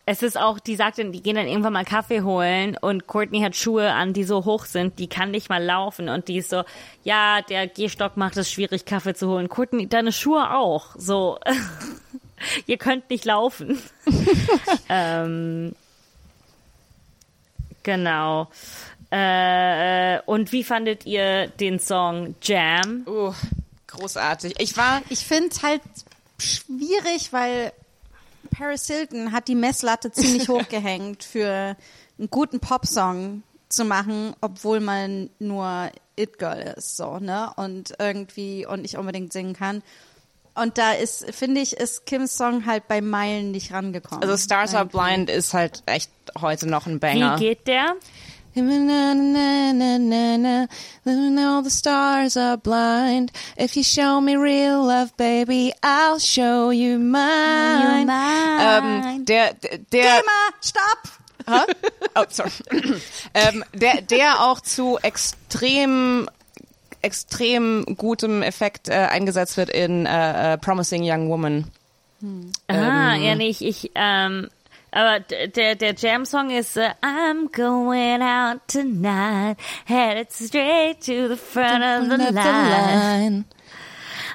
es 0.05 0.23
ist 0.23 0.36
auch, 0.36 0.59
die 0.59 0.74
sagt 0.74 0.98
dann, 0.98 1.12
die 1.12 1.23
gehen 1.23 1.36
dann 1.36 1.47
irgendwann 1.47 1.73
mal 1.73 1.85
Kaffee 1.85 2.23
holen 2.23 2.77
und 2.81 3.06
Courtney 3.06 3.40
hat 3.40 3.55
Schuhe 3.55 3.93
an, 3.93 4.12
die 4.12 4.24
so 4.24 4.44
hoch 4.44 4.64
sind, 4.64 4.98
die 4.98 5.06
kann 5.06 5.31
nicht 5.31 5.48
mal 5.48 5.62
laufen 5.62 6.09
und 6.09 6.27
die 6.27 6.39
ist 6.39 6.51
so, 6.51 6.64
ja, 7.05 7.40
der 7.43 7.69
Gehstock 7.69 8.16
macht 8.16 8.36
es 8.36 8.51
schwierig, 8.51 8.85
Kaffee 8.85 9.14
zu 9.14 9.28
holen. 9.28 9.48
Courtney, 9.48 9.89
deine 9.89 10.10
Schuhe 10.10 10.55
auch. 10.56 10.97
So, 10.97 11.39
ihr 12.66 12.78
könnt 12.78 13.09
nicht 13.10 13.24
laufen. 13.24 13.81
ähm, 14.89 15.77
genau. 17.85 18.48
Äh, 19.10 20.20
und 20.27 20.51
wie 20.51 20.64
fandet 20.64 21.06
ihr 21.06 21.47
den 21.47 21.78
Song 21.78 22.35
Jam? 22.43 23.05
Uh, 23.06 23.32
großartig. 23.86 24.55
Ich 24.59 24.77
war, 24.77 25.02
Ich 25.10 25.20
find's 25.20 25.62
halt 25.62 25.82
schwierig, 26.43 27.32
weil 27.32 27.73
Paris 28.51 28.86
Hilton 28.86 29.32
hat 29.32 29.48
die 29.48 29.55
Messlatte 29.55 30.12
ziemlich 30.12 30.48
hochgehängt 30.48 31.24
für 31.24 31.77
einen 32.19 32.31
guten 32.31 32.60
Popsong 32.60 33.43
zu 33.69 33.85
machen, 33.85 34.35
obwohl 34.40 34.81
man 34.81 35.31
nur 35.39 35.90
It 36.16 36.39
Girl 36.39 36.74
ist, 36.77 36.97
so, 36.97 37.19
ne? 37.19 37.51
Und 37.56 37.94
irgendwie 37.98 38.66
und 38.66 38.82
nicht 38.82 38.98
unbedingt 38.98 39.32
singen 39.32 39.55
kann. 39.55 39.82
Und 40.55 40.77
da 40.77 40.93
ist, 40.93 41.24
finde 41.35 41.62
ich, 41.62 41.73
ist 41.78 42.05
Kims 42.05 42.36
Song 42.36 42.66
halt 42.66 42.86
bei 42.86 43.01
Meilen 43.01 43.52
nicht 43.52 43.73
rangekommen. 43.73 44.23
also 44.23 44.36
Stars 44.36 44.74
Are. 44.74 44.85
Blind 44.85 45.31
ist 45.31 45.55
halt 45.55 45.82
echt 45.86 46.10
heute 46.39 46.69
noch 46.69 46.86
ein 46.86 46.97
Wie 46.97 46.98
Banger. 46.98 47.39
geht 47.39 47.66
der? 47.66 47.94
All 51.53 51.62
the 51.62 51.70
stars 51.70 52.37
are 52.37 52.57
blind. 52.57 53.33
If 53.57 53.77
you 53.77 53.83
show 53.83 54.20
me 54.20 54.37
real 54.37 54.85
love, 54.85 55.16
baby, 55.16 55.73
I'll 55.83 56.19
show 56.19 56.70
you 56.70 56.99
mine. 56.99 58.09
Ähm, 58.11 59.24
der, 59.24 59.55
der, 59.55 59.79
der, 59.79 60.20
Thema, 60.20 60.53
stopp! 60.61 61.09
oh, 62.16 62.24
sorry. 62.29 62.51
ähm, 63.35 63.65
der, 63.73 64.03
der 64.03 64.43
auch 64.43 64.61
zu 64.61 64.99
extrem 65.03 66.29
extrem 67.01 67.85
gutem 67.97 68.43
Effekt 68.43 68.89
äh, 68.89 68.93
eingesetzt 68.93 69.57
wird 69.57 69.70
in 69.70 70.07
äh, 70.07 70.55
äh, 70.55 70.59
Promising 70.59 71.03
Young 71.05 71.29
Woman. 71.31 71.70
Ah, 72.69 73.15
Ähm. 73.16 73.23
ja, 73.23 73.35
nicht. 73.35 73.61
Ich, 73.62 73.91
ähm, 73.95 74.49
aber 74.93 75.20
der, 75.20 75.74
der 75.74 75.94
Jam-Song 75.94 76.51
ist 76.51 76.77
äh, 76.77 76.90
I'm 77.02 77.48
going 77.51 78.23
out 78.23 78.60
tonight, 78.69 79.56
headed 79.86 80.31
straight 80.32 81.01
to 81.06 81.28
the 81.28 81.36
front 81.36 81.82
of 81.82 82.09
the 82.09 82.32
line. 82.32 83.44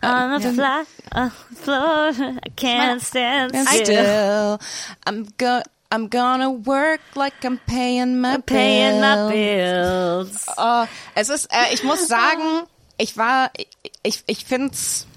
On 0.04 0.40
the 0.42 0.54
fly, 0.54 0.84
on 1.14 1.32
the 1.50 1.56
floor, 1.56 2.12
I 2.44 2.50
can't 2.56 3.02
stand 3.02 3.56
And 3.56 3.68
still. 3.68 4.60
I'm 5.08 5.26
go 5.38 5.62
I'm 5.92 6.08
gonna 6.10 6.52
work 6.52 7.00
like 7.16 7.44
I'm 7.46 7.58
paying 7.66 8.20
my 8.20 8.38
Paying 8.40 9.00
my 9.00 9.30
bills. 9.32 10.32
bills. 10.32 10.46
Oh, 10.58 10.86
es 11.16 11.30
ist, 11.30 11.46
äh, 11.52 11.74
ich 11.74 11.84
muss 11.84 12.08
sagen, 12.08 12.68
ich 12.98 13.16
war, 13.18 13.50
ich, 13.56 13.68
ich, 14.04 14.24
ich 14.28 14.46
find's, 14.46 15.08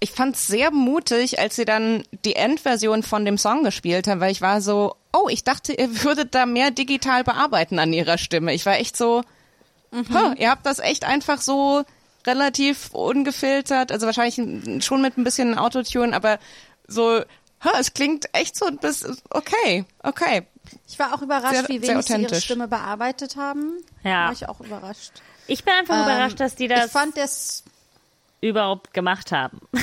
ich 0.00 0.12
fand's 0.12 0.46
sehr 0.46 0.70
mutig, 0.70 1.38
als 1.38 1.56
sie 1.56 1.64
dann 1.66 2.02
die 2.24 2.34
Endversion 2.36 3.02
von 3.02 3.24
dem 3.24 3.36
Song 3.38 3.64
gespielt 3.64 4.08
haben, 4.08 4.20
weil 4.20 4.32
ich 4.32 4.40
war 4.40 4.60
so, 4.62 4.96
oh, 5.12 5.28
ich 5.28 5.44
dachte, 5.44 5.74
ihr 5.74 6.02
würdet 6.04 6.34
da 6.34 6.46
mehr 6.46 6.70
digital 6.70 7.22
bearbeiten 7.24 7.78
an 7.78 7.92
ihrer 7.92 8.18
Stimme. 8.18 8.54
Ich 8.54 8.64
war 8.66 8.78
echt 8.78 8.96
so, 8.96 9.22
huh, 9.92 10.34
ihr 10.36 10.50
habt 10.50 10.64
das 10.66 10.78
echt 10.78 11.04
einfach 11.04 11.40
so 11.40 11.84
relativ 12.26 12.90
ungefiltert, 12.92 13.92
also 13.92 14.06
wahrscheinlich 14.06 14.84
schon 14.84 15.02
mit 15.02 15.16
ein 15.16 15.24
bisschen 15.24 15.56
Autotune, 15.58 16.14
aber 16.14 16.38
so, 16.86 17.20
huh, 17.64 17.70
es 17.78 17.94
klingt 17.94 18.26
echt 18.34 18.56
so 18.56 18.66
ein 18.66 18.78
bisschen, 18.78 19.16
okay, 19.30 19.84
okay. 20.02 20.42
Ich 20.88 20.98
war 20.98 21.14
auch 21.14 21.22
überrascht, 21.22 21.54
Sehr- 21.54 21.68
wie 21.68 21.82
wenig 21.82 22.06
sie 22.06 22.14
ihre. 22.16 22.34
Stimme 22.40 22.68
bearbeitet 22.68 23.36
haben. 23.36 23.72
Ja. 24.04 24.26
War 24.26 24.32
ich 24.32 24.48
auch 24.48 24.60
überrascht. 24.60 25.12
Ich 25.46 25.64
bin 25.64 25.74
einfach 25.74 26.02
überrascht, 26.04 26.38
dass 26.38 26.54
die 26.54 26.68
das 26.68 26.86
Ich 26.86 26.92
fand 26.92 27.16
das, 27.16 27.64
überhaupt 28.40 28.94
gemacht 28.94 29.32
haben. 29.32 29.60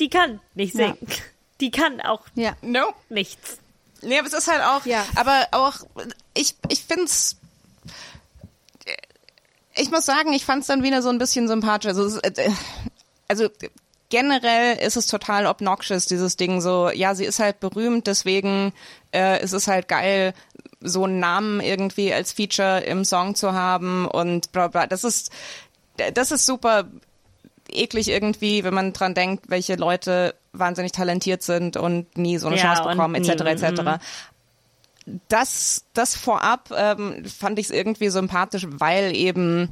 die 0.00 0.08
kann 0.08 0.40
nicht 0.54 0.74
Ja. 0.74 0.94
singen. 0.94 1.06
Die 1.60 1.70
kann 1.70 2.00
auch 2.00 2.22
ja. 2.34 2.56
Nichts. 3.08 3.58
Nee, 4.02 4.18
aber 4.18 4.26
es 4.26 4.34
ist 4.34 4.48
halt 4.48 4.62
auch, 4.62 4.84
Ja. 4.84 5.04
aber 5.14 5.46
auch, 5.52 5.74
ich, 6.34 6.56
ich 6.68 6.82
find's, 6.82 7.36
ich 9.76 9.90
muss 9.90 10.04
sagen, 10.04 10.32
ich 10.32 10.44
fand's 10.44 10.66
dann 10.66 10.82
wieder 10.82 11.02
so 11.02 11.08
ein 11.08 11.18
bisschen 11.18 11.46
sympathisch. 11.46 11.88
Also, 11.88 12.18
äh, 12.20 12.50
also 13.28 13.48
generell 14.08 14.76
ist 14.78 14.96
es 14.96 15.06
total 15.06 15.46
obnoxious, 15.46 16.06
dieses 16.06 16.36
Ding 16.36 16.60
so, 16.60 16.90
ja, 16.90 17.14
sie 17.14 17.24
ist 17.24 17.38
halt 17.38 17.60
berühmt, 17.60 18.06
deswegen 18.08 18.72
äh, 19.14 19.42
ist 19.42 19.52
es 19.52 19.68
halt 19.68 19.86
geil, 19.88 20.34
so 20.80 21.04
einen 21.04 21.20
Namen 21.20 21.60
irgendwie 21.60 22.12
als 22.12 22.32
Feature 22.32 22.80
im 22.80 23.04
Song 23.04 23.36
zu 23.36 23.52
haben 23.52 24.06
und 24.06 24.50
bla 24.52 24.66
bla. 24.68 24.86
Das 24.88 25.04
ist, 25.04 25.30
das 26.12 26.30
ist 26.32 26.46
super 26.46 26.84
eklig 27.70 28.08
irgendwie, 28.08 28.64
wenn 28.64 28.74
man 28.74 28.92
dran 28.92 29.14
denkt, 29.14 29.48
welche 29.48 29.76
Leute 29.76 30.34
wahnsinnig 30.52 30.92
talentiert 30.92 31.42
sind 31.42 31.76
und 31.76 32.16
nie 32.18 32.38
so 32.38 32.48
eine 32.48 32.56
Ja, 32.56 32.74
Chance 32.74 32.88
bekommen, 32.88 33.14
etc. 33.14 33.62
etc. 33.62 33.82
Das, 35.28 35.84
das 35.94 36.14
vorab 36.14 36.70
ähm, 36.76 37.24
fand 37.24 37.58
ich 37.58 37.66
es 37.66 37.70
irgendwie 37.70 38.08
sympathisch, 38.08 38.66
weil 38.68 39.16
eben 39.16 39.70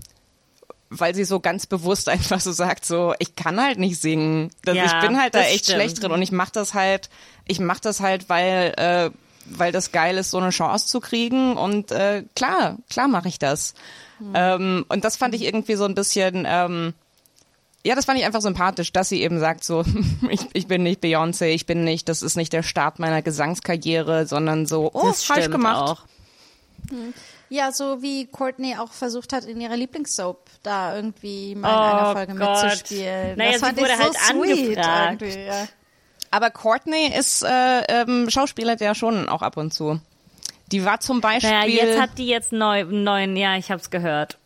weil 0.92 1.14
sie 1.14 1.22
so 1.22 1.38
ganz 1.38 1.66
bewusst 1.66 2.08
einfach 2.08 2.40
so 2.40 2.50
sagt, 2.52 2.84
so 2.84 3.14
ich 3.18 3.36
kann 3.36 3.60
halt 3.60 3.78
nicht 3.78 4.00
singen. 4.00 4.50
Das, 4.64 4.76
Ja, 4.76 4.86
ich 4.86 5.06
bin 5.06 5.20
halt 5.20 5.34
da 5.34 5.42
echt 5.42 5.64
stimmt. 5.64 5.76
schlecht 5.76 6.02
drin 6.02 6.10
und 6.12 6.22
ich 6.22 6.32
mach 6.32 6.50
das 6.50 6.74
halt, 6.74 7.10
ich 7.46 7.60
mach 7.60 7.78
das 7.80 8.00
halt, 8.00 8.28
weil 8.28 8.74
äh, 8.76 9.10
weil 9.46 9.72
das 9.72 9.90
geil 9.92 10.16
ist, 10.18 10.30
so 10.30 10.38
eine 10.38 10.50
Chance 10.50 10.86
zu 10.86 11.00
kriegen 11.00 11.56
und 11.56 11.90
äh, 11.92 12.24
klar, 12.34 12.76
klar 12.88 13.08
mache 13.08 13.28
ich 13.28 13.38
das. 13.38 13.74
Ähm, 14.34 14.84
und 14.88 15.04
das 15.04 15.16
fand 15.16 15.34
ich 15.34 15.44
irgendwie 15.44 15.74
so 15.76 15.84
ein 15.84 15.94
bisschen 15.94 16.46
ähm, 16.48 16.94
ja, 17.84 17.94
das 17.94 18.04
fand 18.04 18.18
ich 18.18 18.26
einfach 18.26 18.42
sympathisch, 18.42 18.92
dass 18.92 19.08
sie 19.08 19.22
eben 19.22 19.38
sagt 19.40 19.64
so, 19.64 19.84
ich, 20.30 20.40
ich 20.52 20.66
bin 20.66 20.82
nicht 20.82 21.02
Beyoncé, 21.02 21.46
ich 21.46 21.66
bin 21.66 21.84
nicht, 21.84 22.08
das 22.08 22.22
ist 22.22 22.36
nicht 22.36 22.52
der 22.52 22.62
Start 22.62 22.98
meiner 22.98 23.22
Gesangskarriere, 23.22 24.26
sondern 24.26 24.66
so, 24.66 24.90
oh, 24.92 25.08
das 25.08 25.24
falsch 25.24 25.50
gemacht. 25.50 25.88
auch. 25.88 26.02
Ja, 27.48 27.72
so 27.72 28.02
wie 28.02 28.26
Courtney 28.26 28.76
auch 28.76 28.92
versucht 28.92 29.32
hat, 29.32 29.44
in 29.44 29.60
ihrer 29.60 29.76
Lieblingssoap 29.76 30.48
da 30.62 30.94
irgendwie 30.94 31.54
mal 31.54 31.68
in 31.68 31.74
Oh 31.74 31.98
einer 31.98 32.12
Folge 32.12 32.34
Gott. 32.34 32.62
mitzuspielen. 32.64 33.38
Naja, 33.38 33.52
das 33.52 33.60
sie 33.60 33.66
fand 33.66 33.78
wurde 33.78 33.90
ich 33.90 33.96
so 33.96 34.02
halt 34.02 34.16
sweet 34.16 34.78
angefragt. 34.78 35.36
Ja. 35.46 35.68
Aber 36.30 36.50
Courtney 36.50 37.12
ist 37.12 37.42
äh, 37.42 37.80
ähm, 37.88 38.30
Schauspieler 38.30 38.78
ja 38.78 38.94
schon 38.94 39.28
auch 39.28 39.42
ab 39.42 39.56
und 39.56 39.74
zu. 39.74 40.00
Die 40.72 40.84
war 40.84 41.00
zum 41.00 41.20
Beispiel. 41.20 41.50
Naja, 41.50 41.66
jetzt 41.66 42.00
hat 42.00 42.18
die 42.18 42.26
jetzt 42.26 42.52
neu, 42.52 42.84
neuen, 42.84 43.36
ja, 43.36 43.56
ich 43.56 43.70
hab's 43.70 43.90
gehört. 43.90 44.38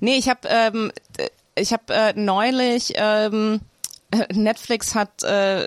Nee, 0.00 0.16
ich 0.16 0.28
habe 0.28 0.48
ähm, 0.48 0.92
äh, 1.18 1.28
ich 1.56 1.72
habe 1.72 1.92
äh, 1.92 2.12
neulich 2.16 2.92
ähm, 2.96 3.60
äh, 4.10 4.32
Netflix 4.32 4.94
hat 4.94 5.22
äh, 5.22 5.66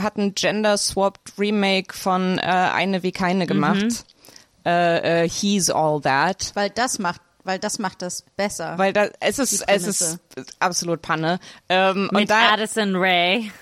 hat 0.00 0.16
ein 0.16 0.34
Gender 0.34 0.76
swapped 0.76 1.38
Remake 1.38 1.94
von 1.94 2.38
äh, 2.38 2.42
eine 2.42 3.02
wie 3.02 3.12
keine 3.12 3.46
gemacht. 3.46 4.04
Äh, 4.66 5.24
äh, 5.24 5.28
He's 5.28 5.70
All 5.70 6.00
That. 6.00 6.50
Weil 6.54 6.70
das 6.70 6.98
macht, 6.98 7.20
weil 7.44 7.58
das 7.58 7.78
macht 7.78 8.02
das 8.02 8.24
besser. 8.36 8.76
Weil 8.78 8.92
da 8.92 9.08
es 9.20 9.38
ist 9.38 9.64
es 9.68 9.86
ist 9.86 10.18
absolut 10.58 11.02
Panne. 11.02 11.38
Ähm, 11.68 12.08
und 12.10 12.20
Mit 12.20 12.30
da 12.30 12.52
Addison 12.52 12.96
Ray. 12.96 13.52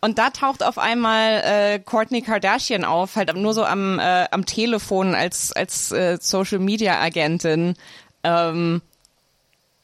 Und 0.00 0.18
da 0.18 0.30
taucht 0.30 0.62
auf 0.62 0.78
einmal 0.78 1.42
äh, 1.44 1.78
Courtney 1.78 2.22
Kardashian 2.22 2.84
auf, 2.84 3.16
halt 3.16 3.34
nur 3.36 3.52
so 3.52 3.64
am 3.64 3.98
äh, 3.98 4.26
am 4.30 4.46
Telefon 4.46 5.14
als 5.14 5.52
als 5.52 5.92
äh, 5.92 6.18
Social 6.20 6.58
Media 6.58 7.00
Agentin. 7.00 7.74
Ähm, 8.22 8.82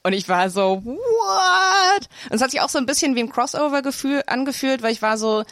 und 0.03 0.13
ich 0.13 0.29
war 0.29 0.51
so, 0.51 0.83
what? 0.85 2.09
Und 2.31 2.37
es 2.37 2.41
hat 2.41 2.53
sich 2.53 2.61
auch 2.61 2.69
so 2.69 2.79
ein 2.79 2.87
bisschen 2.87 3.17
wie 3.17 3.21
ein 3.21 3.29
Crossover-Gefühl 3.29 4.23
angefühlt, 4.29 4.81
weil 4.83 4.93
ich 4.93 5.03
war 5.03 5.19
so, 5.19 5.43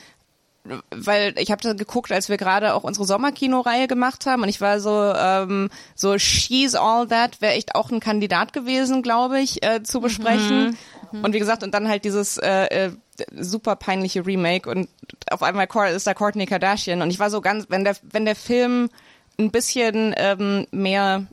weil 0.91 1.35
ich 1.39 1.51
habe 1.51 1.61
da 1.61 1.73
geguckt, 1.73 2.13
als 2.13 2.29
wir 2.29 2.37
gerade 2.37 2.75
auch 2.75 2.85
unsere 2.85 3.05
Sommerkino-Reihe 3.05 3.89
gemacht 3.89 4.27
haben 4.27 4.43
und 4.45 4.49
ich 4.49 4.61
war 4.61 4.79
so, 4.79 5.13
ähm, 5.17 5.71
so 5.97 6.19
She's 6.19 6.77
All 6.77 7.09
That 7.09 7.41
wäre 7.41 7.55
echt 7.55 7.75
auch 7.75 7.91
ein 7.91 7.99
Kandidat 7.99 8.53
gewesen, 8.53 9.03
glaube 9.03 9.41
ich, 9.41 9.65
äh, 9.65 9.83
zu 9.83 10.01
besprechen. 10.01 10.79
Und 11.23 11.33
wie 11.33 11.39
gesagt, 11.39 11.63
und 11.63 11.73
dann 11.75 11.89
halt 11.89 12.05
dieses 12.05 12.39
äh, 12.39 12.87
äh, 12.87 12.93
super 13.39 13.77
peinliche 13.77 14.27
Remake 14.27 14.69
und 14.69 14.89
auf 15.31 15.43
einmal 15.43 15.69
ist 15.93 16.07
da 16.07 16.15
Courtney 16.15 16.47
Kardashian 16.47 17.03
und 17.03 17.11
ich 17.11 17.19
war 17.19 17.31
so 17.31 17.41
ganz, 17.41 17.67
wenn 17.69 17.85
der 17.85 17.97
wenn 18.11 18.25
der 18.25 18.37
Film 18.37 18.91
ein 19.39 19.51
bisschen 19.51 20.15
ähm, 20.17 20.67
mehr 20.71 21.27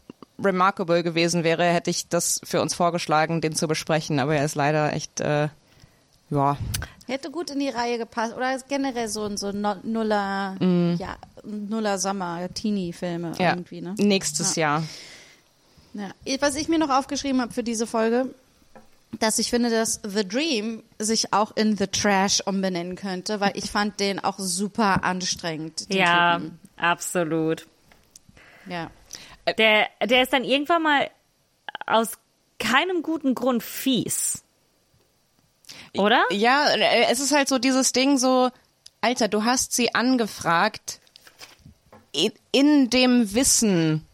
remarkable 0.44 1.04
gewesen 1.04 1.44
wäre, 1.44 1.66
hätte 1.66 1.90
ich 1.90 2.08
das 2.08 2.42
für 2.44 2.62
uns 2.62 2.74
vorgeschlagen, 2.74 3.42
den 3.42 3.56
zu 3.56 3.68
besprechen. 3.68 4.20
Aber 4.20 4.36
er 4.36 4.46
ist 4.46 4.56
leider 4.56 4.94
echt, 4.94 5.20
äh, 5.20 5.50
ja, 6.30 6.58
Hätte 7.08 7.30
gut 7.30 7.50
in 7.50 7.60
die 7.60 7.70
Reihe 7.70 7.98
gepasst. 7.98 8.34
Oder 8.36 8.58
generell 8.70 9.10
so 9.10 9.26
ein 9.26 9.36
so 9.36 9.52
Nuller, 9.52 10.56
ja, 10.98 11.18
Nuller 11.44 11.98
Sommer, 11.98 12.48
Teenie-Filme 12.54 13.32
Mm. 13.32 13.42
ja. 13.42 13.50
irgendwie, 13.50 13.82
ne? 13.82 13.96
nächstes 13.98 14.56
Jahr. 14.56 14.84
Ja. 15.94 16.12
Was 16.40 16.56
ich 16.56 16.70
mir 16.70 16.80
noch 16.80 16.90
aufgeschrieben 16.90 17.42
habe 17.42 17.54
für 17.54 17.64
diese 17.64 17.86
Folge, 17.86 18.34
dass 19.20 19.40
ich 19.40 19.50
finde, 19.50 19.70
dass 19.70 20.00
The 20.04 20.28
Dream 20.28 20.84
sich 21.00 21.34
auch 21.34 21.56
in 21.56 21.78
The 21.78 21.88
Trash 21.88 22.42
umbenennen 22.46 22.96
könnte, 22.96 23.40
weil 23.40 23.52
ich 23.56 23.70
fand 23.70 24.00
den 24.00 24.20
auch 24.20 24.40
super 24.40 25.04
anstrengend. 25.04 25.90
Den 25.90 25.98
Ja, 25.98 26.38
Typen. 26.40 26.60
absolut. 26.78 27.68
Ja. 28.68 28.90
Der, 29.58 29.88
der 30.04 30.24
ist 30.24 30.34
dann 30.34 30.44
irgendwann 30.44 30.84
mal 30.84 31.10
aus 31.88 32.12
keinem 32.60 33.02
guten 33.04 33.36
Grund 33.36 33.64
fies. 33.64 34.44
Oder? 35.98 36.24
Ja, 36.32 36.68
es 37.10 37.20
ist 37.20 37.32
halt 37.32 37.48
so 37.50 37.58
dieses 37.58 37.92
Ding 37.92 38.18
so, 38.18 38.50
Alter, 39.02 39.28
du 39.28 39.44
hast 39.44 39.74
sie 39.74 39.96
angefragt 39.96 41.00
in, 42.12 42.32
in 42.52 42.90
dem 42.90 43.34
Wissen, 43.34 44.06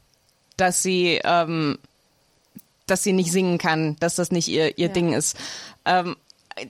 dass 0.55 0.81
sie, 0.81 1.19
ähm, 1.23 1.77
dass 2.87 3.03
sie 3.03 3.13
nicht 3.13 3.31
singen 3.31 3.57
kann, 3.57 3.95
dass 3.99 4.15
das 4.15 4.31
nicht 4.31 4.47
ihr, 4.47 4.77
ihr 4.77 4.87
Ja. 4.87 4.93
Ding 4.93 5.13
ist. 5.13 5.37
Ähm, 5.85 6.15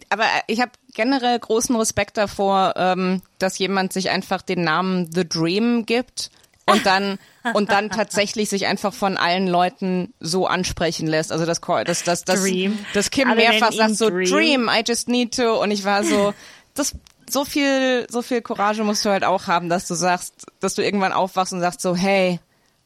aber 0.09 0.25
ich 0.47 0.59
habe 0.59 0.71
generell 0.93 1.39
großen 1.39 1.75
Respekt 1.75 2.17
davor, 2.17 2.73
ähm, 2.75 3.21
dass 3.39 3.57
jemand 3.57 3.93
sich 3.93 4.09
einfach 4.09 4.41
den 4.41 4.63
Namen 4.63 5.09
The 5.13 5.27
Dream 5.27 5.85
gibt 5.85 6.29
und 6.65 6.85
dann 6.85 7.17
und 7.53 7.71
dann 7.71 7.89
tatsächlich 7.89 8.49
sich 8.49 8.65
einfach 8.65 8.93
von 8.93 9.15
allen 9.15 9.47
Leuten 9.47 10.13
so 10.19 10.45
ansprechen 10.47 11.07
lässt. 11.07 11.31
Also 11.31 11.45
das 11.45 11.61
das 11.61 12.03
das 12.03 12.25
das, 12.25 12.41
Dream. 12.41 12.77
das 12.93 13.11
Kim 13.11 13.29
Alle 13.29 13.37
mehrfach 13.37 13.71
sagt 13.71 13.95
so 13.95 14.09
Dream. 14.09 14.29
Dream, 14.29 14.69
I 14.69 14.83
just 14.85 15.07
need 15.07 15.35
to 15.37 15.61
und 15.61 15.71
ich 15.71 15.85
war 15.85 16.03
so 16.03 16.33
das 16.73 16.93
so 17.29 17.45
viel 17.45 18.07
so 18.09 18.21
viel 18.21 18.41
Courage 18.41 18.83
musst 18.83 19.05
du 19.05 19.09
halt 19.09 19.23
auch 19.23 19.47
haben, 19.47 19.69
dass 19.69 19.87
du 19.87 19.95
sagst, 19.95 20.47
dass 20.59 20.75
du 20.75 20.83
irgendwann 20.83 21.13
aufwachst 21.13 21.53
und 21.53 21.61
sagst 21.61 21.79
so 21.81 21.95
hey, 21.95 22.39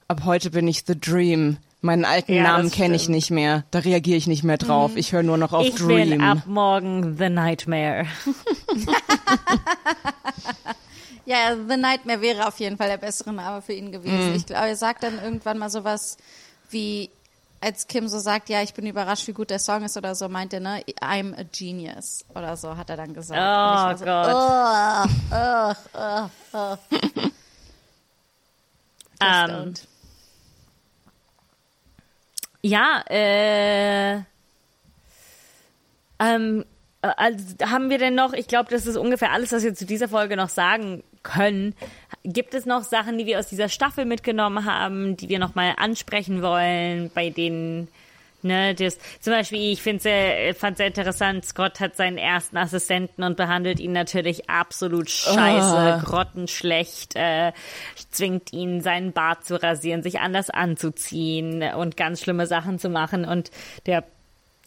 ab 0.08 0.22
heute 0.26 0.52
bin 0.52 0.68
ich 0.68 0.84
The 0.86 1.00
Dream. 1.00 1.58
Meinen 1.84 2.06
alten 2.06 2.34
Ja, 2.34 2.44
Namen 2.44 2.70
kenne 2.70 2.96
ich 2.96 3.10
nicht 3.10 3.32
mehr. 3.32 3.64
Da 3.72 3.80
reagiere 3.80 4.18
ich 4.18 4.28
nicht 4.28 4.44
mehr 4.44 4.58
drauf. 4.58 4.92
Ich 4.96 5.14
höre 5.14 5.24
nur 5.24 5.38
noch 5.38 5.52
auf 5.52 5.66
ich 5.66 5.76
Dream. 5.76 6.10
bin 6.12 6.22
ab 6.22 6.46
morgen 6.46 7.18
The 7.18 7.30
Nightmare. 7.30 8.06
Ja, 11.26 11.56
The 11.56 11.78
Nightmare 11.78 12.20
wäre 12.22 12.48
auf 12.48 12.60
jeden 12.60 12.78
Fall 12.78 12.90
der 12.90 12.98
bessere 12.98 13.32
Name 13.32 13.62
für 13.62 13.74
ihn 13.74 13.92
gewesen. 13.92 14.34
Ich 14.36 14.46
glaube, 14.48 14.68
er 14.68 14.76
sagt 14.76 15.04
dann 15.04 15.22
irgendwann 15.24 15.60
mal 15.60 15.70
sowas 15.70 16.18
wie, 16.72 17.10
als 17.62 17.88
Kim 17.88 18.08
so 18.08 18.18
sagt, 18.20 18.50
ja, 18.50 18.64
ich 18.64 18.74
bin 18.74 18.88
überrascht, 18.88 19.28
wie 19.28 19.34
gut 19.34 19.52
der 19.52 19.60
Song 19.60 19.84
ist 19.84 19.96
oder 19.96 20.16
so, 20.16 20.28
meint 20.30 20.52
er, 20.52 20.60
ne, 20.62 20.84
I'm 21.00 21.40
a 21.40 21.44
genius 21.44 22.26
oder 22.34 22.58
so, 22.58 22.76
hat 22.76 22.90
er 22.90 22.98
dann 22.98 23.14
gesagt. 23.14 23.40
Oh 23.40 23.92
ich 23.94 24.00
so, 24.00 24.06
Gott. 24.06 24.28
Oh, 25.32 25.76
oh, 25.94 26.30
oh, 26.54 26.78
oh. 26.92 27.30
Don't. 29.22 29.82
Ja, 32.62 33.04
äh, 33.10 34.22
ähm, 36.20 36.66
äh, 37.02 37.10
also 37.18 37.56
haben 37.66 37.90
wir 37.90 37.98
denn 37.98 38.16
noch, 38.16 38.34
ich 38.34 38.48
glaube, 38.48 38.70
das 38.70 38.86
ist 38.86 38.98
ungefähr 38.98 39.32
alles, 39.32 39.52
was 39.52 39.64
wir 39.64 39.74
zu 39.74 39.86
dieser 39.86 40.08
Folge 40.08 40.38
noch 40.38 40.50
sagen 40.50 41.04
können. 41.24 41.76
Gibt 42.24 42.54
es 42.54 42.66
noch 42.66 42.84
Sachen, 42.84 43.18
die 43.18 43.26
wir 43.26 43.40
aus 43.40 43.48
dieser 43.48 43.70
Staffel 43.70 44.06
mitgenommen 44.06 44.66
haben, 44.66 45.18
die 45.18 45.30
wir 45.30 45.40
nochmal 45.40 45.74
ansprechen 45.78 46.42
wollen, 46.42 47.10
bei 47.14 47.30
denen, 47.30 47.88
ne, 48.44 48.76
das, 48.76 48.98
zum 49.20 49.34
Beispiel, 49.34 49.72
ich 49.72 49.82
finde 49.82 50.04
sehr, 50.04 50.56
fand 50.56 50.78
sehr 50.78 50.88
interessant, 50.88 51.46
Scott 51.46 51.80
hat 51.80 51.96
seinen 51.96 52.18
ersten 52.18 52.58
Assistenten 52.58 53.24
und 53.24 53.38
behandelt 53.38 53.80
ihn 53.80 53.92
natürlich 53.92 54.50
absolut 54.50 55.10
scheiße, 55.10 56.04
grottenschlecht, 56.06 57.16
äh, 57.16 57.52
zwingt 58.10 58.54
ihn, 58.54 58.82
seinen 58.82 59.14
Bart 59.14 59.46
zu 59.46 59.62
rasieren, 59.62 60.04
sich 60.04 60.20
anders 60.20 60.50
anzuziehen 60.50 61.64
und 61.76 61.98
ganz 61.98 62.22
schlimme 62.22 62.48
Sachen 62.48 62.80
zu 62.80 62.90
machen 62.90 63.26
und 63.26 63.52
der 63.86 64.04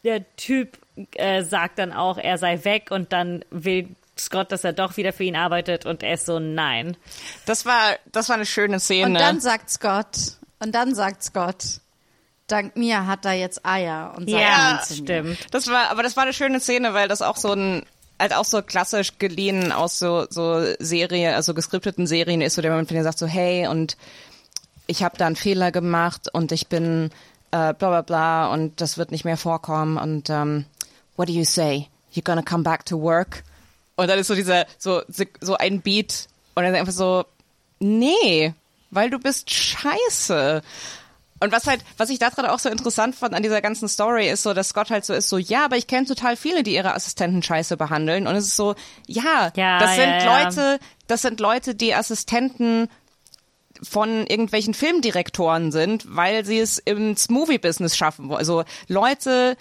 der 0.04 0.36
Typ 0.36 0.78
äh, 1.14 1.42
sagt 1.42 1.78
dann 1.78 1.92
auch, 1.92 2.18
er 2.18 2.38
sei 2.38 2.62
weg 2.64 2.90
und 2.90 3.12
dann 3.12 3.44
will 3.50 3.96
Scott, 4.16 4.52
dass 4.52 4.62
er 4.62 4.72
doch 4.72 4.96
wieder 4.96 5.12
für 5.12 5.24
ihn 5.24 5.34
arbeitet 5.34 5.86
und 5.86 6.02
er 6.02 6.14
ist 6.14 6.26
so, 6.26 6.38
nein. 6.38 6.96
Das 7.46 7.66
war, 7.66 7.96
das 8.12 8.28
war 8.28 8.36
eine 8.36 8.46
schöne 8.46 8.78
Szene. 8.78 9.06
Und 9.06 9.14
dann 9.14 9.40
sagt 9.40 9.70
Scott, 9.70 10.38
und 10.60 10.74
dann 10.74 10.94
sagt 10.94 11.24
Scott, 11.24 11.80
dank 12.46 12.76
mir 12.76 13.06
hat 13.06 13.24
er 13.24 13.32
jetzt 13.32 13.64
Eier 13.64 14.14
und 14.16 14.28
sagt 14.28 14.42
Ja, 14.42 14.82
stimmt. 14.84 15.38
das 15.50 15.68
war, 15.68 15.90
aber 15.90 16.02
das 16.02 16.16
war 16.16 16.24
eine 16.24 16.32
schöne 16.32 16.60
Szene, 16.60 16.94
weil 16.94 17.08
das 17.08 17.22
auch 17.22 17.36
so 17.36 17.52
ein, 17.52 17.84
halt 18.18 18.34
auch 18.34 18.44
so 18.44 18.62
klassisch 18.62 19.18
geliehen 19.18 19.72
aus 19.72 19.98
so, 19.98 20.26
so 20.28 20.64
Serie, 20.78 21.34
also 21.34 21.54
geskripteten 21.54 22.06
Serien 22.06 22.40
ist, 22.40 22.54
so 22.54 22.62
der 22.62 22.70
Moment, 22.70 22.90
wenn 22.90 22.96
er 22.98 23.04
sagt 23.04 23.18
so, 23.18 23.26
hey, 23.26 23.66
und 23.66 23.96
ich 24.86 25.02
habe 25.02 25.16
da 25.16 25.26
einen 25.26 25.36
Fehler 25.36 25.72
gemacht 25.72 26.28
und 26.32 26.52
ich 26.52 26.68
bin 26.68 27.10
äh, 27.50 27.72
bla 27.72 27.88
bla 27.88 28.02
bla 28.02 28.46
und 28.52 28.80
das 28.80 28.98
wird 28.98 29.10
nicht 29.10 29.24
mehr 29.24 29.36
vorkommen 29.36 29.96
und 29.96 30.28
ähm, 30.30 30.66
what 31.16 31.28
do 31.28 31.32
you 31.32 31.44
say? 31.44 31.88
You're 32.12 32.24
gonna 32.24 32.42
come 32.42 32.62
back 32.62 32.84
to 32.86 33.00
work? 33.00 33.42
Und 33.96 34.08
dann 34.08 34.18
ist 34.18 34.26
so 34.26 34.34
dieser, 34.34 34.66
so, 34.78 35.02
so 35.40 35.56
ein 35.56 35.80
Beat 35.80 36.28
und 36.54 36.64
dann 36.64 36.74
einfach 36.74 36.92
so, 36.92 37.24
nee, 37.80 38.52
weil 38.90 39.10
du 39.10 39.18
bist 39.18 39.50
scheiße. 39.50 40.62
Und 41.44 41.52
was 41.52 41.66
halt, 41.66 41.84
was 41.98 42.08
ich 42.08 42.18
da 42.18 42.30
gerade 42.30 42.50
auch 42.50 42.58
so 42.58 42.70
interessant 42.70 43.14
fand 43.14 43.34
an 43.34 43.42
dieser 43.42 43.60
ganzen 43.60 43.86
Story, 43.86 44.30
ist 44.30 44.42
so, 44.42 44.54
dass 44.54 44.70
Scott 44.70 44.90
halt 44.90 45.04
so 45.04 45.12
ist, 45.12 45.28
so, 45.28 45.36
ja, 45.36 45.66
aber 45.66 45.76
ich 45.76 45.86
kenne 45.86 46.06
total 46.06 46.36
viele, 46.36 46.62
die 46.62 46.74
ihre 46.74 46.94
Assistenten 46.94 47.42
scheiße 47.42 47.76
behandeln. 47.76 48.26
Und 48.26 48.34
es 48.34 48.46
ist 48.46 48.56
so, 48.56 48.74
ja, 49.06 49.52
Ja, 49.54 49.78
das 49.78 49.94
sind 49.94 50.08
ja, 50.08 50.24
ja. 50.24 50.44
Leute, 50.44 50.78
das 51.06 51.20
sind 51.20 51.40
Leute, 51.40 51.74
die 51.74 51.94
Assistenten 51.94 52.88
von 53.82 54.26
irgendwelchen 54.26 54.72
Filmdirektoren 54.72 55.70
sind, 55.70 56.04
weil 56.08 56.46
sie 56.46 56.58
es 56.58 56.78
ins 56.78 57.28
Movie-Business 57.28 57.94
schaffen 57.94 58.30
wollen. 58.30 58.38
Also 58.38 58.64
Leute, 58.88 59.58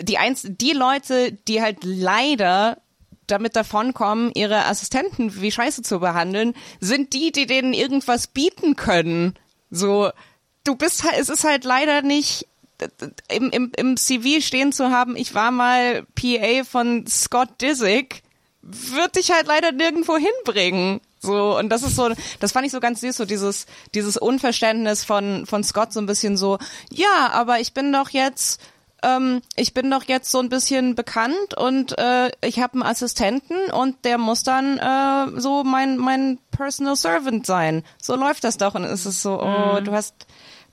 die 0.00 0.18
eins, 0.18 0.44
die 0.44 0.72
Leute, 0.72 1.30
die 1.32 1.62
halt 1.62 1.84
leider 1.84 2.78
damit 3.28 3.54
davonkommen, 3.54 4.32
ihre 4.34 4.64
Assistenten 4.66 5.40
wie 5.40 5.52
Scheiße 5.52 5.82
zu 5.82 6.00
behandeln, 6.00 6.54
sind 6.80 7.12
die, 7.12 7.30
die 7.30 7.46
denen 7.46 7.72
irgendwas 7.72 8.26
bieten 8.26 8.74
können. 8.74 9.38
So, 9.70 10.10
du 10.64 10.76
bist 10.76 11.04
halt, 11.04 11.18
es 11.18 11.28
ist 11.28 11.44
halt 11.44 11.64
leider 11.64 12.02
nicht 12.02 12.46
im, 13.28 13.50
im, 13.50 13.72
im 13.76 13.96
CV 13.96 14.40
stehen 14.40 14.72
zu 14.72 14.90
haben, 14.90 15.16
ich 15.16 15.34
war 15.34 15.50
mal 15.50 16.06
PA 16.14 16.64
von 16.64 17.06
Scott 17.06 17.60
Disick, 17.60 18.22
wird 18.62 19.16
dich 19.16 19.30
halt 19.30 19.46
leider 19.46 19.72
nirgendwo 19.72 20.16
hinbringen. 20.16 21.00
So, 21.22 21.58
und 21.58 21.68
das 21.68 21.82
ist 21.82 21.96
so, 21.96 22.10
das 22.40 22.52
fand 22.52 22.66
ich 22.66 22.72
so 22.72 22.80
ganz 22.80 23.00
süß, 23.02 23.16
so 23.16 23.24
dieses, 23.26 23.66
dieses 23.94 24.16
Unverständnis 24.16 25.04
von, 25.04 25.44
von 25.44 25.62
Scott 25.62 25.92
so 25.92 26.00
ein 26.00 26.06
bisschen 26.06 26.38
so, 26.38 26.58
ja, 26.90 27.30
aber 27.32 27.60
ich 27.60 27.74
bin 27.74 27.92
doch 27.92 28.08
jetzt, 28.08 28.62
ähm, 29.02 29.42
ich 29.54 29.74
bin 29.74 29.90
doch 29.90 30.04
jetzt 30.04 30.30
so 30.30 30.38
ein 30.38 30.48
bisschen 30.48 30.94
bekannt 30.94 31.54
und 31.58 31.98
äh, 31.98 32.30
ich 32.42 32.60
habe 32.60 32.74
einen 32.74 32.82
Assistenten 32.82 33.70
und 33.70 34.02
der 34.06 34.16
muss 34.16 34.44
dann 34.44 34.78
äh, 34.78 35.40
so 35.40 35.62
mein, 35.62 35.98
mein 35.98 36.38
Personal 36.50 36.96
Servant 36.96 37.44
sein. 37.44 37.82
So 38.00 38.16
läuft 38.16 38.44
das 38.44 38.56
doch. 38.56 38.74
Und 38.74 38.84
es 38.84 39.04
ist 39.04 39.20
so, 39.20 39.42
oh, 39.42 39.80
du 39.80 39.92
hast, 39.92 40.14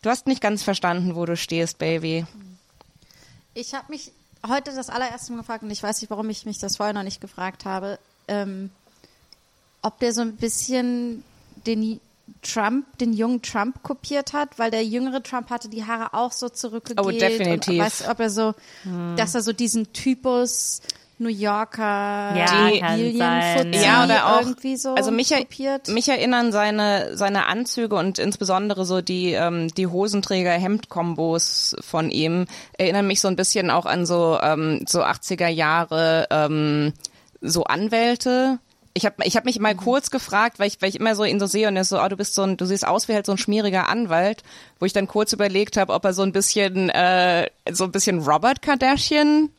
du 0.08 0.12
hast 0.12 0.26
nicht 0.26 0.42
ganz 0.42 0.64
verstanden, 0.64 1.16
wo 1.16 1.26
du 1.26 1.36
stehst, 1.36 1.80
Baby. 1.80 2.26
Ich 3.54 3.74
habe 3.74 3.92
mich 3.92 4.12
heute 4.48 4.74
das 4.74 4.90
allererste 4.90 5.34
Mal 5.34 5.40
gefragt 5.40 5.64
und 5.64 5.72
ich 5.72 5.84
weiß 5.84 6.00
nicht, 6.02 6.10
warum 6.10 6.30
ich 6.30 6.46
mich 6.46 6.60
das 6.60 6.78
vorher 6.78 6.94
noch 6.94 7.04
nicht 7.04 7.20
gefragt 7.20 7.66
habe, 7.66 8.00
ähm, 8.30 8.70
ob 9.82 10.00
der 10.00 10.14
so 10.14 10.22
ein 10.22 10.38
bisschen 10.38 11.26
den 11.66 12.00
Trump, 12.42 12.86
den 13.00 13.12
jungen 13.12 13.42
Trump 13.42 13.84
kopiert 13.84 14.32
hat, 14.32 14.58
weil 14.58 14.72
der 14.72 14.86
jüngere 14.86 15.22
Trump 15.22 15.50
hatte 15.50 15.68
die 15.68 15.86
Haare 15.86 16.14
auch 16.14 16.32
so 16.32 16.48
zurückgegeben. 16.48 17.06
Oh, 17.06 17.12
definitiv. 17.12 17.74
Und 17.74 17.80
weiß, 17.80 18.08
ob 18.08 18.20
er 18.22 18.30
so, 18.30 18.56
dass 19.18 19.36
er 19.36 19.42
so 19.42 19.52
diesen 19.52 19.92
Typus 19.92 20.82
New 21.20 21.30
Yorker 21.30 21.82
Ja, 22.36 22.70
sein. 23.18 23.74
Ja, 23.74 24.06
oder 24.06 24.28
auch, 24.28 24.42
irgendwie 24.42 24.78
so 24.78 24.94
also 24.94 25.10
mich, 25.12 25.32
er- 25.32 25.40
kopiert. 25.40 25.88
mich 25.88 26.08
erinnern 26.08 26.52
seine, 26.52 27.18
seine 27.18 27.48
Anzüge 27.48 27.96
und 27.96 28.20
insbesondere 28.20 28.86
so 28.86 29.02
die, 29.02 29.32
ähm, 29.34 29.70
die 29.76 29.88
Hosenträger-Hemd-Kombos 29.88 31.76
von 31.82 32.12
ihm 32.12 32.46
erinnern 32.78 33.08
mich 33.08 33.22
so 33.22 33.28
ein 33.28 33.36
bisschen 33.36 33.70
auch 33.72 33.86
an 33.86 34.06
so, 34.06 34.40
ähm, 34.42 34.86
so 34.88 35.04
80er 35.04 35.48
Jahre, 35.48 36.28
ähm, 36.30 36.94
so 37.42 37.64
Anwälte. 37.64 38.60
Ich 38.94 39.06
habe 39.06 39.16
ich 39.26 39.36
hab 39.38 39.46
mich 39.46 39.60
mal 39.60 39.76
kurz 39.76 40.10
gefragt, 40.10 40.58
weil 40.60 40.68
ich, 40.68 40.82
weil 40.82 40.90
ich 40.90 41.00
immer 41.00 41.16
so 41.16 41.24
ihn 41.24 41.40
so 41.40 41.46
sehe 41.46 41.68
und 41.68 41.76
er 41.76 41.84
ist 41.84 41.90
so, 41.90 42.02
oh, 42.02 42.08
du 42.08 42.18
bist 42.18 42.34
so 42.34 42.42
ein, 42.44 42.58
du 42.58 42.66
siehst 42.66 42.88
aus 42.88 43.08
wie 43.08 43.14
halt 43.14 43.26
so 43.28 43.32
ein 43.32 43.38
schmieriger 43.38 43.90
Anwalt, 43.90 44.44
wo 44.80 44.86
ich 44.88 44.94
dann 44.94 45.08
kurz 45.08 45.34
überlegt 45.34 45.78
habe, 45.78 45.94
ob 45.94 46.04
er 46.06 46.14
so 46.14 46.24
ein 46.24 46.32
bisschen, 46.32 46.90
äh, 46.90 47.48
so 47.72 47.84
ein 47.84 47.92
bisschen 47.92 48.20
Robert 48.24 48.62
Kardashian 48.64 49.50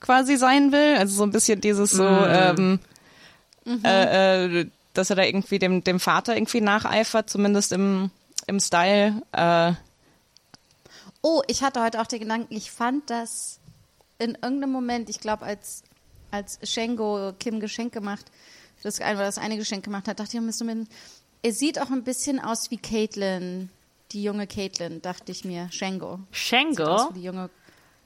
quasi 0.00 0.36
sein 0.36 0.72
will. 0.72 0.96
Also 0.96 1.16
so 1.16 1.22
ein 1.22 1.30
bisschen 1.30 1.60
dieses 1.60 1.90
so, 1.90 2.04
ähm, 2.06 2.78
äh, 3.84 4.60
äh, 4.60 4.66
dass 4.94 5.10
er 5.10 5.16
da 5.16 5.22
irgendwie 5.22 5.58
dem, 5.58 5.84
dem 5.84 6.00
Vater 6.00 6.36
irgendwie 6.36 6.60
nacheifert, 6.60 7.28
zumindest 7.28 7.72
im, 7.72 8.10
im 8.46 8.60
Style. 8.60 9.22
Äh, 9.32 9.72
Oh, 11.28 11.42
ich 11.48 11.64
hatte 11.64 11.82
heute 11.82 12.00
auch 12.00 12.06
den 12.06 12.20
Gedanken, 12.20 12.54
ich 12.54 12.70
fand 12.70 13.10
das 13.10 13.58
in 14.18 14.36
irgendeinem 14.40 14.70
Moment, 14.70 15.10
ich 15.10 15.18
glaube, 15.18 15.44
als, 15.44 15.82
als 16.30 16.60
Shengo 16.62 17.32
Kim 17.40 17.58
Geschenk 17.58 17.92
gemacht, 17.92 18.26
das 18.84 19.00
eine, 19.00 19.18
das 19.18 19.36
eine 19.36 19.56
Geschenk 19.56 19.84
gemacht 19.84 20.06
hat, 20.06 20.20
dachte 20.20 20.36
ich, 20.36 20.40
müsste 20.40 20.64
man, 20.64 20.86
er 21.42 21.52
sieht 21.52 21.80
auch 21.80 21.90
ein 21.90 22.04
bisschen 22.04 22.38
aus 22.38 22.70
wie 22.70 22.76
Caitlin, 22.76 23.70
die 24.12 24.22
junge 24.22 24.46
Caitlin, 24.46 25.02
dachte 25.02 25.32
ich 25.32 25.44
mir, 25.44 25.66
Shengo. 25.72 26.20
Wie 27.10 27.18
die 27.18 27.24
junge, 27.24 27.50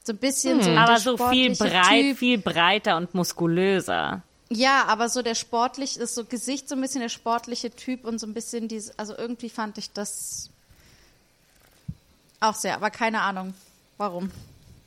so 0.05 0.13
ein 0.13 0.19
bisschen 0.19 0.63
so 0.63 0.71
aber 0.71 0.99
so 0.99 1.17
viel 1.17 1.55
sportliche 1.55 1.83
breit, 1.83 2.03
Typ. 2.03 2.19
viel 2.19 2.39
breiter 2.39 2.97
und 2.97 3.15
muskulöser. 3.15 4.23
Ja, 4.53 4.87
aber 4.87 5.09
so 5.09 5.23
der 5.23 5.37
sportlich 5.37 5.97
ist 5.97 6.15
so 6.15 6.25
Gesicht 6.25 6.69
so 6.69 6.75
ein 6.75 6.81
bisschen 6.81 7.01
der 7.01 7.09
sportliche 7.09 7.71
Typ 7.71 8.05
und 8.05 8.19
so 8.19 8.27
ein 8.27 8.35
bisschen 8.35 8.67
dieses, 8.67 8.99
also 8.99 9.17
irgendwie 9.17 9.49
fand 9.49 9.79
ich 9.79 9.93
das 9.93 10.51
auch 12.41 12.55
sehr, 12.55 12.75
aber 12.75 12.91
keine 12.91 13.21
Ahnung, 13.21 13.55
warum. 13.97 14.31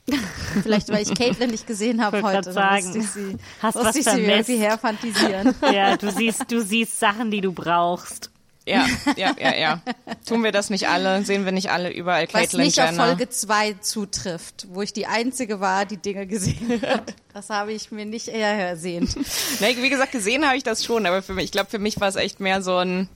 Vielleicht, 0.64 0.90
weil 0.90 1.04
ich 1.04 1.14
Caitlin 1.14 1.52
nicht 1.52 1.66
gesehen 1.66 2.04
habe 2.04 2.22
heute. 2.24 2.52
sagen. 2.52 2.84
musste 2.84 3.00
ich 3.00 3.10
sie, 3.10 3.38
Hast 3.62 3.76
musste 3.76 3.90
was 3.90 3.96
ich 3.96 4.04
sie 4.06 4.22
irgendwie 4.22 4.58
herfantasieren. 4.58 5.56
Ja, 5.74 5.96
du 5.96 6.12
siehst, 6.12 6.52
du 6.52 6.62
siehst 6.62 7.00
Sachen, 7.00 7.32
die 7.32 7.40
du 7.40 7.54
brauchst. 7.54 8.30
Ja, 8.66 8.86
ja, 9.18 9.36
ja, 9.40 9.56
ja. 9.56 9.82
Tun 10.28 10.44
wir 10.44 10.52
das 10.52 10.70
nicht 10.70 10.88
alle? 10.88 11.24
Sehen 11.24 11.46
wir 11.46 11.52
nicht 11.52 11.70
alle 11.72 11.92
überall 11.92 12.26
Was 12.28 12.32
Caitlyn 12.34 12.66
nicht 12.66 12.80
auf 12.80 12.92
Jenner? 12.92 13.06
Folge 13.08 13.30
2 13.30 13.74
zutrifft, 13.82 14.68
wo 14.70 14.82
ich 14.82 14.94
die 14.94 15.06
Einzige 15.08 15.60
war, 15.60 15.86
die 15.86 15.98
Dinge 15.98 16.28
gesehen 16.28 16.82
hat. 16.88 17.14
Das 17.34 17.50
habe 17.50 17.74
ich 17.74 17.92
mir 17.92 18.06
nicht 18.06 18.28
eher 18.30 18.48
ersehnt. 18.54 19.16
Nee, 19.60 19.76
wie 19.80 19.90
gesagt, 19.90 20.12
gesehen 20.14 20.46
habe 20.46 20.56
ich 20.58 20.64
das 20.64 20.84
schon, 20.86 21.06
aber 21.06 21.22
für 21.22 21.34
mich, 21.34 21.46
ich 21.46 21.52
glaube, 21.52 21.70
für 21.70 21.80
mich 21.80 22.00
war 22.00 22.08
es 22.08 22.16
echt 22.16 22.40
mehr 22.40 22.62
so 22.62 22.78
ein 22.78 23.10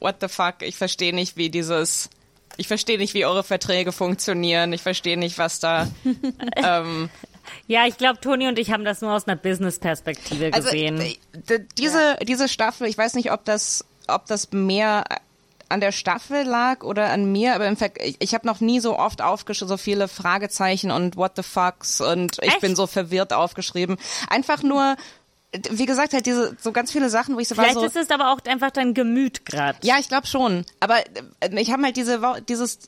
What 0.00 0.16
the 0.20 0.28
fuck? 0.28 0.56
Ich 0.62 0.76
verstehe 0.76 1.14
nicht, 1.14 1.36
wie 1.36 1.48
dieses, 1.50 2.10
ich 2.56 2.66
verstehe 2.68 2.98
nicht, 2.98 3.14
wie 3.14 3.24
eure 3.24 3.44
Verträge 3.44 3.92
funktionieren. 3.92 4.72
Ich 4.72 4.82
verstehe 4.82 5.16
nicht, 5.16 5.38
was 5.38 5.60
da. 5.60 5.88
ähm, 6.56 7.08
Ja, 7.66 7.86
ich 7.86 7.98
glaube, 7.98 8.20
Toni 8.20 8.48
und 8.48 8.58
ich 8.58 8.70
haben 8.72 8.84
das 8.84 9.00
nur 9.00 9.12
aus 9.12 9.26
einer 9.28 9.36
Business-Perspektive 9.36 10.50
also 10.52 10.70
gesehen. 10.70 10.98
d- 11.34 11.66
diese 11.78 12.16
diese 12.26 12.48
Staffel, 12.48 12.86
ich 12.88 12.96
weiß 12.98 13.14
nicht, 13.14 13.30
ob 13.32 13.44
das 13.44 13.84
ob 14.08 14.26
das 14.26 14.52
mehr 14.52 15.04
an 15.72 15.80
der 15.80 15.92
Staffel 15.92 16.44
lag 16.44 16.84
oder 16.84 17.10
an 17.10 17.32
mir, 17.32 17.54
aber 17.54 17.66
im 17.66 17.76
Ver 17.76 17.90
ich, 17.98 18.16
ich 18.20 18.34
habe 18.34 18.46
noch 18.46 18.60
nie 18.60 18.78
so 18.78 18.98
oft 18.98 19.22
aufgeschrieben, 19.22 19.68
so 19.68 19.76
viele 19.78 20.06
Fragezeichen 20.06 20.90
und 20.90 21.16
What 21.16 21.32
the 21.36 21.42
fucks 21.42 22.00
und 22.00 22.38
ich 22.42 22.48
Echt? 22.48 22.60
bin 22.60 22.76
so 22.76 22.86
verwirrt 22.86 23.32
aufgeschrieben. 23.32 23.96
Einfach 24.28 24.62
nur, 24.62 24.96
wie 25.70 25.86
gesagt, 25.86 26.12
halt 26.12 26.26
diese 26.26 26.56
so 26.60 26.72
ganz 26.72 26.92
viele 26.92 27.08
Sachen, 27.08 27.34
wo 27.34 27.40
ich 27.40 27.48
so 27.48 27.56
war 27.56 27.64
Vielleicht 27.64 27.80
so. 27.80 27.86
ist 27.86 27.96
es 27.96 28.10
aber 28.10 28.32
auch 28.32 28.38
einfach 28.46 28.70
dein 28.70 28.92
Gemüt 28.92 29.46
gerade. 29.46 29.78
Ja, 29.82 29.96
ich 29.98 30.08
glaube 30.08 30.26
schon. 30.26 30.66
Aber 30.80 30.98
äh, 31.40 31.60
ich 31.60 31.72
habe 31.72 31.82
halt 31.82 31.96
diese 31.96 32.20
dieses 32.48 32.78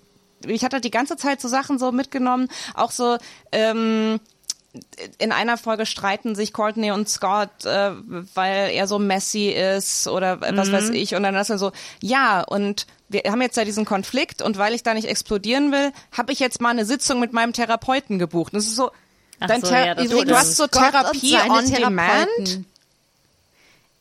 ich 0.47 0.63
hatte 0.63 0.81
die 0.81 0.91
ganze 0.91 1.17
Zeit 1.17 1.41
so 1.41 1.49
Sachen 1.49 1.79
so 1.79 1.91
mitgenommen, 1.91 2.49
auch 2.75 2.91
so 2.91 3.17
ähm, 3.51 4.21
in 5.19 5.33
einer 5.33 5.57
Folge 5.57 5.87
streiten 5.87 6.35
sich 6.35 6.53
Courtney 6.53 6.91
und 6.91 7.09
Scott, 7.09 7.65
äh, 7.65 7.93
weil 8.35 8.71
er 8.71 8.87
so 8.87 8.99
messy 8.99 9.51
ist 9.51 10.09
oder 10.09 10.41
was 10.41 10.73
weiß 10.73 10.91
ich. 10.91 11.15
Und 11.15 11.23
dann 11.23 11.35
ist 11.37 11.51
er 11.51 11.59
so, 11.59 11.73
ja, 12.01 12.43
und 12.43 12.87
wir 13.09 13.23
haben 13.31 13.43
jetzt 13.43 13.57
ja 13.57 13.65
diesen 13.65 13.85
Konflikt 13.85 14.43
und 14.43 14.59
weil 14.59 14.75
ich 14.75 14.83
da 14.83 14.95
nicht 14.95 15.09
explodieren 15.09 15.71
will, 15.71 15.93
habe 16.13 16.33
ich 16.33 16.41
jetzt 16.41 16.61
mal 16.61 16.71
eine 16.71 16.85
Sitzung 16.85 17.21
mit 17.21 17.33
meinem 17.33 17.53
Therapeuten 17.53 18.19
gebucht. 18.19 18.53
Und 18.53 18.59
das 18.59 18.67
ist 18.67 18.77
so, 18.77 18.91
Ach 19.41 19.47
dein 19.47 19.63
so, 19.63 19.73
ja, 19.73 19.95
du, 19.95 20.25
du 20.25 20.37
hast 20.37 20.57
so 20.57 20.67
Therapie 20.67 21.37
on 21.37 21.71
demand. 21.71 22.65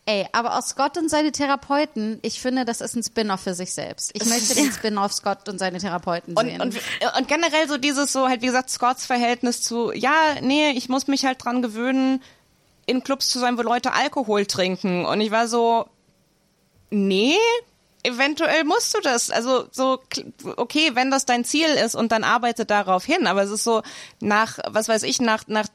Ey, 0.06 0.28
aber 0.34 0.58
auch 0.58 0.62
Scott 0.64 0.98
und 0.98 1.10
seine 1.10 1.32
Therapeuten, 1.32 2.20
ich 2.24 2.42
finde, 2.42 2.66
das 2.66 2.82
ist 2.82 2.96
ein 2.96 3.04
Spin-off 3.04 3.42
für 3.42 3.54
sich 3.54 3.74
selbst. 3.74 4.12
Ich 4.14 4.26
möchte 4.30 4.54
den 4.54 4.72
Spin-off 4.72 5.14
Scott 5.14 5.48
und 5.48 5.60
seine 5.60 5.78
Therapeuten 5.78 6.36
Und, 6.36 6.46
sehen. 6.46 6.62
und, 6.62 6.76
und 7.18 7.28
generell 7.30 7.70
so 7.70 7.78
dieses 7.78 8.12
so 8.12 8.28
halt, 8.28 8.42
wie 8.42 8.48
gesagt, 8.48 8.70
Scotts 8.70 9.06
Verhältnis 9.06 9.62
zu, 9.62 9.94
ja, 9.94 10.36
nee, 10.42 10.72
ich 10.72 10.90
muss 10.90 11.08
mich 11.08 11.26
halt 11.26 11.44
dran 11.44 11.62
gewöhnen, 11.62 12.22
in 12.86 13.04
Clubs 13.04 13.30
zu 13.30 13.40
sein, 13.40 13.58
wo 13.58 13.62
Leute 13.62 13.94
Alkohol 13.94 14.46
trinken. 14.46 15.06
Und 15.06 15.22
ich 15.22 15.32
war 15.32 15.48
so, 15.48 15.88
nee, 16.90 17.38
eventuell 18.04 18.66
musst 18.66 18.94
du 18.94 19.00
das. 19.00 19.30
Also 19.30 19.68
so, 19.72 20.00
okay, 20.58 20.92
wenn 20.96 21.12
das 21.12 21.26
dein 21.26 21.46
Ziel 21.46 21.70
ist 21.70 21.96
und 21.96 22.12
dann 22.12 22.26
arbeite 22.26 22.66
darauf 22.66 23.06
hin. 23.06 23.26
Aber 23.26 23.44
es 23.44 23.52
ist 23.52 23.64
so, 23.64 23.82
nach, 24.20 24.60
was 24.68 24.90
weiß 24.90 25.04
ich, 25.04 25.22
nach, 25.22 25.46
nach 25.48 25.68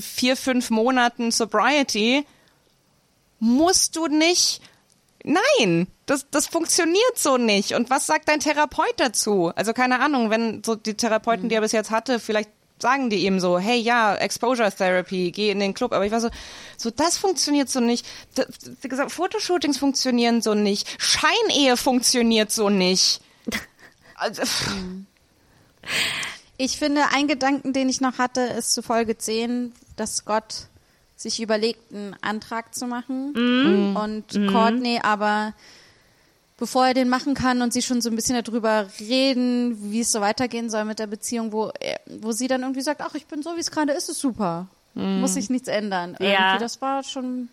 vier, 0.00 0.36
fünf 0.36 0.70
Monaten 0.70 1.30
Sobriety 1.30 2.26
musst 3.38 3.96
du 3.96 4.06
nicht 4.06 4.60
Nein, 5.24 5.88
das, 6.06 6.26
das 6.30 6.46
funktioniert 6.46 7.18
so 7.18 7.36
nicht. 7.36 7.74
Und 7.74 7.90
was 7.90 8.06
sagt 8.06 8.28
dein 8.28 8.40
Therapeut 8.40 8.94
dazu? 8.96 9.52
Also 9.56 9.72
keine 9.72 10.00
Ahnung, 10.00 10.30
wenn 10.30 10.62
so 10.64 10.74
die 10.76 10.94
Therapeuten, 10.94 11.48
die 11.48 11.56
er 11.56 11.60
bis 11.60 11.72
jetzt 11.72 11.90
hatte, 11.90 12.20
vielleicht 12.20 12.50
sagen 12.80 13.10
die 13.10 13.24
ihm 13.26 13.40
so, 13.40 13.58
hey 13.58 13.78
ja, 13.78 14.14
Exposure 14.14 14.70
Therapy, 14.72 15.32
geh 15.32 15.50
in 15.50 15.58
den 15.58 15.74
Club. 15.74 15.92
Aber 15.92 16.06
ich 16.06 16.12
war 16.12 16.20
so, 16.20 16.30
so 16.76 16.90
das 16.90 17.18
funktioniert 17.18 17.68
so 17.68 17.80
nicht. 17.80 18.06
Wie 18.80 18.88
gesagt, 18.88 19.10
Fotoshootings 19.10 19.78
funktionieren 19.78 20.40
so 20.40 20.54
nicht. 20.54 20.88
Scheinehe 20.98 21.76
funktioniert 21.76 22.52
so 22.52 22.70
nicht. 22.70 23.20
Also, 24.20 24.42
Ich 26.56 26.76
finde, 26.76 27.02
ein 27.14 27.28
Gedanken, 27.28 27.72
den 27.72 27.88
ich 27.88 28.00
noch 28.00 28.18
hatte, 28.18 28.40
ist 28.40 28.74
zu 28.74 28.82
Folge 28.82 29.16
10, 29.16 29.72
dass 29.94 30.16
Scott 30.16 30.66
sich 31.18 31.42
überlegt, 31.42 31.92
einen 31.92 32.16
Antrag 32.22 32.74
zu 32.74 32.86
machen 32.86 33.34
und 33.96 34.24
Courtney 34.52 35.00
aber 35.02 35.52
bevor 36.56 36.86
er 36.88 36.94
den 36.94 37.08
machen 37.08 37.34
kann 37.34 37.60
und 37.62 37.72
sie 37.72 37.82
schon 37.82 38.00
so 38.00 38.08
ein 38.10 38.16
bisschen 38.16 38.40
darüber 38.42 38.86
reden, 38.98 39.92
wie 39.92 40.00
es 40.00 40.10
so 40.10 40.20
weitergehen 40.20 40.70
soll 40.70 40.84
mit 40.84 40.98
der 40.98 41.06
Beziehung, 41.06 41.52
wo, 41.52 41.70
er- 41.80 42.00
wo 42.20 42.32
sie 42.32 42.48
dann 42.48 42.62
irgendwie 42.62 42.80
sagt, 42.80 43.00
ach, 43.00 43.14
ich 43.14 43.26
bin 43.26 43.42
so, 43.42 43.54
wie 43.56 43.60
es 43.60 43.70
gerade 43.70 43.92
ist, 43.92 44.08
ist 44.08 44.20
super. 44.20 44.66
Muss 44.94 45.34
sich 45.34 45.50
nichts 45.50 45.68
ändern. 45.68 46.16
Ja. 46.18 46.26
Irgendwie, 46.50 46.64
das 46.64 46.80
war 46.80 47.04
schon 47.04 47.48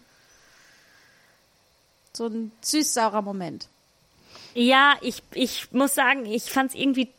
so 2.14 2.28
ein 2.28 2.52
süß-saurer 2.62 3.22
Moment. 3.22 3.68
Ja, 4.56 4.94
ich, 5.02 5.22
ich 5.34 5.72
muss 5.72 5.94
sagen, 5.94 6.26
ich 6.26 6.44
fand 6.46 6.72
es 6.72 6.76
irgendwie 6.80 7.10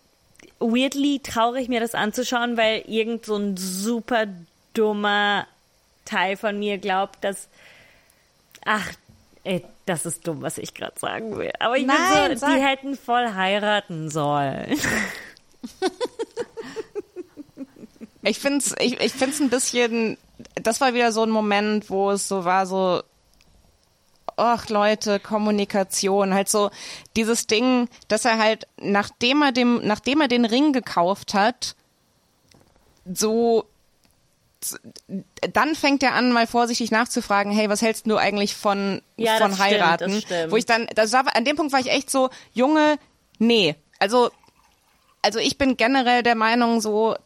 weirdly 0.58 1.20
traurig, 1.22 1.68
mir 1.68 1.80
das 1.80 1.94
anzuschauen, 1.94 2.56
weil 2.56 2.82
irgend 2.88 3.26
so 3.26 3.36
ein 3.36 3.56
super 3.56 4.26
dummer 4.74 5.46
Teil 6.06 6.36
von 6.38 6.58
mir 6.58 6.78
glaubt, 6.78 7.22
dass. 7.22 7.48
Ach, 8.64 8.90
ey, 9.44 9.62
das 9.84 10.06
ist 10.06 10.26
dumm, 10.26 10.42
was 10.42 10.58
ich 10.58 10.72
gerade 10.74 10.98
sagen 10.98 11.36
will. 11.36 11.52
Aber 11.60 11.76
ich 11.76 11.86
Nein, 11.86 12.28
bin 12.28 12.38
so, 12.38 12.46
sag. 12.46 12.56
die 12.56 12.62
hätten 12.62 12.96
voll 12.96 13.34
heiraten 13.34 14.10
sollen. 14.10 14.78
Ich 18.22 18.40
find's, 18.40 18.74
ich, 18.80 19.00
ich 19.00 19.12
find's 19.12 19.38
ein 19.40 19.50
bisschen, 19.50 20.18
das 20.56 20.80
war 20.80 20.94
wieder 20.94 21.12
so 21.12 21.22
ein 21.22 21.30
Moment, 21.30 21.90
wo 21.90 22.10
es 22.10 22.26
so 22.26 22.44
war, 22.44 22.66
so, 22.66 23.02
ach 24.36 24.68
Leute, 24.68 25.20
Kommunikation, 25.20 26.34
halt 26.34 26.48
so 26.48 26.70
dieses 27.14 27.46
Ding, 27.46 27.88
dass 28.08 28.24
er 28.24 28.38
halt, 28.38 28.66
nachdem 28.78 29.42
er 29.42 29.52
dem, 29.52 29.80
nachdem 29.86 30.20
er 30.20 30.28
den 30.28 30.44
Ring 30.44 30.72
gekauft 30.72 31.34
hat, 31.34 31.76
so 33.04 33.64
dann 35.52 35.74
fängt 35.74 36.02
er 36.02 36.14
an, 36.14 36.32
mal 36.32 36.46
vorsichtig 36.46 36.90
nachzufragen, 36.90 37.52
hey, 37.52 37.68
was 37.68 37.82
hältst 37.82 38.06
du 38.06 38.16
eigentlich 38.16 38.54
von, 38.54 39.02
Ja, 39.16 39.36
von 39.36 39.50
das 39.50 39.58
stimmt, 39.58 39.70
heiraten? 39.70 40.12
das 40.12 40.22
stimmt. 40.22 40.52
Wo 40.52 40.56
ich 40.56 40.66
dann, 40.66 40.86
das 40.94 41.12
war, 41.12 41.24
an 41.34 41.44
dem 41.44 41.56
Punkt 41.56 41.72
war 41.72 41.80
ich 41.80 41.90
echt 41.90 42.10
so, 42.10 42.30
Junge, 42.52 42.98
nee. 43.38 43.76
Also, 43.98 44.30
also 45.22 45.38
ich 45.38 45.58
bin 45.58 45.76
generell 45.76 46.22
der 46.22 46.34
Meinung 46.34 46.80
so, 46.80 47.16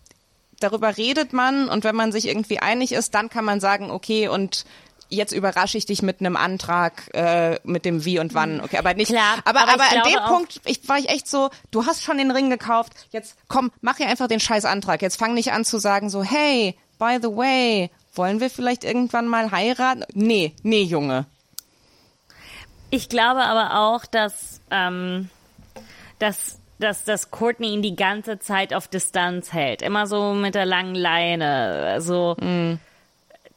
darüber 0.61 0.97
redet 0.97 1.33
man 1.33 1.69
und 1.69 1.85
wenn 1.85 1.97
man 1.97 2.13
sich 2.13 2.27
irgendwie 2.27 2.59
einig 2.59 2.93
ist, 2.93 3.15
dann 3.15 3.31
kann 3.31 3.45
man 3.45 3.61
sagen, 3.61 3.91
okay, 3.91 4.29
und 4.29 4.65
jetzt 5.09 5.33
überrasche 5.33 5.77
ich 5.77 5.87
dich 5.87 6.03
mit 6.03 6.21
einem 6.21 6.37
Antrag 6.37 7.13
äh, 7.15 7.59
mit 7.65 7.85
dem 7.85 8.05
wie 8.05 8.19
und 8.21 8.33
wann. 8.35 8.61
Okay, 8.61 8.79
aber 8.79 8.95
nicht. 8.95 9.11
Klar, 9.11 9.39
aber 9.45 9.63
aber 9.63 9.73
aber, 9.75 9.85
an 9.85 10.09
dem 10.09 10.21
Punkt 10.27 10.61
ich, 10.65 10.89
war 10.89 10.99
ich 10.99 11.09
echt 11.09 11.29
so, 11.29 11.51
du 11.71 11.87
hast 11.87 12.03
schon 12.03 12.19
den 12.19 12.31
Ring 12.31 12.49
gekauft, 12.49 12.93
jetzt 13.11 13.37
komm, 13.49 13.73
mach 13.81 13.97
hier 13.97 14.09
einfach 14.09 14.29
den 14.29 14.41
scheiß 14.41 14.65
Antrag. 14.65 15.03
Jetzt 15.03 15.19
fang 15.19 15.35
nicht 15.35 15.53
an 15.53 15.65
zu 15.65 15.79
sagen 15.79 16.11
so, 16.11 16.23
hey, 16.23 16.77
by 17.01 17.19
the 17.21 17.35
way, 17.35 17.91
wollen 18.15 18.39
wir 18.39 18.51
vielleicht 18.51 18.85
irgendwann 18.85 19.27
mal 19.27 19.51
heiraten? 19.51 20.05
Nee, 20.15 20.55
nee, 20.63 20.83
Junge. 20.83 21.27
Ich 22.91 23.09
glaube 23.09 23.43
aber 23.43 23.81
auch, 23.81 24.05
dass, 24.05 24.61
ähm, 24.71 25.31
dass, 26.21 26.59
dass, 26.79 27.05
dass 27.05 27.31
Courtney 27.33 27.73
ihn 27.73 27.83
die 27.83 27.97
ganze 27.97 28.39
Zeit 28.39 28.75
auf 28.75 28.87
Distanz 28.87 29.53
hält. 29.53 29.83
Immer 29.83 30.07
so 30.07 30.35
mit 30.35 30.55
der 30.55 30.67
langen 30.67 30.95
Leine. 30.95 31.87
Also 31.87 32.37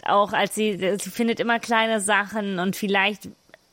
auch 0.06 0.34
als 0.34 0.56
sie, 0.56 0.98
sie 0.98 1.10
findet 1.10 1.40
immer 1.40 1.60
kleine 1.60 2.00
Sachen 2.00 2.60
und 2.60 2.76
vielleicht 2.76 3.30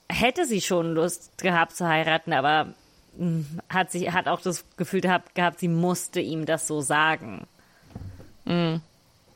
hätte 0.08 0.44
sie 0.46 0.60
schon 0.60 0.94
Lust 0.94 1.38
gehabt 1.38 1.76
zu 1.76 1.86
heiraten, 1.86 2.32
aber 2.32 2.68
mh, 3.16 3.44
hat 3.68 3.92
sie 3.92 4.10
hat 4.10 4.28
auch 4.28 4.40
das 4.40 4.64
Gefühl 4.76 5.00
gehabt, 5.00 5.34
gehabt 5.34 5.60
sie 5.60 5.68
musste 5.68 6.20
ihm 6.20 6.46
das 6.46 6.66
so 6.66 6.80
sagen. 6.80 7.46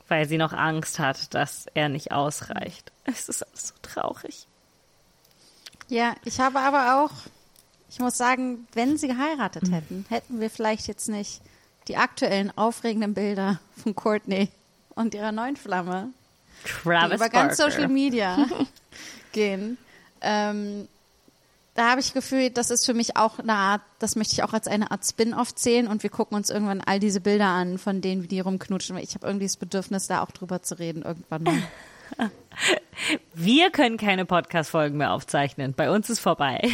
Weil 0.09 0.29
sie 0.29 0.37
noch 0.37 0.53
Angst 0.53 0.99
hat, 0.99 1.35
dass 1.35 1.67
er 1.75 1.89
nicht 1.89 2.13
ausreicht. 2.13 2.93
Es 3.05 3.29
ist 3.29 3.43
alles 3.43 3.69
so 3.69 3.75
traurig. 3.83 4.47
Ja, 5.89 6.15
ich 6.25 6.41
habe 6.41 6.61
aber 6.61 7.03
auch, 7.05 7.11
ich 7.91 7.99
muss 7.99 8.17
sagen, 8.17 8.67
wenn 8.73 8.97
sie 8.97 9.09
geheiratet 9.09 9.71
hätten, 9.71 10.07
hätten 10.09 10.41
wir 10.41 10.51
vielleicht 10.51 10.89
jetzt 10.89 11.09
nicht 11.09 11.41
die 11.89 11.97
aktuellen 11.97 12.57
aufregenden 12.57 13.15
Bilder 13.15 13.61
von 13.83 13.95
Courtney 13.95 14.49
und 14.95 15.15
ihrer 15.15 15.33
neuen 15.33 15.57
Flamme, 15.57 16.11
die 16.65 16.69
Travis 16.69 17.17
über 17.17 17.29
ganz. 17.29 17.57
Social 17.57 17.89
Media 17.89 18.47
gehen. 19.33 19.77
Ähm, 20.21 20.89
da 21.75 21.91
habe 21.91 22.01
ich 22.01 22.15
Gefühl, 22.15 22.51
das 22.51 22.71
ist 22.71 22.87
für 22.87 22.95
mich 22.95 23.17
auch 23.17 23.39
eine 23.39 23.55
Art, 23.55 23.83
das 23.99 24.17
möchte 24.17 24.35
ich 24.35 24.43
auch 24.45 24.53
als 24.53 24.69
eine 24.69 24.91
Art 24.91 25.05
Spin-off 25.05 25.55
zählen 25.55 25.89
und 25.89 26.03
wir 26.03 26.11
gucken 26.11 26.37
uns 26.37 26.51
irgendwann 26.51 26.81
all 26.81 27.01
diese 27.01 27.21
Bilder 27.21 27.47
an, 27.47 27.79
von 27.79 28.01
denen 28.01 28.29
die 28.29 28.41
rumknutschen. 28.41 28.97
Ich 28.99 29.15
habe 29.15 29.27
irgendwie 29.27 29.47
das 29.47 29.57
Bedürfnis, 29.57 30.07
da 30.07 30.23
auch 30.23 30.31
drüber 30.31 30.63
zu 30.63 30.79
reden 30.79 31.03
irgendwann 31.03 31.43
mal. 31.43 31.63
Wir 33.35 33.71
können 33.71 33.97
keine 33.97 34.25
Podcast-Folgen 34.25 34.97
mehr 34.97 35.13
aufzeichnen. 35.13 35.75
Bei 35.75 35.91
uns 35.91 36.09
ist 36.11 36.21
vorbei. 36.21 36.61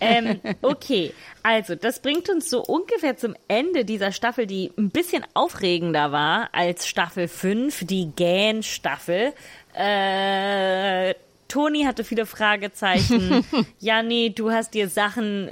ähm, 0.00 0.40
okay, 0.60 1.14
also 1.42 1.74
das 1.74 2.00
bringt 2.00 2.28
uns 2.28 2.50
so 2.50 2.62
ungefähr 2.62 3.16
zum 3.16 3.34
Ende 3.48 3.86
dieser 3.86 4.12
Staffel, 4.12 4.46
die 4.46 4.70
ein 4.76 4.90
bisschen 4.90 5.24
aufregender 5.32 6.12
war 6.12 6.50
als 6.52 6.86
Staffel 6.86 7.28
5, 7.28 7.86
die 7.86 8.12
Gan-Staffel. 8.14 9.32
Äh, 9.74 11.14
Toni 11.52 11.84
hatte 11.84 12.02
viele 12.02 12.24
Fragezeichen. 12.24 13.44
Janni, 13.78 14.34
du 14.34 14.50
hast 14.50 14.72
dir 14.72 14.88
Sachen, 14.88 15.50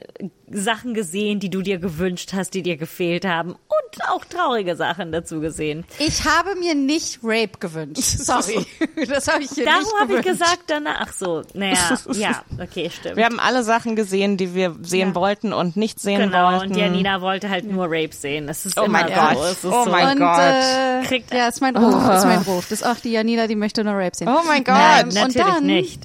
Sachen 0.53 0.95
gesehen, 0.95 1.39
die 1.41 1.49
du 1.49 1.63
dir 1.63 1.79
gewünscht 1.79 2.33
hast, 2.33 2.55
die 2.55 2.63
dir 2.63 2.77
gefehlt 2.77 3.25
haben. 3.25 3.53
Und 3.53 4.09
auch 4.09 4.25
traurige 4.25 4.75
Sachen 4.77 5.13
dazu 5.13 5.41
gesehen. 5.41 5.85
Ich 5.99 6.25
habe 6.25 6.55
mir 6.57 6.75
nicht 6.75 7.21
Rape 7.23 7.59
gewünscht. 7.59 8.03
Sorry. 8.19 8.67
Das 9.09 9.29
habe 9.29 9.43
ich 9.45 9.51
hier 9.51 9.65
Darum 9.65 9.83
nicht 9.83 10.01
habe 10.01 10.17
ich 10.19 10.23
gesagt 10.25 10.63
danach. 10.67 11.07
Ach 11.09 11.13
so, 11.13 11.43
naja, 11.55 11.97
ja, 12.15 12.43
okay, 12.61 12.91
stimmt. 12.91 13.17
Wir 13.17 13.25
haben 13.25 13.39
alle 13.41 13.63
Sachen 13.63 13.97
gesehen, 13.97 14.37
die 14.37 14.55
wir 14.55 14.77
sehen 14.83 15.09
Ja. 15.11 15.15
wollten 15.15 15.53
und 15.53 15.77
nicht 15.77 16.01
sehen 16.01 16.21
genau, 16.21 16.53
wollten. 16.53 16.73
und 16.73 16.77
Janina 16.79 17.21
wollte 17.21 17.49
halt 17.49 17.65
nur 17.71 17.87
Rape 17.87 18.13
sehen. 18.13 18.47
Das 18.47 18.67
ist 18.67 18.79
Oh 18.79 18.85
immer 18.85 19.03
mein 19.05 19.09
so. 19.09 19.15
Gott. 19.15 19.37
Es 19.45 19.53
ist 19.53 19.65
Oh 19.67 19.85
so. 19.85 19.91
mein 19.91 20.09
Und 20.13 20.19
Gott. 20.19 20.39
äh, 20.41 21.03
Kriegt- 21.07 21.33
ja, 21.35 21.49
ist 21.49 21.61
mein 21.61 21.77
Ruf, 21.77 21.95
ist 22.15 22.25
mein 22.25 22.43
Ruf. 22.43 22.67
Das 22.71 22.81
ist 22.81 22.87
auch 22.87 22.97
die 22.97 23.11
Janina, 23.13 23.47
die 23.47 23.57
möchte 23.57 23.83
nur 23.85 23.95
Rape 23.95 24.17
sehen. 24.17 24.29
Oh 24.29 24.43
mein 24.47 24.65
Gott. 24.65 24.75
Nein, 24.75 25.07
und 25.07 25.15
natürlich 25.15 25.35
dann- 25.55 25.67
nicht. 25.67 26.03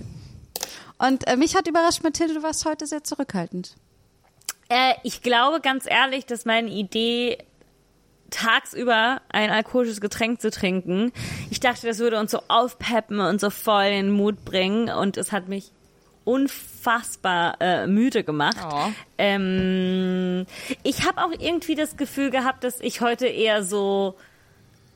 Und 0.97 1.27
äh, 1.27 1.35
mich 1.35 1.55
hat 1.55 1.67
überrascht, 1.67 2.03
Mathilde, 2.03 2.35
du 2.35 2.43
warst 2.43 2.65
heute 2.65 2.85
sehr 2.87 3.03
zurückhaltend. 3.03 3.75
Äh, 4.69 4.93
ich 5.03 5.21
glaube 5.21 5.61
ganz 5.61 5.85
ehrlich, 5.89 6.25
dass 6.25 6.45
meine 6.45 6.69
Idee 6.69 7.37
tagsüber 8.29 9.21
ein 9.29 9.51
alkoholisches 9.51 10.01
Getränk 10.01 10.41
zu 10.41 10.51
trinken, 10.51 11.11
ich 11.51 11.59
dachte, 11.59 11.87
das 11.87 11.99
würde 11.99 12.19
uns 12.19 12.31
so 12.31 12.41
aufpeppen 12.47 13.19
und 13.19 13.39
so 13.39 13.49
voll 13.49 13.85
in 13.85 14.07
den 14.07 14.11
Mut 14.11 14.43
bringen 14.43 14.89
und 14.89 15.17
es 15.17 15.31
hat 15.31 15.47
mich 15.47 15.71
unfassbar 16.25 17.61
äh, 17.61 17.87
müde 17.87 18.23
gemacht. 18.23 18.57
Oh. 18.69 18.87
Ähm, 19.17 20.45
ich 20.83 21.05
habe 21.05 21.23
auch 21.23 21.31
irgendwie 21.31 21.75
das 21.75 21.97
Gefühl 21.97 22.31
gehabt, 22.31 22.63
dass 22.63 22.79
ich 22.81 22.99
heute 23.01 23.27
eher 23.27 23.63
so 23.63 24.15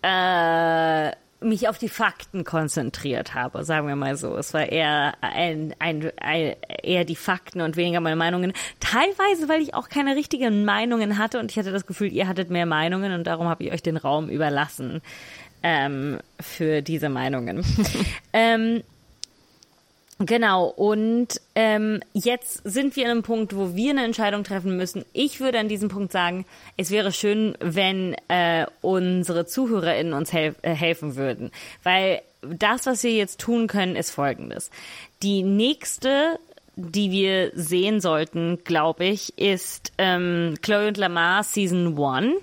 äh, 0.02 1.12
mich 1.42 1.70
auf 1.70 1.78
die 1.78 1.90
Fakten 1.90 2.44
konzentriert 2.44 3.34
habe, 3.34 3.64
sagen 3.64 3.88
wir 3.88 3.96
mal 3.96 4.18
so. 4.18 4.36
Es 4.36 4.54
war 4.54 4.70
eher 4.70 5.14
ein, 5.22 5.74
ein, 5.80 6.12
ein 6.22 6.56
eher 6.84 7.06
die 7.06 7.16
Fakten 7.16 7.62
und 7.62 7.78
weniger 7.78 8.02
meine 8.02 8.16
Meinungen. 8.16 8.54
Teilweise, 8.80 9.48
weil 9.48 9.62
ich 9.62 9.74
auch 9.74 9.90
keine 9.90 10.16
richtigen 10.16 10.66
Meinungen 10.66 11.18
hatte 11.18 11.40
und 11.40 11.52
ich 11.52 11.58
hatte 11.58 11.72
das 11.72 11.86
Gefühl, 11.86 12.12
ihr 12.12 12.28
hattet 12.28 12.50
mehr 12.50 12.66
Meinungen 12.66 13.14
und 13.14 13.26
darum 13.26 13.48
habe 13.48 13.64
ich 13.64 13.72
euch 13.72 13.84
den 13.84 13.98
Raum 13.98 14.30
überlassen 14.30 15.02
ähm, 15.64 16.20
für 16.40 16.82
diese 16.82 17.10
Meinungen. 17.10 17.64
ähm, 18.34 18.84
Genau, 20.22 20.66
und 20.66 21.40
ähm, 21.56 22.02
jetzt 22.12 22.62
sind 22.66 22.98
wir 22.98 23.06
an 23.06 23.12
einem 23.12 23.24
Punkt, 23.24 23.56
wo 23.56 23.74
wir 23.76 23.92
eine 23.92 24.04
Entscheidung 24.04 24.44
treffen 24.44 24.76
müssen. 24.76 25.06
Ich 25.14 25.40
würde 25.40 25.60
an 25.60 25.70
diesem 25.70 25.88
Punkt 25.88 26.12
sagen, 26.12 26.46
es 26.76 26.92
wäre 26.92 27.14
schön, 27.14 27.56
wenn 27.62 28.18
äh, 28.28 28.66
unsere 28.82 29.46
ZuhörerInnen 29.46 30.12
uns 30.12 30.34
helf 30.34 30.58
äh, 30.62 30.74
helfen 30.74 31.16
würden. 31.16 31.52
Weil 31.84 32.22
das, 32.42 32.86
was 32.86 33.04
wir 33.04 33.14
jetzt 33.14 33.40
tun 33.40 33.68
können, 33.68 33.96
ist 33.96 34.12
folgendes. 34.12 34.72
Die 35.24 35.42
nächste, 35.42 36.38
die 36.76 37.12
wir 37.12 37.52
sehen 37.54 38.02
sollten, 38.02 38.60
glaube 38.66 39.06
ich, 39.06 39.38
ist 39.38 39.94
ähm, 39.98 40.56
Chloe 40.62 40.90
und 40.90 40.98
Lamar 40.98 41.44
Season 41.46 41.98
1. 41.98 42.36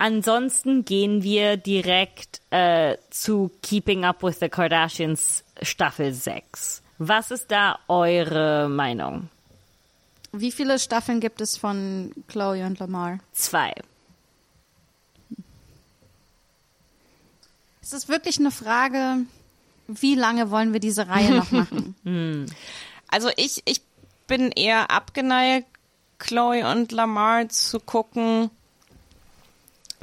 Ansonsten 0.00 0.86
gehen 0.86 1.22
wir 1.22 1.58
direkt 1.58 2.40
äh, 2.48 2.96
zu 3.10 3.50
Keeping 3.60 4.06
Up 4.06 4.22
with 4.22 4.38
the 4.40 4.48
Kardashians 4.48 5.44
Staffel 5.60 6.14
6. 6.14 6.80
Was 6.96 7.30
ist 7.30 7.50
da 7.50 7.78
eure 7.86 8.70
Meinung? 8.70 9.28
Wie 10.32 10.52
viele 10.52 10.78
Staffeln 10.78 11.20
gibt 11.20 11.42
es 11.42 11.58
von 11.58 12.12
Chloe 12.28 12.64
und 12.64 12.78
Lamar? 12.78 13.18
Zwei. 13.32 13.74
Es 17.82 17.92
ist 17.92 18.08
wirklich 18.08 18.38
eine 18.38 18.52
Frage, 18.52 19.26
wie 19.86 20.14
lange 20.14 20.50
wollen 20.50 20.72
wir 20.72 20.80
diese 20.80 21.08
Reihe 21.08 21.34
noch 21.34 21.50
machen? 22.04 22.46
Also 23.08 23.28
ich, 23.36 23.60
ich 23.66 23.82
bin 24.26 24.50
eher 24.50 24.90
abgeneigt, 24.90 25.66
Chloe 26.18 26.66
und 26.72 26.90
Lamar 26.90 27.50
zu 27.50 27.80
gucken 27.80 28.50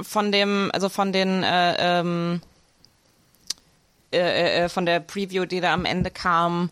von 0.00 0.32
dem, 0.32 0.70
also 0.72 0.88
von 0.88 1.12
den, 1.12 1.42
äh, 1.42 2.00
ähm, 2.00 2.40
äh, 4.12 4.64
äh, 4.64 4.68
von 4.68 4.86
der 4.86 5.00
Preview, 5.00 5.44
die 5.44 5.60
da 5.60 5.74
am 5.74 5.84
Ende 5.84 6.10
kam. 6.10 6.70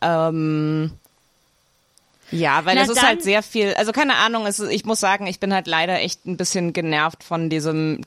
Ähm, 0.00 0.92
ja, 2.30 2.64
weil 2.64 2.76
Na 2.76 2.82
das 2.82 2.90
ist 2.90 3.02
halt 3.02 3.22
sehr 3.22 3.42
viel, 3.42 3.74
also 3.74 3.92
keine 3.92 4.16
Ahnung, 4.16 4.46
es 4.46 4.60
ich 4.60 4.84
muss 4.84 5.00
sagen, 5.00 5.26
ich 5.26 5.40
bin 5.40 5.52
halt 5.52 5.66
leider 5.66 6.00
echt 6.00 6.26
ein 6.26 6.36
bisschen 6.36 6.72
genervt 6.72 7.24
von 7.24 7.50
diesem, 7.50 8.02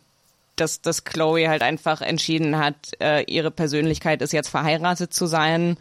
dass, 0.56 0.82
dass 0.82 1.04
Chloe 1.04 1.50
halt 1.50 1.62
einfach 1.62 2.02
entschieden 2.02 2.58
hat, 2.58 2.76
äh, 3.00 3.24
ihre 3.24 3.52
Persönlichkeit 3.52 4.22
ist 4.22 4.32
jetzt 4.32 4.50
verheiratet 4.50 5.14
zu 5.14 5.26
sein. 5.26 5.78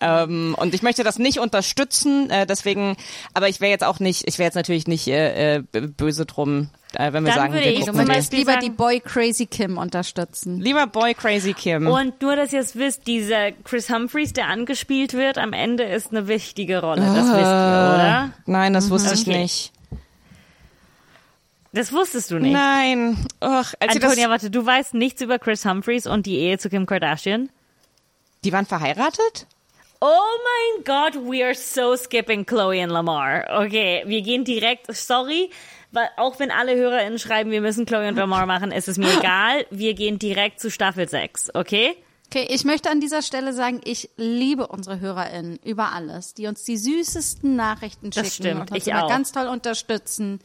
Ähm, 0.00 0.54
und 0.58 0.72
ich 0.74 0.82
möchte 0.82 1.04
das 1.04 1.18
nicht 1.18 1.38
unterstützen, 1.40 2.30
äh, 2.30 2.46
deswegen, 2.46 2.96
aber 3.34 3.48
ich 3.48 3.60
wäre 3.60 3.70
jetzt 3.70 3.84
auch 3.84 4.00
nicht, 4.00 4.26
ich 4.26 4.38
wäre 4.38 4.46
jetzt 4.46 4.54
natürlich 4.54 4.86
nicht 4.86 5.06
äh, 5.08 5.56
äh, 5.56 5.62
böse 5.62 6.24
drum, 6.24 6.70
äh, 6.94 7.12
wenn 7.12 7.22
wir 7.24 7.32
Dann 7.32 7.38
sagen, 7.40 7.52
würde 7.52 7.64
wir 7.66 7.72
ich 7.72 7.80
Du 7.80 7.92
gucken 7.92 8.06
zum 8.06 8.38
lieber 8.38 8.52
sagen- 8.52 8.64
die 8.64 8.70
Boy 8.70 9.00
Crazy 9.00 9.44
Kim 9.46 9.76
unterstützen. 9.76 10.58
Lieber 10.58 10.86
Boy 10.86 11.12
Crazy 11.14 11.52
Kim. 11.52 11.86
Und 11.86 12.22
nur, 12.22 12.34
dass 12.34 12.52
ihr 12.52 12.60
es 12.60 12.76
wisst, 12.76 13.06
dieser 13.06 13.52
Chris 13.52 13.90
Humphreys, 13.90 14.32
der 14.32 14.48
angespielt 14.48 15.12
wird, 15.12 15.36
am 15.36 15.52
Ende 15.52 15.84
ist 15.84 16.12
eine 16.12 16.28
wichtige 16.28 16.80
Rolle. 16.80 17.02
Das 17.02 17.26
wisst 17.26 17.34
ihr, 17.34 17.40
oder? 17.42 18.30
Nein, 18.46 18.72
das 18.72 18.88
wusste 18.88 19.12
ich 19.14 19.20
Okay. 19.28 19.38
nicht. 19.38 19.72
Das 21.72 21.92
wusstest 21.92 22.30
du 22.30 22.38
nicht. 22.38 22.52
Nein. 22.52 23.16
Och, 23.44 23.74
als 23.78 23.94
Antonia, 23.94 24.28
warte, 24.28 24.50
du 24.50 24.64
weißt 24.64 24.94
nichts 24.94 25.20
über 25.22 25.38
Chris 25.38 25.64
Humphreys 25.64 26.06
und 26.06 26.26
die 26.26 26.36
Ehe 26.38 26.58
zu 26.58 26.68
Kim 26.70 26.86
Kardashian? 26.86 27.50
die 28.42 28.52
waren 28.54 28.64
verheiratet? 28.64 29.46
Oh 30.02 30.38
mein 30.76 30.84
Gott, 30.84 31.14
we 31.14 31.44
are 31.44 31.54
so 31.54 31.94
skipping 31.94 32.46
Chloe 32.46 32.82
und 32.82 32.88
Lamar. 32.90 33.44
Okay, 33.64 34.02
wir 34.06 34.22
gehen 34.22 34.44
direkt, 34.44 34.94
sorry, 34.96 35.50
weil 35.92 36.08
auch 36.16 36.38
wenn 36.38 36.50
alle 36.50 36.74
HörerInnen 36.74 37.18
schreiben, 37.18 37.50
wir 37.50 37.60
müssen 37.60 37.84
Chloe 37.84 38.08
und 38.08 38.16
Lamar 38.16 38.46
machen, 38.46 38.72
ist 38.72 38.88
es 38.88 38.96
mir 38.96 39.12
egal. 39.18 39.66
Wir 39.70 39.92
gehen 39.94 40.18
direkt 40.18 40.58
zu 40.58 40.70
Staffel 40.70 41.06
6, 41.06 41.54
okay? 41.54 41.94
Okay, 42.28 42.46
ich 42.48 42.64
möchte 42.64 42.88
an 42.90 43.00
dieser 43.00 43.20
Stelle 43.22 43.52
sagen, 43.52 43.80
ich 43.84 44.08
liebe 44.16 44.68
unsere 44.68 45.00
HörerInnen 45.00 45.58
über 45.64 45.92
alles, 45.92 46.32
die 46.32 46.46
uns 46.46 46.64
die 46.64 46.78
süßesten 46.78 47.54
Nachrichten 47.56 48.12
schicken 48.12 48.24
Das 48.24 48.34
stimmt, 48.34 48.60
und 48.60 48.70
uns 48.70 48.86
ich 48.86 48.92
immer 48.92 49.04
auch. 49.04 49.08
ganz 49.08 49.32
toll 49.32 49.48
unterstützen. 49.48 50.40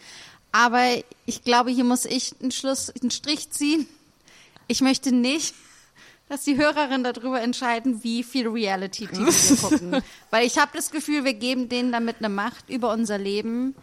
Aber 0.52 0.84
ich 1.26 1.44
glaube, 1.44 1.70
hier 1.70 1.84
muss 1.84 2.06
ich 2.06 2.34
einen 2.42 2.52
Schluss, 2.52 2.90
einen 3.02 3.12
Strich 3.12 3.52
ziehen. 3.52 3.88
Ich 4.68 4.82
möchte 4.82 5.14
nicht, 5.14 5.54
dass 6.30 6.44
die 6.44 6.58
Hörerinnen 6.58 7.04
darüber 7.04 7.42
entscheiden, 7.42 8.04
wie 8.04 8.24
viel 8.24 8.48
Reality-TV 8.48 9.26
wir 9.26 9.58
gucken. 9.62 10.02
Weil 10.32 10.46
ich 10.48 10.58
habe 10.58 10.72
das 10.74 10.92
Gefühl, 10.92 11.24
wir 11.24 11.34
geben 11.34 11.70
denen 11.70 11.92
damit 11.92 12.18
eine 12.20 12.30
Macht 12.30 12.70
über 12.70 12.92
unser 12.92 13.18
Leben. 13.18 13.76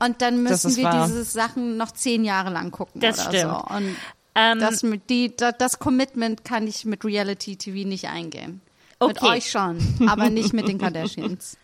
Und 0.00 0.22
dann 0.22 0.44
Das 0.44 0.64
müssen 0.64 0.76
wir 0.76 0.84
wahr. 0.84 1.06
diese 1.06 1.24
Sachen 1.24 1.76
noch 1.76 1.90
zehn 1.92 2.24
Jahre 2.24 2.50
lang 2.50 2.70
gucken 2.70 3.00
Das 3.00 3.18
oder 3.26 3.28
stimmt. 3.38 3.52
so. 3.52 3.74
Und 3.76 3.96
Ähm, 4.34 4.60
das, 4.60 4.82
mit 4.84 5.10
die, 5.10 5.34
da- 5.34 5.50
das 5.52 5.78
Commitment 5.80 6.44
kann 6.44 6.66
ich 6.68 6.84
mit 6.84 7.04
Reality 7.04 7.56
TV 7.56 7.88
nicht 7.88 8.06
eingehen. 8.08 8.60
Mit 9.00 9.20
Okay. 9.20 9.26
euch 9.38 9.50
schon, 9.50 9.78
aber 10.08 10.28
nicht 10.30 10.52
mit 10.52 10.68
den 10.68 10.78
Kardashians. 10.78 11.56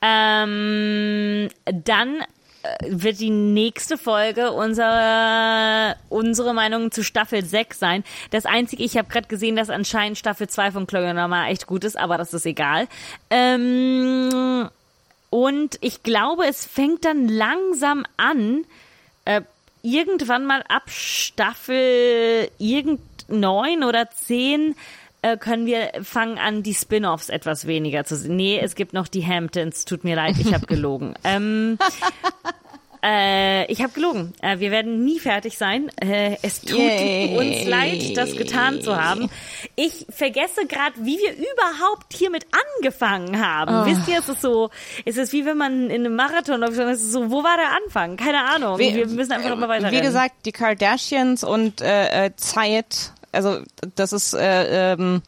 Ähm, 0.00 1.48
dann 1.64 2.18
wird 2.86 3.20
die 3.20 3.30
nächste 3.30 3.98
Folge 3.98 4.52
unsere, 4.52 5.96
unsere 6.08 6.54
Meinung 6.54 6.90
zu 6.90 7.02
Staffel 7.02 7.44
6 7.44 7.78
sein. 7.78 8.04
Das 8.30 8.46
Einzige, 8.46 8.82
ich 8.82 8.96
habe 8.96 9.08
gerade 9.08 9.28
gesehen, 9.28 9.56
dass 9.56 9.70
anscheinend 9.70 10.18
Staffel 10.18 10.48
2 10.48 10.72
von 10.72 10.86
Chloe 10.86 11.12
Lamar 11.12 11.48
echt 11.48 11.66
gut 11.66 11.84
ist, 11.84 11.98
aber 11.98 12.18
das 12.18 12.34
ist 12.34 12.46
egal. 12.46 12.88
Ähm, 13.30 14.68
und 15.30 15.78
ich 15.80 16.02
glaube, 16.02 16.46
es 16.46 16.64
fängt 16.64 17.04
dann 17.04 17.28
langsam 17.28 18.04
an, 18.16 18.64
äh, 19.24 19.42
irgendwann 19.82 20.44
mal 20.44 20.62
ab 20.68 20.90
Staffel 20.90 22.50
irgend 22.58 23.00
neun 23.28 23.82
oder 23.82 24.10
zehn 24.10 24.76
äh, 25.22 25.36
können 25.36 25.66
wir 25.66 25.90
fangen 26.02 26.38
an, 26.38 26.62
die 26.62 26.74
Spin-offs 26.74 27.28
etwas 27.28 27.66
weniger 27.66 28.04
zu 28.04 28.16
sehen. 28.16 28.36
Nee, 28.36 28.58
es 28.62 28.74
gibt 28.74 28.92
noch 28.92 29.08
die 29.08 29.24
Hamptons. 29.26 29.84
Tut 29.84 30.04
mir 30.04 30.16
leid, 30.16 30.36
ich 30.38 30.52
habe 30.52 30.66
gelogen. 30.66 31.14
ähm, 31.24 31.78
äh, 33.04 33.64
ich 33.70 33.82
habe 33.82 33.92
gelogen. 33.92 34.32
Äh, 34.42 34.60
wir 34.60 34.70
werden 34.70 35.04
nie 35.04 35.18
fertig 35.18 35.58
sein. 35.58 35.90
Äh, 36.00 36.36
es 36.42 36.60
tut 36.60 36.78
Yay. 36.78 37.36
uns 37.36 37.68
leid, 37.68 38.16
das 38.16 38.36
getan 38.36 38.80
zu 38.80 38.96
haben. 38.96 39.28
Ich 39.74 40.06
vergesse 40.08 40.66
gerade, 40.66 40.94
wie 40.98 41.18
wir 41.18 41.32
überhaupt 41.32 42.12
hiermit 42.12 42.46
angefangen 42.78 43.44
haben. 43.44 43.86
Wisst 43.90 44.06
ihr, 44.08 44.18
es 44.20 44.28
ist 44.28 44.40
so, 44.40 44.70
es 45.04 45.16
ist 45.16 45.32
wie 45.32 45.44
wenn 45.44 45.56
man 45.56 45.90
in 45.90 46.04
einem 46.06 46.14
Marathon 46.14 46.60
läuft 46.60 46.78
es 46.78 47.00
ist 47.00 47.12
so, 47.12 47.30
wo 47.30 47.42
war 47.42 47.56
der 47.56 47.72
Anfang? 47.84 48.16
Keine 48.16 48.44
Ahnung. 48.44 48.78
Wie- 48.78 48.94
wir 48.94 49.06
müssen 49.08 49.32
einfach 49.32 49.52
immer 49.52 49.68
weiter 49.68 49.90
Wie 49.90 50.00
gesagt, 50.00 50.34
die 50.44 50.52
Kardashians 50.52 51.42
und 51.42 51.80
äh, 51.80 52.26
äh, 52.26 52.36
Zeit, 52.36 53.12
also 53.32 53.58
das 53.94 54.12
ist 54.12 54.34
äh, 54.34 54.92
ähm, 54.92 55.22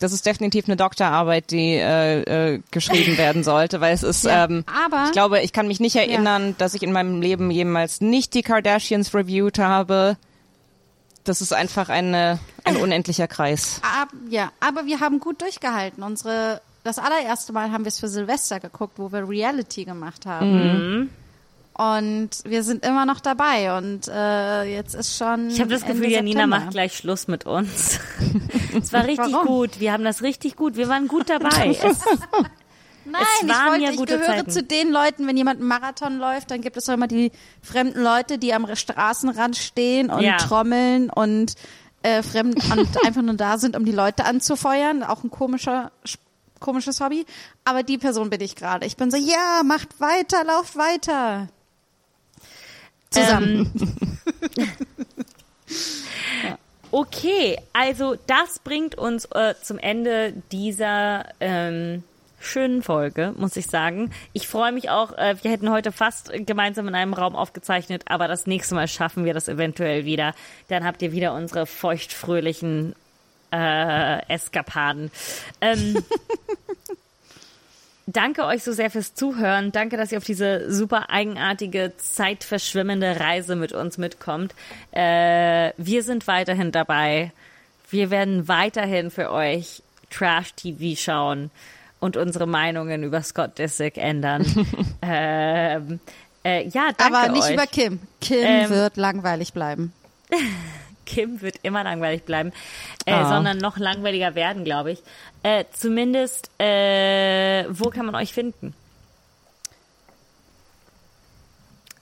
das 0.00 0.12
ist 0.12 0.24
definitiv 0.24 0.64
eine 0.66 0.76
Doktorarbeit, 0.76 1.50
die 1.50 1.74
äh, 1.74 2.54
äh, 2.54 2.60
geschrieben 2.70 3.18
werden 3.18 3.44
sollte, 3.44 3.80
weil 3.82 3.92
es 3.94 4.02
ist, 4.02 4.24
Ja, 4.24 4.44
ähm, 4.46 4.64
aber- 4.86 5.04
ich 5.06 5.12
glaube, 5.12 5.40
ich 5.40 5.52
kann 5.52 5.68
mich 5.68 5.78
nicht 5.78 5.94
erinnern, 5.96 6.54
dass 6.56 6.72
ich 6.74 6.82
in 6.82 6.90
meinem 6.92 7.20
Leben 7.20 7.50
jemals 7.50 8.00
nicht 8.00 8.32
die 8.32 8.40
Kardashians 8.42 9.14
reviewed 9.14 9.58
habe. 9.58 10.16
Das 11.24 11.42
ist 11.42 11.52
einfach 11.52 11.90
eine, 11.90 12.38
ein 12.64 12.76
unendlicher 12.78 13.28
Kreis. 13.28 13.80
Ab, 13.82 14.08
ja, 14.30 14.50
aber 14.58 14.86
wir 14.86 15.00
haben 15.00 15.20
gut 15.20 15.42
durchgehalten. 15.42 16.02
Unsere, 16.02 16.62
das 16.82 16.98
allererste 16.98 17.52
Mal 17.52 17.70
haben 17.70 17.84
wir 17.84 17.88
es 17.88 18.00
für 18.00 18.08
Silvester 18.08 18.58
geguckt, 18.58 18.94
wo 18.98 19.12
wir 19.12 19.28
Reality 19.28 19.84
gemacht 19.84 20.24
haben. 20.24 21.10
Und 21.74 22.30
wir 22.44 22.62
sind 22.62 22.84
immer 22.84 23.06
noch 23.06 23.20
dabei. 23.20 23.76
Und 23.78 24.06
äh, 24.08 24.64
jetzt 24.64 24.94
ist 24.94 25.16
schon. 25.16 25.48
Ich 25.50 25.60
habe 25.60 25.70
das 25.70 25.80
Gefühl, 25.82 26.04
Ende 26.04 26.16
Janina 26.16 26.40
September. 26.42 26.58
macht 26.60 26.70
gleich 26.72 26.96
Schluss 26.96 27.26
mit 27.28 27.46
uns. 27.46 28.00
es 28.80 28.92
war 28.92 29.04
richtig 29.04 29.32
Warum? 29.32 29.46
gut. 29.46 29.80
Wir 29.80 29.92
haben 29.92 30.04
das 30.04 30.22
richtig 30.22 30.56
gut. 30.56 30.76
Wir 30.76 30.88
waren 30.88 31.08
gut 31.08 31.30
dabei. 31.30 31.70
Es, 31.82 31.98
Nein, 33.06 33.22
Es 33.22 33.42
ich 33.42 33.48
waren 33.48 33.68
wollte, 33.70 33.84
ja 33.84 33.90
ich 33.90 33.96
gute 33.96 34.18
gehöre 34.18 34.36
Zeiten. 34.36 34.50
zu 34.50 34.62
den 34.62 34.90
Leuten, 34.92 35.26
wenn 35.26 35.36
jemand 35.36 35.60
einen 35.60 35.68
Marathon 35.68 36.18
läuft, 36.18 36.50
dann 36.50 36.60
gibt 36.60 36.76
es 36.76 36.84
doch 36.84 36.92
immer 36.94 37.06
die 37.08 37.32
fremden 37.62 38.02
Leute, 38.02 38.36
die 38.36 38.52
am 38.52 38.66
Straßenrand 38.76 39.56
stehen 39.56 40.10
und 40.10 40.20
Ja. 40.22 40.36
trommeln 40.36 41.08
und 41.08 41.54
äh, 42.02 42.22
fremd 42.22 42.56
und 42.70 42.88
einfach 43.06 43.22
nur 43.22 43.34
da 43.34 43.56
sind, 43.58 43.74
um 43.76 43.84
die 43.86 43.92
Leute 43.92 44.26
anzufeuern. 44.26 45.02
Auch 45.02 45.24
ein 45.24 45.30
komischer 45.30 45.92
komisches 46.60 47.00
Hobby. 47.00 47.24
Aber 47.64 47.82
die 47.82 47.96
Person 47.96 48.28
bin 48.28 48.42
ich 48.42 48.54
gerade. 48.54 48.84
Ich 48.84 48.98
bin 48.98 49.10
so, 49.10 49.16
ja, 49.16 49.62
macht 49.64 49.98
weiter, 49.98 50.44
lauft 50.44 50.76
weiter. 50.76 51.48
Zusammen. 53.10 53.70
okay, 56.92 57.58
also 57.72 58.16
das 58.26 58.60
bringt 58.60 58.94
uns 58.94 59.24
äh, 59.26 59.54
zum 59.62 59.78
Ende 59.78 60.32
dieser 60.52 61.26
ähm, 61.40 62.04
schönen 62.40 62.82
Folge, 62.82 63.34
muss 63.36 63.56
ich 63.56 63.66
sagen. 63.66 64.12
Ich 64.32 64.48
freue 64.48 64.72
mich 64.72 64.90
auch, 64.90 65.16
äh, 65.18 65.36
wir 65.42 65.50
hätten 65.50 65.70
heute 65.70 65.92
fast 65.92 66.32
gemeinsam 66.46 66.88
in 66.88 66.94
einem 66.94 67.14
Raum 67.14 67.36
aufgezeichnet, 67.36 68.04
aber 68.06 68.28
das 68.28 68.46
nächste 68.46 68.74
Mal 68.74 68.88
schaffen 68.88 69.24
wir 69.24 69.34
das 69.34 69.48
eventuell 69.48 70.04
wieder. 70.04 70.34
Dann 70.68 70.84
habt 70.84 71.02
ihr 71.02 71.12
wieder 71.12 71.34
unsere 71.34 71.66
feuchtfröhlichen 71.66 72.94
äh, 73.52 74.26
Eskapaden. 74.32 75.10
Ähm, 75.60 75.96
danke 78.12 78.44
euch 78.44 78.62
so 78.62 78.72
sehr 78.72 78.90
fürs 78.90 79.14
Zuhören. 79.14 79.72
Danke, 79.72 79.96
dass 79.96 80.12
ihr 80.12 80.18
auf 80.18 80.24
diese 80.24 80.72
super 80.72 81.10
eigenartige, 81.10 81.92
zeitverschwimmende 81.96 83.20
Reise 83.20 83.56
mit 83.56 83.72
uns 83.72 83.98
mitkommt. 83.98 84.54
Äh, 84.92 85.72
wir 85.76 86.02
sind 86.02 86.26
weiterhin 86.26 86.72
dabei. 86.72 87.32
Wir 87.90 88.10
werden 88.10 88.48
weiterhin 88.48 89.10
für 89.10 89.30
euch 89.30 89.82
Trash-TV 90.10 91.00
schauen 91.00 91.50
und 91.98 92.16
unsere 92.16 92.46
Meinungen 92.46 93.02
über 93.02 93.22
Scott 93.22 93.58
Disick 93.58 93.96
ändern. 93.96 94.44
ähm, 95.02 96.00
äh, 96.44 96.66
ja, 96.68 96.90
danke 96.96 97.18
Aber 97.18 97.32
nicht 97.32 97.44
euch. 97.44 97.54
über 97.54 97.66
Kim. 97.66 98.00
Kim 98.20 98.42
Ähm, 98.42 98.70
wird 98.70 98.96
langweilig 98.96 99.52
bleiben. 99.52 99.92
Kim 101.10 101.40
wird 101.42 101.56
immer 101.62 101.82
langweilig 101.82 102.22
bleiben, 102.22 102.52
äh, 103.04 103.12
Ah. 103.12 103.28
sondern 103.28 103.58
noch 103.58 103.78
langweiliger 103.78 104.34
werden, 104.36 104.64
glaube 104.64 104.92
ich. 104.92 105.02
Äh, 105.42 105.64
zumindest, 105.72 106.50
äh, 106.60 107.64
wo 107.68 107.90
kann 107.90 108.06
man 108.06 108.14
euch 108.14 108.32
finden? 108.32 108.74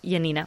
Janina. 0.02 0.46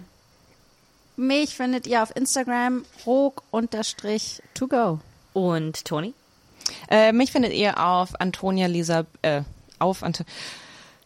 Mich 1.18 1.56
findet 1.56 1.88
ihr 1.88 2.02
auf 2.04 2.16
Instagram 2.16 2.86
rog-to 3.06 4.68
go. 4.68 5.00
Und 5.34 5.86
Toni? 5.86 6.14
Äh, 6.90 7.12
mich 7.12 7.32
findet 7.32 7.54
ihr 7.54 7.80
auf 7.84 8.20
Antonia 8.20 8.68
Lisa, 8.68 9.06
äh, 9.22 9.42
auf 9.80 10.04
Anto 10.04 10.24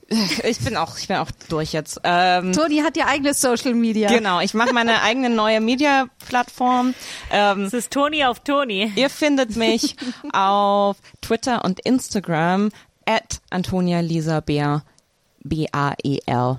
ich 0.43 0.59
bin 0.59 0.77
auch, 0.77 0.97
ich 0.97 1.07
bin 1.07 1.17
auch 1.17 1.31
durch 1.49 1.73
jetzt. 1.73 1.99
Ähm, 2.03 2.53
Toni 2.53 2.77
hat 2.79 2.95
ihr 2.97 3.07
eigenes 3.07 3.41
Social 3.41 3.73
Media. 3.73 4.07
Genau, 4.09 4.39
ich 4.39 4.53
mache 4.53 4.73
meine 4.73 5.01
eigene 5.03 5.29
neue 5.29 5.61
Media-Plattform. 5.61 6.93
Ähm, 7.31 7.61
Es 7.63 7.73
ist 7.73 7.91
Toni 7.91 8.23
auf 8.25 8.39
Toni. 8.41 8.91
ihr 8.95 9.09
findet 9.09 9.55
mich 9.55 9.95
auf 10.33 10.97
Twitter 11.21 11.65
und 11.65 11.79
Instagram 11.79 12.69
at 13.07 13.39
Antonia 13.49 13.99
Lisa 14.01 14.39
Bär, 14.41 14.83
B-A-E-L. 15.43 16.57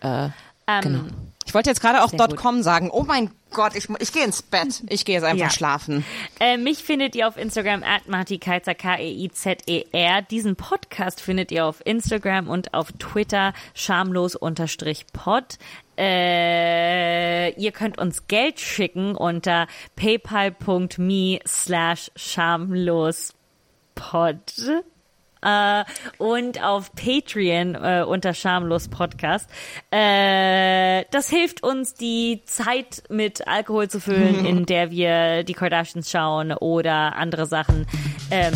Äh, 0.00 0.28
Ähm, 0.68 0.80
genau. 0.82 1.00
Ich 1.46 1.54
wollte 1.54 1.70
jetzt 1.70 1.80
gerade 1.80 2.02
auch. 2.02 2.10
.com 2.36 2.62
sagen. 2.62 2.90
Oh 2.90 3.04
mein 3.06 3.30
Gott, 3.52 3.74
ich, 3.76 3.88
ich 4.00 4.12
gehe 4.12 4.24
ins 4.24 4.42
Bett. 4.42 4.82
Ich 4.88 5.04
gehe 5.04 5.14
jetzt 5.14 5.24
einfach 5.24 5.44
Ja. 5.46 5.50
schlafen. 5.50 6.04
Äh, 6.40 6.56
mich 6.58 6.82
findet 6.82 7.14
ihr 7.14 7.28
auf 7.28 7.36
Instagram 7.36 7.82
at 7.84 8.08
martikeizer, 8.08 8.74
K-E-I-Z-E-R. 8.74 10.22
Diesen 10.22 10.56
Podcast 10.56 11.20
findet 11.20 11.52
ihr 11.52 11.64
auf 11.64 11.80
Instagram 11.86 12.48
und 12.48 12.74
auf 12.74 12.90
Twitter 12.98 13.52
schamlos-pod. 13.74 15.58
Äh, 15.96 17.50
ihr 17.58 17.72
könnt 17.72 17.96
uns 17.98 18.26
Geld 18.26 18.60
schicken 18.60 19.14
unter 19.14 19.66
paypal.me 19.94 21.38
slash 21.46 22.10
schamlospod. 22.16 23.34
Äh, 25.46 25.84
und 26.18 26.62
auf 26.62 26.92
Patreon 26.94 27.74
äh, 27.76 28.04
unter 28.06 28.34
Schamlos 28.34 28.88
Podcast. 28.88 29.48
Äh, 29.90 31.04
das 31.12 31.30
hilft 31.30 31.62
uns, 31.62 31.94
die 31.94 32.42
Zeit 32.46 33.04
mit 33.08 33.46
Alkohol 33.46 33.88
zu 33.88 34.00
füllen, 34.00 34.44
in 34.44 34.66
der 34.66 34.90
wir 34.90 35.44
die 35.44 35.54
Kardashians 35.54 36.10
schauen 36.10 36.52
oder 36.52 37.14
andere 37.16 37.46
Sachen. 37.46 37.86
Ähm, 38.30 38.52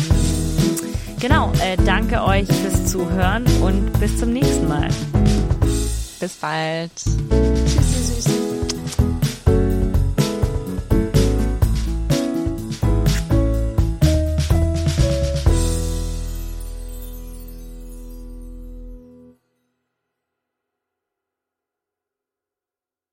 genau, 1.19 1.51
äh, 1.63 1.77
danke 1.85 2.23
euch 2.23 2.47
fürs 2.47 2.91
Zuhören 2.91 3.45
und 3.61 3.97
bis 3.99 4.17
zum 4.17 4.33
nächsten 4.33 4.67
Mal. 4.67 4.89
Bis 6.19 6.35
bald. 6.35 6.91